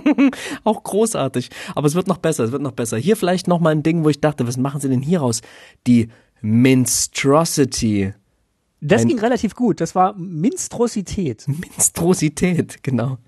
Auch 0.64 0.82
großartig. 0.82 1.50
Aber 1.74 1.86
es 1.86 1.94
wird 1.94 2.08
noch 2.08 2.18
besser, 2.18 2.44
es 2.44 2.52
wird 2.52 2.62
noch 2.62 2.72
besser. 2.72 2.96
Hier 2.96 3.16
vielleicht 3.16 3.48
noch 3.48 3.60
mal 3.60 3.70
ein 3.70 3.82
Ding, 3.82 4.02
wo 4.04 4.08
ich 4.08 4.20
dachte, 4.20 4.46
was 4.46 4.56
machen 4.56 4.80
sie 4.80 4.88
denn 4.88 5.02
hier 5.02 5.20
raus? 5.20 5.40
Die 5.86 6.08
Minstrosity. 6.42 8.12
Das 8.80 9.02
Ein- 9.02 9.08
ging 9.08 9.18
relativ 9.18 9.54
gut. 9.54 9.80
Das 9.80 9.94
war 9.94 10.14
Minstrosität. 10.16 11.44
Minstrosität, 11.48 12.82
genau. 12.82 13.18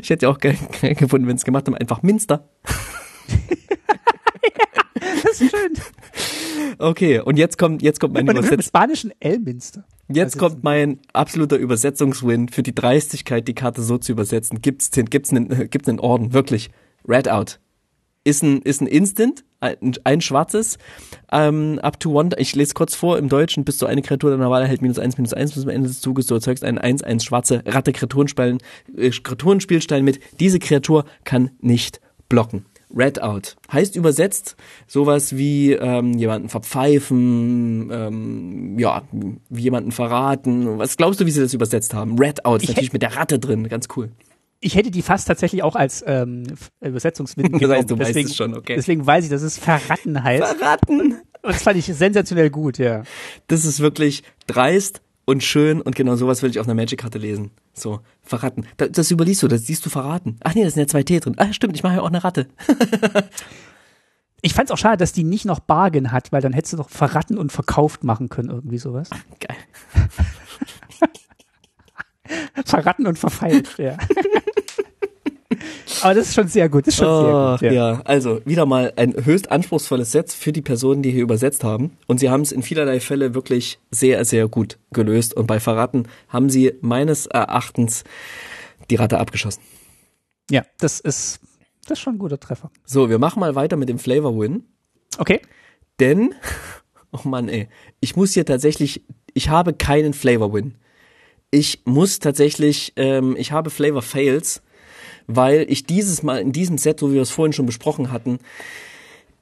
Ich 0.00 0.10
hätte 0.10 0.26
ja 0.26 0.30
auch 0.32 0.38
geil, 0.38 0.56
geil 0.80 0.94
gefunden, 0.94 1.26
wenn 1.26 1.36
es 1.36 1.44
gemacht 1.44 1.66
haben, 1.66 1.74
einfach 1.74 2.02
Minster. 2.02 2.48
Das 5.22 5.40
ist 5.40 5.50
schön. 5.50 5.72
Okay, 6.78 7.20
und 7.20 7.38
jetzt 7.38 7.58
kommt, 7.58 7.82
jetzt 7.82 8.00
kommt 8.00 8.14
mein 8.14 8.28
Und 8.28 8.36
im 8.36 8.44
Übersetz 8.44 8.66
spanischen 8.66 9.12
Elminster. 9.20 9.84
Jetzt 10.08 10.34
Also 10.34 10.48
kommt 10.48 10.64
mein 10.64 11.00
absoluter 11.12 11.56
Übersetzungswin 11.56 12.48
für 12.48 12.62
die 12.62 12.74
Dreistigkeit, 12.74 13.46
die 13.48 13.54
Karte 13.54 13.82
so 13.82 13.98
zu 13.98 14.12
übersetzen. 14.12 14.60
Gibt's 14.60 14.90
den, 14.90 15.06
gibt's 15.06 15.30
einen, 15.30 15.70
gibt's 15.70 15.88
einen 15.88 16.00
Orden, 16.00 16.32
wirklich. 16.32 16.70
Red 17.06 17.28
Out. 17.28 17.58
Ist 18.28 18.42
ein, 18.42 18.60
ist 18.60 18.82
ein 18.82 18.86
Instant, 18.86 19.42
ein, 19.60 19.94
ein 20.04 20.20
schwarzes, 20.20 20.76
ähm, 21.32 21.78
up 21.82 21.98
to 21.98 22.12
one, 22.12 22.28
ich 22.36 22.54
lese 22.54 22.74
kurz 22.74 22.94
vor, 22.94 23.16
im 23.16 23.30
Deutschen 23.30 23.64
bist 23.64 23.80
du 23.80 23.86
eine 23.86 24.02
Kreatur 24.02 24.30
deiner 24.30 24.50
Wahl 24.50 24.60
erhält 24.60 24.82
minus 24.82 24.98
eins, 24.98 25.16
minus 25.16 25.32
eins 25.32 25.52
bis 25.52 25.62
zum 25.62 25.70
Ende 25.70 25.88
des 25.88 26.02
Zuges, 26.02 26.26
du 26.26 26.34
erzeugst 26.34 26.62
einen 26.62 26.76
eins, 26.76 27.02
eins 27.02 27.24
schwarze 27.24 27.62
Ratte 27.64 27.92
Kreaturenspielstein, 27.92 28.58
äh, 28.98 29.10
Kreaturenspielstein 29.10 30.04
mit, 30.04 30.20
diese 30.40 30.58
Kreatur 30.58 31.06
kann 31.24 31.52
nicht 31.60 32.02
blocken. 32.28 32.66
Red 32.94 33.22
Out. 33.22 33.56
Heißt 33.72 33.96
übersetzt 33.96 34.56
sowas 34.86 35.36
wie 35.36 35.72
ähm, 35.72 36.14
jemanden 36.14 36.50
verpfeifen, 36.50 37.90
ähm, 37.90 38.78
ja, 38.78 39.02
wie 39.48 39.62
jemanden 39.62 39.92
verraten. 39.92 40.78
Was 40.78 40.98
glaubst 40.98 41.20
du, 41.20 41.26
wie 41.26 41.30
sie 41.30 41.40
das 41.40 41.54
übersetzt 41.54 41.94
haben? 41.94 42.18
Red 42.18 42.44
Out 42.44 42.62
ist 42.62 42.64
Ich 42.64 42.68
natürlich 42.70 42.92
mit 42.92 43.02
der 43.02 43.16
Ratte 43.16 43.38
drin, 43.38 43.68
ganz 43.68 43.88
cool. 43.96 44.10
Ich 44.60 44.74
hätte 44.74 44.90
die 44.90 45.02
fast 45.02 45.28
tatsächlich 45.28 45.62
auch 45.62 45.76
als 45.76 46.02
ähm, 46.06 46.44
Übersetzungsmittel 46.80 47.52
Das 47.60 47.60
heißt, 47.60 47.70
genommen. 47.70 47.86
du 47.86 47.98
weißt 47.98 48.08
deswegen, 48.08 48.28
es 48.28 48.36
schon, 48.36 48.54
okay. 48.54 48.74
Deswegen 48.76 49.06
weiß 49.06 49.24
ich, 49.24 49.30
dass 49.30 49.42
es 49.42 49.58
Verratten 49.58 50.22
heißt. 50.22 50.44
Verraten! 50.44 51.00
Und 51.00 51.54
das 51.54 51.62
fand 51.62 51.76
ich 51.76 51.86
sensationell 51.86 52.50
gut, 52.50 52.78
ja. 52.78 53.04
Das 53.46 53.64
ist 53.64 53.80
wirklich 53.80 54.24
dreist 54.46 55.00
und 55.24 55.44
schön 55.44 55.80
und 55.80 55.94
genau 55.94 56.16
sowas 56.16 56.42
will 56.42 56.50
ich 56.50 56.58
auf 56.58 56.66
einer 56.66 56.74
Magic-Karte 56.74 57.18
lesen. 57.18 57.52
So, 57.72 58.00
verraten. 58.22 58.66
Das, 58.76 58.90
das 58.90 59.10
überliest 59.10 59.42
du, 59.42 59.48
das 59.48 59.66
siehst 59.66 59.86
du 59.86 59.90
verraten. 59.90 60.38
Ach 60.42 60.54
nee, 60.54 60.64
da 60.64 60.70
sind 60.70 60.80
ja 60.80 60.88
zwei 60.88 61.04
T 61.04 61.20
drin. 61.20 61.34
Ah, 61.36 61.52
stimmt, 61.52 61.76
ich 61.76 61.82
mache 61.84 61.94
ja 61.96 62.02
auch 62.02 62.08
eine 62.08 62.24
Ratte. 62.24 62.48
Ich 64.40 64.54
fand's 64.54 64.70
auch 64.70 64.78
schade, 64.78 64.98
dass 64.98 65.12
die 65.12 65.24
nicht 65.24 65.44
noch 65.46 65.58
Bargain 65.58 66.12
hat, 66.12 66.30
weil 66.30 66.40
dann 66.40 66.52
hättest 66.52 66.74
du 66.74 66.76
noch 66.76 66.90
verratten 66.90 67.38
und 67.38 67.50
verkauft 67.50 68.04
machen 68.04 68.28
können, 68.28 68.50
irgendwie 68.50 68.78
sowas. 68.78 69.10
Geil. 69.40 69.56
Verratten 72.64 73.06
und 73.06 73.18
verfeilt, 73.18 73.76
ja. 73.78 73.96
Aber 76.02 76.14
das 76.14 76.28
ist 76.28 76.34
schon 76.34 76.48
sehr 76.48 76.68
gut, 76.68 76.86
das 76.86 76.94
ist 76.94 76.98
schon 76.98 77.08
Ach, 77.08 77.58
sehr 77.58 77.70
gut. 77.70 77.76
ja. 77.76 78.00
also 78.04 78.40
wieder 78.44 78.66
mal 78.66 78.92
ein 78.96 79.14
höchst 79.24 79.50
anspruchsvolles 79.50 80.12
Set 80.12 80.32
für 80.32 80.52
die 80.52 80.62
Personen, 80.62 81.02
die 81.02 81.10
hier 81.10 81.22
übersetzt 81.22 81.64
haben. 81.64 81.96
Und 82.06 82.20
sie 82.20 82.30
haben 82.30 82.42
es 82.42 82.52
in 82.52 82.62
vielerlei 82.62 83.00
Fälle 83.00 83.34
wirklich 83.34 83.78
sehr, 83.90 84.24
sehr 84.24 84.48
gut 84.48 84.78
gelöst. 84.92 85.34
Und 85.34 85.46
bei 85.46 85.58
Verraten 85.60 86.04
haben 86.28 86.50
sie 86.50 86.74
meines 86.80 87.26
Erachtens 87.26 88.04
die 88.90 88.96
Ratte 88.96 89.18
abgeschossen. 89.18 89.62
Ja, 90.50 90.64
das 90.78 91.00
ist, 91.00 91.40
das 91.86 91.98
ist 91.98 92.00
schon 92.00 92.16
ein 92.16 92.18
guter 92.18 92.38
Treffer. 92.38 92.70
So, 92.84 93.10
wir 93.10 93.18
machen 93.18 93.40
mal 93.40 93.54
weiter 93.54 93.76
mit 93.76 93.88
dem 93.88 93.98
Flavor 93.98 94.38
Win. 94.38 94.64
Okay. 95.18 95.40
Denn, 96.00 96.34
oh 97.12 97.26
Mann, 97.26 97.48
ey, 97.48 97.68
ich 98.00 98.16
muss 98.16 98.34
hier 98.34 98.46
tatsächlich, 98.46 99.04
ich 99.34 99.48
habe 99.48 99.72
keinen 99.72 100.12
Flavor 100.12 100.52
Win. 100.52 100.74
Ich 101.50 101.80
muss 101.84 102.18
tatsächlich, 102.18 102.92
ähm, 102.96 103.34
ich 103.38 103.52
habe 103.52 103.70
Flavor 103.70 104.02
Fails, 104.02 104.60
weil 105.26 105.66
ich 105.68 105.84
dieses 105.84 106.22
Mal 106.22 106.40
in 106.40 106.52
diesem 106.52 106.76
Set, 106.76 107.00
so 107.00 107.10
wie 107.10 107.14
wir 107.14 107.22
es 107.22 107.30
vorhin 107.30 107.52
schon 107.52 107.66
besprochen 107.66 108.12
hatten, 108.12 108.38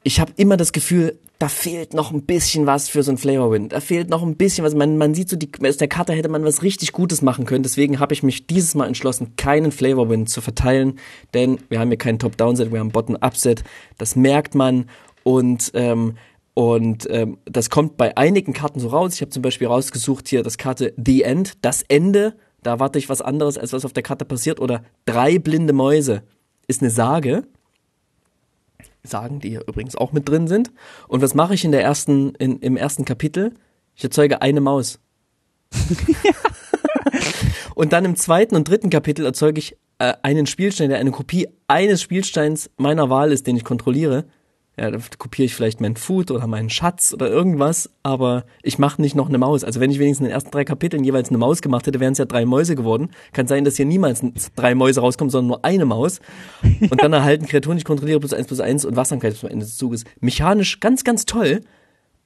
ich 0.04 0.20
habe 0.20 0.32
immer 0.36 0.56
das 0.56 0.72
Gefühl, 0.72 1.18
da 1.40 1.48
fehlt 1.48 1.92
noch 1.92 2.12
ein 2.12 2.22
bisschen 2.22 2.64
was 2.64 2.88
für 2.88 3.02
so 3.02 3.10
ein 3.10 3.18
Flavor 3.18 3.50
Win. 3.50 3.68
Da 3.68 3.80
fehlt 3.80 4.08
noch 4.08 4.22
ein 4.22 4.36
bisschen 4.36 4.64
was. 4.64 4.74
Man, 4.74 4.96
man 4.96 5.14
sieht 5.14 5.28
so, 5.28 5.36
die, 5.36 5.50
aus 5.66 5.76
der 5.76 5.88
Karte 5.88 6.12
hätte 6.12 6.28
man 6.28 6.44
was 6.44 6.62
richtig 6.62 6.92
Gutes 6.92 7.22
machen 7.22 7.44
können. 7.44 7.64
Deswegen 7.64 7.98
habe 7.98 8.14
ich 8.14 8.22
mich 8.22 8.46
dieses 8.46 8.76
Mal 8.76 8.86
entschlossen, 8.86 9.34
keinen 9.36 9.72
Flavor 9.72 10.08
Win 10.08 10.28
zu 10.28 10.40
verteilen. 10.40 11.00
Denn 11.34 11.58
wir 11.68 11.80
haben 11.80 11.88
hier 11.88 11.98
kein 11.98 12.20
Top-Down-Set, 12.20 12.72
wir 12.72 12.78
haben 12.78 12.92
Bottom-Up-Set. 12.92 13.64
Das 13.98 14.14
merkt 14.14 14.54
man. 14.54 14.88
Und, 15.24 15.72
ähm, 15.74 16.14
und 16.58 17.06
ähm, 17.10 17.36
das 17.44 17.68
kommt 17.68 17.98
bei 17.98 18.16
einigen 18.16 18.54
Karten 18.54 18.80
so 18.80 18.88
raus. 18.88 19.12
Ich 19.12 19.20
habe 19.20 19.28
zum 19.28 19.42
Beispiel 19.42 19.66
rausgesucht 19.66 20.26
hier 20.26 20.42
das 20.42 20.56
Karte 20.56 20.94
The 20.96 21.20
End, 21.20 21.52
das 21.60 21.82
Ende. 21.82 22.34
Da 22.62 22.70
erwarte 22.70 22.98
ich 22.98 23.10
was 23.10 23.20
anderes, 23.20 23.58
als 23.58 23.74
was 23.74 23.84
auf 23.84 23.92
der 23.92 24.02
Karte 24.02 24.24
passiert. 24.24 24.58
Oder 24.58 24.82
drei 25.04 25.38
blinde 25.38 25.74
Mäuse 25.74 26.22
ist 26.66 26.80
eine 26.80 26.90
Sage. 26.90 27.42
Sagen, 29.02 29.40
die 29.40 29.50
hier 29.50 29.68
übrigens 29.68 29.96
auch 29.96 30.12
mit 30.12 30.30
drin 30.30 30.48
sind. 30.48 30.72
Und 31.08 31.20
was 31.20 31.34
mache 31.34 31.52
ich 31.52 31.62
in 31.62 31.72
der 31.72 31.82
ersten, 31.82 32.34
in, 32.36 32.58
im 32.60 32.78
ersten 32.78 33.04
Kapitel? 33.04 33.52
Ich 33.94 34.04
erzeuge 34.04 34.40
eine 34.40 34.62
Maus. 34.62 34.98
und 37.74 37.92
dann 37.92 38.06
im 38.06 38.16
zweiten 38.16 38.56
und 38.56 38.66
dritten 38.66 38.88
Kapitel 38.88 39.26
erzeuge 39.26 39.58
ich 39.58 39.76
äh, 39.98 40.14
einen 40.22 40.46
Spielstein, 40.46 40.88
der 40.88 41.00
eine 41.00 41.10
Kopie 41.10 41.48
eines 41.68 42.00
Spielsteins 42.00 42.70
meiner 42.78 43.10
Wahl 43.10 43.30
ist, 43.30 43.46
den 43.46 43.58
ich 43.58 43.64
kontrolliere. 43.64 44.24
Ja, 44.78 44.90
da 44.90 44.98
kopiere 45.16 45.46
ich 45.46 45.54
vielleicht 45.54 45.80
mein 45.80 45.96
Food 45.96 46.30
oder 46.30 46.46
meinen 46.46 46.68
Schatz 46.68 47.14
oder 47.14 47.30
irgendwas, 47.30 47.88
aber 48.02 48.44
ich 48.62 48.78
mache 48.78 49.00
nicht 49.00 49.14
noch 49.14 49.28
eine 49.30 49.38
Maus. 49.38 49.64
Also 49.64 49.80
wenn 49.80 49.90
ich 49.90 49.98
wenigstens 49.98 50.26
in 50.26 50.26
den 50.26 50.34
ersten 50.34 50.50
drei 50.50 50.64
Kapiteln 50.64 51.02
jeweils 51.02 51.30
eine 51.30 51.38
Maus 51.38 51.62
gemacht 51.62 51.86
hätte, 51.86 51.98
wären 51.98 52.12
es 52.12 52.18
ja 52.18 52.26
drei 52.26 52.44
Mäuse 52.44 52.76
geworden. 52.76 53.08
Kann 53.32 53.46
sein, 53.46 53.64
dass 53.64 53.76
hier 53.76 53.86
niemals 53.86 54.22
drei 54.54 54.74
Mäuse 54.74 55.00
rauskommen, 55.00 55.30
sondern 55.30 55.48
nur 55.48 55.64
eine 55.64 55.86
Maus. 55.86 56.20
Und 56.62 57.02
dann 57.02 57.12
erhalten 57.14 57.46
Kreaturen, 57.46 57.78
ich 57.78 57.86
kontrolliere 57.86 58.20
plus 58.20 58.34
eins 58.34 58.48
plus 58.48 58.60
eins 58.60 58.84
und 58.84 58.96
Wachsamkeit 58.96 59.32
bis 59.32 59.40
zum 59.40 59.48
Ende 59.48 59.64
des 59.64 59.78
Zuges. 59.78 60.04
Mechanisch 60.20 60.78
ganz, 60.80 61.04
ganz 61.04 61.24
toll, 61.24 61.62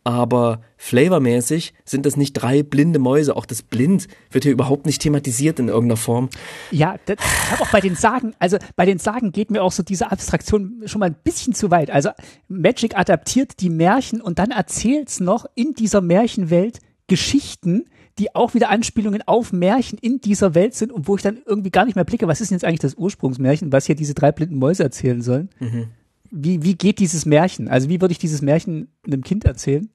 aber 0.04 0.62
flavormäßig 0.76 1.74
sind 1.84 2.06
das 2.06 2.16
nicht 2.16 2.32
drei 2.32 2.62
blinde 2.62 2.98
Mäuse. 2.98 3.36
Auch 3.36 3.44
das 3.44 3.62
Blind 3.62 4.08
wird 4.30 4.44
hier 4.44 4.52
überhaupt 4.52 4.86
nicht 4.86 5.02
thematisiert 5.02 5.58
in 5.58 5.68
irgendeiner 5.68 5.98
Form. 5.98 6.30
Ja, 6.70 6.96
das, 7.04 7.16
ich 7.18 7.50
habe 7.50 7.62
auch 7.62 7.70
bei 7.70 7.80
den 7.80 7.96
Sagen, 7.96 8.34
also 8.38 8.58
bei 8.76 8.86
den 8.86 8.98
Sagen 8.98 9.32
geht 9.32 9.50
mir 9.50 9.62
auch 9.62 9.72
so 9.72 9.82
diese 9.82 10.10
Abstraktion 10.10 10.82
schon 10.86 11.00
mal 11.00 11.06
ein 11.06 11.16
bisschen 11.22 11.54
zu 11.54 11.70
weit. 11.70 11.90
Also 11.90 12.10
Magic 12.48 12.96
adaptiert 12.96 13.60
die 13.60 13.70
Märchen 13.70 14.20
und 14.20 14.38
dann 14.38 14.50
erzählt's 14.50 15.20
noch 15.20 15.46
in 15.54 15.74
dieser 15.74 16.00
Märchenwelt 16.00 16.78
Geschichten, 17.06 17.84
die 18.18 18.34
auch 18.34 18.54
wieder 18.54 18.70
Anspielungen 18.70 19.22
auf 19.26 19.52
Märchen 19.52 19.98
in 19.98 20.20
dieser 20.20 20.54
Welt 20.54 20.74
sind 20.74 20.92
und 20.92 21.08
wo 21.08 21.16
ich 21.16 21.22
dann 21.22 21.38
irgendwie 21.44 21.70
gar 21.70 21.84
nicht 21.84 21.94
mehr 21.94 22.04
blicke, 22.04 22.28
was 22.28 22.40
ist 22.40 22.50
denn 22.50 22.56
jetzt 22.56 22.64
eigentlich 22.64 22.80
das 22.80 22.94
Ursprungsmärchen, 22.94 23.72
was 23.72 23.86
hier 23.86 23.96
diese 23.96 24.14
drei 24.14 24.32
blinden 24.32 24.56
Mäuse 24.56 24.82
erzählen 24.82 25.20
sollen. 25.20 25.50
Mhm 25.58 25.88
wie, 26.30 26.62
wie 26.62 26.74
geht 26.74 26.98
dieses 26.98 27.26
Märchen? 27.26 27.68
Also 27.68 27.88
wie 27.88 28.00
würde 28.00 28.12
ich 28.12 28.18
dieses 28.18 28.42
Märchen 28.42 28.88
einem 29.06 29.22
Kind 29.22 29.44
erzählen? 29.44 29.88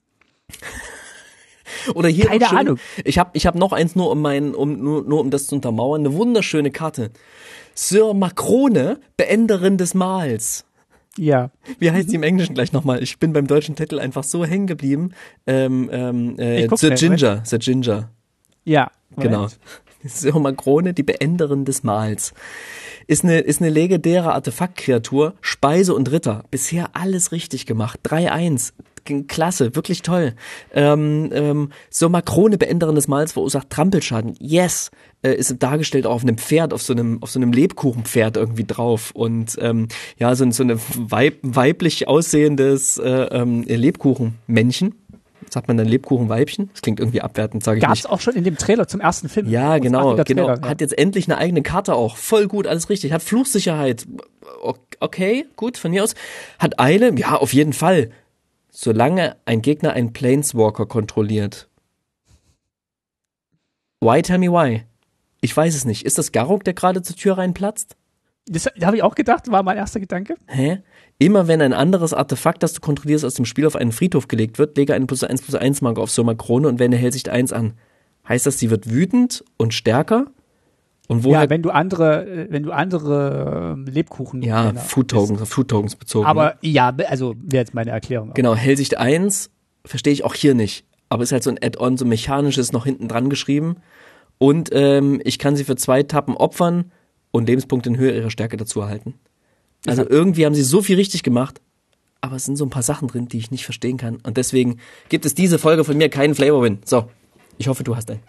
Oder 1.94 2.10
hier 2.10 2.26
keine 2.26 2.45
schön, 2.45 2.57
Ahnung. 2.57 2.80
Ich 3.03 3.18
habe 3.18 3.32
ich 3.34 3.45
hab 3.45 3.56
noch 3.56 3.72
eins 3.72 3.95
nur 3.95 4.12
um 4.12 4.22
mein 4.22 4.53
um 4.53 4.80
nur, 4.80 5.03
nur 5.03 5.20
um 5.20 5.32
das 5.32 5.48
zu 5.48 5.56
untermauern, 5.56 6.02
eine 6.02 6.14
wunderschöne 6.14 6.72
Karte. 6.72 7.12
Sir 7.74 8.14
Macrone, 8.14 8.99
Beenderin 9.18 9.78
des 9.78 9.94
Mahls. 9.94 10.66
Ja. 11.18 11.52
Wie 11.80 11.91
heißt 11.91 12.10
sie 12.10 12.16
im 12.16 12.24
Englischen 12.24 12.56
gleich 12.56 12.74
nochmal? 12.74 13.02
Ich 13.02 13.20
bin 13.20 13.34
beim 13.34 13.48
deutschen 13.48 13.76
Titel 13.76 13.99
einfach 13.99 14.24
so 14.24 14.45
hängen 14.45 14.68
geblieben. 14.68 15.12
Ähm, 15.48 15.90
ähm, 15.91 16.38
äh, 16.38 16.68
The 16.76 16.90
Ginger, 16.90 17.41
The 17.45 17.57
Ginger. 17.57 18.10
Ja. 18.66 18.91
Genau. 19.18 19.48
Sir 20.07 20.40
Macrone, 20.40 20.94
die 20.94 21.03
Beenderin 21.03 21.65
des 21.65 21.84
Mahls 21.84 22.34
ist 23.07 23.23
eine, 23.23 23.40
ist 23.40 23.61
eine 23.61 23.69
legendäre 23.69 24.34
Artefaktkreatur, 24.34 25.36
Speise 25.41 25.94
und 25.94 26.11
Ritter. 26.11 26.44
Bisher 26.52 26.90
alles 26.94 27.32
richtig 27.32 27.65
gemacht. 27.65 27.99
3-1. 28.03 28.73
Klasse, 29.27 29.76
wirklich 29.76 30.02
toll. 30.02 30.34
Ähm, 30.73 31.30
ähm, 31.32 31.69
so 31.91 32.10
Makrone 32.10 32.57
Beenderin 32.57 32.95
des 32.95 33.07
Mals 33.07 33.34
verursacht 33.34 33.69
Trampelschaden. 33.69 34.34
Yes. 34.40 34.90
Äh, 35.22 35.36
ist 35.36 35.61
dargestellt 35.61 36.07
auf 36.07 36.23
einem 36.23 36.40
Pferd, 36.40 36.73
auf 36.73 36.82
so 36.82 36.94
einem, 36.94 37.22
auf 37.22 37.30
so 37.30 37.38
einem 37.38 37.52
Lebkuchenpferd 37.52 38.36
irgendwie 38.36 38.64
drauf. 38.64 39.11
Und 39.14 39.57
ähm, 39.61 39.90
ja, 40.18 40.34
so, 40.34 40.49
so 40.49 40.64
eine 40.64 40.80
weib, 40.98 41.38
weiblich 41.44 42.07
aussehendes 42.07 42.98
äh, 42.98 43.10
ähm, 43.10 43.61
Lebkuchenmännchen 43.68 44.95
sagt 45.49 45.67
man 45.67 45.77
dann 45.77 45.88
Lebkuchenweibchen? 45.88 46.69
Das 46.72 46.81
klingt 46.81 46.99
irgendwie 46.99 47.22
abwertend, 47.22 47.63
sage 47.63 47.77
ich 47.77 47.84
Gab's 47.84 48.03
nicht. 48.03 48.09
auch 48.09 48.19
schon 48.22 48.35
in 48.35 48.43
dem 48.43 48.57
Trailer 48.57 48.88
zum 48.88 48.99
ersten 48.99 49.30
Film. 49.30 49.47
Ja, 49.49 49.77
genau, 49.77 50.15
genau. 50.23 50.55
Trailer. 50.55 50.69
Hat 50.69 50.81
jetzt 50.81 50.97
endlich 50.97 51.27
eine 51.27 51.38
eigene 51.38 51.61
Karte 51.61 51.95
auch. 51.95 52.17
Voll 52.17 52.47
gut, 52.47 52.67
alles 52.67 52.89
richtig. 52.89 53.11
Hat 53.11 53.22
Fluchsicherheit. 53.22 54.05
Okay, 54.99 55.45
gut, 55.55 55.77
von 55.77 55.91
mir 55.91 56.03
aus. 56.03 56.15
Hat 56.59 56.80
Eile? 56.80 57.13
Ja, 57.17 57.35
auf 57.35 57.53
jeden 57.53 57.73
Fall. 57.73 58.11
Solange 58.69 59.38
ein 59.45 59.61
Gegner 59.61 59.93
einen 59.93 60.13
Planeswalker 60.13 60.85
kontrolliert. 60.85 61.69
Why, 64.01 64.22
tell 64.22 64.38
me 64.38 64.51
why? 64.51 64.84
Ich 65.41 65.55
weiß 65.55 65.76
es 65.76 65.85
nicht. 65.85 66.05
Ist 66.05 66.17
das 66.17 66.31
Garok, 66.31 66.63
der 66.63 66.73
gerade 66.73 67.01
zur 67.01 67.15
Tür 67.15 67.38
reinplatzt? 67.38 67.95
Das 68.47 68.65
habe 68.84 68.97
ich 68.97 69.03
auch 69.03 69.15
gedacht, 69.15 69.49
war 69.51 69.63
mein 69.63 69.77
erster 69.77 69.99
Gedanke. 69.99 70.35
Hä? 70.47 70.81
Immer 71.18 71.48
wenn 71.48 71.62
ein 71.62 71.74
anderes 71.74 72.14
Artefakt, 72.14 72.62
das 72.62 72.74
du 72.74 72.82
kontrollierst, 72.82 73.24
aus 73.24 73.36
dem 73.36 73.46
Spiel 73.46 73.66
auf 73.66 73.76
einen 73.76 73.94
Friedhof 73.94 74.28
gelegt 74.28 74.60
wird, 74.60 74.76
lege 74.78 74.94
eine 74.94 75.06
plus 75.06 75.24
1 75.24 75.42
plus 75.42 75.56
1 75.56 75.82
Marke 75.82 76.02
auf 76.02 76.12
Soma 76.12 76.34
Krone 76.34 76.68
und 76.68 76.80
wende 76.80 76.98
Hellsicht 76.98 77.30
1 77.30 77.54
an. 77.54 77.74
Heißt 78.28 78.46
das, 78.46 78.60
sie 78.60 78.70
wird 78.70 78.90
wütend 78.90 79.44
und 79.58 79.74
stärker? 79.74 80.28
Und 81.08 81.24
woher? 81.24 81.44
Ja, 81.44 81.50
wenn 81.50 81.62
du 81.62 81.70
andere, 81.70 82.26
äh, 82.26 82.48
wenn 82.50 82.64
du 82.64 82.72
andere 82.72 83.74
ähm, 83.76 83.86
Lebkuchen. 83.86 84.42
Ja, 84.42 84.74
Food 84.74 85.10
Tokens, 85.10 85.48
Food 85.48 85.70
Tokens 85.70 85.96
bezogen. 85.96 86.26
Aber 86.26 86.46
ne? 86.46 86.56
ja, 86.62 86.94
also 87.08 87.36
wäre 87.38 87.62
jetzt 87.62 87.74
meine 87.74 87.92
Erklärung. 87.92 88.34
Genau, 88.34 88.56
Hellsicht 88.56 88.98
1 88.98 89.52
verstehe 89.86 90.12
ich 90.12 90.26
auch 90.26 90.34
hier 90.34 90.56
nicht. 90.56 90.86
Aber 91.08 91.24
ist 91.24 91.32
halt 91.32 91.44
so 91.44 91.52
ein 91.52 91.60
Add-on, 91.62 91.98
so 91.98 92.06
mechanisches 92.06 92.72
noch 92.74 92.86
hinten 92.86 93.08
dran 93.08 93.30
geschrieben. 93.30 93.78
Und 94.38 94.70
ähm, 94.74 95.22
ich 95.24 95.40
kann 95.40 95.56
sie 95.56 95.64
für 95.64 95.76
zwei 95.76 96.04
Tappen 96.04 96.36
opfern 96.36 96.92
und 97.32 97.48
Lebenspunkte 97.48 97.90
in 97.90 97.98
Höhe 97.98 98.16
ihrer 98.16 98.32
Stärke 98.32 98.58
dazu 98.58 98.82
erhalten. 98.82 99.14
Also 99.88 100.03
ja. 100.03 100.10
irgendwie 100.10 100.45
haben 100.45 100.56
sie 100.56 100.64
so 100.64 100.82
viel 100.82 100.95
richtig 100.95 101.24
gemacht, 101.24 101.62
aber 102.22 102.36
es 102.36 102.45
sind 102.45 102.57
so 102.57 102.66
ein 102.66 102.70
paar 102.70 102.84
Sachen 102.84 103.07
drin, 103.07 103.28
die 103.28 103.38
ich 103.38 103.52
nicht 103.52 103.66
verstehen 103.66 103.98
kann. 103.98 104.18
Und 104.24 104.38
deswegen 104.38 104.80
gibt 105.10 105.26
es 105.26 105.36
diese 105.36 105.60
Folge 105.60 105.84
von 105.84 105.98
mir 105.98 106.10
keinen 106.10 106.36
Flavor-Win. 106.36 106.80
So, 106.86 107.10
ich 107.57 107.68
hoffe, 107.68 107.84
du 107.84 107.95
hast 107.95 108.10
einen. 108.10 108.22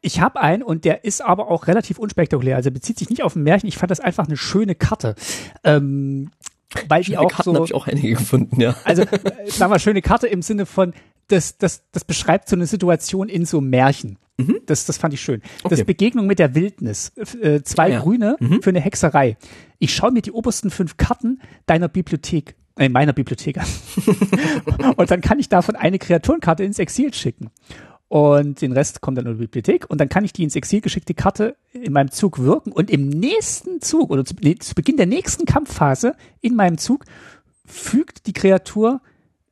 Ich 0.00 0.20
habe 0.20 0.40
einen 0.40 0.62
und 0.62 0.84
der 0.84 1.04
ist 1.04 1.22
aber 1.22 1.50
auch 1.50 1.66
relativ 1.66 1.98
unspektakulär. 1.98 2.56
Also 2.56 2.70
bezieht 2.70 2.98
sich 2.98 3.08
nicht 3.08 3.22
auf 3.22 3.36
ein 3.36 3.42
Märchen. 3.42 3.68
Ich 3.68 3.78
fand 3.78 3.90
das 3.90 4.00
einfach 4.00 4.26
eine 4.26 4.36
schöne 4.36 4.74
Karte. 4.74 5.14
Ähm, 5.64 6.30
weil 6.88 7.02
die 7.02 7.16
auch 7.16 7.30
Karten 7.30 7.50
so. 7.50 7.54
habe 7.54 7.64
ich 7.64 7.74
auch 7.74 7.86
einige 7.86 8.10
gefunden, 8.10 8.60
ja. 8.60 8.76
Also, 8.84 9.02
äh, 9.02 9.50
sagen 9.50 9.72
wir, 9.72 9.78
schöne 9.78 10.02
Karte 10.02 10.26
im 10.26 10.42
Sinne 10.42 10.66
von, 10.66 10.92
das, 11.28 11.56
das, 11.56 11.84
das 11.92 12.04
beschreibt 12.04 12.48
so 12.48 12.56
eine 12.56 12.66
Situation 12.66 13.28
in 13.28 13.46
so 13.46 13.60
Märchen. 13.60 14.18
Mhm. 14.36 14.60
Das, 14.66 14.86
das 14.86 14.96
fand 14.96 15.14
ich 15.14 15.20
schön. 15.20 15.42
Okay. 15.62 15.76
Das 15.76 15.84
Begegnung 15.84 16.26
mit 16.26 16.38
der 16.38 16.54
Wildnis. 16.54 17.12
Äh, 17.40 17.62
zwei 17.62 17.90
ja. 17.90 18.00
Grüne 18.00 18.36
mhm. 18.40 18.62
für 18.62 18.70
eine 18.70 18.80
Hexerei. 18.80 19.36
Ich 19.78 19.94
schaue 19.94 20.10
mir 20.12 20.22
die 20.22 20.32
obersten 20.32 20.70
fünf 20.70 20.96
Karten 20.96 21.40
deiner 21.66 21.88
Bibliothek, 21.88 22.56
äh, 22.76 22.88
meiner 22.88 23.12
Bibliothek 23.12 23.58
an. 23.58 23.66
und 24.96 25.10
dann 25.10 25.20
kann 25.20 25.38
ich 25.38 25.48
davon 25.48 25.76
eine 25.76 25.98
Kreaturenkarte 25.98 26.64
ins 26.64 26.78
Exil 26.78 27.14
schicken. 27.14 27.50
Und 28.08 28.60
den 28.60 28.72
Rest 28.72 29.00
kommt 29.00 29.18
dann 29.18 29.26
in 29.26 29.32
die 29.32 29.38
Bibliothek 29.38 29.88
und 29.88 30.00
dann 30.00 30.08
kann 30.08 30.24
ich 30.24 30.32
die 30.32 30.44
ins 30.44 30.54
Exil 30.56 30.80
geschickte 30.80 31.14
Karte 31.14 31.56
in 31.72 31.92
meinem 31.92 32.10
Zug 32.10 32.38
wirken 32.38 32.70
und 32.70 32.90
im 32.90 33.08
nächsten 33.08 33.80
Zug 33.80 34.10
oder 34.10 34.24
zu, 34.24 34.34
nee, 34.40 34.56
zu 34.56 34.74
Beginn 34.74 34.96
der 34.96 35.06
nächsten 35.06 35.46
Kampfphase 35.46 36.14
in 36.40 36.54
meinem 36.54 36.78
Zug 36.78 37.04
fügt 37.64 38.26
die 38.26 38.32
Kreatur 38.32 39.00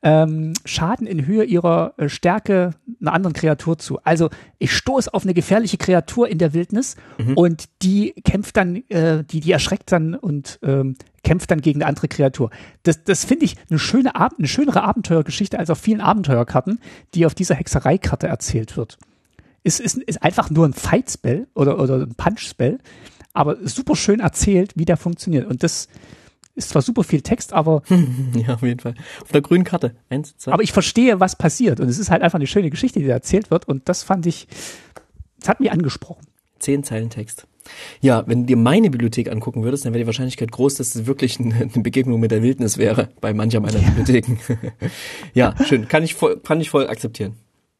ähm, 0.03 0.53
Schaden 0.65 1.07
in 1.07 1.25
Höhe 1.25 1.45
ihrer 1.45 1.93
äh, 1.97 2.09
Stärke 2.09 2.71
einer 3.01 3.13
anderen 3.13 3.33
Kreatur 3.33 3.77
zu. 3.77 3.99
Also 4.03 4.29
ich 4.59 4.73
stoße 4.73 5.13
auf 5.13 5.23
eine 5.23 5.33
gefährliche 5.33 5.77
Kreatur 5.77 6.27
in 6.27 6.37
der 6.37 6.53
Wildnis 6.53 6.97
mhm. 7.17 7.35
und 7.35 7.69
die 7.81 8.11
kämpft 8.23 8.57
dann, 8.57 8.75
äh, 8.89 9.23
die, 9.23 9.39
die 9.39 9.51
erschreckt 9.51 9.91
dann 9.91 10.15
und 10.15 10.59
ähm, 10.61 10.95
kämpft 11.23 11.51
dann 11.51 11.61
gegen 11.61 11.81
eine 11.81 11.87
andere 11.87 12.09
Kreatur. 12.09 12.49
Das, 12.83 13.03
das 13.05 13.23
finde 13.23 13.45
ich 13.45 13.55
eine 13.69 13.79
schöne, 13.79 14.15
Ab 14.15 14.33
eine 14.37 14.47
schönere 14.47 14.83
Abenteuergeschichte 14.83 15.57
als 15.57 15.69
auf 15.69 15.79
vielen 15.79 16.01
Abenteuerkarten, 16.01 16.79
die 17.13 17.25
auf 17.25 17.33
dieser 17.33 17.55
Hexereikarte 17.55 18.27
erzählt 18.27 18.75
wird. 18.75 18.97
Es 19.63 19.79
ist, 19.79 19.97
ist 19.97 20.21
einfach 20.21 20.49
nur 20.49 20.67
ein 20.67 20.73
Fight-Spell 20.73 21.47
oder, 21.55 21.79
oder 21.79 21.95
ein 21.95 22.15
Punch-Spell, 22.15 22.79
aber 23.31 23.57
super 23.65 23.95
schön 23.95 24.19
erzählt, 24.19 24.73
wie 24.75 24.83
der 24.83 24.97
funktioniert. 24.97 25.47
Und 25.47 25.63
das, 25.63 25.87
ist 26.55 26.69
zwar 26.69 26.81
super 26.81 27.03
viel 27.03 27.21
Text, 27.21 27.53
aber. 27.53 27.81
ja, 28.35 28.55
auf 28.55 28.61
jeden 28.61 28.79
Fall. 28.79 28.93
Auf 29.21 29.31
der 29.31 29.41
grünen 29.41 29.63
Karte. 29.63 29.95
Eins, 30.09 30.37
zwei. 30.37 30.53
Aber 30.53 30.63
ich 30.63 30.71
verstehe, 30.71 31.19
was 31.19 31.35
passiert. 31.35 31.79
Und 31.79 31.89
es 31.89 31.97
ist 31.97 32.09
halt 32.09 32.21
einfach 32.21 32.37
eine 32.37 32.47
schöne 32.47 32.69
Geschichte, 32.69 32.99
die 32.99 33.07
da 33.07 33.13
erzählt 33.13 33.51
wird. 33.51 33.67
Und 33.67 33.89
das 33.89 34.03
fand 34.03 34.25
ich, 34.25 34.47
das 35.39 35.49
hat 35.49 35.59
mich 35.59 35.71
angesprochen. 35.71 36.25
Zehn 36.59 36.83
Zeilen 36.83 37.09
Text. 37.09 37.47
Ja, 38.01 38.23
wenn 38.27 38.41
du 38.41 38.45
dir 38.47 38.57
meine 38.57 38.89
Bibliothek 38.89 39.31
angucken 39.31 39.63
würdest, 39.63 39.85
dann 39.85 39.93
wäre 39.93 40.03
die 40.03 40.07
Wahrscheinlichkeit 40.07 40.51
groß, 40.51 40.75
dass 40.75 40.95
es 40.95 41.05
wirklich 41.05 41.39
eine, 41.39 41.67
Begegnung 41.75 42.19
mit 42.19 42.31
der 42.31 42.43
Wildnis 42.43 42.77
wäre 42.77 43.09
bei 43.21 43.33
mancher 43.33 43.61
meiner 43.61 43.79
ja. 43.79 43.89
Bibliotheken. 43.89 44.37
ja, 45.33 45.55
schön. 45.65 45.87
Kann 45.87 46.03
ich 46.03 46.13
voll, 46.15 46.39
kann 46.39 46.59
ich 46.61 46.69
voll 46.69 46.87
akzeptieren. 46.87 47.35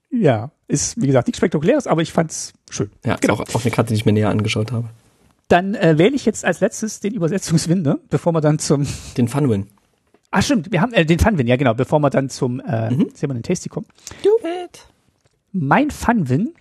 Ja, 0.09 0.51
ist 0.67 1.01
wie 1.01 1.07
gesagt 1.07 1.27
nichts 1.27 1.37
Spektakuläres, 1.37 1.87
aber 1.87 2.01
ich 2.01 2.13
fand's 2.13 2.53
schön. 2.69 2.91
Ja, 3.03 3.15
genau. 3.15 3.35
auch, 3.35 3.41
auch 3.41 3.61
eine 3.61 3.71
Karte, 3.71 3.89
die 3.89 3.95
ich 3.95 4.05
mir 4.05 4.13
näher 4.13 4.29
angeschaut 4.29 4.71
habe. 4.71 4.89
Dann 5.53 5.75
äh, 5.75 5.99
wähle 5.99 6.15
ich 6.15 6.25
jetzt 6.25 6.45
als 6.45 6.61
letztes 6.61 6.99
den 6.99 7.13
Übersetzungswin, 7.13 7.83
ne? 7.83 7.99
bevor 8.09 8.33
wir 8.33 8.41
dann 8.41 8.57
zum 8.57 8.87
den 9.17 9.27
Funwin. 9.27 9.67
Ach 10.31 10.41
stimmt, 10.41 10.71
wir 10.71 10.81
haben 10.81 10.93
äh, 10.93 11.05
den 11.05 11.19
Funwin, 11.19 11.45
ja 11.45 11.57
genau, 11.57 11.75
bevor 11.75 11.99
wir 11.99 12.09
dann 12.09 12.31
zum 12.31 12.59
äh, 12.59 12.89
mhm. 12.89 13.11
sehen 13.13 13.43
Tasty 13.43 13.69
kommen. 13.69 13.85
Do 14.23 14.31
it. 14.65 14.87
Mein 15.51 15.91
Funwin 15.91 16.55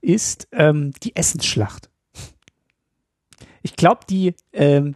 ist 0.00 0.48
ähm, 0.52 0.92
die 1.02 1.14
Essensschlacht. 1.14 1.90
Ich 3.60 3.76
glaube, 3.76 4.00
die, 4.08 4.32
ähm, 4.54 4.94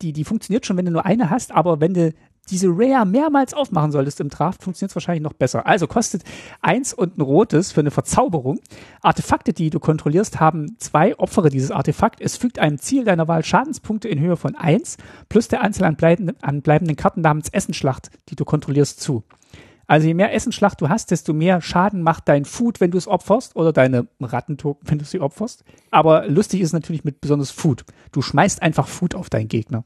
die, 0.00 0.14
die 0.14 0.24
funktioniert 0.24 0.64
schon, 0.64 0.78
wenn 0.78 0.86
du 0.86 0.92
nur 0.92 1.04
eine 1.04 1.28
hast, 1.28 1.52
aber 1.52 1.82
wenn 1.82 1.92
du 1.92 2.14
diese 2.50 2.68
Rare 2.68 3.06
mehrmals 3.06 3.54
aufmachen 3.54 3.92
solltest 3.92 4.20
im 4.20 4.28
Draft, 4.28 4.62
funktioniert 4.62 4.90
es 4.90 4.96
wahrscheinlich 4.96 5.22
noch 5.22 5.32
besser. 5.32 5.66
Also 5.66 5.86
kostet 5.86 6.22
eins 6.60 6.92
und 6.92 7.18
ein 7.18 7.22
rotes 7.22 7.72
für 7.72 7.80
eine 7.80 7.90
Verzauberung. 7.90 8.60
Artefakte, 9.02 9.52
die 9.52 9.70
du 9.70 9.80
kontrollierst, 9.80 10.40
haben 10.40 10.76
zwei 10.78 11.18
Opfere 11.18 11.48
dieses 11.48 11.70
Artefakt. 11.70 12.20
Es 12.20 12.36
fügt 12.36 12.58
einem 12.58 12.78
Ziel 12.78 13.04
deiner 13.04 13.28
Wahl 13.28 13.44
Schadenspunkte 13.44 14.08
in 14.08 14.20
Höhe 14.20 14.36
von 14.36 14.54
eins 14.54 14.96
plus 15.28 15.48
der 15.48 15.62
Anzahl 15.62 15.88
an 15.88 15.96
bleibenden, 15.96 16.36
an 16.42 16.62
bleibenden 16.62 16.96
Karten 16.96 17.22
namens 17.22 17.48
Essenschlacht, 17.48 18.10
die 18.28 18.36
du 18.36 18.44
kontrollierst, 18.44 19.00
zu. 19.00 19.24
Also 19.86 20.06
je 20.06 20.14
mehr 20.14 20.32
Essenschlacht 20.32 20.80
du 20.80 20.88
hast, 20.88 21.10
desto 21.10 21.32
mehr 21.32 21.60
Schaden 21.60 22.02
macht 22.02 22.28
dein 22.28 22.44
Food, 22.44 22.80
wenn 22.80 22.90
du 22.90 22.98
es 22.98 23.06
opferst, 23.06 23.56
oder 23.56 23.72
deine 23.72 24.08
Rattentoken, 24.20 24.88
wenn 24.90 24.98
du 24.98 25.04
sie 25.04 25.20
opferst. 25.20 25.64
Aber 25.90 26.26
lustig 26.26 26.60
ist 26.60 26.72
natürlich 26.72 27.04
mit 27.04 27.20
besonders 27.20 27.50
Food. 27.50 27.84
Du 28.12 28.22
schmeißt 28.22 28.62
einfach 28.62 28.88
Food 28.88 29.14
auf 29.14 29.30
deinen 29.30 29.48
Gegner. 29.48 29.84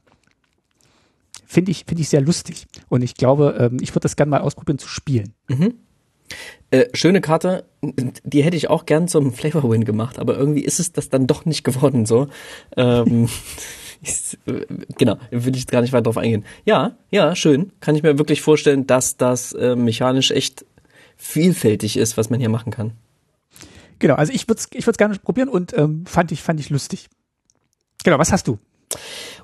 Finde 1.49 1.71
ich, 1.71 1.85
finde 1.87 2.01
ich 2.03 2.09
sehr 2.09 2.21
lustig. 2.21 2.67
Und 2.89 3.01
ich 3.01 3.15
glaube, 3.15 3.57
ähm, 3.59 3.79
ich 3.81 3.89
würde 3.89 4.01
das 4.01 4.15
gerne 4.15 4.29
mal 4.29 4.41
ausprobieren 4.41 4.77
zu 4.77 4.87
spielen. 4.87 5.33
Mhm. 5.47 5.73
Äh, 6.69 6.85
schöne 6.93 7.21
Karte, 7.21 7.65
die 7.81 8.43
hätte 8.43 8.55
ich 8.55 8.69
auch 8.69 8.85
gern 8.85 9.07
zum 9.07 9.33
Flavor 9.33 9.67
Win 9.71 9.83
gemacht, 9.83 10.19
aber 10.19 10.37
irgendwie 10.37 10.61
ist 10.63 10.79
es 10.79 10.91
das 10.91 11.09
dann 11.09 11.25
doch 11.25 11.45
nicht 11.45 11.63
geworden 11.63 12.05
so. 12.05 12.27
Ähm, 12.77 13.27
ich, 14.03 14.37
äh, 14.45 14.65
genau, 14.95 15.17
will 15.31 15.55
ich 15.55 15.65
gar 15.65 15.81
nicht 15.81 15.91
weiter 15.91 16.03
drauf 16.03 16.17
eingehen. 16.17 16.45
Ja, 16.65 16.95
ja, 17.09 17.35
schön. 17.35 17.71
Kann 17.79 17.95
ich 17.95 18.03
mir 18.03 18.19
wirklich 18.19 18.43
vorstellen, 18.43 18.85
dass 18.85 19.17
das 19.17 19.51
äh, 19.53 19.75
mechanisch 19.75 20.29
echt 20.29 20.65
vielfältig 21.17 21.97
ist, 21.97 22.15
was 22.15 22.29
man 22.29 22.39
hier 22.39 22.49
machen 22.49 22.71
kann. 22.71 22.93
Genau, 23.97 24.13
also 24.13 24.31
ich 24.31 24.47
würde 24.47 24.59
es 24.59 24.67
ich 24.71 24.85
würd's 24.85 24.99
gerne 24.99 25.17
probieren 25.17 25.49
und 25.49 25.75
ähm, 25.75 26.05
fand, 26.05 26.31
ich, 26.31 26.43
fand 26.43 26.59
ich 26.59 26.69
lustig. 26.69 27.09
Genau, 28.03 28.19
was 28.19 28.31
hast 28.31 28.47
du? 28.47 28.59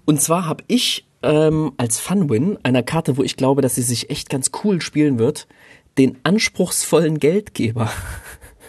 Und 0.06 0.22
zwar 0.22 0.46
habe 0.46 0.64
ich 0.68 1.08
ähm, 1.24 1.74
als 1.78 2.00
Fun-Win 2.00 2.60
einer 2.64 2.84
Karte, 2.84 3.18
wo 3.18 3.24
ich 3.24 3.36
glaube, 3.36 3.62
dass 3.62 3.76
sie 3.76 3.82
sich 3.82 4.10
echt 4.10 4.30
ganz 4.30 4.52
cool 4.64 4.82
spielen 4.82 5.20
wird, 5.20 5.48
den 5.98 6.18
anspruchsvollen 6.24 7.20
Geldgeber. 7.20 7.90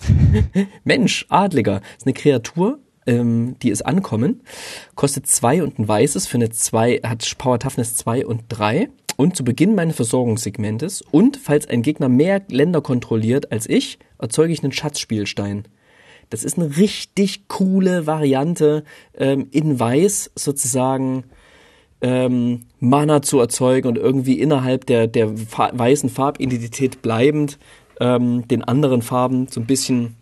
Mensch, 0.84 1.26
Adliger. 1.28 1.80
Ist 1.96 2.06
eine 2.06 2.14
Kreatur, 2.14 2.78
ähm, 3.06 3.56
die 3.62 3.70
ist 3.70 3.82
ankommen, 3.82 4.42
kostet 4.94 5.26
zwei 5.26 5.62
und 5.62 5.78
ein 5.78 5.88
weißes, 5.88 6.26
für 6.26 6.38
eine 6.38 6.50
zwei, 6.50 7.00
hat 7.02 7.36
Power 7.38 7.58
Toughness 7.58 7.96
zwei 7.96 8.26
und 8.26 8.44
drei. 8.48 8.88
Und 9.16 9.34
zu 9.34 9.44
Beginn 9.44 9.74
meines 9.74 9.96
Versorgungssegmentes 9.96 11.00
und 11.00 11.38
falls 11.38 11.66
ein 11.66 11.80
Gegner 11.80 12.10
mehr 12.10 12.42
Länder 12.48 12.82
kontrolliert 12.82 13.50
als 13.50 13.66
ich, 13.66 13.98
erzeuge 14.18 14.52
ich 14.52 14.62
einen 14.62 14.72
Schatzspielstein. 14.72 15.66
Das 16.30 16.44
ist 16.44 16.58
eine 16.58 16.76
richtig 16.76 17.48
coole 17.48 18.06
Variante, 18.06 18.84
ähm, 19.16 19.48
in 19.50 19.78
Weiß 19.78 20.30
sozusagen 20.34 21.24
ähm, 22.00 22.66
Mana 22.80 23.22
zu 23.22 23.38
erzeugen 23.38 23.88
und 23.88 23.98
irgendwie 23.98 24.40
innerhalb 24.40 24.86
der, 24.86 25.06
der 25.06 25.30
weißen 25.32 26.10
Farbidentität 26.10 27.02
bleibend 27.02 27.58
ähm, 28.00 28.46
den 28.48 28.62
anderen 28.62 29.02
Farben 29.02 29.48
so 29.48 29.60
ein 29.60 29.66
bisschen 29.66 30.16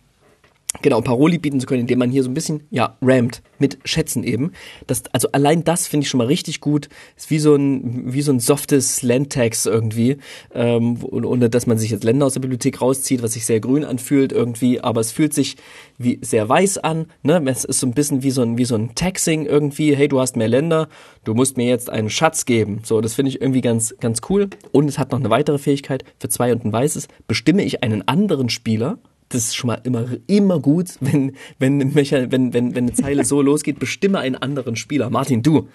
genau 0.81 1.01
Paroli 1.01 1.37
bieten 1.37 1.59
zu 1.59 1.67
können, 1.67 1.81
indem 1.81 1.99
man 1.99 2.11
hier 2.11 2.23
so 2.23 2.29
ein 2.29 2.33
bisschen 2.33 2.63
ja 2.69 2.97
rammt 3.01 3.41
mit 3.59 3.79
Schätzen 3.85 4.23
eben. 4.23 4.51
Das, 4.87 5.03
also 5.11 5.29
allein 5.31 5.63
das 5.63 5.87
finde 5.87 6.03
ich 6.03 6.09
schon 6.09 6.17
mal 6.17 6.27
richtig 6.27 6.59
gut. 6.61 6.89
Ist 7.15 7.29
wie 7.29 7.39
so 7.39 7.55
ein 7.55 8.13
wie 8.13 8.21
so 8.21 8.31
ein 8.31 8.39
softes 8.39 9.01
Landtax 9.01 9.65
irgendwie, 9.65 10.17
ähm, 10.53 10.99
ohne 11.03 11.49
dass 11.49 11.67
man 11.67 11.77
sich 11.77 11.91
jetzt 11.91 12.03
Länder 12.03 12.25
aus 12.25 12.33
der 12.33 12.41
Bibliothek 12.41 12.81
rauszieht, 12.81 13.23
was 13.23 13.33
sich 13.33 13.45
sehr 13.45 13.59
grün 13.59 13.83
anfühlt 13.83 14.31
irgendwie, 14.31 14.79
aber 14.79 15.01
es 15.01 15.11
fühlt 15.11 15.33
sich 15.33 15.57
wie 15.97 16.19
sehr 16.21 16.47
weiß 16.47 16.79
an. 16.79 17.07
Ne, 17.23 17.41
es 17.45 17.63
ist 17.63 17.79
so 17.79 17.87
ein 17.87 17.93
bisschen 17.93 18.23
wie 18.23 18.31
so 18.31 18.41
ein 18.41 18.57
wie 18.57 18.65
so 18.65 18.75
ein 18.75 18.95
Taxing 18.95 19.45
irgendwie. 19.45 19.95
Hey, 19.95 20.07
du 20.07 20.19
hast 20.19 20.35
mehr 20.35 20.49
Länder, 20.49 20.89
du 21.23 21.33
musst 21.33 21.57
mir 21.57 21.67
jetzt 21.67 21.89
einen 21.89 22.09
Schatz 22.09 22.45
geben. 22.45 22.81
So, 22.83 23.01
das 23.01 23.13
finde 23.13 23.29
ich 23.29 23.41
irgendwie 23.41 23.61
ganz 23.61 23.95
ganz 23.99 24.21
cool. 24.29 24.49
Und 24.71 24.87
es 24.87 24.97
hat 24.97 25.11
noch 25.11 25.19
eine 25.19 25.29
weitere 25.29 25.57
Fähigkeit 25.57 26.03
für 26.19 26.29
zwei 26.29 26.51
und 26.51 26.65
ein 26.65 26.73
weißes. 26.73 27.07
Bestimme 27.27 27.63
ich 27.63 27.83
einen 27.83 28.07
anderen 28.07 28.49
Spieler 28.49 28.99
das 29.35 29.45
ist 29.45 29.55
schon 29.55 29.67
mal 29.67 29.81
immer, 29.83 30.07
immer 30.27 30.59
gut, 30.59 30.97
wenn, 30.99 31.35
wenn, 31.59 31.93
wenn, 31.93 32.31
wenn, 32.31 32.53
wenn 32.53 32.75
eine 32.75 32.93
Zeile 32.93 33.25
so 33.25 33.41
losgeht, 33.41 33.79
bestimme 33.79 34.19
einen 34.19 34.35
anderen 34.35 34.75
Spieler. 34.75 35.09
Martin, 35.09 35.43
du. 35.43 35.69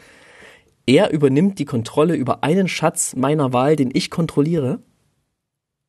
Er 0.86 1.10
übernimmt 1.12 1.58
die 1.58 1.66
Kontrolle 1.66 2.16
über 2.16 2.42
einen 2.42 2.66
Schatz 2.66 3.14
meiner 3.14 3.52
Wahl, 3.52 3.76
den 3.76 3.90
ich 3.92 4.10
kontrolliere. 4.10 4.80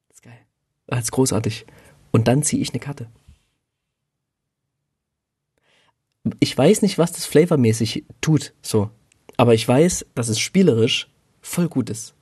Das 0.09 0.17
ist 0.17 0.23
geil. 0.23 0.39
Das 0.87 0.99
ist 1.05 1.11
großartig. 1.11 1.65
Und 2.11 2.27
dann 2.27 2.43
ziehe 2.43 2.61
ich 2.61 2.69
eine 2.71 2.79
Karte. 2.79 3.07
Ich 6.39 6.55
weiß 6.55 6.83
nicht, 6.83 6.97
was 6.97 7.13
das 7.13 7.25
flavormäßig 7.25 8.05
tut, 8.19 8.53
so. 8.61 8.91
Aber 9.37 9.55
ich 9.55 9.67
weiß, 9.67 10.05
dass 10.13 10.29
es 10.29 10.39
spielerisch 10.39 11.09
voll 11.41 11.67
gut 11.67 11.89
ist. 11.89 12.13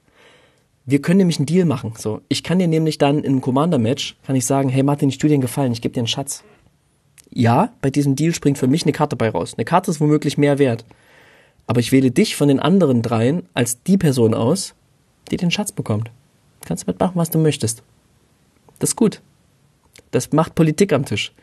Wir 0.90 1.04
können 1.04 1.20
nämlich 1.20 1.38
einen 1.38 1.46
Deal 1.46 1.66
machen. 1.66 1.94
So, 2.00 2.22
ich 2.30 2.42
kann 2.42 2.58
dir 2.58 2.68
nämlich 2.68 2.98
dann 2.98 3.20
in 3.20 3.26
einem 3.26 3.42
Commander-Match 3.42 4.16
kann 4.26 4.36
ich 4.36 4.48
sagen, 4.48 4.70
hey 4.70 4.82
Martin, 4.82 5.10
ich 5.10 5.20
tue 5.20 5.28
dir 5.28 5.36
einen 5.36 5.42
Gefallen, 5.42 5.72
ich 5.72 5.84
gebe 5.84 5.94
dir 5.94 6.00
einen 6.00 6.08
Schatz. 6.08 6.44
Ja, 7.30 7.74
bei 7.80 7.92
diesem 7.92 8.16
Deal 8.16 8.34
springt 8.34 8.58
für 8.58 8.66
mich 8.66 8.82
eine 8.82 8.92
Karte 8.92 9.16
bei 9.16 9.30
raus. 9.30 9.54
Eine 9.56 9.66
Karte 9.66 9.92
ist 9.92 10.02
womöglich 10.02 10.40
mehr 10.40 10.58
wert. 10.58 10.86
Aber 11.68 11.80
ich 11.80 11.92
wähle 11.92 12.10
dich 12.10 12.36
von 12.36 12.48
den 12.48 12.60
anderen 12.60 13.04
dreien 13.04 13.44
als 13.54 13.84
die 13.84 14.00
Person 14.00 14.34
aus, 14.34 14.74
die 15.30 15.38
den 15.38 15.52
Schatz 15.52 15.72
bekommt. 15.72 16.10
Kannst 16.66 16.88
du 16.88 16.90
mitmachen, 16.90 17.18
was 17.18 17.30
du 17.30 17.38
möchtest. 17.38 17.84
Das 18.80 18.90
ist 18.90 18.96
gut. 18.96 19.22
Das 20.10 20.32
macht 20.32 20.56
Politik 20.56 20.92
am 20.92 21.06
Tisch. 21.06 21.34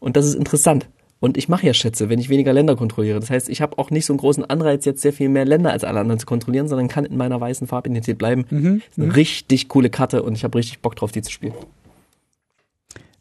Und 0.00 0.18
das 0.18 0.26
ist 0.26 0.34
interessant. 0.34 0.86
Und 1.22 1.36
ich 1.36 1.48
mache 1.48 1.64
ja 1.64 1.72
Schätze, 1.72 2.08
wenn 2.08 2.18
ich 2.18 2.30
weniger 2.30 2.52
Länder 2.52 2.74
kontrolliere. 2.74 3.20
Das 3.20 3.30
heißt, 3.30 3.48
ich 3.48 3.62
habe 3.62 3.78
auch 3.78 3.92
nicht 3.92 4.06
so 4.06 4.12
einen 4.12 4.18
großen 4.18 4.44
Anreiz, 4.44 4.84
jetzt 4.84 5.02
sehr 5.02 5.12
viel 5.12 5.28
mehr 5.28 5.44
Länder 5.44 5.70
als 5.70 5.84
alle 5.84 6.00
anderen 6.00 6.18
zu 6.18 6.26
kontrollieren, 6.26 6.66
sondern 6.66 6.88
kann 6.88 7.04
in 7.04 7.16
meiner 7.16 7.40
weißen 7.40 7.68
Farbidentität 7.68 8.18
bleiben. 8.18 8.44
Mhm. 8.50 8.82
Eine 8.96 9.06
mhm. 9.06 9.12
richtig 9.12 9.68
coole 9.68 9.88
Karte 9.88 10.24
und 10.24 10.34
ich 10.34 10.42
habe 10.42 10.58
richtig 10.58 10.80
Bock 10.80 10.96
drauf, 10.96 11.12
die 11.12 11.22
zu 11.22 11.30
spielen. 11.30 11.54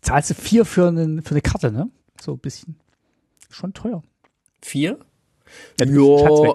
Zahlst 0.01 0.31
du 0.31 0.33
vier 0.33 0.65
für, 0.65 0.87
einen, 0.87 1.21
für 1.21 1.29
eine 1.29 1.41
Karte, 1.41 1.71
ne? 1.71 1.91
So 2.19 2.31
ein 2.31 2.39
bisschen. 2.39 2.75
Schon 3.51 3.71
teuer. 3.73 4.01
Vier? 4.63 4.97
Ja, 5.79 5.85
ja, 5.85 6.53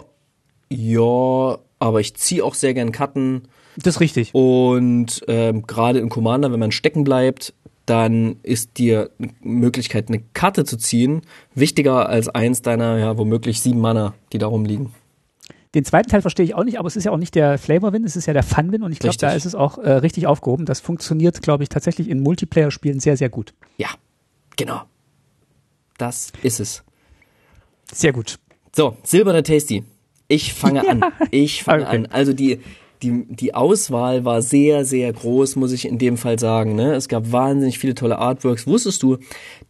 ja, 0.69 1.59
aber 1.79 2.01
ich 2.01 2.17
ziehe 2.17 2.45
auch 2.45 2.55
sehr 2.55 2.75
gern 2.75 2.91
Karten. 2.91 3.43
Das 3.77 3.95
ist 3.95 4.01
richtig. 4.01 4.35
Und 4.35 5.23
ähm, 5.29 5.65
gerade 5.65 6.01
in 6.01 6.09
Commander, 6.09 6.51
wenn 6.51 6.59
man 6.59 6.73
stecken 6.73 7.05
bleibt, 7.05 7.55
dann 7.87 8.37
ist 8.43 8.79
dir 8.79 9.11
eine 9.19 9.31
Möglichkeit, 9.41 10.09
eine 10.09 10.21
Karte 10.35 10.65
zu 10.65 10.77
ziehen, 10.77 11.23
wichtiger 11.55 12.09
als 12.09 12.29
eins 12.29 12.63
deiner, 12.63 12.99
ja, 12.99 13.17
womöglich 13.17 13.61
sieben 13.61 13.81
Mana, 13.81 14.15
die 14.33 14.39
da 14.39 14.49
rumliegen. 14.49 14.91
Den 15.75 15.85
zweiten 15.85 16.09
Teil 16.09 16.23
verstehe 16.23 16.45
ich 16.45 16.55
auch 16.55 16.65
nicht, 16.65 16.79
aber 16.79 16.89
es 16.89 16.97
ist 16.97 17.05
ja 17.05 17.13
auch 17.13 17.19
nicht 17.19 17.35
der 17.35 17.59
Flavor-Win, 17.59 18.05
es 18.05 18.17
ist 18.17 18.27
ja 18.27 18.33
der 18.33 18.43
Fun-Win 18.43 18.83
und 18.83 18.93
ich 18.93 18.99
glaube, 18.99 19.17
da 19.19 19.33
ist 19.33 19.45
es 19.45 19.55
auch 19.55 19.79
äh, 19.79 19.93
richtig 19.93 20.27
aufgehoben. 20.27 20.65
Das 20.65 20.81
funktioniert, 20.81 21.43
glaube 21.43 21.63
ich, 21.63 21.69
tatsächlich 21.69 22.09
in 22.09 22.21
Multiplayer-Spielen 22.21 22.99
sehr, 22.99 23.17
sehr 23.17 23.29
gut. 23.29 23.55
Ja, 23.77 23.89
genau. 24.57 24.83
Das 25.99 26.33
ist 26.43 26.61
es. 26.61 26.83
Sehr 27.93 28.13
gut. 28.13 28.39
So, 28.75 28.97
Silberner 29.03 29.43
Tasty. 29.43 29.85
Ich 30.29 30.55
fange 30.55 30.83
ja. 30.85 30.91
an. 30.91 31.05
Ich 31.31 31.63
fange 31.63 31.87
okay. 31.87 31.97
an. 31.97 32.07
Also 32.07 32.33
die, 32.33 32.61
die, 33.03 33.27
die 33.29 33.55
Auswahl 33.55 34.25
war 34.25 34.43
sehr, 34.43 34.85
sehr 34.85 35.13
groß, 35.13 35.57
muss 35.57 35.73
ich 35.73 35.87
in 35.87 35.99
dem 35.99 36.17
Fall 36.17 36.39
sagen. 36.39 36.75
Ne? 36.75 36.95
Es 36.95 37.09
gab 37.09 37.33
wahnsinnig 37.33 37.79
viele 37.79 37.95
tolle 37.95 38.19
Artworks. 38.19 38.67
Wusstest 38.67 39.03
du, 39.03 39.19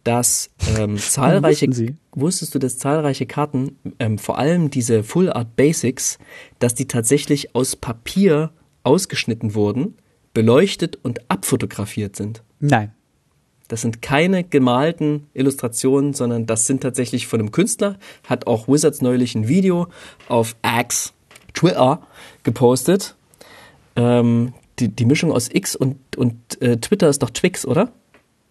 dass 0.03 0.49
ähm, 0.77 0.97
zahlreiche 0.97 1.67
wusstest 2.13 2.55
du, 2.55 2.59
dass 2.59 2.77
zahlreiche 2.77 3.25
Karten, 3.25 3.77
ähm, 3.99 4.17
vor 4.17 4.37
allem 4.37 4.69
diese 4.69 5.03
Full 5.03 5.31
Art 5.31 5.55
Basics, 5.55 6.17
dass 6.59 6.73
die 6.73 6.87
tatsächlich 6.87 7.55
aus 7.55 7.75
Papier 7.75 8.51
ausgeschnitten 8.83 9.53
wurden, 9.53 9.95
beleuchtet 10.33 10.97
und 11.03 11.29
abfotografiert 11.29 12.15
sind? 12.15 12.43
Nein. 12.59 12.93
Das 13.67 13.81
sind 13.81 14.01
keine 14.01 14.45
gemalten 14.45 15.27
Illustrationen, 15.33 16.13
sondern 16.13 16.45
das 16.45 16.65
sind 16.65 16.81
tatsächlich 16.81 17.27
von 17.27 17.41
einem 17.41 17.51
Künstler. 17.51 17.99
Hat 18.23 18.47
auch 18.47 18.67
Wizards 18.69 19.01
neulich 19.01 19.35
ein 19.35 19.49
Video 19.49 19.87
auf 20.29 20.55
Axe 20.61 21.11
Twitter 21.53 22.01
gepostet. 22.43 23.16
Ähm, 23.97 24.53
die, 24.79 24.89
die 24.89 25.05
Mischung 25.05 25.31
aus 25.31 25.49
X 25.51 25.75
und, 25.75 26.15
und 26.15 26.61
äh, 26.61 26.77
Twitter 26.77 27.09
ist 27.09 27.21
doch 27.23 27.31
Twix, 27.31 27.65
oder? 27.65 27.91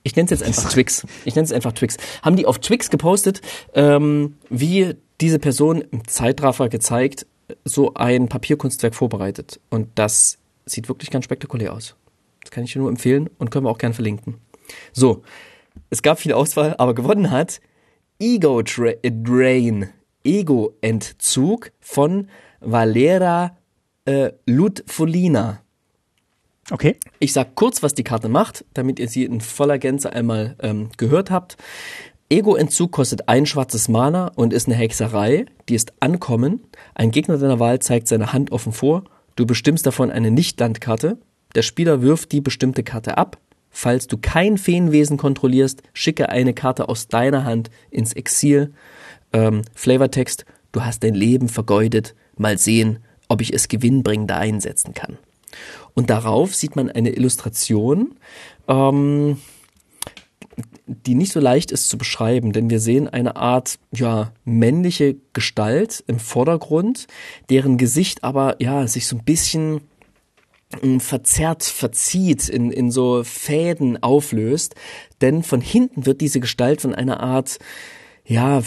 Ich 0.03 0.15
nenne 0.15 0.27
es 0.27 0.31
jetzt 0.31 0.43
einfach 0.43 0.71
Twix. 0.71 1.07
Ich 1.25 1.35
nenne 1.35 1.47
es 1.47 1.53
einfach 1.53 1.73
Twix. 1.73 1.97
Haben 2.23 2.37
die 2.37 2.47
auf 2.47 2.59
Twix 2.59 2.91
gepostet, 2.91 3.41
ähm, 3.75 4.37
wie 4.51 4.95
diese 5.21 5.39
Person 5.39 5.81
im 5.81 6.07
Zeitraffer 6.07 6.69
gezeigt, 6.69 7.27
so 7.65 7.95
ein 7.95 8.29
Papierkunstwerk 8.29 8.95
vorbereitet. 8.95 9.61
Und 9.71 9.89
das 9.97 10.39
sieht 10.65 10.89
wirklich 10.89 11.11
ganz 11.11 11.25
spektakulär 11.25 11.73
aus. 11.73 11.97
Das 12.43 12.51
kann 12.51 12.65
ich 12.65 12.73
dir 12.73 12.81
nur 12.81 12.89
empfehlen 12.89 13.31
und 13.39 13.51
können 13.51 13.65
wir 13.65 13.71
auch 13.71 13.79
gern 13.79 13.95
verlinken. 13.95 14.37
So, 14.93 15.23
es 15.91 16.03
gab 16.03 16.21
viel 16.21 16.33
Auswahl, 16.33 16.75
aber 16.79 16.95
gewonnen 16.95 17.31
hat 17.31 17.61
Ego 18.19 18.63
Drain, 18.63 19.91
Ego-Entzug 20.25 21.73
von 21.81 22.29
Valera 22.61 23.57
äh, 24.07 24.33
Ludfolina. 24.47 25.61
Okay. 26.71 26.97
Ich 27.21 27.33
sag 27.33 27.55
kurz, 27.55 27.83
was 27.83 27.95
die 27.95 28.03
Karte 28.03 28.29
macht, 28.29 28.65
damit 28.75 28.99
ihr 28.99 29.09
sie 29.09 29.25
in 29.25 29.41
voller 29.41 29.79
Gänze 29.79 30.13
einmal 30.13 30.57
ähm, 30.61 30.89
gehört 30.97 31.31
habt. 31.31 31.57
Ego-Entzug 32.29 32.91
kostet 32.91 33.29
ein 33.29 33.47
schwarzes 33.47 33.89
Mana 33.89 34.33
und 34.35 34.53
ist 34.53 34.67
eine 34.67 34.75
Hexerei. 34.75 35.47
Die 35.69 35.77
ist 35.77 35.93
Ankommen. 36.01 36.65
Ein 36.95 37.13
Gegner 37.13 37.39
deiner 37.39 37.61
Wahl 37.61 37.79
zeigt 37.79 38.09
seine 38.09 38.33
Hand 38.33 38.51
offen 38.51 38.73
vor. 38.73 39.05
Du 39.37 39.47
bestimmst 39.47 39.87
davon 39.87 40.11
eine 40.11 40.33
Nicht-Landkarte. 40.33 41.19
Der 41.55 41.63
Spieler 41.63 42.03
wirft 42.03 42.33
die 42.33 42.41
bestimmte 42.41 42.83
Karte 42.83 43.17
ab. 43.17 43.39
Falls 43.71 44.09
du 44.09 44.19
kein 44.19 44.59
Feenwesen 44.59 45.19
kontrollierst, 45.19 45.83
schicke 45.93 46.31
eine 46.31 46.55
Karte 46.55 46.89
aus 46.89 47.07
deiner 47.09 47.45
Hand 47.45 47.71
ins 47.91 48.13
Exil. 48.15 48.73
Ähm, 49.33 49.63
Flavortext, 49.75 50.47
du 50.73 50.85
hast 50.85 51.05
dein 51.05 51.15
Leben 51.15 51.49
vergeudet. 51.49 52.15
Mal 52.37 52.59
sehen, 52.59 52.99
ob 53.29 53.41
ich 53.41 53.53
es 53.53 53.69
gewinnbringender 53.69 54.37
einsetzen 54.37 54.95
kann. 54.95 55.19
Und 55.95 56.11
darauf 56.11 56.55
sieht 56.55 56.77
man 56.77 56.91
eine 56.91 57.11
Illustration. 57.11 58.17
Ähm, 58.69 59.39
die 60.87 61.15
nicht 61.15 61.33
so 61.33 61.41
leicht 61.41 61.73
ist 61.73 61.89
zu 61.89 61.99
beschreiben, 61.99 62.53
denn 62.53 62.71
wir 62.71 62.81
sehen 62.81 63.09
eine 63.09 63.37
Art, 63.37 63.79
ja, 63.93 64.33
männliche 64.45 65.17
Gestalt 65.33 66.05
im 66.07 66.19
Vordergrund, 66.19 67.07
deren 67.51 67.77
Gesicht 67.77 68.25
aber, 68.25 68.57
ja, 68.61 68.87
sich 68.87 69.07
so 69.07 69.17
ein 69.17 69.25
bisschen 69.25 69.81
mm, 70.83 70.99
verzerrt, 70.99 71.65
verzieht, 71.65 72.49
in, 72.49 72.71
in 72.71 72.91
so 72.91 73.23
Fäden 73.25 74.03
auflöst, 74.03 74.77
denn 75.21 75.43
von 75.43 75.61
hinten 75.61 76.07
wird 76.07 76.21
diese 76.21 76.41
Gestalt 76.41 76.81
von 76.81 76.95
einer 76.95 77.21
Art, 77.21 77.59
ja, 78.25 78.63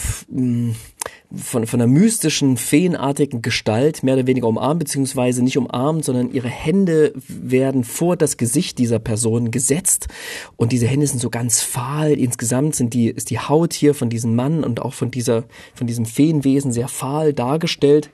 von, 1.34 1.66
von 1.66 1.80
einer 1.80 1.90
mystischen, 1.90 2.56
feenartigen 2.56 3.42
Gestalt 3.42 4.02
mehr 4.02 4.14
oder 4.14 4.26
weniger 4.26 4.48
umarmt, 4.48 4.80
beziehungsweise 4.80 5.42
nicht 5.42 5.56
umarmt, 5.56 6.04
sondern 6.04 6.32
ihre 6.32 6.48
Hände 6.48 7.12
werden 7.28 7.84
vor 7.84 8.16
das 8.16 8.36
Gesicht 8.36 8.78
dieser 8.78 8.98
Person 8.98 9.50
gesetzt 9.50 10.08
und 10.56 10.72
diese 10.72 10.86
Hände 10.86 11.06
sind 11.06 11.20
so 11.20 11.30
ganz 11.30 11.60
fahl. 11.60 12.12
Insgesamt 12.12 12.74
sind 12.74 12.94
die, 12.94 13.08
ist 13.08 13.30
die 13.30 13.38
Haut 13.38 13.72
hier 13.72 13.94
von 13.94 14.10
diesem 14.10 14.34
Mann 14.34 14.64
und 14.64 14.82
auch 14.82 14.94
von 14.94 15.10
dieser, 15.10 15.44
von 15.74 15.86
diesem 15.86 16.04
Feenwesen 16.04 16.72
sehr 16.72 16.88
fahl 16.88 17.32
dargestellt 17.32 18.10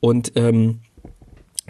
und 0.00 0.32
ähm, 0.36 0.80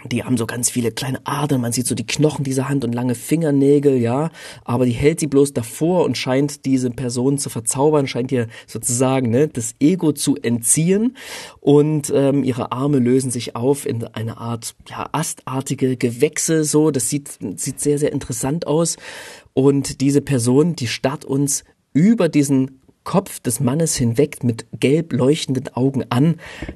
die 0.05 0.23
haben 0.23 0.37
so 0.37 0.45
ganz 0.45 0.69
viele 0.69 0.91
kleine 0.91 1.19
Adern, 1.25 1.61
man 1.61 1.71
sieht 1.71 1.87
so 1.87 1.95
die 1.95 2.05
Knochen 2.05 2.43
dieser 2.43 2.69
Hand 2.69 2.83
und 2.83 2.93
lange 2.93 3.15
Fingernägel, 3.15 3.97
ja, 3.97 4.29
aber 4.63 4.85
die 4.85 4.91
hält 4.91 5.19
sie 5.19 5.27
bloß 5.27 5.53
davor 5.53 6.05
und 6.05 6.17
scheint 6.17 6.65
diese 6.65 6.89
Person 6.89 7.37
zu 7.37 7.49
verzaubern, 7.49 8.07
scheint 8.07 8.31
ihr 8.31 8.47
sozusagen 8.67 9.29
ne, 9.29 9.47
das 9.47 9.75
Ego 9.79 10.11
zu 10.11 10.37
entziehen. 10.37 11.17
Und 11.59 12.11
ähm, 12.15 12.43
ihre 12.43 12.71
Arme 12.71 12.99
lösen 12.99 13.31
sich 13.31 13.55
auf 13.55 13.85
in 13.85 14.03
eine 14.05 14.37
Art 14.37 14.75
ja 14.87 15.09
astartige 15.11 15.97
Gewächse, 15.97 16.63
so, 16.63 16.91
das 16.91 17.09
sieht 17.09 17.37
sieht 17.55 17.79
sehr 17.79 17.97
sehr 17.97 18.11
interessant 18.11 18.67
aus. 18.67 18.97
Und 19.53 20.01
diese 20.01 20.21
Person, 20.21 20.75
die 20.75 20.87
starrt 20.87 21.25
uns 21.25 21.63
über 21.93 22.29
diesen 22.29 22.78
Kopf 23.09 23.39
des 23.39 23.59
Mannes 23.59 23.95
hinweg 23.95 24.43
mit 24.43 24.67
gelb 24.79 25.13
leuchtenden 25.13 25.67
Augen 25.69 26.03
an. 26.11 26.35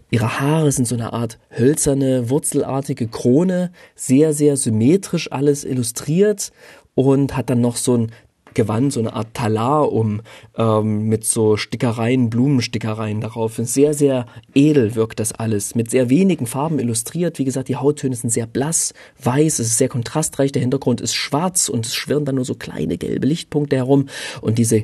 Ihre 0.09 0.39
Haare 0.39 0.71
sind 0.71 0.87
so 0.87 0.95
eine 0.95 1.13
Art 1.13 1.37
hölzerne, 1.55 2.31
wurzelartige 2.31 3.07
Krone, 3.07 3.71
sehr, 3.93 4.33
sehr 4.33 4.57
symmetrisch 4.57 5.31
alles 5.31 5.63
illustriert 5.63 6.51
und 6.95 7.37
hat 7.37 7.51
dann 7.51 7.61
noch 7.61 7.75
so 7.75 7.95
ein 7.95 8.11
Gewand, 8.55 8.93
so 8.93 8.99
eine 8.99 9.13
Art 9.13 9.35
Talar 9.35 9.91
um, 9.91 10.21
ähm, 10.57 11.07
mit 11.07 11.23
so 11.23 11.55
Stickereien, 11.55 12.31
Blumenstickereien 12.31 13.21
darauf. 13.21 13.57
Sehr, 13.57 13.93
sehr 13.93 14.25
edel 14.55 14.95
wirkt 14.95 15.19
das 15.19 15.33
alles, 15.33 15.75
mit 15.75 15.91
sehr 15.91 16.09
wenigen 16.09 16.47
Farben 16.47 16.79
illustriert. 16.79 17.37
Wie 17.37 17.45
gesagt, 17.45 17.67
die 17.67 17.75
Hauttöne 17.75 18.15
sind 18.15 18.31
sehr 18.31 18.47
blass, 18.47 18.95
weiß, 19.21 19.59
es 19.59 19.67
ist 19.67 19.77
sehr 19.77 19.89
kontrastreich, 19.89 20.51
der 20.51 20.63
Hintergrund 20.63 20.99
ist 20.99 21.13
schwarz 21.13 21.69
und 21.69 21.85
es 21.85 21.93
schwirren 21.93 22.25
dann 22.25 22.35
nur 22.35 22.45
so 22.45 22.55
kleine 22.55 22.97
gelbe 22.97 23.27
Lichtpunkte 23.27 23.75
herum 23.75 24.07
und 24.41 24.57
diese 24.57 24.83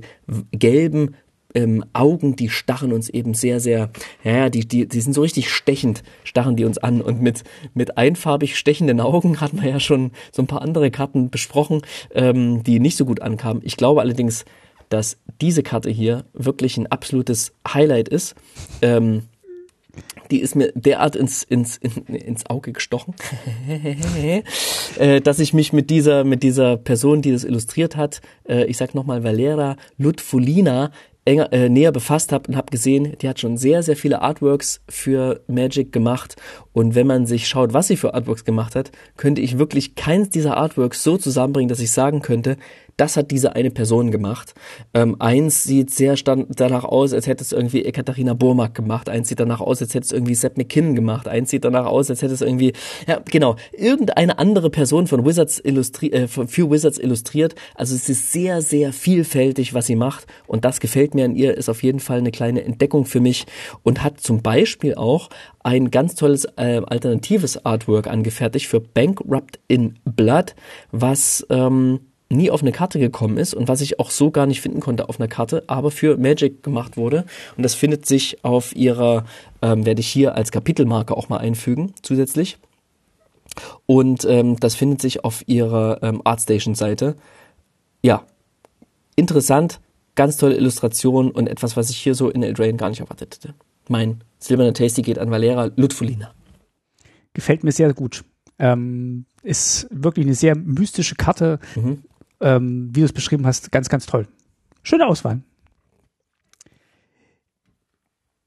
gelben 0.52 1.16
ähm, 1.56 1.84
Augen, 1.94 2.36
die 2.36 2.50
starren 2.50 2.94
uns 2.94 3.10
eben 3.10 3.34
sehr, 3.34 3.60
sehr, 3.60 3.90
ja, 4.24 4.50
die, 4.50 4.68
die, 4.68 4.88
die 4.88 5.02
sind 5.02 5.14
so 5.14 5.22
richtig 5.22 5.50
stechend, 5.50 6.04
starren 6.24 6.56
die 6.56 6.66
uns 6.66 6.78
an. 6.78 7.02
Und 7.02 7.22
mit, 7.22 7.44
mit 7.74 7.98
einfarbig 7.98 8.58
stechenden 8.58 9.00
Augen 9.00 9.42
hatten 9.42 9.62
wir 9.62 9.70
ja 9.70 9.80
schon 9.80 10.12
so 10.32 10.42
ein 10.42 10.48
paar 10.48 10.62
andere 10.62 10.92
Karten 10.92 11.30
besprochen, 11.30 11.82
ähm, 12.14 12.64
die 12.64 12.80
nicht 12.80 12.98
so 12.98 13.06
gut 13.06 13.22
ankamen. 13.22 13.64
Ich 13.66 13.78
glaube 13.78 14.02
allerdings, 14.02 14.46
dass 14.90 15.18
diese 15.42 15.64
Karte 15.64 15.90
hier 15.90 16.26
wirklich 16.34 16.78
ein 16.78 16.88
absolutes 16.88 17.54
Highlight 17.68 18.10
ist. 18.10 18.36
Ähm, 18.82 19.24
die 20.32 20.40
ist 20.40 20.56
mir 20.56 20.72
derart 20.76 21.16
ins, 21.16 21.44
ins, 21.44 21.78
ins 21.78 22.46
Auge 22.46 22.72
gestochen, 22.72 23.16
äh, 25.00 25.22
dass 25.22 25.40
ich 25.40 25.54
mich 25.54 25.74
mit 25.74 25.90
dieser, 25.90 26.24
mit 26.24 26.44
dieser 26.44 26.78
Person, 26.78 27.22
die 27.22 27.32
das 27.32 27.44
illustriert 27.44 27.96
hat, 27.96 28.22
äh, 28.48 28.66
ich 28.66 28.78
sag 28.78 28.94
nochmal 28.94 29.24
Valera 29.24 29.76
Lutfulina, 29.98 30.92
enger, 31.26 31.52
äh, 31.54 31.70
näher 31.70 31.92
befasst 31.92 32.32
habe 32.32 32.50
und 32.50 32.56
habe 32.56 32.72
gesehen, 32.72 33.16
die 33.22 33.30
hat 33.30 33.40
schon 33.40 33.58
sehr, 33.58 33.84
sehr 33.84 33.96
viele 33.96 34.22
Artworks 34.22 34.82
für 34.90 35.42
Magic 35.48 35.92
gemacht. 35.92 36.36
Und 36.74 36.96
wenn 36.96 37.08
man 37.08 37.26
sich 37.26 37.48
schaut, 37.48 37.74
was 37.74 37.88
sie 37.88 37.98
für 37.98 38.14
Artworks 38.14 38.46
gemacht 38.46 38.76
hat, 38.76 38.92
könnte 39.18 39.42
ich 39.42 39.58
wirklich 39.58 39.96
keins 39.96 40.30
dieser 40.30 40.58
Artworks 40.58 41.04
so 41.04 41.18
zusammenbringen, 41.18 41.70
dass 41.70 41.80
ich 41.80 41.92
sagen 41.92 42.22
könnte, 42.22 42.58
das 43.00 43.16
hat 43.16 43.32
diese 43.32 43.56
eine 43.56 43.72
Person 43.72 44.12
gemacht. 44.12 44.54
Ähm, 44.94 45.16
eins 45.20 45.64
sieht 45.64 45.90
sehr 45.92 46.16
danach 46.16 46.84
aus, 46.84 47.14
als 47.14 47.28
hätte 47.28 47.44
es 47.44 47.52
irgendwie 47.54 47.86
Ekaterina 47.86 48.34
Burmak 48.34 48.76
gemacht. 48.76 49.08
Eins 49.10 49.30
sieht 49.30 49.40
danach 49.40 49.62
aus, 49.62 49.82
als 49.82 49.94
hätte 49.94 50.06
es 50.06 50.12
irgendwie 50.12 50.36
Sepp 50.36 50.58
McKinnon 50.58 50.96
gemacht. 50.96 51.28
Eins 51.28 51.50
sieht 51.50 51.64
danach 51.64 51.86
aus, 51.86 52.10
als 52.10 52.22
hätte 52.22 52.34
es 52.34 52.42
irgendwie, 52.42 52.74
ja, 53.08 53.22
genau, 53.24 53.56
irgendeine 53.72 54.38
andere 54.38 54.70
Person 54.70 55.08
von 55.08 55.26
Wizards 55.26 55.60
illustri 55.64 56.08
äh, 56.08 56.28
für 56.28 56.70
Wizards 56.70 57.00
illustriert. 57.00 57.56
Also 57.76 57.96
es 57.96 58.10
ist 58.10 58.34
sehr, 58.34 58.62
sehr 58.62 58.92
vielfältig, 58.92 59.74
was 59.74 59.86
sie 59.86 59.96
macht. 59.96 60.28
Und 60.46 60.66
das 60.66 60.82
gefällt 60.82 61.16
mir 61.16 61.26
an 61.26 61.36
ihr, 61.36 61.56
ist 61.56 61.70
auf 61.70 61.84
jeden 61.84 62.00
Fall 62.02 62.18
eine 62.18 62.32
kleine 62.32 62.64
Entdeckung 62.64 63.06
für 63.06 63.22
mich 63.22 63.46
und 63.84 64.04
hat 64.04 64.20
zum 64.20 64.42
Beispiel 64.42 64.96
auch 64.96 65.30
ein 65.64 65.92
ganz 65.92 66.16
tolles 66.16 66.46
äh, 66.58 66.82
alternatives 66.86 67.66
Artwork 67.66 68.08
angefertigt 68.08 68.68
für 68.68 68.82
Bankrupt 68.82 69.60
in 69.68 70.00
Blood, 70.04 70.56
was 70.92 71.46
ähm, 71.50 72.00
nie 72.30 72.52
auf 72.52 72.62
eine 72.62 72.72
Karte 72.72 73.00
gekommen 73.00 73.38
ist 73.38 73.54
und 73.54 73.68
was 73.68 73.82
ich 73.82 74.00
auch 74.00 74.12
so 74.12 74.30
gar 74.32 74.46
nicht 74.46 74.62
finden 74.62 74.80
konnte 74.80 75.10
auf 75.10 75.20
einer 75.20 75.28
Karte, 75.28 75.64
aber 75.68 75.92
für 75.92 76.18
Magic 76.18 76.62
gemacht 76.64 76.96
wurde. 76.96 77.26
Und 77.58 77.64
das 77.64 77.74
findet 77.74 78.06
sich 78.06 78.44
auf 78.46 78.76
ihrer, 78.76 79.26
ähm, 79.62 79.86
werde 79.86 80.02
ich 80.02 80.08
hier 80.08 80.36
als 80.36 80.52
Kapitelmarke 80.52 81.18
auch 81.18 81.30
mal 81.30 81.38
einfügen, 81.38 81.94
zusätzlich. 82.02 82.58
Und 83.88 84.26
ähm, 84.26 84.60
das 84.60 84.76
findet 84.76 85.02
sich 85.02 85.24
auf 85.26 85.44
ihrer 85.48 86.04
ähm, 86.04 86.22
Artstation-Seite. 86.24 87.16
Ja, 88.04 88.24
interessant, 89.16 89.80
ganz 90.14 90.38
tolle 90.38 90.56
Illustration 90.56 91.32
und 91.32 91.48
etwas, 91.48 91.76
was 91.76 91.90
ich 91.90 91.98
hier 91.98 92.14
so 92.14 92.30
in 92.30 92.44
Eldraine 92.44 92.78
gar 92.78 92.90
nicht 92.90 93.00
erwartet 93.00 93.36
hätte. 93.36 93.56
Mein 93.88 94.24
silberner 94.38 94.74
Tasty 94.74 95.02
geht 95.02 95.18
an 95.18 95.32
Valera 95.32 95.72
Lutfulina. 95.76 96.32
Gefällt 97.34 97.64
mir 97.64 97.72
sehr 97.72 97.92
gut. 97.94 98.24
Ähm, 98.60 99.26
ist 99.42 99.88
wirklich 99.90 100.28
eine 100.28 100.36
sehr 100.36 100.56
mystische 100.56 101.16
Karte. 101.16 101.60
Mhm 101.76 102.04
ähm, 102.42 102.90
wie 102.94 103.02
du 103.02 103.06
es 103.06 103.14
beschrieben 103.14 103.46
hast, 103.46 103.72
ganz, 103.72 103.90
ganz 103.90 104.06
toll. 104.06 104.28
Schöne 104.84 105.08
Auswahl. 105.08 105.42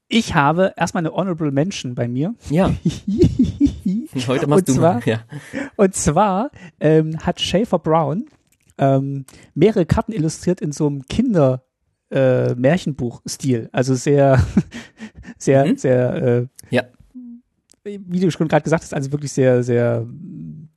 Ich 0.07 0.35
habe 0.35 0.73
erstmal 0.77 1.01
eine 1.01 1.13
Honorable 1.13 1.51
Mention 1.51 1.95
bei 1.95 2.07
mir. 2.07 2.35
Ja. 2.49 2.71
Heute 4.27 4.47
machst 4.47 4.67
und 4.67 4.67
du 4.67 4.73
zwar, 4.73 5.07
ja. 5.07 5.23
Und 5.75 5.95
zwar 5.95 6.51
ähm, 6.79 7.17
hat 7.25 7.41
Schaefer 7.41 7.79
Brown 7.79 8.25
ähm, 8.77 9.25
mehrere 9.55 9.85
Karten 9.85 10.11
illustriert 10.11 10.61
in 10.61 10.71
so 10.71 10.87
einem 10.87 11.03
Kinder 11.07 11.63
äh, 12.11 12.53
Märchenbuch-Stil. 12.53 13.69
Also 13.71 13.95
sehr, 13.95 14.43
sehr, 15.37 15.65
mhm. 15.65 15.77
sehr, 15.77 16.13
äh, 16.15 16.47
ja. 16.69 16.83
wie 17.83 18.19
du 18.19 18.29
schon 18.29 18.47
gerade 18.47 18.63
gesagt 18.63 18.83
hast, 18.83 18.93
also 18.93 19.11
wirklich 19.11 19.31
sehr, 19.31 19.63
sehr 19.63 20.05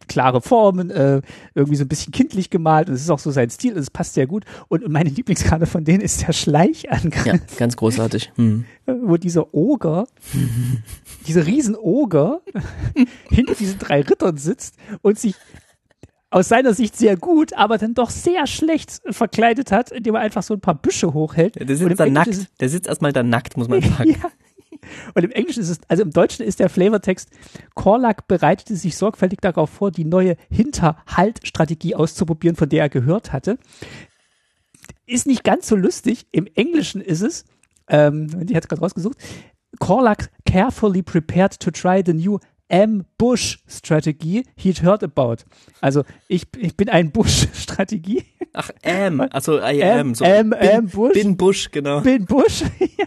klare 0.08 0.40
Formen, 0.40 0.90
äh, 0.90 1.20
irgendwie 1.54 1.76
so 1.76 1.84
ein 1.84 1.88
bisschen 1.88 2.12
kindlich 2.12 2.50
gemalt 2.50 2.88
und 2.88 2.94
es 2.94 3.02
ist 3.02 3.10
auch 3.10 3.18
so 3.18 3.30
sein 3.30 3.50
Stil 3.50 3.74
und 3.74 3.80
es 3.80 3.90
passt 3.90 4.14
sehr 4.14 4.26
gut. 4.26 4.44
Und 4.68 4.88
meine 4.88 5.10
Lieblingskarte 5.10 5.66
von 5.66 5.84
denen 5.84 6.00
ist 6.00 6.26
der 6.26 6.32
Schleichangriff. 6.32 7.26
Ja, 7.26 7.34
ganz 7.56 7.76
großartig. 7.76 8.32
Hm. 8.36 8.64
Wo 8.86 9.16
dieser 9.16 9.54
Oger, 9.54 10.06
dieser 11.26 11.46
Riesenoger 11.46 12.40
hinter 13.30 13.54
diesen 13.54 13.78
drei 13.78 14.02
Rittern 14.02 14.36
sitzt 14.36 14.76
und 15.02 15.18
sich 15.18 15.34
aus 16.30 16.48
seiner 16.48 16.74
Sicht 16.74 16.96
sehr 16.96 17.16
gut, 17.16 17.52
aber 17.54 17.78
dann 17.78 17.94
doch 17.94 18.10
sehr 18.10 18.46
schlecht 18.46 19.00
verkleidet 19.10 19.72
hat, 19.72 19.90
indem 19.90 20.16
er 20.16 20.20
einfach 20.20 20.42
so 20.42 20.54
ein 20.54 20.60
paar 20.60 20.74
Büsche 20.74 21.14
hochhält. 21.14 21.56
der 21.56 21.76
sitzt 21.76 21.98
da 22.00 22.06
nackt. 22.06 22.60
Der 22.60 22.68
sitzt 22.68 22.88
erstmal 22.88 23.12
da 23.12 23.22
nackt, 23.22 23.56
muss 23.56 23.68
man 23.68 23.80
sagen. 23.96 24.10
ja, 24.10 24.30
und 25.14 25.24
im 25.24 25.30
Englischen 25.30 25.60
ist 25.60 25.70
es, 25.70 25.80
also 25.88 26.02
im 26.02 26.10
Deutschen 26.10 26.44
ist 26.44 26.60
der 26.60 26.68
Flavortext, 26.68 27.30
Korlak 27.74 28.28
bereitete 28.28 28.76
sich 28.76 28.96
sorgfältig 28.96 29.40
darauf 29.40 29.70
vor, 29.70 29.90
die 29.90 30.04
neue 30.04 30.36
Hinterhaltstrategie 30.50 31.94
auszuprobieren, 31.94 32.56
von 32.56 32.68
der 32.68 32.82
er 32.82 32.88
gehört 32.88 33.32
hatte. 33.32 33.58
Ist 35.06 35.26
nicht 35.26 35.44
ganz 35.44 35.68
so 35.68 35.76
lustig. 35.76 36.26
Im 36.32 36.46
Englischen 36.54 37.00
ist 37.00 37.22
es, 37.22 37.44
ähm, 37.88 38.46
die 38.46 38.56
hat 38.56 38.64
es 38.64 38.68
gerade 38.68 38.82
rausgesucht, 38.82 39.18
Korlak 39.78 40.30
carefully 40.44 41.02
prepared 41.02 41.58
to 41.60 41.70
try 41.70 42.02
the 42.04 42.14
new 42.14 42.38
M-Bush-Strategie 42.68 44.44
he'd 44.56 44.82
heard 44.82 45.02
about. 45.02 45.44
Also 45.80 46.04
ich, 46.28 46.46
ich 46.56 46.76
bin 46.76 46.88
ein 46.88 47.12
Bush-Strategie. 47.12 48.24
Ach, 48.52 48.70
M, 48.82 49.20
also 49.20 49.58
I 49.58 49.82
am. 49.82 50.14
So 50.14 50.24
M, 50.24 50.52
M, 50.52 50.88
Bush. 50.88 51.12
Bin 51.12 51.36
Bush, 51.36 51.70
genau. 51.70 52.00
Bin 52.00 52.24
Bush, 52.24 52.62
ja. 52.78 53.06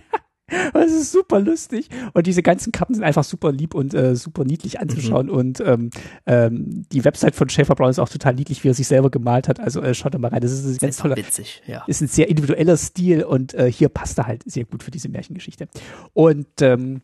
Das 0.74 0.92
ist 0.92 1.12
super 1.12 1.40
lustig. 1.40 1.90
Und 2.14 2.28
diese 2.28 2.42
ganzen 2.42 2.72
Karten 2.72 2.94
sind 2.94 3.04
einfach 3.04 3.24
super 3.24 3.52
lieb 3.52 3.74
und 3.74 3.94
äh, 3.94 4.16
super 4.16 4.44
niedlich 4.44 4.80
anzuschauen. 4.80 5.28
Mhm. 5.28 5.34
Und 5.34 5.60
ähm, 5.62 5.90
ähm, 6.26 6.86
die 6.92 7.04
Website 7.04 7.36
von 7.36 7.50
Schaefer 7.50 7.76
Brown 7.76 7.90
ist 7.90 8.00
auch 8.00 8.10
total 8.10 8.36
niedlich, 8.36 8.64
wie 8.64 8.70
er 8.70 8.74
sich 8.74 8.88
selber 8.88 9.10
gemalt 9.10 9.48
hat. 9.48 9.60
Also 9.60 9.82
äh, 9.82 9.94
schaut 9.94 10.14
da 10.14 10.18
mal 10.18 10.30
rein. 10.30 10.42
Das 10.42 10.52
ist 10.52 10.66
ein 10.66 10.78
ganz 10.78 10.98
toller. 10.98 11.18
Witzig, 11.18 11.62
ja. 11.68 11.84
Ist 11.88 12.02
ein 12.02 12.08
sehr 12.08 12.30
individueller 12.30 12.78
Stil 12.78 13.24
und 13.24 13.54
äh, 13.54 13.72
hier 13.72 13.90
passt 13.90 14.18
er 14.18 14.28
halt 14.28 14.44
sehr 14.46 14.66
gut 14.66 14.84
für 14.84 14.92
diese 14.92 15.10
Märchengeschichte. 15.10 15.68
Und 16.14 16.48
ähm, 16.62 17.02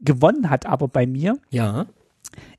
gewonnen 0.00 0.50
hat 0.50 0.66
aber 0.66 0.88
bei 0.88 1.06
mir. 1.06 1.38
Ja. 1.50 1.86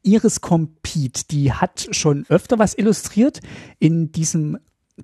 Iris 0.03 0.41
Compete, 0.41 1.23
die 1.29 1.51
hat 1.51 1.87
schon 1.91 2.25
öfter 2.29 2.59
was 2.59 2.77
illustriert 2.77 3.41
in 3.79 4.11
diesem 4.11 4.57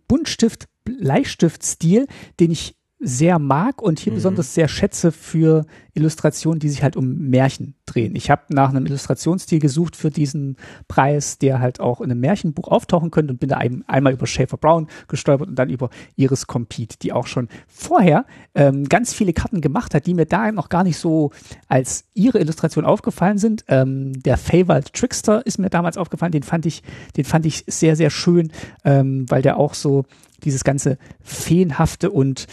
Buntstift, 0.08 0.68
Bleistift-Stil, 0.84 2.08
den 2.40 2.52
ich 2.52 2.76
sehr 3.04 3.40
mag 3.40 3.82
und 3.82 4.00
hier 4.00 4.14
mhm. 4.14 4.18
besonders 4.18 4.54
sehr 4.54 4.68
schätze 4.68 5.12
für 5.12 5.66
Illustrationen, 5.94 6.60
die 6.60 6.70
sich 6.70 6.84
halt 6.84 6.96
um 6.96 7.16
Märchen 7.16 7.74
drehen. 7.86 8.16
Ich 8.16 8.30
habe 8.30 8.44
nach 8.50 8.70
einem 8.70 8.86
Illustrationsstil 8.86 9.60
gesucht 9.60 9.96
für 9.96 10.12
diesen 10.12 10.56
Preis, 10.88 11.40
der 11.40 11.60
halt 11.60 11.80
auch 11.80 12.00
in 12.00 12.12
einem 12.12 12.22
Märchenbuch 12.22 12.68
auftauchen 12.68 13.10
könnte 13.10 13.34
und 13.34 13.40
bin 13.40 13.50
da 13.50 13.58
ein, 13.58 13.84
einmal 13.88 14.14
über 14.14 14.28
Schaefer 14.28 14.58
Brown 14.58 14.88
gestolpert 15.08 15.50
und 15.50 15.56
dann 15.56 15.70
über 15.70 15.90
Iris 16.16 16.46
Compete, 16.46 16.98
die 17.00 17.12
auch 17.12 17.26
schon 17.26 17.50
vorher 17.68 18.26
ähm, 18.54 18.88
ganz 18.88 19.14
viele 19.14 19.34
Karten 19.34 19.62
gemacht 19.62 19.96
hat, 19.96 20.06
die 20.06 20.14
mir 20.14 20.28
da 20.28 20.52
noch 20.52 20.70
gar 20.70 20.84
nicht 20.84 20.98
so 20.98 21.32
als 21.68 22.06
ihre 22.14 22.40
Illustration 22.40 22.86
aufgefallen 22.86 23.40
sind. 23.40 23.66
Ähm, 23.68 24.14
der 24.22 24.38
Feywild 24.38 24.94
Trickster 24.94 25.46
ist 25.46 25.58
mir 25.58 25.72
damals 25.72 25.98
aufgefallen, 25.98 26.32
den 26.32 26.44
fand 26.44 26.68
ich, 26.68 26.84
den 27.18 27.26
fand 27.26 27.48
ich 27.48 27.64
sehr, 27.68 27.96
sehr 27.96 28.12
schön, 28.12 28.52
ähm, 28.86 29.26
weil 29.28 29.42
der 29.42 29.58
auch 29.58 29.74
so 29.74 30.06
dieses 30.44 30.64
ganze 30.64 30.98
Feenhafte 31.22 32.10
und 32.10 32.48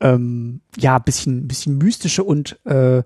ähm, 0.00 0.60
ja, 0.78 0.98
bisschen, 0.98 1.46
bisschen 1.48 1.78
mystische 1.78 2.24
und 2.24 2.58
äh, 2.66 3.02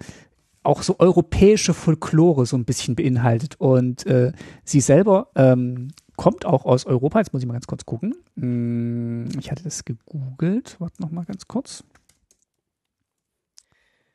auch 0.62 0.83
so 0.83 0.97
europäische 0.99 1.75
Folklore 1.75 2.47
so 2.47 2.57
ein 2.57 2.65
bisschen 2.65 2.97
beinhaltet. 2.97 3.57
Und 3.59 4.07
äh, 4.07 4.33
sie 4.65 4.81
selber 4.81 5.29
ähm, 5.37 5.89
kommt 6.16 6.47
auch 6.47 6.65
aus 6.65 6.87
Europa. 6.87 7.19
Jetzt 7.19 7.33
muss 7.33 7.43
ich 7.43 7.47
mal 7.47 7.55
ganz 7.55 7.66
kurz 7.66 7.85
gucken. 7.85 8.15
Hm, 8.39 9.29
ich 9.39 9.51
hatte 9.51 9.62
das 9.62 9.85
gegoogelt. 9.85 10.77
Warte 10.79 11.03
noch 11.03 11.11
mal 11.11 11.25
ganz 11.25 11.47
kurz. 11.47 11.85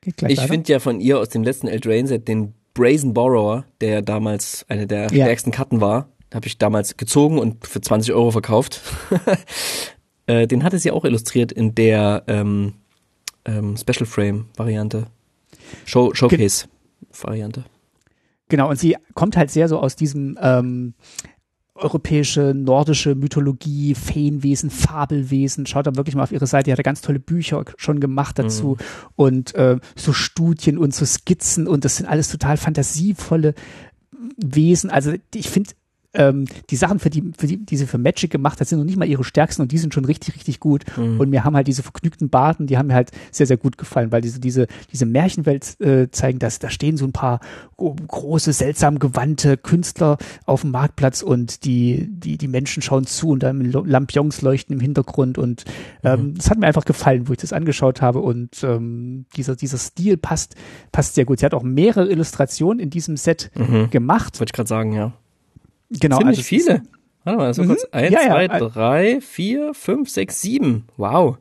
ich 0.04 0.42
finde 0.42 0.72
ja 0.72 0.80
von 0.80 1.00
ihr 1.00 1.20
aus 1.20 1.30
dem 1.30 1.44
letzten 1.44 1.68
Eldraine-Set 1.68 2.28
den 2.28 2.54
Brazen 2.74 3.14
Borrower, 3.14 3.66
der 3.82 4.02
damals 4.02 4.66
eine 4.70 4.88
der 4.88 5.04
ja. 5.12 5.26
stärksten 5.26 5.52
Karten 5.52 5.82
war, 5.82 6.10
habe 6.34 6.48
ich 6.48 6.58
damals 6.58 6.98
gezogen 6.98 7.38
und 7.38 7.68
für 7.68 7.82
20 7.82 8.14
Euro 8.14 8.32
verkauft. 8.32 8.82
Äh, 10.30 10.46
den 10.46 10.64
hatte 10.64 10.78
sie 10.78 10.92
auch 10.92 11.06
illustriert 11.06 11.52
in 11.52 11.74
der 11.74 12.24
ähm, 12.28 12.74
ähm, 13.46 13.76
Special 13.78 14.06
Frame 14.06 14.46
Variante. 14.56 15.08
Show, 15.86 16.14
Showcase 16.14 16.68
Variante. 17.20 17.64
Genau, 18.48 18.70
und 18.70 18.78
sie 18.78 18.96
kommt 19.16 19.36
halt 19.36 19.50
sehr 19.50 19.68
so 19.68 19.80
aus 19.80 19.96
diesem 19.96 20.38
ähm, 20.40 20.94
europäische, 21.74 22.54
nordische 22.54 23.16
Mythologie, 23.16 23.96
Feenwesen, 23.96 24.70
Fabelwesen. 24.70 25.66
Schaut 25.66 25.88
da 25.88 25.96
wirklich 25.96 26.16
mal 26.16 26.24
auf 26.24 26.32
ihre 26.32 26.46
Seite. 26.46 26.66
Die 26.66 26.74
hat 26.74 26.84
ganz 26.84 27.02
tolle 27.02 27.20
Bücher 27.20 27.66
schon 27.78 28.00
gemacht 28.00 28.38
dazu 28.38 28.78
mhm. 28.78 28.78
und 29.16 29.56
äh, 29.56 29.78
so 29.96 30.14
Studien 30.14 30.78
und 30.78 30.94
so 30.94 31.06
Skizzen 31.06 31.68
und 31.68 31.86
das 31.86 31.98
sind 31.98 32.06
alles 32.06 32.30
total 32.30 32.58
fantasievolle 32.58 33.56
Wesen. 34.38 34.92
Also 34.92 35.14
ich 35.34 35.50
finde, 35.50 35.72
ähm, 36.14 36.46
die 36.70 36.76
Sachen, 36.76 37.00
für 37.00 37.10
die, 37.10 37.32
für 37.38 37.46
die, 37.46 37.58
die 37.58 37.78
sie 37.78 37.86
für 37.86 38.00
Magic 38.00 38.32
gemacht 38.32 38.60
hat, 38.60 38.68
sind 38.68 38.80
noch 38.80 38.86
nicht 38.86 38.98
mal 38.98 39.08
ihre 39.08 39.24
stärksten 39.24 39.62
und 39.62 39.72
die 39.72 39.78
sind 39.78 39.94
schon 39.94 40.06
richtig, 40.06 40.36
richtig 40.36 40.60
gut. 40.60 40.86
Mhm. 40.98 41.20
Und 41.20 41.30
mir 41.30 41.44
haben 41.44 41.56
halt 41.56 41.68
diese 41.68 41.84
vergnügten 41.84 42.30
Baden, 42.30 42.66
die 42.66 42.78
haben 42.78 42.88
mir 42.88 42.96
halt 42.96 43.12
sehr, 43.32 43.46
sehr 43.46 43.58
gut 43.58 43.78
gefallen, 43.78 44.12
weil 44.12 44.22
diese, 44.22 44.40
diese, 44.40 44.68
diese 44.92 45.06
Märchenwelt 45.06 45.80
äh, 45.80 46.10
zeigen, 46.10 46.40
dass 46.40 46.58
da 46.60 46.70
stehen 46.70 46.98
so 46.98 47.06
ein 47.06 47.12
paar 47.12 47.40
große, 47.78 48.54
seltsam 48.54 49.00
gewandte 49.00 49.56
Künstler 49.56 50.18
auf 50.46 50.62
dem 50.62 50.72
Marktplatz 50.72 51.22
und 51.22 51.64
die, 51.64 52.08
die, 52.10 52.38
die 52.38 52.48
Menschen 52.48 52.82
schauen 52.82 53.06
zu 53.06 53.30
und 53.30 53.44
dann 53.44 53.72
Lampions 53.72 54.42
leuchten 54.42 54.76
im 54.76 54.82
Hintergrund 54.82 55.38
und 55.38 55.64
ähm, 56.04 56.22
mhm. 56.22 56.34
das 56.36 56.50
hat 56.50 56.60
mir 56.60 56.68
einfach 56.68 56.86
gefallen, 56.86 57.28
wo 57.28 57.34
ich 57.34 57.38
das 57.38 57.54
angeschaut 57.54 58.02
habe 58.02 58.20
und 58.20 58.64
ähm, 58.64 59.26
dieser, 59.36 59.56
dieser 59.56 59.78
Stil 59.78 60.18
passt, 60.18 60.56
passt 60.92 61.16
sehr 61.16 61.26
gut. 61.26 61.40
Sie 61.40 61.46
hat 61.46 61.54
auch 61.54 61.64
mehrere 61.64 62.10
Illustrationen 62.10 62.80
in 62.80 62.90
diesem 62.90 63.16
Set 63.16 63.52
mhm. 63.56 63.90
gemacht. 63.92 64.40
Wollte 64.40 64.50
ich 64.50 64.54
gerade 64.54 64.68
sagen, 64.68 64.94
ja. 64.94 65.14
Genau. 65.90 66.18
Ziemlich 66.18 66.40
also 66.40 66.48
viele. 66.48 66.84
Warte 67.24 67.38
mal, 67.38 67.54
so 67.54 67.64
mhm. 67.64 67.68
kurz. 67.68 67.86
Eins, 67.92 68.14
ja, 68.14 68.22
zwei, 68.22 68.46
ja. 68.46 68.60
drei, 68.60 69.22
vier, 69.22 69.74
fünf, 69.74 70.10
sechs, 70.10 70.42
sieben. 70.42 70.86
Wow. 70.98 71.38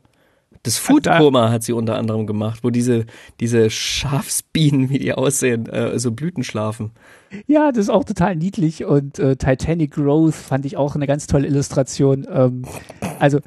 Das 0.64 0.76
Food 0.76 1.04
Coma 1.04 1.50
hat 1.50 1.62
sie 1.62 1.72
unter 1.72 1.96
anderem 1.96 2.26
gemacht, 2.26 2.60
wo 2.62 2.70
diese, 2.70 3.06
diese 3.40 3.70
Schafsbienen, 3.70 4.90
wie 4.90 4.98
die 4.98 5.12
aussehen, 5.12 5.66
äh, 5.66 5.98
so 5.98 6.10
Blüten 6.10 6.42
schlafen. 6.42 6.90
Ja, 7.46 7.70
das 7.70 7.84
ist 7.84 7.90
auch 7.90 8.04
total 8.04 8.36
niedlich 8.36 8.84
und 8.84 9.18
äh, 9.18 9.36
Titanic 9.36 9.92
Growth 9.92 10.34
fand 10.34 10.66
ich 10.66 10.76
auch 10.76 10.94
eine 10.94 11.06
ganz 11.06 11.26
tolle 11.26 11.46
Illustration. 11.46 12.26
Ähm, 12.30 12.62
also 13.18 13.38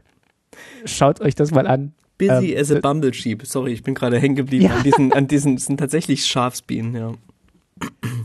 schaut 0.86 1.22
euch 1.22 1.36
das 1.36 1.52
mal 1.52 1.68
an. 1.68 1.94
Busy 2.18 2.54
ähm, 2.54 2.62
as 2.62 2.72
a 2.72 2.80
Bumble 2.80 3.14
Sheep. 3.14 3.46
Sorry, 3.46 3.74
ich 3.74 3.84
bin 3.84 3.94
gerade 3.94 4.20
hängen 4.20 4.36
geblieben 4.36 4.66
ja. 4.66 4.76
an 4.76 4.84
diesen, 4.84 5.14
an 5.14 5.28
diesen, 5.28 5.58
sind 5.58 5.80
tatsächlich 5.80 6.26
Schafsbienen, 6.26 6.96
ja. 6.96 7.14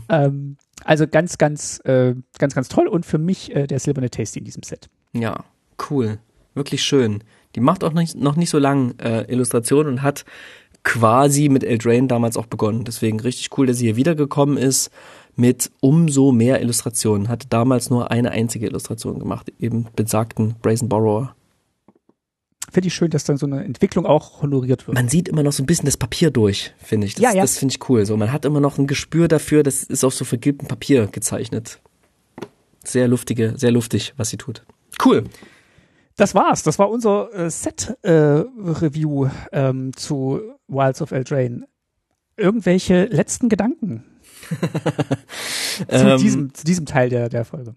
Ähm, 0.09 0.57
also 0.83 1.07
ganz, 1.07 1.37
ganz, 1.37 1.79
äh, 1.85 2.15
ganz, 2.39 2.55
ganz 2.55 2.69
toll 2.69 2.87
und 2.87 3.05
für 3.05 3.17
mich 3.17 3.55
äh, 3.55 3.67
der 3.67 3.79
silberne 3.79 4.09
Tasty 4.09 4.39
in 4.39 4.45
diesem 4.45 4.63
Set. 4.63 4.89
Ja, 5.13 5.43
cool. 5.89 6.19
Wirklich 6.53 6.83
schön. 6.83 7.23
Die 7.55 7.59
macht 7.59 7.83
auch 7.83 7.93
nicht, 7.93 8.15
noch 8.15 8.35
nicht 8.35 8.49
so 8.49 8.59
lang 8.59 8.97
äh, 8.99 9.23
Illustrationen 9.31 9.93
und 9.93 10.01
hat 10.01 10.25
quasi 10.83 11.49
mit 11.49 11.63
Eldraine 11.63 12.07
damals 12.07 12.37
auch 12.37 12.45
begonnen. 12.45 12.83
Deswegen 12.83 13.19
richtig 13.19 13.49
cool, 13.57 13.67
dass 13.67 13.77
sie 13.77 13.85
hier 13.85 13.95
wiedergekommen 13.95 14.57
ist 14.57 14.89
mit 15.35 15.71
umso 15.81 16.31
mehr 16.31 16.61
Illustrationen. 16.61 17.29
Hatte 17.29 17.47
damals 17.47 17.89
nur 17.89 18.09
eine 18.09 18.31
einzige 18.31 18.67
Illustration 18.67 19.19
gemacht, 19.19 19.51
eben 19.59 19.87
besagten 19.95 20.55
Brazen 20.61 20.89
Borrower 20.89 21.35
finde 22.71 22.87
ich 22.87 22.93
schön, 22.93 23.09
dass 23.09 23.23
dann 23.23 23.37
so 23.37 23.45
eine 23.45 23.63
Entwicklung 23.63 24.05
auch 24.05 24.41
honoriert 24.41 24.87
wird. 24.87 24.95
Man 24.95 25.09
sieht 25.09 25.27
immer 25.29 25.43
noch 25.43 25.51
so 25.51 25.63
ein 25.63 25.65
bisschen 25.65 25.85
das 25.85 25.97
Papier 25.97 26.31
durch, 26.31 26.73
finde 26.77 27.07
ich. 27.07 27.15
Das, 27.15 27.23
ja, 27.23 27.33
ja. 27.33 27.41
das 27.41 27.57
finde 27.57 27.73
ich 27.73 27.89
cool. 27.89 28.05
So, 28.05 28.17
man 28.17 28.31
hat 28.31 28.45
immer 28.45 28.59
noch 28.59 28.77
ein 28.77 28.87
Gespür 28.87 29.27
dafür, 29.27 29.63
das 29.63 29.83
ist 29.83 30.03
auf 30.03 30.13
so 30.13 30.25
vergilbtem 30.25 30.67
Papier 30.67 31.07
gezeichnet. 31.07 31.79
Sehr 32.83 33.07
luftige, 33.07 33.53
sehr 33.57 33.71
luftig, 33.71 34.13
was 34.17 34.29
sie 34.29 34.37
tut. 34.37 34.63
Cool. 35.03 35.25
Das 36.15 36.33
war's. 36.33 36.63
Das 36.63 36.79
war 36.79 36.89
unser 36.89 37.33
äh, 37.33 37.49
Set-Review 37.49 39.25
äh, 39.25 39.29
ähm, 39.51 39.95
zu 39.95 40.41
Wilds 40.67 41.01
of 41.01 41.11
Eldraine. 41.11 41.67
Irgendwelche 42.35 43.05
letzten 43.05 43.49
Gedanken 43.49 44.03
zu, 45.77 45.85
ähm, 45.89 46.17
diesem, 46.17 46.53
zu 46.53 46.63
diesem 46.65 46.85
Teil 46.85 47.09
der, 47.09 47.29
der 47.29 47.45
Folge? 47.45 47.75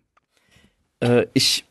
Äh, 1.01 1.27
ich 1.33 1.65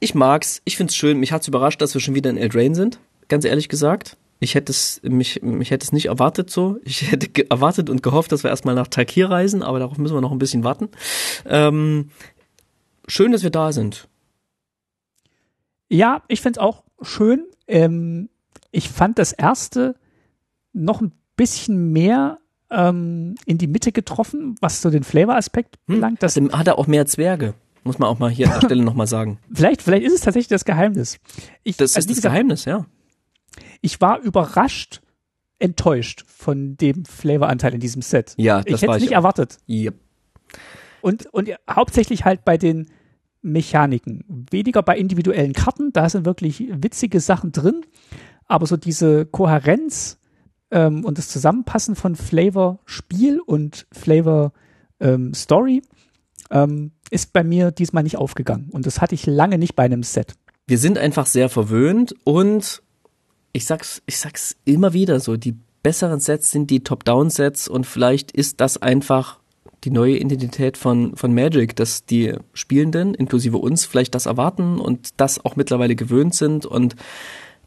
ich 0.00 0.14
mag's, 0.14 0.62
ich 0.64 0.76
find's 0.76 0.96
schön. 0.96 1.18
Mich 1.18 1.32
hat's 1.32 1.48
überrascht, 1.48 1.80
dass 1.80 1.94
wir 1.94 2.00
schon 2.00 2.14
wieder 2.14 2.30
in 2.30 2.36
Eldraine 2.36 2.74
sind, 2.74 2.98
ganz 3.28 3.44
ehrlich 3.44 3.68
gesagt. 3.68 4.16
Ich 4.40 4.54
hätte 4.54 4.70
es, 4.70 5.00
mich, 5.02 5.42
mich 5.42 5.70
hätte 5.70 5.84
es 5.84 5.92
nicht 5.92 6.06
erwartet 6.06 6.50
so. 6.50 6.78
Ich 6.84 7.10
hätte 7.10 7.28
erwartet 7.50 7.90
und 7.90 8.02
gehofft, 8.02 8.30
dass 8.30 8.44
wir 8.44 8.50
erstmal 8.50 8.74
nach 8.74 8.86
Takir 8.86 9.30
reisen, 9.30 9.62
aber 9.62 9.80
darauf 9.80 9.98
müssen 9.98 10.14
wir 10.14 10.20
noch 10.20 10.32
ein 10.32 10.38
bisschen 10.38 10.62
warten. 10.62 10.88
Ähm, 11.44 12.10
schön, 13.08 13.32
dass 13.32 13.42
wir 13.42 13.50
da 13.50 13.72
sind. 13.72 14.08
Ja, 15.88 16.22
ich 16.28 16.40
find's 16.40 16.58
auch 16.58 16.84
schön. 17.02 17.46
Ähm, 17.66 18.28
ich 18.70 18.88
fand 18.88 19.18
das 19.18 19.32
erste 19.32 19.96
noch 20.72 21.00
ein 21.00 21.12
bisschen 21.36 21.92
mehr 21.92 22.38
ähm, 22.70 23.34
in 23.46 23.58
die 23.58 23.66
Mitte 23.66 23.92
getroffen, 23.92 24.56
was 24.60 24.82
so 24.82 24.90
den 24.90 25.02
Flavor-Aspekt 25.02 25.76
hm, 25.86 25.96
belangt. 25.96 26.22
Das 26.22 26.36
hat 26.36 26.66
er 26.66 26.78
auch 26.78 26.86
mehr 26.86 27.06
Zwerge. 27.06 27.54
Muss 27.88 27.98
man 27.98 28.10
auch 28.10 28.18
mal 28.18 28.30
hier 28.30 28.52
an 28.52 28.60
der 28.60 28.66
Stelle 28.66 28.82
nochmal 28.84 29.06
sagen. 29.06 29.38
Vielleicht, 29.50 29.80
vielleicht 29.80 30.04
ist 30.04 30.12
es 30.12 30.20
tatsächlich 30.20 30.48
das 30.48 30.66
Geheimnis. 30.66 31.18
Ich, 31.62 31.78
das 31.78 31.96
also 31.96 32.06
ist 32.06 32.18
das 32.18 32.22
Geheimnis, 32.22 32.66
ja. 32.66 32.84
Ich 33.80 33.98
war 34.02 34.20
überrascht, 34.20 35.00
enttäuscht 35.58 36.22
von 36.26 36.76
dem 36.76 37.06
Flavoranteil 37.06 37.72
in 37.72 37.80
diesem 37.80 38.02
Set. 38.02 38.34
Ja, 38.36 38.58
das 38.60 38.66
ich 38.74 38.82
hätte 38.82 38.92
es 38.92 39.00
nicht 39.00 39.12
auch. 39.12 39.20
erwartet. 39.20 39.56
Yep. 39.70 39.94
Und, 41.00 41.32
und 41.32 41.48
hauptsächlich 41.66 42.26
halt 42.26 42.44
bei 42.44 42.58
den 42.58 42.88
Mechaniken. 43.40 44.46
Weniger 44.50 44.82
bei 44.82 44.98
individuellen 44.98 45.54
Karten, 45.54 45.90
da 45.94 46.10
sind 46.10 46.26
wirklich 46.26 46.64
witzige 46.68 47.20
Sachen 47.20 47.52
drin, 47.52 47.86
aber 48.44 48.66
so 48.66 48.76
diese 48.76 49.24
Kohärenz 49.24 50.18
ähm, 50.70 51.06
und 51.06 51.16
das 51.16 51.28
Zusammenpassen 51.30 51.96
von 51.96 52.16
Flavor 52.16 52.80
Spiel 52.84 53.40
und 53.40 53.86
Flavor 53.92 54.52
ähm, 55.00 55.32
Story 55.32 55.80
ähm, 56.50 56.92
ist 57.10 57.32
bei 57.32 57.44
mir 57.44 57.70
diesmal 57.70 58.02
nicht 58.02 58.16
aufgegangen. 58.16 58.68
Und 58.70 58.86
das 58.86 59.00
hatte 59.00 59.14
ich 59.14 59.26
lange 59.26 59.58
nicht 59.58 59.74
bei 59.74 59.84
einem 59.84 60.02
Set. 60.02 60.34
Wir 60.66 60.78
sind 60.78 60.98
einfach 60.98 61.26
sehr 61.26 61.48
verwöhnt 61.48 62.14
und 62.24 62.82
ich 63.52 63.64
sag's, 63.64 64.02
ich 64.06 64.18
sag's 64.18 64.56
immer 64.64 64.92
wieder 64.92 65.18
so, 65.20 65.36
die 65.36 65.56
besseren 65.82 66.20
Sets 66.20 66.50
sind 66.50 66.70
die 66.70 66.80
Top-Down-Sets 66.84 67.68
und 67.68 67.86
vielleicht 67.86 68.32
ist 68.32 68.60
das 68.60 68.76
einfach 68.76 69.38
die 69.84 69.90
neue 69.90 70.18
Identität 70.18 70.76
von, 70.76 71.16
von 71.16 71.32
Magic, 71.32 71.76
dass 71.76 72.04
die 72.04 72.34
Spielenden, 72.52 73.14
inklusive 73.14 73.58
uns, 73.58 73.86
vielleicht 73.86 74.14
das 74.14 74.26
erwarten 74.26 74.78
und 74.80 75.10
das 75.16 75.44
auch 75.44 75.56
mittlerweile 75.56 75.96
gewöhnt 75.96 76.34
sind 76.34 76.66
und 76.66 76.96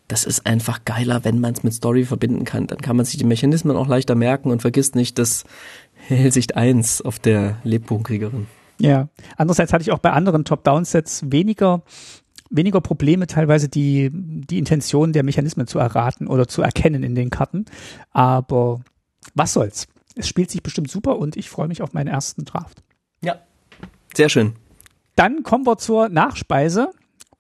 das 0.08 0.26
ist 0.26 0.46
einfach 0.46 0.84
geiler, 0.84 1.24
wenn 1.24 1.40
man 1.40 1.54
es 1.54 1.64
mit 1.64 1.74
Story 1.74 2.04
verbinden 2.04 2.44
kann. 2.44 2.68
Dann 2.68 2.80
kann 2.80 2.98
man 2.98 3.06
sich 3.06 3.18
die 3.18 3.24
Mechanismen 3.24 3.78
auch 3.78 3.88
leichter 3.88 4.14
merken 4.14 4.52
und 4.52 4.62
vergisst 4.62 4.94
nicht 4.94 5.18
das 5.18 5.46
Hellsicht 6.08 6.56
1 6.58 7.02
auf 7.02 7.18
der 7.18 7.58
Lebkuchenkriegerin. 7.64 8.48
Ja, 8.82 9.10
andererseits 9.38 9.74
hatte 9.74 9.84
ich 9.84 9.92
auch 9.92 10.00
bei 10.00 10.12
anderen 10.12 10.44
Top-Down-Sets 10.44 11.32
weniger 11.32 11.84
weniger 12.54 12.82
Probleme, 12.82 13.28
teilweise 13.28 13.70
die, 13.70 14.10
die 14.12 14.58
Intention 14.58 15.14
der 15.14 15.24
Mechanismen 15.24 15.68
zu 15.68 15.80
erraten 15.80 16.28
oder 16.28 16.48
zu 16.50 16.62
erkennen 16.62 17.02
in 17.02 17.16
den 17.16 17.30
Karten. 17.30 17.66
Aber 18.12 18.82
was 19.34 19.54
soll's? 19.54 19.88
Es 20.16 20.28
spielt 20.28 20.52
sich 20.52 20.62
bestimmt 20.62 20.92
super 20.92 21.18
und 21.18 21.38
ich 21.38 21.50
freue 21.50 21.70
mich 21.70 21.82
auf 21.82 21.94
meinen 21.94 22.08
ersten 22.08 22.44
Draft. 22.44 22.84
Ja, 23.24 23.40
sehr 24.14 24.28
schön. 24.28 24.54
Dann 25.16 25.44
kommen 25.44 25.66
wir 25.66 25.78
zur 25.78 26.10
Nachspeise 26.10 26.90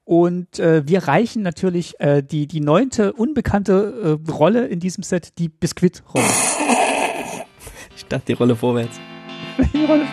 Und 0.06 0.60
äh, 0.60 0.88
wir 0.88 1.08
reichen 1.08 1.42
natürlich 1.42 2.00
äh, 2.00 2.22
die, 2.24 2.48
die 2.48 2.60
neunte 2.60 3.14
unbekannte 3.14 4.20
äh, 4.28 4.32
Rolle 4.32 4.68
in 4.68 4.80
diesem 4.80 5.04
Set, 5.04 5.38
die 5.38 5.50
Biskuit-Rolle. 5.50 6.26
Ich 7.96 8.06
dachte, 8.06 8.26
die 8.28 8.34
Rolle 8.34 8.56
vorwärts. 8.56 9.00
die 9.74 9.86
Rolle. 9.86 10.06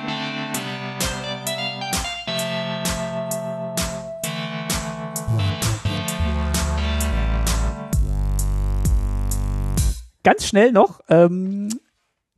Ganz 10.29 10.47
schnell 10.47 10.73
noch, 10.73 11.01
ähm, 11.09 11.69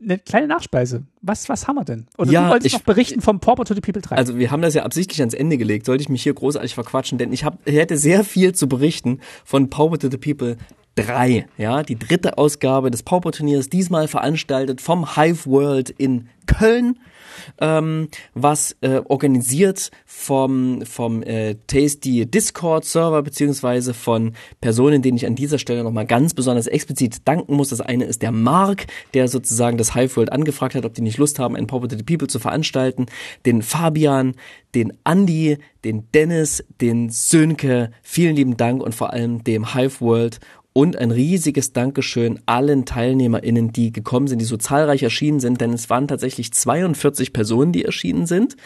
eine 0.03 0.19
kleine 0.19 0.47
Nachspeise. 0.47 1.03
Was, 1.23 1.49
was 1.49 1.67
haben 1.67 1.75
wir 1.77 1.85
denn? 1.85 2.07
Oder 2.19 2.31
Ja, 2.31 2.45
du 2.45 2.51
wolltest 2.51 2.67
ich- 2.69 2.73
noch 2.75 2.83
berichten 2.83 3.21
vom 3.21 3.41
Pauper 3.41 3.65
to 3.65 3.75
the 3.75 3.81
People 3.81 4.01
3. 4.01 4.15
Also 4.17 4.39
wir 4.39 4.51
haben 4.53 4.63
das 4.63 4.75
ja 4.75 4.85
absichtlich 4.85 5.21
ans 5.21 5.35
Ende 5.35 5.59
gelegt. 5.59 5.87
Sollte 5.87 6.03
ich 6.03 6.09
mich 6.09 6.23
hier 6.23 6.33
großartig 6.35 6.75
verquatschen, 6.75 7.19
denn 7.19 7.33
ich, 7.33 7.45
hab, 7.45 7.59
ich 7.67 7.75
hätte 7.75 7.97
sehr 7.97 8.23
viel 8.25 8.55
zu 8.55 8.69
berichten 8.69 9.19
von 9.45 9.69
Power 9.71 9.99
to 9.99 10.09
the 10.11 10.17
People 10.19 10.57
3. 10.95 11.47
Ja, 11.59 11.83
die 11.83 11.99
dritte 11.99 12.39
Ausgabe 12.39 12.91
des 12.91 13.03
Pauper 13.03 13.33
Turniers, 13.33 13.69
diesmal 13.69 14.07
veranstaltet 14.09 14.81
vom 14.81 15.17
Hive 15.17 15.47
World 15.47 15.91
in 15.91 16.29
Köln. 16.47 16.99
Ähm, 17.61 18.09
was 18.35 18.77
äh, 18.81 19.01
organisiert 19.05 19.91
vom, 20.05 20.83
vom 20.85 21.23
äh, 21.23 21.57
Tasty 21.67 22.27
Discord-Server 22.27 23.23
beziehungsweise 23.23 23.95
von 23.95 24.33
Personen, 24.61 25.03
denen 25.03 25.17
ich 25.17 25.27
an 25.27 25.35
dieser 25.35 25.59
Stelle 25.59 25.85
nochmal 25.85 26.07
ganz 26.07 26.35
besonders 26.35 26.67
explizit 26.67 27.27
danken 27.27 27.55
muss. 27.55 27.71
Das 27.71 27.81
eine 27.81 28.05
ist 28.05 28.23
der 28.23 28.33
Mark, 28.33 28.87
der 29.15 29.29
sozusagen 29.29 29.79
das 29.79 29.95
Hive 29.95 30.17
World 30.17 30.33
angefragt 30.33 30.75
hat, 30.75 30.85
ob 30.85 30.95
die 30.95 31.03
nicht 31.03 31.19
Lust 31.19 31.39
haben, 31.39 31.57
ein 31.57 31.67
Power 31.67 31.89
to 31.89 31.97
the 31.97 32.03
People 32.03 32.29
zu 32.29 32.39
veranstalten. 32.39 33.07
Den 33.47 33.63
Fabian, 33.63 34.35
den 34.75 34.93
Andy, 35.05 35.59
den 35.85 36.11
Dennis, 36.13 36.65
den 36.81 37.11
Sönke. 37.11 37.91
Vielen 38.03 38.37
lieben 38.37 38.57
Dank 38.57 38.83
und 38.83 38.95
vor 38.95 39.13
allem 39.13 39.43
dem 39.45 39.75
Hive 39.75 40.01
World 40.01 40.41
und 40.73 40.97
ein 40.97 41.11
riesiges 41.11 41.73
Dankeschön 41.73 42.41
allen 42.47 42.85
TeilnehmerInnen, 42.85 43.73
die 43.73 43.93
gekommen 43.93 44.29
sind, 44.29 44.39
die 44.39 44.45
so 44.45 44.57
zahlreich 44.57 45.03
erschienen 45.03 45.41
sind, 45.41 45.61
denn 45.61 45.73
es 45.73 45.91
waren 45.91 46.09
tatsächlich 46.09 46.53
42 46.53 47.33
Personen, 47.33 47.73
die 47.73 47.85
erschienen 47.85 48.27
sind. 48.27 48.57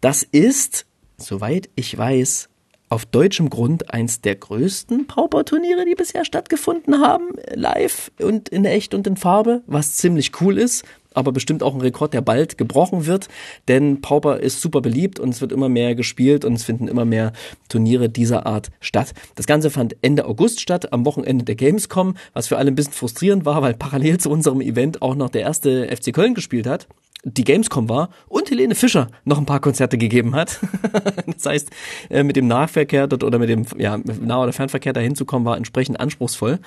Das 0.00 0.22
ist, 0.22 0.86
soweit 1.16 1.68
ich 1.74 1.96
weiß, 1.96 2.48
auf 2.88 3.06
deutschem 3.06 3.50
Grund 3.50 3.94
eins 3.94 4.20
der 4.20 4.34
größten 4.34 5.06
Pauper-Turniere, 5.06 5.84
die 5.84 5.94
bisher 5.94 6.24
stattgefunden 6.24 7.00
haben, 7.00 7.28
live 7.54 8.10
und 8.20 8.48
in 8.48 8.64
echt 8.64 8.94
und 8.94 9.06
in 9.06 9.16
Farbe, 9.16 9.62
was 9.66 9.94
ziemlich 9.94 10.40
cool 10.40 10.58
ist, 10.58 10.84
aber 11.14 11.32
bestimmt 11.32 11.62
auch 11.62 11.74
ein 11.74 11.80
Rekord, 11.80 12.14
der 12.14 12.20
bald 12.20 12.58
gebrochen 12.58 13.06
wird, 13.06 13.28
denn 13.68 14.00
Pauper 14.00 14.40
ist 14.40 14.60
super 14.60 14.80
beliebt 14.80 15.18
und 15.18 15.30
es 15.30 15.40
wird 15.40 15.52
immer 15.52 15.68
mehr 15.68 15.94
gespielt 15.94 16.44
und 16.44 16.54
es 16.54 16.64
finden 16.64 16.88
immer 16.88 17.04
mehr 17.04 17.32
Turniere 17.68 18.08
dieser 18.08 18.46
Art 18.46 18.70
statt. 18.80 19.12
Das 19.34 19.46
Ganze 19.46 19.70
fand 19.70 19.96
Ende 20.02 20.26
August 20.26 20.60
statt, 20.60 20.92
am 20.92 21.04
Wochenende 21.04 21.44
der 21.44 21.54
Gamescom, 21.54 22.16
was 22.32 22.48
für 22.48 22.58
alle 22.58 22.70
ein 22.70 22.74
bisschen 22.74 22.92
frustrierend 22.92 23.44
war, 23.44 23.62
weil 23.62 23.74
parallel 23.74 24.18
zu 24.18 24.30
unserem 24.30 24.60
Event 24.60 25.02
auch 25.02 25.14
noch 25.14 25.30
der 25.30 25.42
erste 25.42 25.88
FC 25.94 26.12
Köln 26.12 26.34
gespielt 26.34 26.66
hat 26.66 26.86
die 27.24 27.44
Gamescom 27.44 27.88
war 27.88 28.10
und 28.28 28.50
Helene 28.50 28.74
Fischer 28.74 29.08
noch 29.24 29.38
ein 29.38 29.46
paar 29.46 29.60
Konzerte 29.60 29.98
gegeben 29.98 30.34
hat. 30.34 30.58
das 31.26 31.46
heißt, 31.46 31.70
äh, 32.08 32.22
mit 32.22 32.36
dem 32.36 32.46
Nahverkehr 32.46 33.06
dort 33.06 33.24
oder 33.24 33.38
mit 33.38 33.48
dem 33.48 33.66
ja, 33.76 33.98
Nah- 33.98 34.42
oder 34.42 34.52
Fernverkehr 34.52 34.92
dahin 34.92 35.14
zu 35.14 35.24
kommen, 35.24 35.44
war 35.44 35.56
entsprechend 35.56 36.00
anspruchsvoll. 36.00 36.60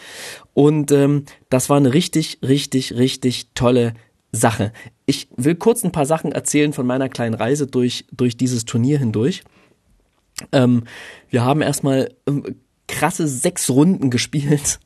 Und 0.53 0.91
ähm, 0.91 1.25
das 1.49 1.69
war 1.69 1.77
eine 1.77 1.93
richtig, 1.93 2.39
richtig, 2.43 2.95
richtig 2.95 3.47
tolle 3.55 3.93
Sache. 4.33 4.73
Ich 5.05 5.29
will 5.37 5.55
kurz 5.55 5.85
ein 5.85 5.91
paar 5.91 6.07
Sachen 6.07 6.31
erzählen 6.31 6.73
von 6.73 6.85
meiner 6.85 7.07
kleinen 7.07 7.35
Reise 7.35 7.67
durch, 7.67 8.05
durch 8.11 8.35
dieses 8.35 8.65
Turnier 8.65 8.99
hindurch. 8.99 9.43
Ähm, 10.51 10.83
wir 11.29 11.45
haben 11.45 11.61
erstmal 11.61 12.09
ähm, 12.27 12.55
krasse 12.87 13.27
sechs 13.27 13.69
Runden 13.69 14.09
gespielt. 14.09 14.79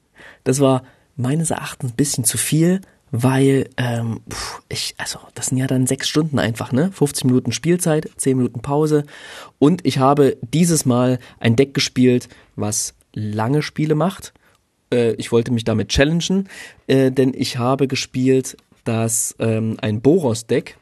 Das 0.43 0.59
war 0.59 0.83
meines 1.15 1.51
Erachtens 1.51 1.91
ein 1.91 1.95
bisschen 1.95 2.23
zu 2.25 2.37
viel, 2.37 2.81
weil 3.11 3.69
ähm, 3.77 4.21
ich, 4.69 4.95
also 4.97 5.19
das 5.33 5.47
sind 5.47 5.57
ja 5.57 5.67
dann 5.67 5.87
sechs 5.87 6.09
Stunden 6.09 6.39
einfach, 6.39 6.71
ne? 6.71 6.91
15 6.91 7.27
Minuten 7.27 7.51
Spielzeit, 7.53 8.09
10 8.17 8.37
Minuten 8.37 8.61
Pause. 8.61 9.05
Und 9.59 9.85
ich 9.85 9.97
habe 9.97 10.37
dieses 10.41 10.85
Mal 10.85 11.19
ein 11.39 11.55
Deck 11.55 11.73
gespielt, 11.73 12.27
was 12.55 12.95
lange 13.13 13.61
Spiele 13.61 13.95
macht. 13.95 14.33
Äh, 14.91 15.13
ich 15.13 15.31
wollte 15.31 15.51
mich 15.51 15.63
damit 15.63 15.89
challengen, 15.89 16.49
äh, 16.87 17.11
denn 17.11 17.33
ich 17.33 17.57
habe 17.57 17.87
gespielt 17.87 18.57
das 18.87 19.35
ähm, 19.39 19.77
ein 19.81 20.01
Boros-Deck 20.01 20.77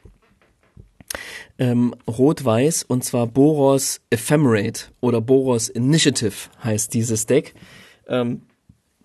ähm, 1.58 1.96
rot-weiß 2.08 2.84
und 2.84 3.04
zwar 3.04 3.28
Boros 3.28 4.02
Ephemerate 4.10 4.86
oder 5.02 5.22
Boros 5.22 5.70
Initiative 5.70 6.50
heißt 6.64 6.94
dieses 6.94 7.26
Deck. 7.26 7.54
Ähm, 8.08 8.42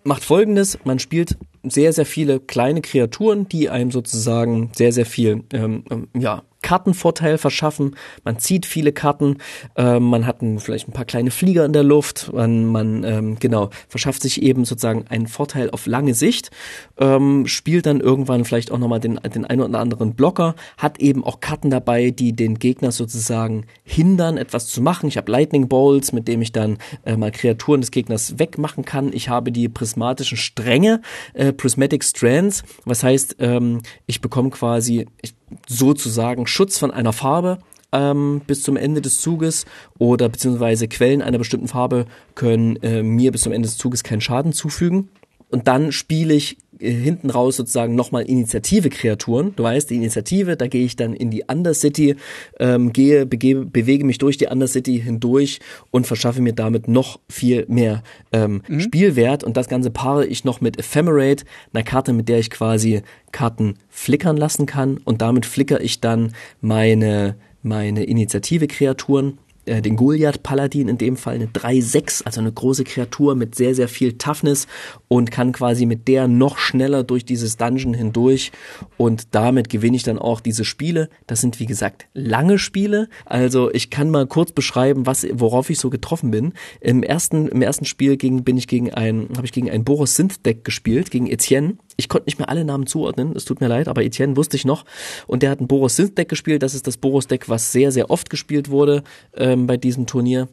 macht 0.03 0.23
folgendes, 0.23 0.77
man 0.83 0.99
spielt 0.99 1.37
sehr, 1.63 1.93
sehr 1.93 2.05
viele 2.05 2.39
kleine 2.39 2.81
Kreaturen, 2.81 3.47
die 3.47 3.69
einem 3.69 3.91
sozusagen 3.91 4.71
sehr, 4.75 4.91
sehr 4.91 5.05
viel 5.05 5.43
ähm, 5.53 5.83
ähm, 5.89 6.07
ja, 6.17 6.43
Kartenvorteil 6.61 7.37
verschaffen. 7.37 7.95
Man 8.23 8.39
zieht 8.39 8.65
viele 8.65 8.91
Karten, 8.91 9.37
ähm, 9.75 10.03
man 10.03 10.25
hat 10.25 10.41
ein, 10.41 10.59
vielleicht 10.59 10.87
ein 10.87 10.93
paar 10.93 11.05
kleine 11.05 11.31
Flieger 11.31 11.65
in 11.65 11.73
der 11.73 11.83
Luft, 11.83 12.31
man, 12.33 12.65
man 12.65 13.03
ähm, 13.03 13.37
genau 13.39 13.69
verschafft 13.87 14.21
sich 14.21 14.41
eben 14.41 14.65
sozusagen 14.65 15.05
einen 15.07 15.27
Vorteil 15.27 15.69
auf 15.71 15.85
lange 15.85 16.13
Sicht, 16.13 16.51
ähm, 16.97 17.47
spielt 17.47 17.85
dann 17.85 17.99
irgendwann 17.99 18.45
vielleicht 18.45 18.71
auch 18.71 18.77
nochmal 18.77 18.99
den, 18.99 19.19
den 19.33 19.45
einen 19.45 19.61
oder 19.61 19.79
anderen 19.79 20.13
Blocker, 20.15 20.55
hat 20.77 20.99
eben 20.99 21.23
auch 21.23 21.39
Karten 21.39 21.69
dabei, 21.69 22.11
die 22.11 22.33
den 22.33 22.59
Gegner 22.59 22.91
sozusagen 22.91 23.65
hindern, 23.83 24.37
etwas 24.37 24.67
zu 24.67 24.81
machen. 24.81 25.07
Ich 25.07 25.17
habe 25.17 25.31
Lightning 25.31 25.67
Bolts, 25.67 26.13
mit 26.13 26.27
dem 26.27 26.41
ich 26.41 26.51
dann 26.51 26.77
äh, 27.05 27.17
mal 27.17 27.31
Kreaturen 27.31 27.81
des 27.81 27.91
Gegners 27.91 28.39
wegmachen 28.39 28.85
kann. 28.85 29.11
Ich 29.13 29.29
habe 29.29 29.51
die 29.51 29.69
prismatischen 29.69 30.37
Stränge, 30.37 31.01
äh, 31.33 31.53
Prismatic 31.53 32.03
Strands, 32.03 32.63
was 32.85 33.03
heißt, 33.03 33.37
ähm, 33.39 33.81
ich 34.05 34.21
bekomme 34.21 34.49
quasi 34.49 35.07
ich, 35.21 35.33
sozusagen 35.67 36.47
Schutz 36.47 36.77
von 36.77 36.91
einer 36.91 37.13
Farbe 37.13 37.59
ähm, 37.91 38.41
bis 38.47 38.63
zum 38.63 38.77
Ende 38.77 39.01
des 39.01 39.19
Zuges 39.19 39.65
oder 39.97 40.29
beziehungsweise 40.29 40.87
Quellen 40.87 41.21
einer 41.21 41.37
bestimmten 41.37 41.67
Farbe 41.67 42.05
können 42.35 42.77
äh, 42.77 43.03
mir 43.03 43.31
bis 43.31 43.41
zum 43.41 43.51
Ende 43.51 43.67
des 43.67 43.77
Zuges 43.77 44.03
keinen 44.03 44.21
Schaden 44.21 44.53
zufügen. 44.53 45.09
Und 45.49 45.67
dann 45.67 45.91
spiele 45.91 46.33
ich 46.33 46.57
hinten 46.81 47.29
raus 47.29 47.57
sozusagen 47.57 47.95
nochmal 47.95 48.23
Initiative-Kreaturen. 48.23 49.55
Du 49.55 49.63
weißt, 49.63 49.89
die 49.89 49.95
Initiative, 49.95 50.57
da 50.57 50.67
gehe 50.67 50.83
ich 50.83 50.95
dann 50.95 51.13
in 51.13 51.29
die 51.29 51.43
Undercity, 51.47 52.15
ähm, 52.59 52.91
gehe, 52.91 53.25
begebe, 53.25 53.65
bewege 53.65 54.03
mich 54.03 54.17
durch 54.17 54.37
die 54.37 54.47
Undercity 54.47 54.99
hindurch 54.99 55.59
und 55.91 56.07
verschaffe 56.07 56.41
mir 56.41 56.53
damit 56.53 56.87
noch 56.87 57.19
viel 57.29 57.65
mehr 57.67 58.03
ähm, 58.31 58.61
Spielwert. 58.79 59.43
Und 59.43 59.57
das 59.57 59.69
Ganze 59.69 59.91
paare 59.91 60.25
ich 60.25 60.43
noch 60.43 60.61
mit 60.61 60.79
Ephemerate, 60.79 61.45
einer 61.73 61.83
Karte, 61.83 62.13
mit 62.13 62.27
der 62.27 62.39
ich 62.39 62.49
quasi 62.49 63.01
Karten 63.31 63.75
flickern 63.89 64.37
lassen 64.37 64.65
kann. 64.65 64.97
Und 64.97 65.21
damit 65.21 65.45
flicker 65.45 65.81
ich 65.81 66.01
dann 66.01 66.33
meine, 66.61 67.35
meine 67.61 68.03
Initiative-Kreaturen 68.03 69.37
äh, 69.65 69.81
den 69.81 69.95
Goliath-Paladin 69.95 70.87
in 70.87 70.97
dem 70.97 71.17
Fall 71.17 71.35
eine 71.35 71.47
3-6, 71.47 72.23
also 72.25 72.41
eine 72.41 72.51
große 72.51 72.83
Kreatur 72.83 73.35
mit 73.35 73.55
sehr, 73.55 73.75
sehr 73.75 73.87
viel 73.87 74.17
Toughness 74.17 74.67
und 75.07 75.31
kann 75.31 75.51
quasi 75.51 75.85
mit 75.85 76.07
der 76.07 76.27
noch 76.27 76.57
schneller 76.57 77.03
durch 77.03 77.25
dieses 77.25 77.57
Dungeon 77.57 77.93
hindurch 77.93 78.51
und 78.97 79.35
damit 79.35 79.69
gewinne 79.69 79.97
ich 79.97 80.03
dann 80.03 80.19
auch 80.19 80.39
diese 80.39 80.65
Spiele. 80.65 81.09
Das 81.27 81.41
sind 81.41 81.59
wie 81.59 81.65
gesagt 81.65 82.07
lange 82.13 82.59
Spiele, 82.59 83.09
also 83.25 83.71
ich 83.71 83.89
kann 83.89 84.09
mal 84.09 84.27
kurz 84.27 84.51
beschreiben, 84.51 85.05
was, 85.05 85.27
worauf 85.31 85.69
ich 85.69 85.79
so 85.79 85.89
getroffen 85.89 86.31
bin. 86.31 86.53
Im 86.79 87.03
ersten, 87.03 87.47
im 87.47 87.61
ersten 87.61 87.85
Spiel 87.85 88.17
gegen, 88.17 88.43
bin 88.43 88.57
ich 88.57 88.67
gegen 88.67 88.93
ein, 88.93 89.29
habe 89.35 89.45
ich 89.45 89.51
gegen 89.51 89.69
ein 89.69 89.83
Boros 89.83 90.15
Synth 90.15 90.45
Deck 90.45 90.63
gespielt, 90.63 91.11
gegen 91.11 91.27
Etienne. 91.27 91.77
Ich 91.97 92.09
konnte 92.09 92.25
nicht 92.25 92.39
mehr 92.39 92.49
alle 92.49 92.65
Namen 92.65 92.87
zuordnen, 92.87 93.35
es 93.35 93.45
tut 93.45 93.61
mir 93.61 93.67
leid, 93.67 93.87
aber 93.87 94.03
Etienne 94.03 94.35
wusste 94.37 94.57
ich 94.57 94.65
noch. 94.65 94.85
Und 95.27 95.43
der 95.43 95.51
hat 95.51 95.61
ein 95.61 95.67
Boros 95.67 95.95
Synth 95.95 96.17
Deck 96.17 96.29
gespielt. 96.29 96.63
Das 96.63 96.73
ist 96.73 96.87
das 96.87 96.97
Boros 96.97 97.27
Deck, 97.27 97.49
was 97.49 97.71
sehr, 97.71 97.91
sehr 97.91 98.09
oft 98.09 98.29
gespielt 98.29 98.69
wurde 98.69 99.03
ähm, 99.35 99.67
bei 99.67 99.77
diesem 99.77 100.05
Turnier. 100.05 100.47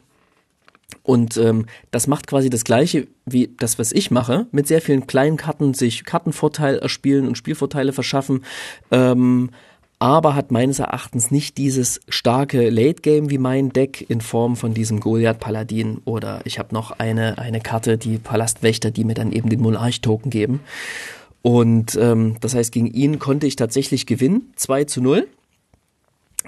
Und 1.03 1.37
ähm, 1.37 1.65
das 1.91 2.07
macht 2.07 2.27
quasi 2.27 2.49
das 2.49 2.63
gleiche 2.63 3.07
wie 3.25 3.49
das, 3.57 3.79
was 3.79 3.91
ich 3.91 4.11
mache, 4.11 4.47
mit 4.51 4.67
sehr 4.67 4.81
vielen 4.81 5.07
kleinen 5.07 5.37
Karten, 5.37 5.73
sich 5.73 6.03
Kartenvorteil 6.03 6.79
erspielen 6.79 7.27
und 7.27 7.37
Spielvorteile 7.37 7.93
verschaffen. 7.93 8.43
Ähm, 8.91 9.51
aber 9.99 10.33
hat 10.33 10.49
meines 10.51 10.79
Erachtens 10.79 11.29
nicht 11.29 11.57
dieses 11.57 11.99
starke 12.07 12.69
Late 12.69 13.01
Game 13.01 13.29
wie 13.29 13.37
mein 13.37 13.69
Deck 13.69 14.09
in 14.09 14.21
Form 14.21 14.55
von 14.55 14.73
diesem 14.73 15.01
Goliath 15.01 15.41
Paladin 15.41 15.99
oder 16.05 16.39
ich 16.45 16.57
habe 16.57 16.73
noch 16.73 16.91
eine 16.99 17.37
eine 17.37 17.59
Karte, 17.59 17.97
die 17.97 18.17
Palastwächter, 18.17 18.91
die 18.91 19.03
mir 19.03 19.13
dann 19.13 19.33
eben 19.33 19.49
den 19.49 19.61
Monarch 19.61 19.99
Token 19.99 20.29
geben. 20.29 20.61
Und 21.41 21.95
ähm, 21.95 22.37
das 22.41 22.55
heißt, 22.55 22.71
gegen 22.71 22.87
ihn 22.87 23.19
konnte 23.19 23.47
ich 23.47 23.55
tatsächlich 23.55 24.05
gewinnen, 24.05 24.51
2 24.55 24.85
zu 24.85 25.01
0. 25.01 25.27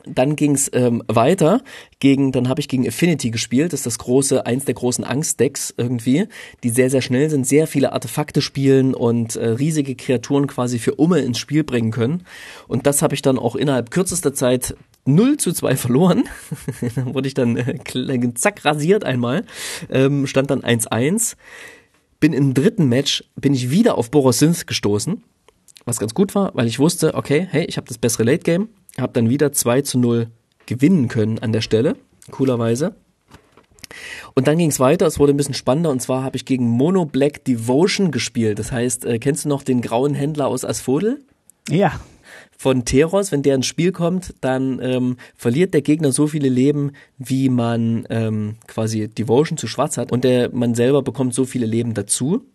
Dann 0.05 0.37
ging's 0.37 0.69
ähm, 0.73 1.03
weiter 1.07 1.61
gegen, 1.99 2.31
dann 2.31 2.47
habe 2.47 2.61
ich 2.61 2.69
gegen 2.69 2.87
Affinity 2.87 3.29
gespielt, 3.29 3.73
das 3.73 3.81
ist 3.81 3.85
das 3.85 3.99
große, 3.99 4.45
eins 4.45 4.63
der 4.63 4.73
großen 4.73 5.03
Angstdecks 5.03 5.73
irgendwie, 5.75 6.27
die 6.63 6.69
sehr, 6.69 6.89
sehr 6.89 7.01
schnell 7.01 7.29
sind, 7.29 7.45
sehr 7.45 7.67
viele 7.67 7.91
Artefakte 7.91 8.41
spielen 8.41 8.95
und 8.95 9.35
äh, 9.35 9.49
riesige 9.49 9.95
Kreaturen 9.95 10.47
quasi 10.47 10.79
für 10.79 10.95
Umme 10.95 11.19
ins 11.19 11.39
Spiel 11.39 11.63
bringen 11.63 11.91
können. 11.91 12.23
Und 12.67 12.87
das 12.87 13.01
habe 13.01 13.15
ich 13.15 13.21
dann 13.21 13.37
auch 13.37 13.55
innerhalb 13.55 13.91
kürzester 13.91 14.33
Zeit 14.33 14.75
0 15.05 15.37
zu 15.37 15.51
2 15.51 15.75
verloren. 15.75 16.23
dann 16.95 17.13
wurde 17.13 17.27
ich 17.27 17.33
dann 17.33 17.57
äh, 17.57 18.33
zack 18.35 18.63
rasiert 18.63 19.03
einmal. 19.03 19.43
Ähm, 19.89 20.25
stand 20.25 20.49
dann 20.51 20.61
1-1. 20.61 21.35
Bin 22.21 22.31
im 22.33 22.53
dritten 22.53 22.85
Match, 22.85 23.23
bin 23.35 23.53
ich 23.53 23.71
wieder 23.71 23.97
auf 23.97 24.11
Borosynth 24.11 24.67
gestoßen. 24.67 25.23
Was 25.85 25.99
ganz 25.99 26.13
gut 26.13 26.35
war, 26.35 26.51
weil 26.53 26.67
ich 26.67 26.77
wusste, 26.77 27.15
okay, 27.15 27.47
hey, 27.49 27.65
ich 27.65 27.77
habe 27.77 27.87
das 27.87 27.97
bessere 27.97 28.23
Late 28.23 28.43
Game. 28.43 28.69
Habe 28.99 29.13
dann 29.13 29.29
wieder 29.29 29.51
2 29.51 29.81
zu 29.81 29.97
0 29.97 30.27
gewinnen 30.67 31.07
können 31.07 31.39
an 31.39 31.51
der 31.51 31.61
Stelle. 31.61 31.97
Coolerweise. 32.29 32.95
Und 34.35 34.47
dann 34.47 34.59
ging 34.59 34.69
es 34.69 34.79
weiter, 34.79 35.07
es 35.07 35.19
wurde 35.19 35.33
ein 35.33 35.37
bisschen 35.37 35.55
spannender 35.55 35.89
und 35.89 36.01
zwar 36.01 36.23
habe 36.23 36.37
ich 36.37 36.45
gegen 36.45 36.69
Mono 36.69 37.05
Black 37.05 37.43
Devotion 37.43 38.11
gespielt. 38.11 38.59
Das 38.59 38.71
heißt, 38.71 39.03
äh, 39.05 39.17
kennst 39.17 39.45
du 39.45 39.49
noch 39.49 39.63
den 39.63 39.81
grauen 39.81 40.13
Händler 40.13 40.47
aus 40.47 40.63
Asphodel? 40.63 41.19
Ja. 41.69 41.99
Von 42.61 42.85
Teros, 42.85 43.31
wenn 43.31 43.41
der 43.41 43.55
ins 43.55 43.65
Spiel 43.65 43.91
kommt, 43.91 44.35
dann 44.39 44.79
ähm, 44.83 45.17
verliert 45.35 45.73
der 45.73 45.81
Gegner 45.81 46.11
so 46.11 46.27
viele 46.27 46.47
Leben, 46.47 46.91
wie 47.17 47.49
man 47.49 48.05
ähm, 48.11 48.57
quasi 48.67 49.07
Devotion 49.07 49.57
zu 49.57 49.65
schwarz 49.65 49.97
hat 49.97 50.11
und 50.11 50.23
der 50.23 50.53
man 50.53 50.75
selber 50.75 51.01
bekommt 51.01 51.33
so 51.33 51.45
viele 51.45 51.65
Leben 51.65 51.95
dazu. 51.95 52.45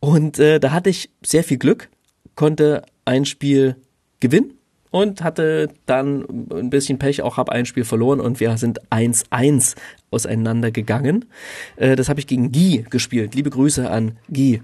Und 0.00 0.40
äh, 0.40 0.58
da 0.58 0.72
hatte 0.72 0.90
ich 0.90 1.10
sehr 1.24 1.44
viel 1.44 1.58
Glück, 1.58 1.90
konnte 2.34 2.82
ein 3.04 3.24
Spiel 3.24 3.76
gewinnen 4.18 4.54
und 4.90 5.22
hatte 5.22 5.68
dann 5.86 6.24
ein 6.50 6.70
bisschen 6.70 6.98
Pech, 6.98 7.22
auch 7.22 7.36
habe 7.36 7.52
ein 7.52 7.66
Spiel 7.66 7.84
verloren 7.84 8.18
und 8.18 8.40
wir 8.40 8.56
sind 8.56 8.80
1-1 8.90 9.76
auseinandergegangen. 10.10 11.26
Äh, 11.76 11.94
das 11.94 12.08
habe 12.08 12.18
ich 12.18 12.26
gegen 12.26 12.50
Guy 12.50 12.84
gespielt. 12.90 13.36
Liebe 13.36 13.50
Grüße 13.50 13.88
an 13.88 14.18
Guy. 14.28 14.60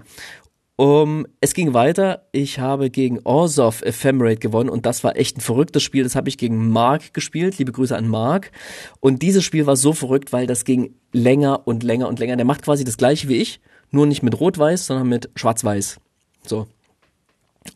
Um, 0.75 1.27
es 1.39 1.53
ging 1.53 1.73
weiter. 1.75 2.27
Ich 2.31 2.57
habe 2.57 2.89
gegen 2.89 3.19
Orzov 3.25 3.83
Ephemerate 3.83 4.37
gewonnen 4.37 4.69
und 4.69 4.87
das 4.87 5.03
war 5.03 5.15
echt 5.15 5.37
ein 5.37 5.41
verrücktes 5.41 5.83
Spiel. 5.83 6.03
Das 6.03 6.15
habe 6.15 6.29
ich 6.29 6.37
gegen 6.39 6.69
Mark 6.69 7.13
gespielt. 7.13 7.59
Liebe 7.59 7.71
Grüße 7.71 7.95
an 7.95 8.07
Mark. 8.07 8.51
Und 8.99 9.21
dieses 9.21 9.43
Spiel 9.43 9.67
war 9.67 9.75
so 9.75 9.93
verrückt, 9.93 10.33
weil 10.33 10.47
das 10.47 10.65
ging 10.65 10.95
länger 11.11 11.67
und 11.67 11.83
länger 11.83 12.07
und 12.07 12.17
länger. 12.17 12.37
Der 12.37 12.45
macht 12.45 12.63
quasi 12.63 12.83
das 12.83 12.97
gleiche 12.97 13.27
wie 13.27 13.35
ich, 13.35 13.61
nur 13.91 14.07
nicht 14.07 14.23
mit 14.23 14.39
Rot-Weiß, 14.39 14.87
sondern 14.87 15.07
mit 15.07 15.29
Schwarz-Weiß. 15.35 15.99
So. 16.47 16.67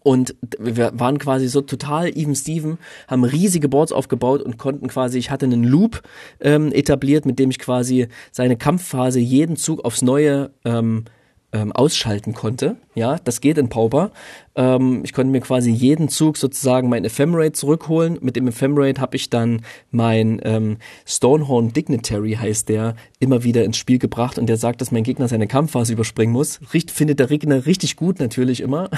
Und 0.02 0.36
wir 0.58 0.92
waren 0.96 1.20
quasi 1.20 1.48
so 1.48 1.62
total 1.62 2.10
even 2.18 2.36
Steven, 2.36 2.80
haben 3.08 3.24
riesige 3.24 3.70
Boards 3.70 3.92
aufgebaut 3.92 4.42
und 4.42 4.58
konnten 4.58 4.88
quasi, 4.88 5.20
ich 5.20 5.30
hatte 5.30 5.46
einen 5.46 5.64
Loop 5.64 6.02
ähm, 6.42 6.72
etabliert, 6.74 7.26
mit 7.28 7.38
dem 7.38 7.52
ich 7.52 7.60
quasi 7.60 8.08
seine 8.32 8.58
Kampfphase 8.58 9.20
jeden 9.20 9.56
Zug 9.56 9.86
aufs 9.86 10.02
Neue 10.02 10.52
ähm, 10.66 11.06
ähm, 11.54 11.72
ausschalten 11.72 12.34
konnte. 12.34 12.76
Ja, 12.94 13.18
das 13.24 13.40
geht 13.40 13.58
in 13.58 13.70
Pauper. 13.70 14.12
Ähm, 14.56 15.02
ich 15.04 15.14
konnte 15.14 15.32
mir 15.32 15.40
quasi 15.40 15.72
jeden 15.72 16.10
Zug 16.10 16.36
sozusagen 16.36 16.90
mein 16.90 17.06
Ephemerate 17.06 17.54
zurückholen. 17.54 18.18
Mit 18.22 18.36
dem 18.36 18.48
Ephemerate 18.48 19.00
habe 19.00 19.16
ich 19.16 19.30
dann 19.30 19.62
mein 19.90 20.42
ähm, 20.44 20.78
Stonehorn 21.06 21.72
Dignitary, 21.72 22.34
heißt 22.34 22.68
der, 22.68 22.96
immer 23.20 23.44
wieder 23.44 23.64
ins 23.64 23.78
Spiel 23.78 23.98
gebracht 23.98 24.38
und 24.38 24.48
der 24.48 24.58
sagt, 24.58 24.82
dass 24.82 24.92
mein 24.92 25.04
Gegner 25.04 25.30
seine 25.30 25.48
Kampfphase 25.48 25.94
überspringen 25.94 26.34
muss. 26.34 26.60
Richt, 26.74 26.92
findet 26.92 27.20
der 27.20 27.28
Gegner 27.28 27.66
richtig 27.66 27.96
gut 27.96 28.20
natürlich 28.20 28.60
immer. 28.60 28.90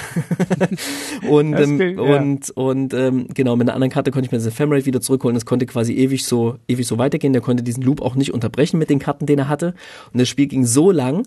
und 1.28 1.54
ähm, 1.54 1.76
klingt, 1.78 1.98
ja. 1.98 2.16
und 2.16 2.50
und 2.50 2.94
ähm, 2.94 3.28
genau 3.32 3.54
mit 3.54 3.68
einer 3.68 3.74
anderen 3.74 3.92
Karte 3.92 4.10
konnte 4.10 4.26
ich 4.26 4.32
mir 4.32 4.38
das 4.38 4.46
Ephemerate 4.46 4.86
wieder 4.86 5.00
zurückholen. 5.00 5.34
Das 5.34 5.46
konnte 5.46 5.66
quasi 5.66 5.92
ewig 5.92 6.24
so 6.24 6.56
ewig 6.66 6.86
so 6.86 6.98
weitergehen. 6.98 7.32
Der 7.32 7.42
konnte 7.42 7.62
diesen 7.62 7.84
Loop 7.84 8.02
auch 8.02 8.16
nicht 8.16 8.34
unterbrechen 8.34 8.78
mit 8.78 8.90
den 8.90 8.98
Karten, 8.98 9.26
den 9.26 9.38
er 9.38 9.48
hatte. 9.48 9.74
Und 10.12 10.20
das 10.20 10.28
Spiel 10.28 10.46
ging 10.46 10.64
so 10.64 10.90
lang, 10.90 11.22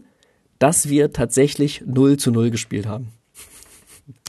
dass 0.60 0.90
wir 0.90 1.14
tatsächlich 1.14 1.84
0 1.86 2.18
zu 2.18 2.32
0 2.32 2.52
gespielt 2.52 2.86
haben. 2.86 3.10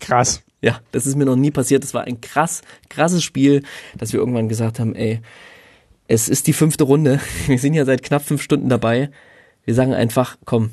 Krass. 0.00 0.42
Ja, 0.60 0.80
das 0.92 1.06
ist 1.06 1.16
mir 1.16 1.26
noch 1.26 1.36
nie 1.36 1.50
passiert. 1.50 1.82
Das 1.82 1.94
war 1.94 2.04
ein 2.04 2.20
krass, 2.20 2.62
krasses 2.88 3.22
Spiel, 3.22 3.62
dass 3.98 4.12
wir 4.12 4.20
irgendwann 4.20 4.48
gesagt 4.48 4.80
haben, 4.80 4.94
ey, 4.94 5.20
es 6.08 6.28
ist 6.28 6.46
die 6.46 6.52
fünfte 6.52 6.84
Runde. 6.84 7.20
Wir 7.46 7.58
sind 7.58 7.74
ja 7.74 7.84
seit 7.84 8.02
knapp 8.02 8.22
fünf 8.22 8.42
Stunden 8.42 8.68
dabei. 8.68 9.10
Wir 9.64 9.74
sagen 9.74 9.94
einfach, 9.94 10.36
komm, 10.44 10.70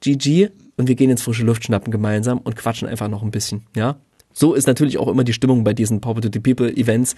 GG 0.00 0.50
und 0.76 0.88
wir 0.88 0.94
gehen 0.94 1.10
ins 1.10 1.22
frische 1.22 1.44
Luft 1.44 1.64
schnappen 1.64 1.90
gemeinsam 1.90 2.38
und 2.38 2.56
quatschen 2.56 2.88
einfach 2.88 3.08
noch 3.08 3.22
ein 3.22 3.30
bisschen, 3.30 3.66
ja. 3.76 3.96
So 4.34 4.54
ist 4.54 4.66
natürlich 4.66 4.98
auch 4.98 5.08
immer 5.08 5.24
die 5.24 5.34
Stimmung 5.34 5.62
bei 5.62 5.74
diesen 5.74 6.00
Power 6.00 6.20
to 6.20 6.28
the 6.32 6.40
People 6.40 6.74
Events. 6.74 7.14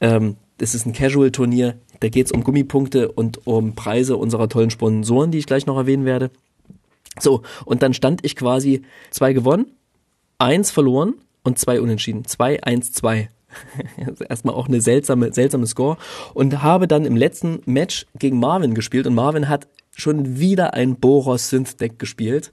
Ähm, 0.00 0.36
das 0.58 0.74
ist 0.74 0.86
ein 0.86 0.94
Casual-Turnier, 0.94 1.76
da 2.00 2.08
geht 2.08 2.26
es 2.26 2.32
um 2.32 2.42
Gummipunkte 2.42 3.12
und 3.12 3.46
um 3.46 3.74
Preise 3.74 4.16
unserer 4.16 4.48
tollen 4.48 4.70
Sponsoren, 4.70 5.30
die 5.30 5.38
ich 5.38 5.46
gleich 5.46 5.66
noch 5.66 5.76
erwähnen 5.76 6.04
werde. 6.04 6.30
So, 7.18 7.42
und 7.64 7.82
dann 7.82 7.94
stand 7.94 8.24
ich 8.24 8.36
quasi 8.36 8.82
zwei 9.10 9.32
gewonnen, 9.32 9.66
eins 10.38 10.70
verloren 10.70 11.14
und 11.42 11.58
zwei 11.58 11.80
unentschieden. 11.80 12.24
Zwei, 12.24 12.62
eins, 12.62 12.92
zwei. 12.92 13.28
Erstmal 14.28 14.54
auch 14.54 14.68
eine 14.68 14.80
seltsame, 14.80 15.32
seltsame 15.32 15.66
Score. 15.66 15.96
Und 16.32 16.62
habe 16.62 16.88
dann 16.88 17.04
im 17.04 17.16
letzten 17.16 17.60
Match 17.66 18.06
gegen 18.18 18.40
Marvin 18.40 18.74
gespielt 18.74 19.06
und 19.06 19.14
Marvin 19.14 19.48
hat 19.48 19.68
schon 19.96 20.38
wieder 20.38 20.74
ein 20.74 20.96
Boros 20.96 21.50
Synth 21.50 21.80
Deck 21.80 21.98
gespielt. 21.98 22.50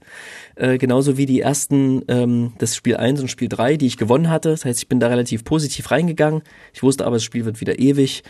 Äh, 0.54 0.78
genauso 0.78 1.16
wie 1.16 1.26
die 1.26 1.40
ersten, 1.40 2.02
ähm, 2.06 2.52
das 2.58 2.76
Spiel 2.76 2.96
1 2.96 3.20
und 3.20 3.28
Spiel 3.28 3.48
3, 3.48 3.76
die 3.76 3.86
ich 3.86 3.96
gewonnen 3.96 4.30
hatte. 4.30 4.50
Das 4.50 4.64
heißt, 4.64 4.78
ich 4.78 4.88
bin 4.88 5.00
da 5.00 5.08
relativ 5.08 5.44
positiv 5.44 5.90
reingegangen. 5.90 6.42
Ich 6.72 6.84
wusste 6.84 7.04
aber, 7.04 7.16
das 7.16 7.24
Spiel 7.24 7.44
wird 7.44 7.60
wieder 7.60 7.78
ewig. 7.78 8.22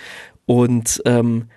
Und 0.46 1.02
ähm, 1.04 1.48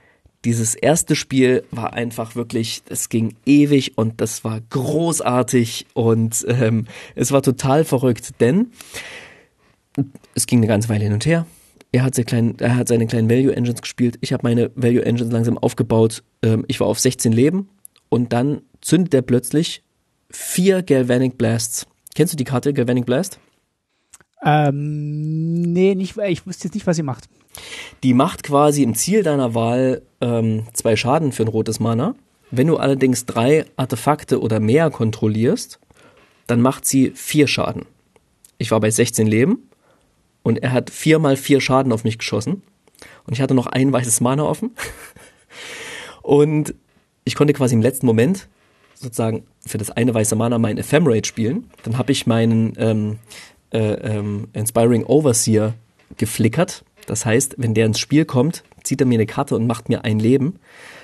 dieses 0.46 0.76
erste 0.76 1.16
Spiel 1.16 1.64
war 1.72 1.94
einfach 1.94 2.36
wirklich, 2.36 2.84
es 2.88 3.10
ging 3.10 3.36
ewig 3.46 3.98
und 3.98 4.22
das 4.22 4.44
war 4.44 4.62
großartig 4.62 5.88
und 5.94 6.46
ähm, 6.48 6.86
es 7.16 7.32
war 7.32 7.42
total 7.42 7.84
verrückt, 7.84 8.40
denn 8.40 8.72
es 10.36 10.46
ging 10.46 10.60
eine 10.60 10.68
ganze 10.68 10.88
Weile 10.90 11.04
hin 11.06 11.14
und 11.14 11.26
her. 11.26 11.48
Er 11.92 12.04
hat, 12.04 12.14
seine 12.14 12.26
kleinen, 12.26 12.60
er 12.60 12.76
hat 12.76 12.88
seine 12.88 13.08
kleinen 13.08 13.30
Value 13.30 13.56
Engines 13.56 13.82
gespielt, 13.82 14.18
ich 14.22 14.34
habe 14.34 14.44
meine 14.44 14.72
Value 14.76 15.04
Engines 15.04 15.32
langsam 15.32 15.58
aufgebaut. 15.58 16.24
Ähm, 16.44 16.64
ich 16.68 16.80
war 16.80 16.88
auf 16.88 17.00
16 17.00 17.32
Leben 17.32 17.70
und 18.10 18.32
dann 18.32 18.62
zündet 18.82 19.14
er 19.14 19.24
plötzlich 19.24 19.82
vier 20.30 20.84
Galvanic 20.84 21.38
Blasts. 21.38 21.88
Kennst 22.14 22.34
du 22.34 22.38
die 22.38 22.44
Karte 22.44 22.74
Galvanic 22.74 23.06
Blast? 23.06 23.40
Ähm, 24.46 25.62
nee, 25.74 25.96
nicht, 25.96 26.18
ich 26.18 26.46
wusste 26.46 26.66
jetzt 26.66 26.76
nicht, 26.76 26.86
was 26.86 26.96
sie 26.96 27.04
macht. 27.04 27.28
Die 28.04 28.14
macht 28.14 28.44
quasi 28.44 28.84
im 28.84 28.96
Ziel 28.96 29.24
deiner 29.24 29.56
Wahl 29.56 30.04
ähm, 30.22 30.68
zwei 30.74 30.96
Schaden 30.96 31.32
für 31.32 31.44
ein 31.44 31.50
rotes 31.50 31.80
Mana. 31.80 32.16
Wenn 32.52 32.68
du 32.68 32.78
allerdings 32.78 33.26
drei 33.26 33.66
Artefakte 33.76 34.40
oder 34.40 34.60
mehr 34.60 34.92
kontrollierst, 34.92 35.80
dann 36.48 36.62
macht 36.62 36.86
sie 36.86 37.12
vier 37.16 37.48
Schaden. 37.48 37.86
Ich 38.58 38.72
war 38.72 38.80
bei 38.80 38.92
16 38.92 39.26
Leben 39.26 39.70
und 40.44 40.62
er 40.62 40.72
hat 40.72 40.92
viermal 40.92 41.38
vier 41.38 41.60
Schaden 41.60 41.92
auf 41.92 42.04
mich 42.04 42.20
geschossen. 42.20 42.62
Und 43.26 43.34
ich 43.34 43.42
hatte 43.42 43.56
noch 43.56 43.68
ein 43.68 43.92
weißes 43.92 44.22
Mana 44.22 44.44
offen. 44.44 44.72
und 46.22 46.76
ich 47.24 47.36
konnte 47.36 47.54
quasi 47.54 47.74
im 47.74 47.82
letzten 47.82 48.06
Moment 48.06 48.48
sozusagen 48.94 49.44
für 49.66 49.78
das 49.78 49.92
eine 49.92 50.14
weiße 50.14 50.36
Mana 50.36 50.60
mein 50.60 50.78
Ephemerate 50.78 51.28
spielen. 51.28 51.70
Dann 51.84 51.98
habe 51.98 52.12
ich 52.12 52.28
meinen 52.28 52.74
ähm, 52.78 53.20
äh, 53.76 54.18
ähm, 54.18 54.48
Inspiring 54.54 55.04
Overseer 55.06 55.74
geflickert 56.18 56.84
das 57.06 57.26
heißt, 57.26 57.56
wenn 57.58 57.74
der 57.74 57.86
ins 57.86 58.00
Spiel 58.00 58.26
kommt, 58.26 58.64
zieht 58.84 59.02
er 59.02 59.08
mir 59.08 59.16
eine 59.16 59.26
Karte 59.26 59.56
und 59.56 59.68
macht 59.68 59.90
mir 59.90 60.04
ein 60.04 60.20
Leben. 60.20 60.60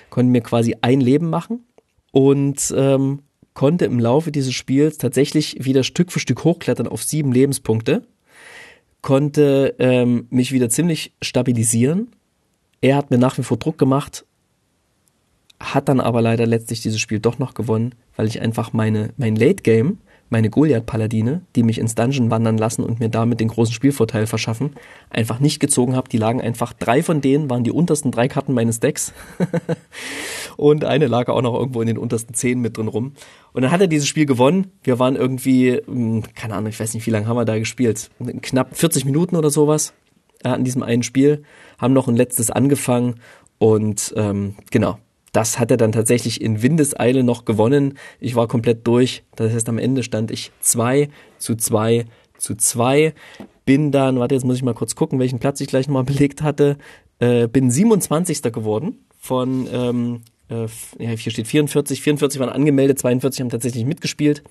Konnte 0.10 0.32
mir 0.32 0.42
quasi 0.42 0.76
ein 0.82 1.00
Leben 1.00 1.30
machen 1.30 1.64
und 2.12 2.74
ähm, 2.76 3.20
konnte 3.54 3.86
im 3.86 4.00
Laufe 4.00 4.32
dieses 4.32 4.54
Spiels 4.54 4.98
tatsächlich 4.98 5.64
wieder 5.64 5.84
Stück 5.84 6.12
für 6.12 6.20
Stück 6.20 6.44
hochklettern 6.44 6.88
auf 6.88 7.04
sieben 7.04 7.32
Lebenspunkte. 7.32 8.06
Konnte 9.02 9.76
ähm, 9.80 10.28
mich 10.30 10.52
wieder 10.52 10.70
ziemlich 10.70 11.14
stabilisieren. 11.22 12.10
Er 12.82 12.98
hat 12.98 13.10
mir 13.10 13.18
nach 13.18 13.38
wie 13.38 13.44
vor 13.44 13.58
Druck 13.58 13.78
gemacht, 13.78 14.26
hat 15.60 15.88
dann 15.88 16.00
aber 16.00 16.22
leider 16.22 16.46
letztlich 16.46 16.82
dieses 16.82 17.00
Spiel 17.00 17.20
doch 17.20 17.40
noch 17.40 17.54
gewonnen, 17.54 17.96
weil 18.16 18.28
ich 18.28 18.42
einfach 18.42 18.74
meine, 18.74 19.14
mein 19.18 19.36
Late 19.36 19.64
Game 19.64 20.00
meine 20.32 20.50
Goliath-Paladine, 20.50 21.42
die 21.56 21.64
mich 21.64 21.78
ins 21.78 21.94
Dungeon 21.94 22.32
wandern 22.32 22.58
lassen 22.58 22.84
und 22.84 23.00
mir 23.00 23.10
damit 23.10 23.42
den 23.42 23.50
großen 23.50 23.74
Spielvorteil 23.74 24.26
verschaffen, 24.26 24.72
einfach 25.10 25.40
nicht 25.40 25.60
gezogen 25.60 25.96
habe. 25.96 26.10
Die 26.10 26.18
lagen 26.18 26.42
einfach, 26.42 26.74
drei 26.74 27.04
von 27.04 27.20
denen 27.20 27.50
waren 27.50 27.66
die 27.66 27.72
untersten 27.72 28.12
drei 28.12 28.30
Karten 28.30 28.54
meines 28.54 28.80
Decks. 28.80 29.14
und 30.58 30.86
eine 30.86 31.08
lag 31.08 31.28
auch 31.28 31.42
noch 31.42 31.54
irgendwo 31.54 31.82
in 31.82 31.88
den 31.88 31.98
untersten 31.98 32.34
zehn 32.34 32.60
mit 32.60 32.78
drin 32.78 32.88
rum. 32.88 33.14
Und 33.52 33.62
dann 33.62 33.72
hat 33.72 33.82
er 33.82 33.88
dieses 33.88 34.08
Spiel 34.08 34.26
gewonnen. 34.26 34.72
Wir 34.84 35.00
waren 35.00 35.18
irgendwie, 35.18 35.82
hm, 35.86 36.24
keine 36.34 36.56
Ahnung, 36.56 36.70
ich 36.70 36.80
weiß 36.80 36.94
nicht, 36.94 37.06
wie 37.06 37.12
lange 37.12 37.28
haben 37.28 37.38
wir 37.38 37.46
da 37.46 37.60
gespielt. 37.60 38.10
Knapp 38.42 38.76
40 38.76 39.04
Minuten 39.04 39.36
oder 39.36 39.50
sowas 39.50 39.94
äh, 40.46 40.48
an 40.48 40.64
diesem 40.64 40.82
einen 40.82 41.04
Spiel. 41.04 41.44
Haben 41.78 41.94
noch 41.94 42.08
ein 42.08 42.16
letztes 42.16 42.50
angefangen 42.52 43.16
und 43.58 44.14
ähm, 44.16 44.56
genau, 44.72 44.98
das 45.32 45.60
hat 45.60 45.72
er 45.72 45.78
dann 45.78 45.92
tatsächlich 45.92 46.42
in 46.42 46.62
Windeseile 46.62 47.24
noch 47.24 47.46
gewonnen. 47.46 47.98
Ich 48.20 48.36
war 48.36 48.48
komplett 48.48 48.86
durch. 48.86 49.24
Das 49.36 49.54
heißt, 49.54 49.70
am 49.70 49.78
Ende 49.78 50.04
stand 50.04 50.32
ich 50.32 50.52
2 50.60 51.10
zu 51.38 51.56
2 51.56 52.06
zu 52.38 52.56
2. 52.56 53.14
Bin 53.66 53.92
dann, 53.92 54.20
warte, 54.20 54.36
jetzt 54.36 54.44
muss 54.44 54.58
ich 54.58 54.64
mal 54.64 54.74
kurz 54.74 54.96
gucken, 54.96 55.20
welchen 55.20 55.40
Platz 55.40 55.62
ich 55.62 55.68
gleich 55.68 55.88
nochmal 55.88 56.04
belegt 56.04 56.42
hatte. 56.42 56.78
Äh, 57.20 57.48
bin 57.48 57.72
27. 57.72 58.42
geworden 58.52 59.06
von, 59.18 59.68
ähm, 59.72 60.22
äh, 60.50 60.68
hier 60.98 61.32
steht 61.32 61.48
44. 61.48 62.02
44 62.02 62.40
waren 62.40 62.50
angemeldet, 62.50 63.00
42 63.00 63.42
haben 63.42 63.50
tatsächlich 63.50 63.86
mitgespielt. 63.86 64.44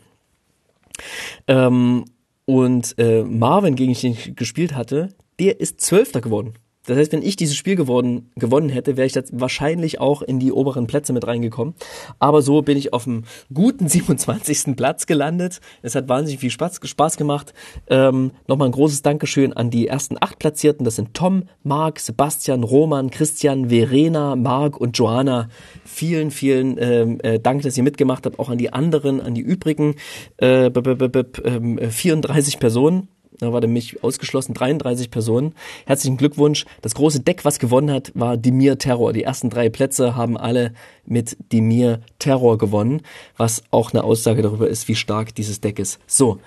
Ähm, 1.47 2.05
und 2.47 2.95
äh, 2.99 3.23
Marvin, 3.23 3.75
gegen 3.75 3.93
den 3.93 4.13
ich 4.13 4.35
gespielt 4.35 4.75
hatte, 4.75 5.11
der 5.39 5.61
ist 5.61 5.81
Zwölfter 5.81 6.21
geworden. 6.21 6.55
Das 6.91 6.99
heißt, 6.99 7.13
wenn 7.13 7.23
ich 7.23 7.37
dieses 7.37 7.55
Spiel 7.57 7.77
geworden, 7.77 8.33
gewonnen 8.35 8.69
hätte, 8.69 8.97
wäre 8.97 9.07
ich 9.07 9.15
jetzt 9.15 9.39
wahrscheinlich 9.39 10.01
auch 10.01 10.23
in 10.23 10.41
die 10.41 10.51
oberen 10.51 10.89
Plätze 10.89 11.13
mit 11.13 11.25
reingekommen. 11.25 11.75
Aber 12.19 12.43
so 12.43 12.63
bin 12.63 12.77
ich 12.77 12.93
auf 12.93 13.05
dem 13.05 13.23
guten 13.55 13.87
27. 13.89 14.75
Platz 14.75 15.07
gelandet. 15.07 15.61
Es 15.83 15.95
hat 15.95 16.09
wahnsinnig 16.09 16.41
viel 16.41 16.51
Spaß, 16.51 16.81
Spaß 16.83 17.17
gemacht. 17.17 17.55
Ähm, 17.87 18.33
Nochmal 18.49 18.69
ein 18.69 18.73
großes 18.73 19.03
Dankeschön 19.03 19.53
an 19.53 19.71
die 19.71 19.87
ersten 19.87 20.17
acht 20.21 20.41
Platzierten. 20.41 20.85
Das 20.85 20.97
sind 20.97 21.15
Tom, 21.15 21.45
Marc, 21.63 22.01
Sebastian, 22.01 22.65
Roman, 22.65 23.11
Christian, 23.11 23.69
Verena, 23.69 24.35
Marc 24.35 24.77
und 24.77 24.99
Joanna. 24.99 25.49
Vielen, 25.85 26.33
vielen 26.33 26.77
ähm, 26.81 27.21
äh, 27.23 27.39
Dank, 27.39 27.63
dass 27.63 27.77
ihr 27.79 27.85
mitgemacht 27.85 28.27
habt. 28.27 28.41
Auch 28.41 28.49
an 28.49 28.59
die 28.59 28.73
anderen, 28.73 29.21
an 29.21 29.35
die 29.35 29.43
übrigen 29.43 29.95
äh, 30.39 30.73
34 30.73 32.59
Personen 32.59 33.07
da 33.41 33.53
war 33.53 33.61
nämlich 33.61 34.05
ausgeschlossen 34.05 34.55
33 34.55 35.11
Personen. 35.11 35.55
Herzlichen 35.87 36.17
Glückwunsch. 36.17 36.67
Das 36.83 36.95
große 36.95 37.21
Deck, 37.21 37.45
was 37.45 37.59
gewonnen 37.59 37.91
hat, 37.91 38.13
war 38.15 38.37
Dimir 38.37 38.79
Terror. 38.79 39.13
Die 39.13 39.23
ersten 39.23 39.49
drei 39.49 39.71
Plätze 39.71 40.15
haben 40.15 40.37
alle 40.37 40.73
mit 41.07 41.37
Dimir 41.51 42.01
Terror 42.19 42.59
gewonnen, 42.59 43.03
was 43.37 43.63
auch 43.71 43.93
eine 43.93 44.05
Aussage 44.05 44.43
darüber 44.43 44.69
ist, 44.69 44.89
wie 44.89 44.95
stark 44.95 45.35
dieses 45.35 45.61
Deck 45.61 45.79
ist. 45.79 45.99
So, 46.07 46.39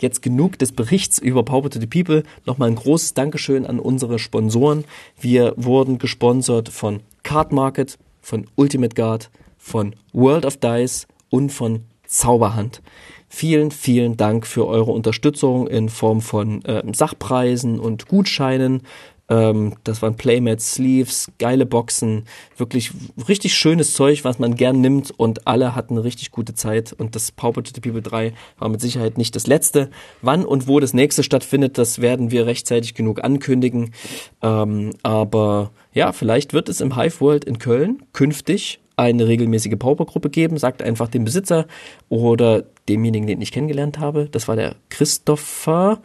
jetzt 0.00 0.22
genug 0.22 0.58
des 0.58 0.72
Berichts 0.72 1.18
über 1.18 1.42
Power 1.44 1.68
to 1.68 1.80
the 1.80 1.86
People. 1.86 2.22
Nochmal 2.46 2.70
ein 2.70 2.76
großes 2.76 3.14
Dankeschön 3.14 3.66
an 3.66 3.78
unsere 3.78 4.18
Sponsoren. 4.18 4.84
Wir 5.20 5.52
wurden 5.56 5.98
gesponsert 5.98 6.70
von 6.70 7.00
Card 7.24 7.52
Market, 7.52 7.98
von 8.22 8.46
Ultimate 8.56 8.94
Guard, 8.94 9.30
von 9.58 9.94
World 10.12 10.46
of 10.46 10.56
Dice 10.56 11.06
und 11.28 11.50
von 11.50 11.84
Zauberhand. 12.06 12.80
Vielen, 13.28 13.70
vielen 13.70 14.16
Dank 14.16 14.46
für 14.46 14.66
eure 14.66 14.90
Unterstützung 14.92 15.68
in 15.68 15.88
Form 15.88 16.20
von 16.20 16.64
äh, 16.64 16.82
Sachpreisen 16.92 17.78
und 17.78 18.08
Gutscheinen. 18.08 18.82
Ähm, 19.28 19.74
das 19.84 20.00
waren 20.00 20.16
Playmats, 20.16 20.72
Sleeves, 20.72 21.30
geile 21.38 21.66
Boxen, 21.66 22.24
wirklich 22.56 22.92
richtig 23.28 23.54
schönes 23.54 23.92
Zeug, 23.92 24.24
was 24.24 24.38
man 24.38 24.54
gern 24.54 24.80
nimmt 24.80 25.12
und 25.16 25.46
alle 25.46 25.74
hatten 25.74 25.94
eine 25.94 26.04
richtig 26.04 26.30
gute 26.30 26.54
Zeit 26.54 26.94
und 26.94 27.14
das 27.14 27.30
Pauper 27.30 27.62
to 27.62 27.72
the 27.74 27.80
People 27.80 28.00
3 28.00 28.32
war 28.58 28.68
mit 28.70 28.80
Sicherheit 28.80 29.18
nicht 29.18 29.36
das 29.36 29.46
letzte. 29.46 29.90
Wann 30.22 30.46
und 30.46 30.66
wo 30.66 30.80
das 30.80 30.94
nächste 30.94 31.22
stattfindet, 31.22 31.76
das 31.76 32.00
werden 32.00 32.30
wir 32.30 32.46
rechtzeitig 32.46 32.94
genug 32.94 33.22
ankündigen. 33.22 33.92
Ähm, 34.40 34.90
aber 35.02 35.72
ja, 35.92 36.12
vielleicht 36.12 36.54
wird 36.54 36.70
es 36.70 36.80
im 36.80 36.96
Hive 36.96 37.20
World 37.20 37.44
in 37.44 37.58
Köln 37.58 38.02
künftig 38.14 38.80
eine 38.98 39.26
regelmäßige 39.26 39.76
Paupergruppe 39.78 40.28
geben, 40.28 40.58
sagt 40.58 40.82
einfach 40.82 41.08
dem 41.08 41.24
Besitzer 41.24 41.66
oder 42.08 42.64
demjenigen, 42.88 43.26
den 43.26 43.40
ich 43.40 43.52
kennengelernt 43.52 43.98
habe, 43.98 44.28
das 44.30 44.48
war 44.48 44.56
der 44.56 44.74
Christopher, 44.88 46.00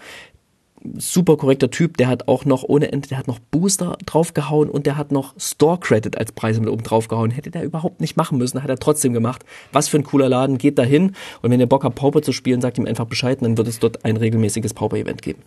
super 0.97 1.37
korrekter 1.37 1.71
Typ, 1.71 1.97
der 1.97 2.07
hat 2.07 2.27
auch 2.27 2.45
noch 2.45 2.63
ohne 2.63 2.91
Ende, 2.91 3.07
der 3.07 3.17
hat 3.17 3.27
noch 3.27 3.39
Booster 3.39 3.97
draufgehauen 4.05 4.69
und 4.69 4.85
der 4.85 4.97
hat 4.97 5.11
noch 5.11 5.33
Store 5.39 5.79
Credit 5.79 6.17
als 6.17 6.33
Preise 6.33 6.59
mit 6.59 6.69
oben 6.69 6.83
draufgehauen. 6.83 7.31
Hätte 7.31 7.51
der 7.51 7.63
überhaupt 7.63 8.01
nicht 8.01 8.17
machen 8.17 8.37
müssen, 8.37 8.61
hat 8.61 8.69
er 8.69 8.77
trotzdem 8.77 9.13
gemacht. 9.13 9.45
Was 9.71 9.87
für 9.87 9.97
ein 9.97 10.03
cooler 10.03 10.29
Laden, 10.29 10.57
geht 10.57 10.77
da 10.77 10.83
hin 10.83 11.15
und 11.41 11.51
wenn 11.51 11.59
ihr 11.59 11.67
Bock 11.67 11.83
habt, 11.83 11.95
Pauper 11.95 12.21
zu 12.21 12.31
spielen, 12.31 12.61
sagt 12.61 12.77
ihm 12.77 12.85
einfach 12.85 13.05
Bescheid 13.05 13.39
dann 13.41 13.57
wird 13.57 13.67
es 13.67 13.79
dort 13.79 14.05
ein 14.05 14.17
regelmäßiges 14.17 14.73
Pauper-Event 14.73 15.21
geben. 15.21 15.41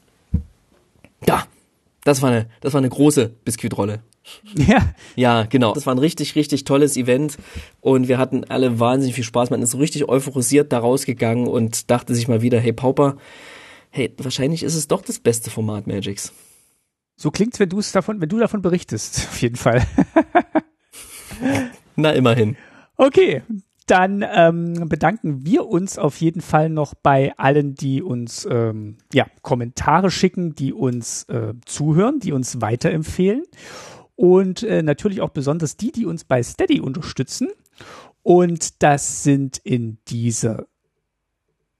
Ja, 1.26 1.44
das 2.06 2.22
war 2.22 2.30
eine, 2.30 2.46
das 2.60 2.72
war 2.72 2.78
eine 2.78 2.88
große 2.88 3.34
Biskuitrolle. 3.44 4.00
Ja. 4.54 4.94
Ja, 5.16 5.44
genau. 5.44 5.72
Das 5.74 5.86
war 5.86 5.94
ein 5.94 5.98
richtig, 5.98 6.36
richtig 6.36 6.64
tolles 6.64 6.96
Event 6.96 7.36
und 7.80 8.06
wir 8.06 8.18
hatten 8.18 8.44
alle 8.44 8.78
wahnsinnig 8.78 9.16
viel 9.16 9.24
Spaß. 9.24 9.50
Man 9.50 9.60
ist 9.60 9.72
so 9.72 9.78
richtig 9.78 10.08
euphorisiert 10.08 10.72
da 10.72 10.78
rausgegangen 10.78 11.48
und 11.48 11.90
dachte 11.90 12.14
sich 12.14 12.28
mal 12.28 12.42
wieder, 12.42 12.60
hey 12.60 12.72
Pauper, 12.72 13.16
hey, 13.90 14.12
wahrscheinlich 14.18 14.62
ist 14.62 14.76
es 14.76 14.86
doch 14.86 15.02
das 15.02 15.18
beste 15.18 15.50
Format 15.50 15.88
Magics. 15.88 16.32
So 17.16 17.32
klingt's, 17.32 17.58
wenn 17.58 17.70
du 17.70 17.80
es 17.80 17.90
davon, 17.90 18.20
wenn 18.20 18.28
du 18.28 18.38
davon 18.38 18.62
berichtest, 18.62 19.26
auf 19.28 19.42
jeden 19.42 19.56
Fall. 19.56 19.84
Na, 21.96 22.12
immerhin. 22.12 22.56
Okay, 22.96 23.42
dann 23.86 24.24
ähm, 24.28 24.88
bedanken 24.88 25.44
wir 25.44 25.66
uns 25.66 25.98
auf 25.98 26.20
jeden 26.20 26.40
Fall 26.40 26.68
noch 26.68 26.94
bei 26.94 27.32
allen, 27.36 27.74
die 27.74 28.02
uns 28.02 28.46
ähm, 28.50 28.98
ja, 29.12 29.26
Kommentare 29.42 30.10
schicken, 30.10 30.54
die 30.54 30.72
uns 30.72 31.24
äh, 31.24 31.54
zuhören, 31.64 32.20
die 32.20 32.32
uns 32.32 32.60
weiterempfehlen 32.60 33.44
und 34.16 34.62
äh, 34.62 34.82
natürlich 34.82 35.20
auch 35.20 35.30
besonders 35.30 35.76
die, 35.76 35.92
die 35.92 36.06
uns 36.06 36.24
bei 36.24 36.42
Steady 36.42 36.80
unterstützen. 36.80 37.48
Und 38.22 38.82
das 38.82 39.22
sind 39.22 39.58
in 39.58 39.98
dieser 40.08 40.66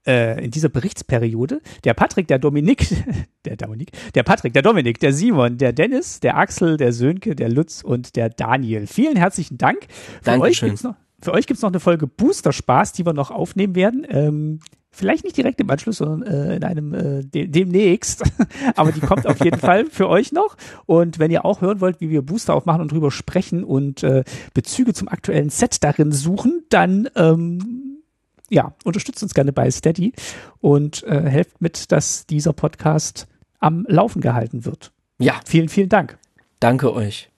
äh, 0.06 0.44
in 0.44 0.52
dieser 0.52 0.68
Berichtsperiode 0.68 1.60
der 1.82 1.94
Patrick, 1.94 2.28
der 2.28 2.38
Dominik, 2.38 2.86
der 3.44 3.56
Dominik, 3.56 3.90
der 4.14 4.22
Patrick, 4.22 4.52
der 4.52 4.62
Dominik, 4.62 5.00
der 5.00 5.12
Simon, 5.12 5.58
der 5.58 5.72
Dennis, 5.72 6.20
der 6.20 6.36
Axel, 6.36 6.76
der 6.76 6.92
Sönke, 6.92 7.34
der 7.34 7.48
Lutz 7.48 7.82
und 7.82 8.14
der 8.14 8.28
Daniel. 8.28 8.86
Vielen 8.86 9.16
herzlichen 9.16 9.58
Dank. 9.58 9.88
Für 9.88 10.30
Dankeschön. 10.30 10.42
euch 10.42 10.60
gibt's 10.60 10.84
noch, 10.84 10.94
für 11.26 11.32
euch 11.32 11.48
gibt's 11.48 11.62
noch 11.62 11.70
eine 11.70 11.80
Folge 11.80 12.06
Booster 12.06 12.52
Spaß, 12.52 12.92
die 12.92 13.04
wir 13.04 13.12
noch 13.12 13.32
aufnehmen 13.32 13.74
werden. 13.74 14.06
Ähm, 14.08 14.60
vielleicht 14.92 15.24
nicht 15.24 15.36
direkt 15.36 15.60
im 15.60 15.68
Anschluss, 15.68 15.96
sondern 15.96 16.22
äh, 16.22 16.54
in 16.54 16.62
einem 16.62 16.94
äh, 16.94 17.24
de 17.24 17.48
demnächst. 17.48 18.22
Aber 18.76 18.92
die 18.92 19.00
kommt 19.00 19.26
auf 19.26 19.42
jeden 19.42 19.58
Fall 19.58 19.86
für 19.86 20.08
euch 20.08 20.30
noch. 20.30 20.56
Und 20.86 21.18
wenn 21.18 21.32
ihr 21.32 21.44
auch 21.44 21.62
hören 21.62 21.80
wollt, 21.80 22.00
wie 22.00 22.10
wir 22.10 22.22
Booster 22.22 22.54
aufmachen 22.54 22.80
und 22.80 22.92
drüber 22.92 23.10
sprechen 23.10 23.64
und 23.64 24.04
äh, 24.04 24.22
Bezüge 24.54 24.94
zum 24.94 25.08
aktuellen 25.08 25.50
Set 25.50 25.82
darin 25.82 26.12
suchen, 26.12 26.62
dann 26.68 27.08
ähm, 27.16 28.02
ja, 28.48 28.76
unterstützt 28.84 29.24
uns 29.24 29.34
gerne 29.34 29.52
bei 29.52 29.68
Steady 29.68 30.12
und 30.60 31.02
äh, 31.02 31.28
helft 31.28 31.60
mit, 31.60 31.90
dass 31.90 32.24
dieser 32.26 32.52
Podcast 32.52 33.26
am 33.58 33.84
Laufen 33.88 34.20
gehalten 34.20 34.64
wird. 34.64 34.92
Ja. 35.18 35.40
Vielen, 35.44 35.68
vielen 35.68 35.88
Dank. 35.88 36.18
Danke 36.60 36.94
euch. 36.94 37.30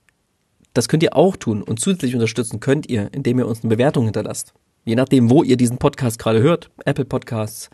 Das 0.78 0.88
könnt 0.88 1.02
ihr 1.02 1.16
auch 1.16 1.36
tun 1.36 1.62
und 1.62 1.80
zusätzlich 1.80 2.14
unterstützen 2.14 2.60
könnt 2.60 2.88
ihr, 2.88 3.10
indem 3.12 3.38
ihr 3.38 3.46
uns 3.46 3.62
eine 3.62 3.68
Bewertung 3.68 4.05
hinterlasst 4.05 4.55
je 4.88 4.96
nachdem, 4.96 5.30
wo 5.30 5.42
ihr 5.42 5.59
diesen 5.59 5.78
Podcast 5.78 6.18
gerade 6.18 6.40
hört, 6.40 6.70
Apple 6.86 7.05
Podcasts, 7.05 7.68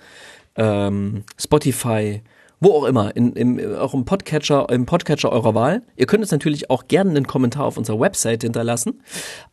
ähm, 0.56 1.22
Spotify, 1.38 2.24
wo 2.58 2.72
auch 2.72 2.82
immer, 2.84 3.16
in, 3.16 3.34
im, 3.34 3.76
auch 3.76 3.94
im 3.94 4.04
Podcatcher, 4.04 4.68
im 4.70 4.84
Podcatcher 4.84 5.30
eurer 5.30 5.54
Wahl. 5.54 5.82
Ihr 5.96 6.06
könnt 6.06 6.22
uns 6.22 6.32
natürlich 6.32 6.70
auch 6.70 6.88
gerne 6.88 7.10
einen 7.10 7.28
Kommentar 7.28 7.66
auf 7.66 7.78
unserer 7.78 8.00
Website 8.00 8.42
hinterlassen, 8.42 9.00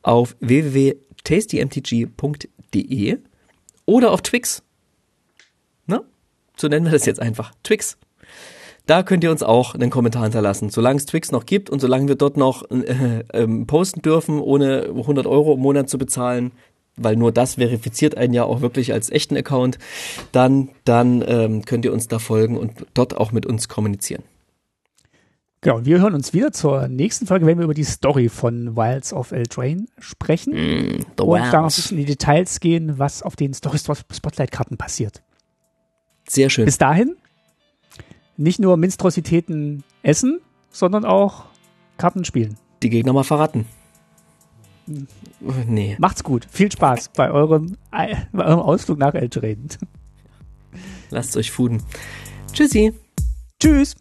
auf 0.02 0.36
www.tastymtg.de 0.40 3.18
oder 3.86 4.11
auf 4.11 4.23
Twix. 4.23 4.64
Ne? 5.86 6.02
So 6.57 6.68
nennen 6.68 6.88
wir 6.88 6.94
das 6.94 7.06
jetzt 7.06 7.19
einfach. 7.19 7.53
Twix. 7.64 7.99
Da 8.86 9.03
könnt 9.03 9.24
ihr 9.24 9.32
uns 9.32 9.44
auch 9.44 9.76
einen 9.76 9.90
Kommentar 9.90 10.24
hinterlassen. 10.24 10.70
Solange 10.70 10.98
es 10.98 11.06
Twix 11.06 11.32
noch 11.32 11.45
gibt 11.45 11.70
und 11.70 11.80
solange 11.80 12.08
wir 12.08 12.16
dort 12.16 12.38
noch 12.38 12.70
äh, 12.72 13.24
äh, 13.32 13.48
posten 13.66 14.02
dürfen, 14.02 14.40
ohne 14.40 14.88
100 14.90 15.28
Euro 15.28 15.53
im 15.53 15.60
Monat 15.60 15.90
zu 15.90 15.98
bezahlen, 15.98 16.52
weil 16.98 17.16
nur 17.16 17.32
das 17.32 17.56
verifiziert 17.56 18.18
einen 18.18 18.34
ja 18.34 18.44
auch 18.44 18.62
wirklich 18.62 18.94
als 18.94 19.10
echten 19.10 19.38
Account, 19.38 19.78
dann, 20.32 20.70
dann 20.84 21.24
ähm, 21.26 21.64
könnt 21.66 21.86
ihr 21.86 21.94
uns 21.94 22.08
da 22.08 22.20
folgen 22.20 22.58
und 22.58 22.86
dort 22.94 23.16
auch 23.16 23.32
mit 23.32 23.45
uns 23.45 23.70
kommunizieren. 23.70 24.24
Genau, 25.64 25.78
und 25.78 25.86
wir 25.86 26.02
hören 26.02 26.16
uns 26.16 26.34
wieder 26.34 26.52
zur 26.52 26.88
nächsten 26.88 27.28
Folge, 27.28 27.45
wenn 27.45 27.60
wir 27.60 27.66
über 27.66 27.76
die 27.76 27.84
Story 27.84 28.30
von 28.30 28.76
Wilds 28.76 29.14
of 29.14 29.32
Eldraine 29.32 29.86
sprechen 29.99 30.53
mm, 30.53 30.95
und 30.95 31.06
da 31.18 31.24
noch 31.24 31.53
ein 31.53 31.66
bisschen 31.68 31.99
in 31.99 32.06
die 32.06 32.14
Details 32.14 32.60
gehen, 32.60 32.98
was 32.98 33.22
auf 33.22 33.36
den 33.36 33.53
Story 33.53 33.78
Spotlight-Karten 33.78 34.78
passiert. 34.78 35.22
Sehr 36.28 36.49
schön. 36.49 36.66
Bis 36.66 36.80
dahin 36.80 37.16
nicht 38.41 38.59
nur 38.59 38.77
Minstrositäten 38.77 39.84
essen, 40.03 40.41
sondern 40.72 41.05
auch 41.05 41.45
Karten 41.97 42.26
spielen. 42.26 42.57
Die 42.81 42.89
Gegner 42.89 43.13
mal 43.13 43.23
verraten. 43.23 43.65
Nee. 45.68 45.95
Macht's 45.99 46.23
gut. 46.23 46.47
Viel 46.49 46.72
Spaß 46.72 47.09
bei 47.09 47.31
eurem, 47.31 47.77
bei 47.91 48.45
eurem 48.45 48.59
Ausflug 48.59 48.97
nach 48.97 49.13
Eldraine. 49.13 49.68
Lasst 51.11 51.38
euch 51.38 51.51
fuden. 51.51 51.84
Tschüssi. 52.51 52.93
Tschüss. 53.61 53.95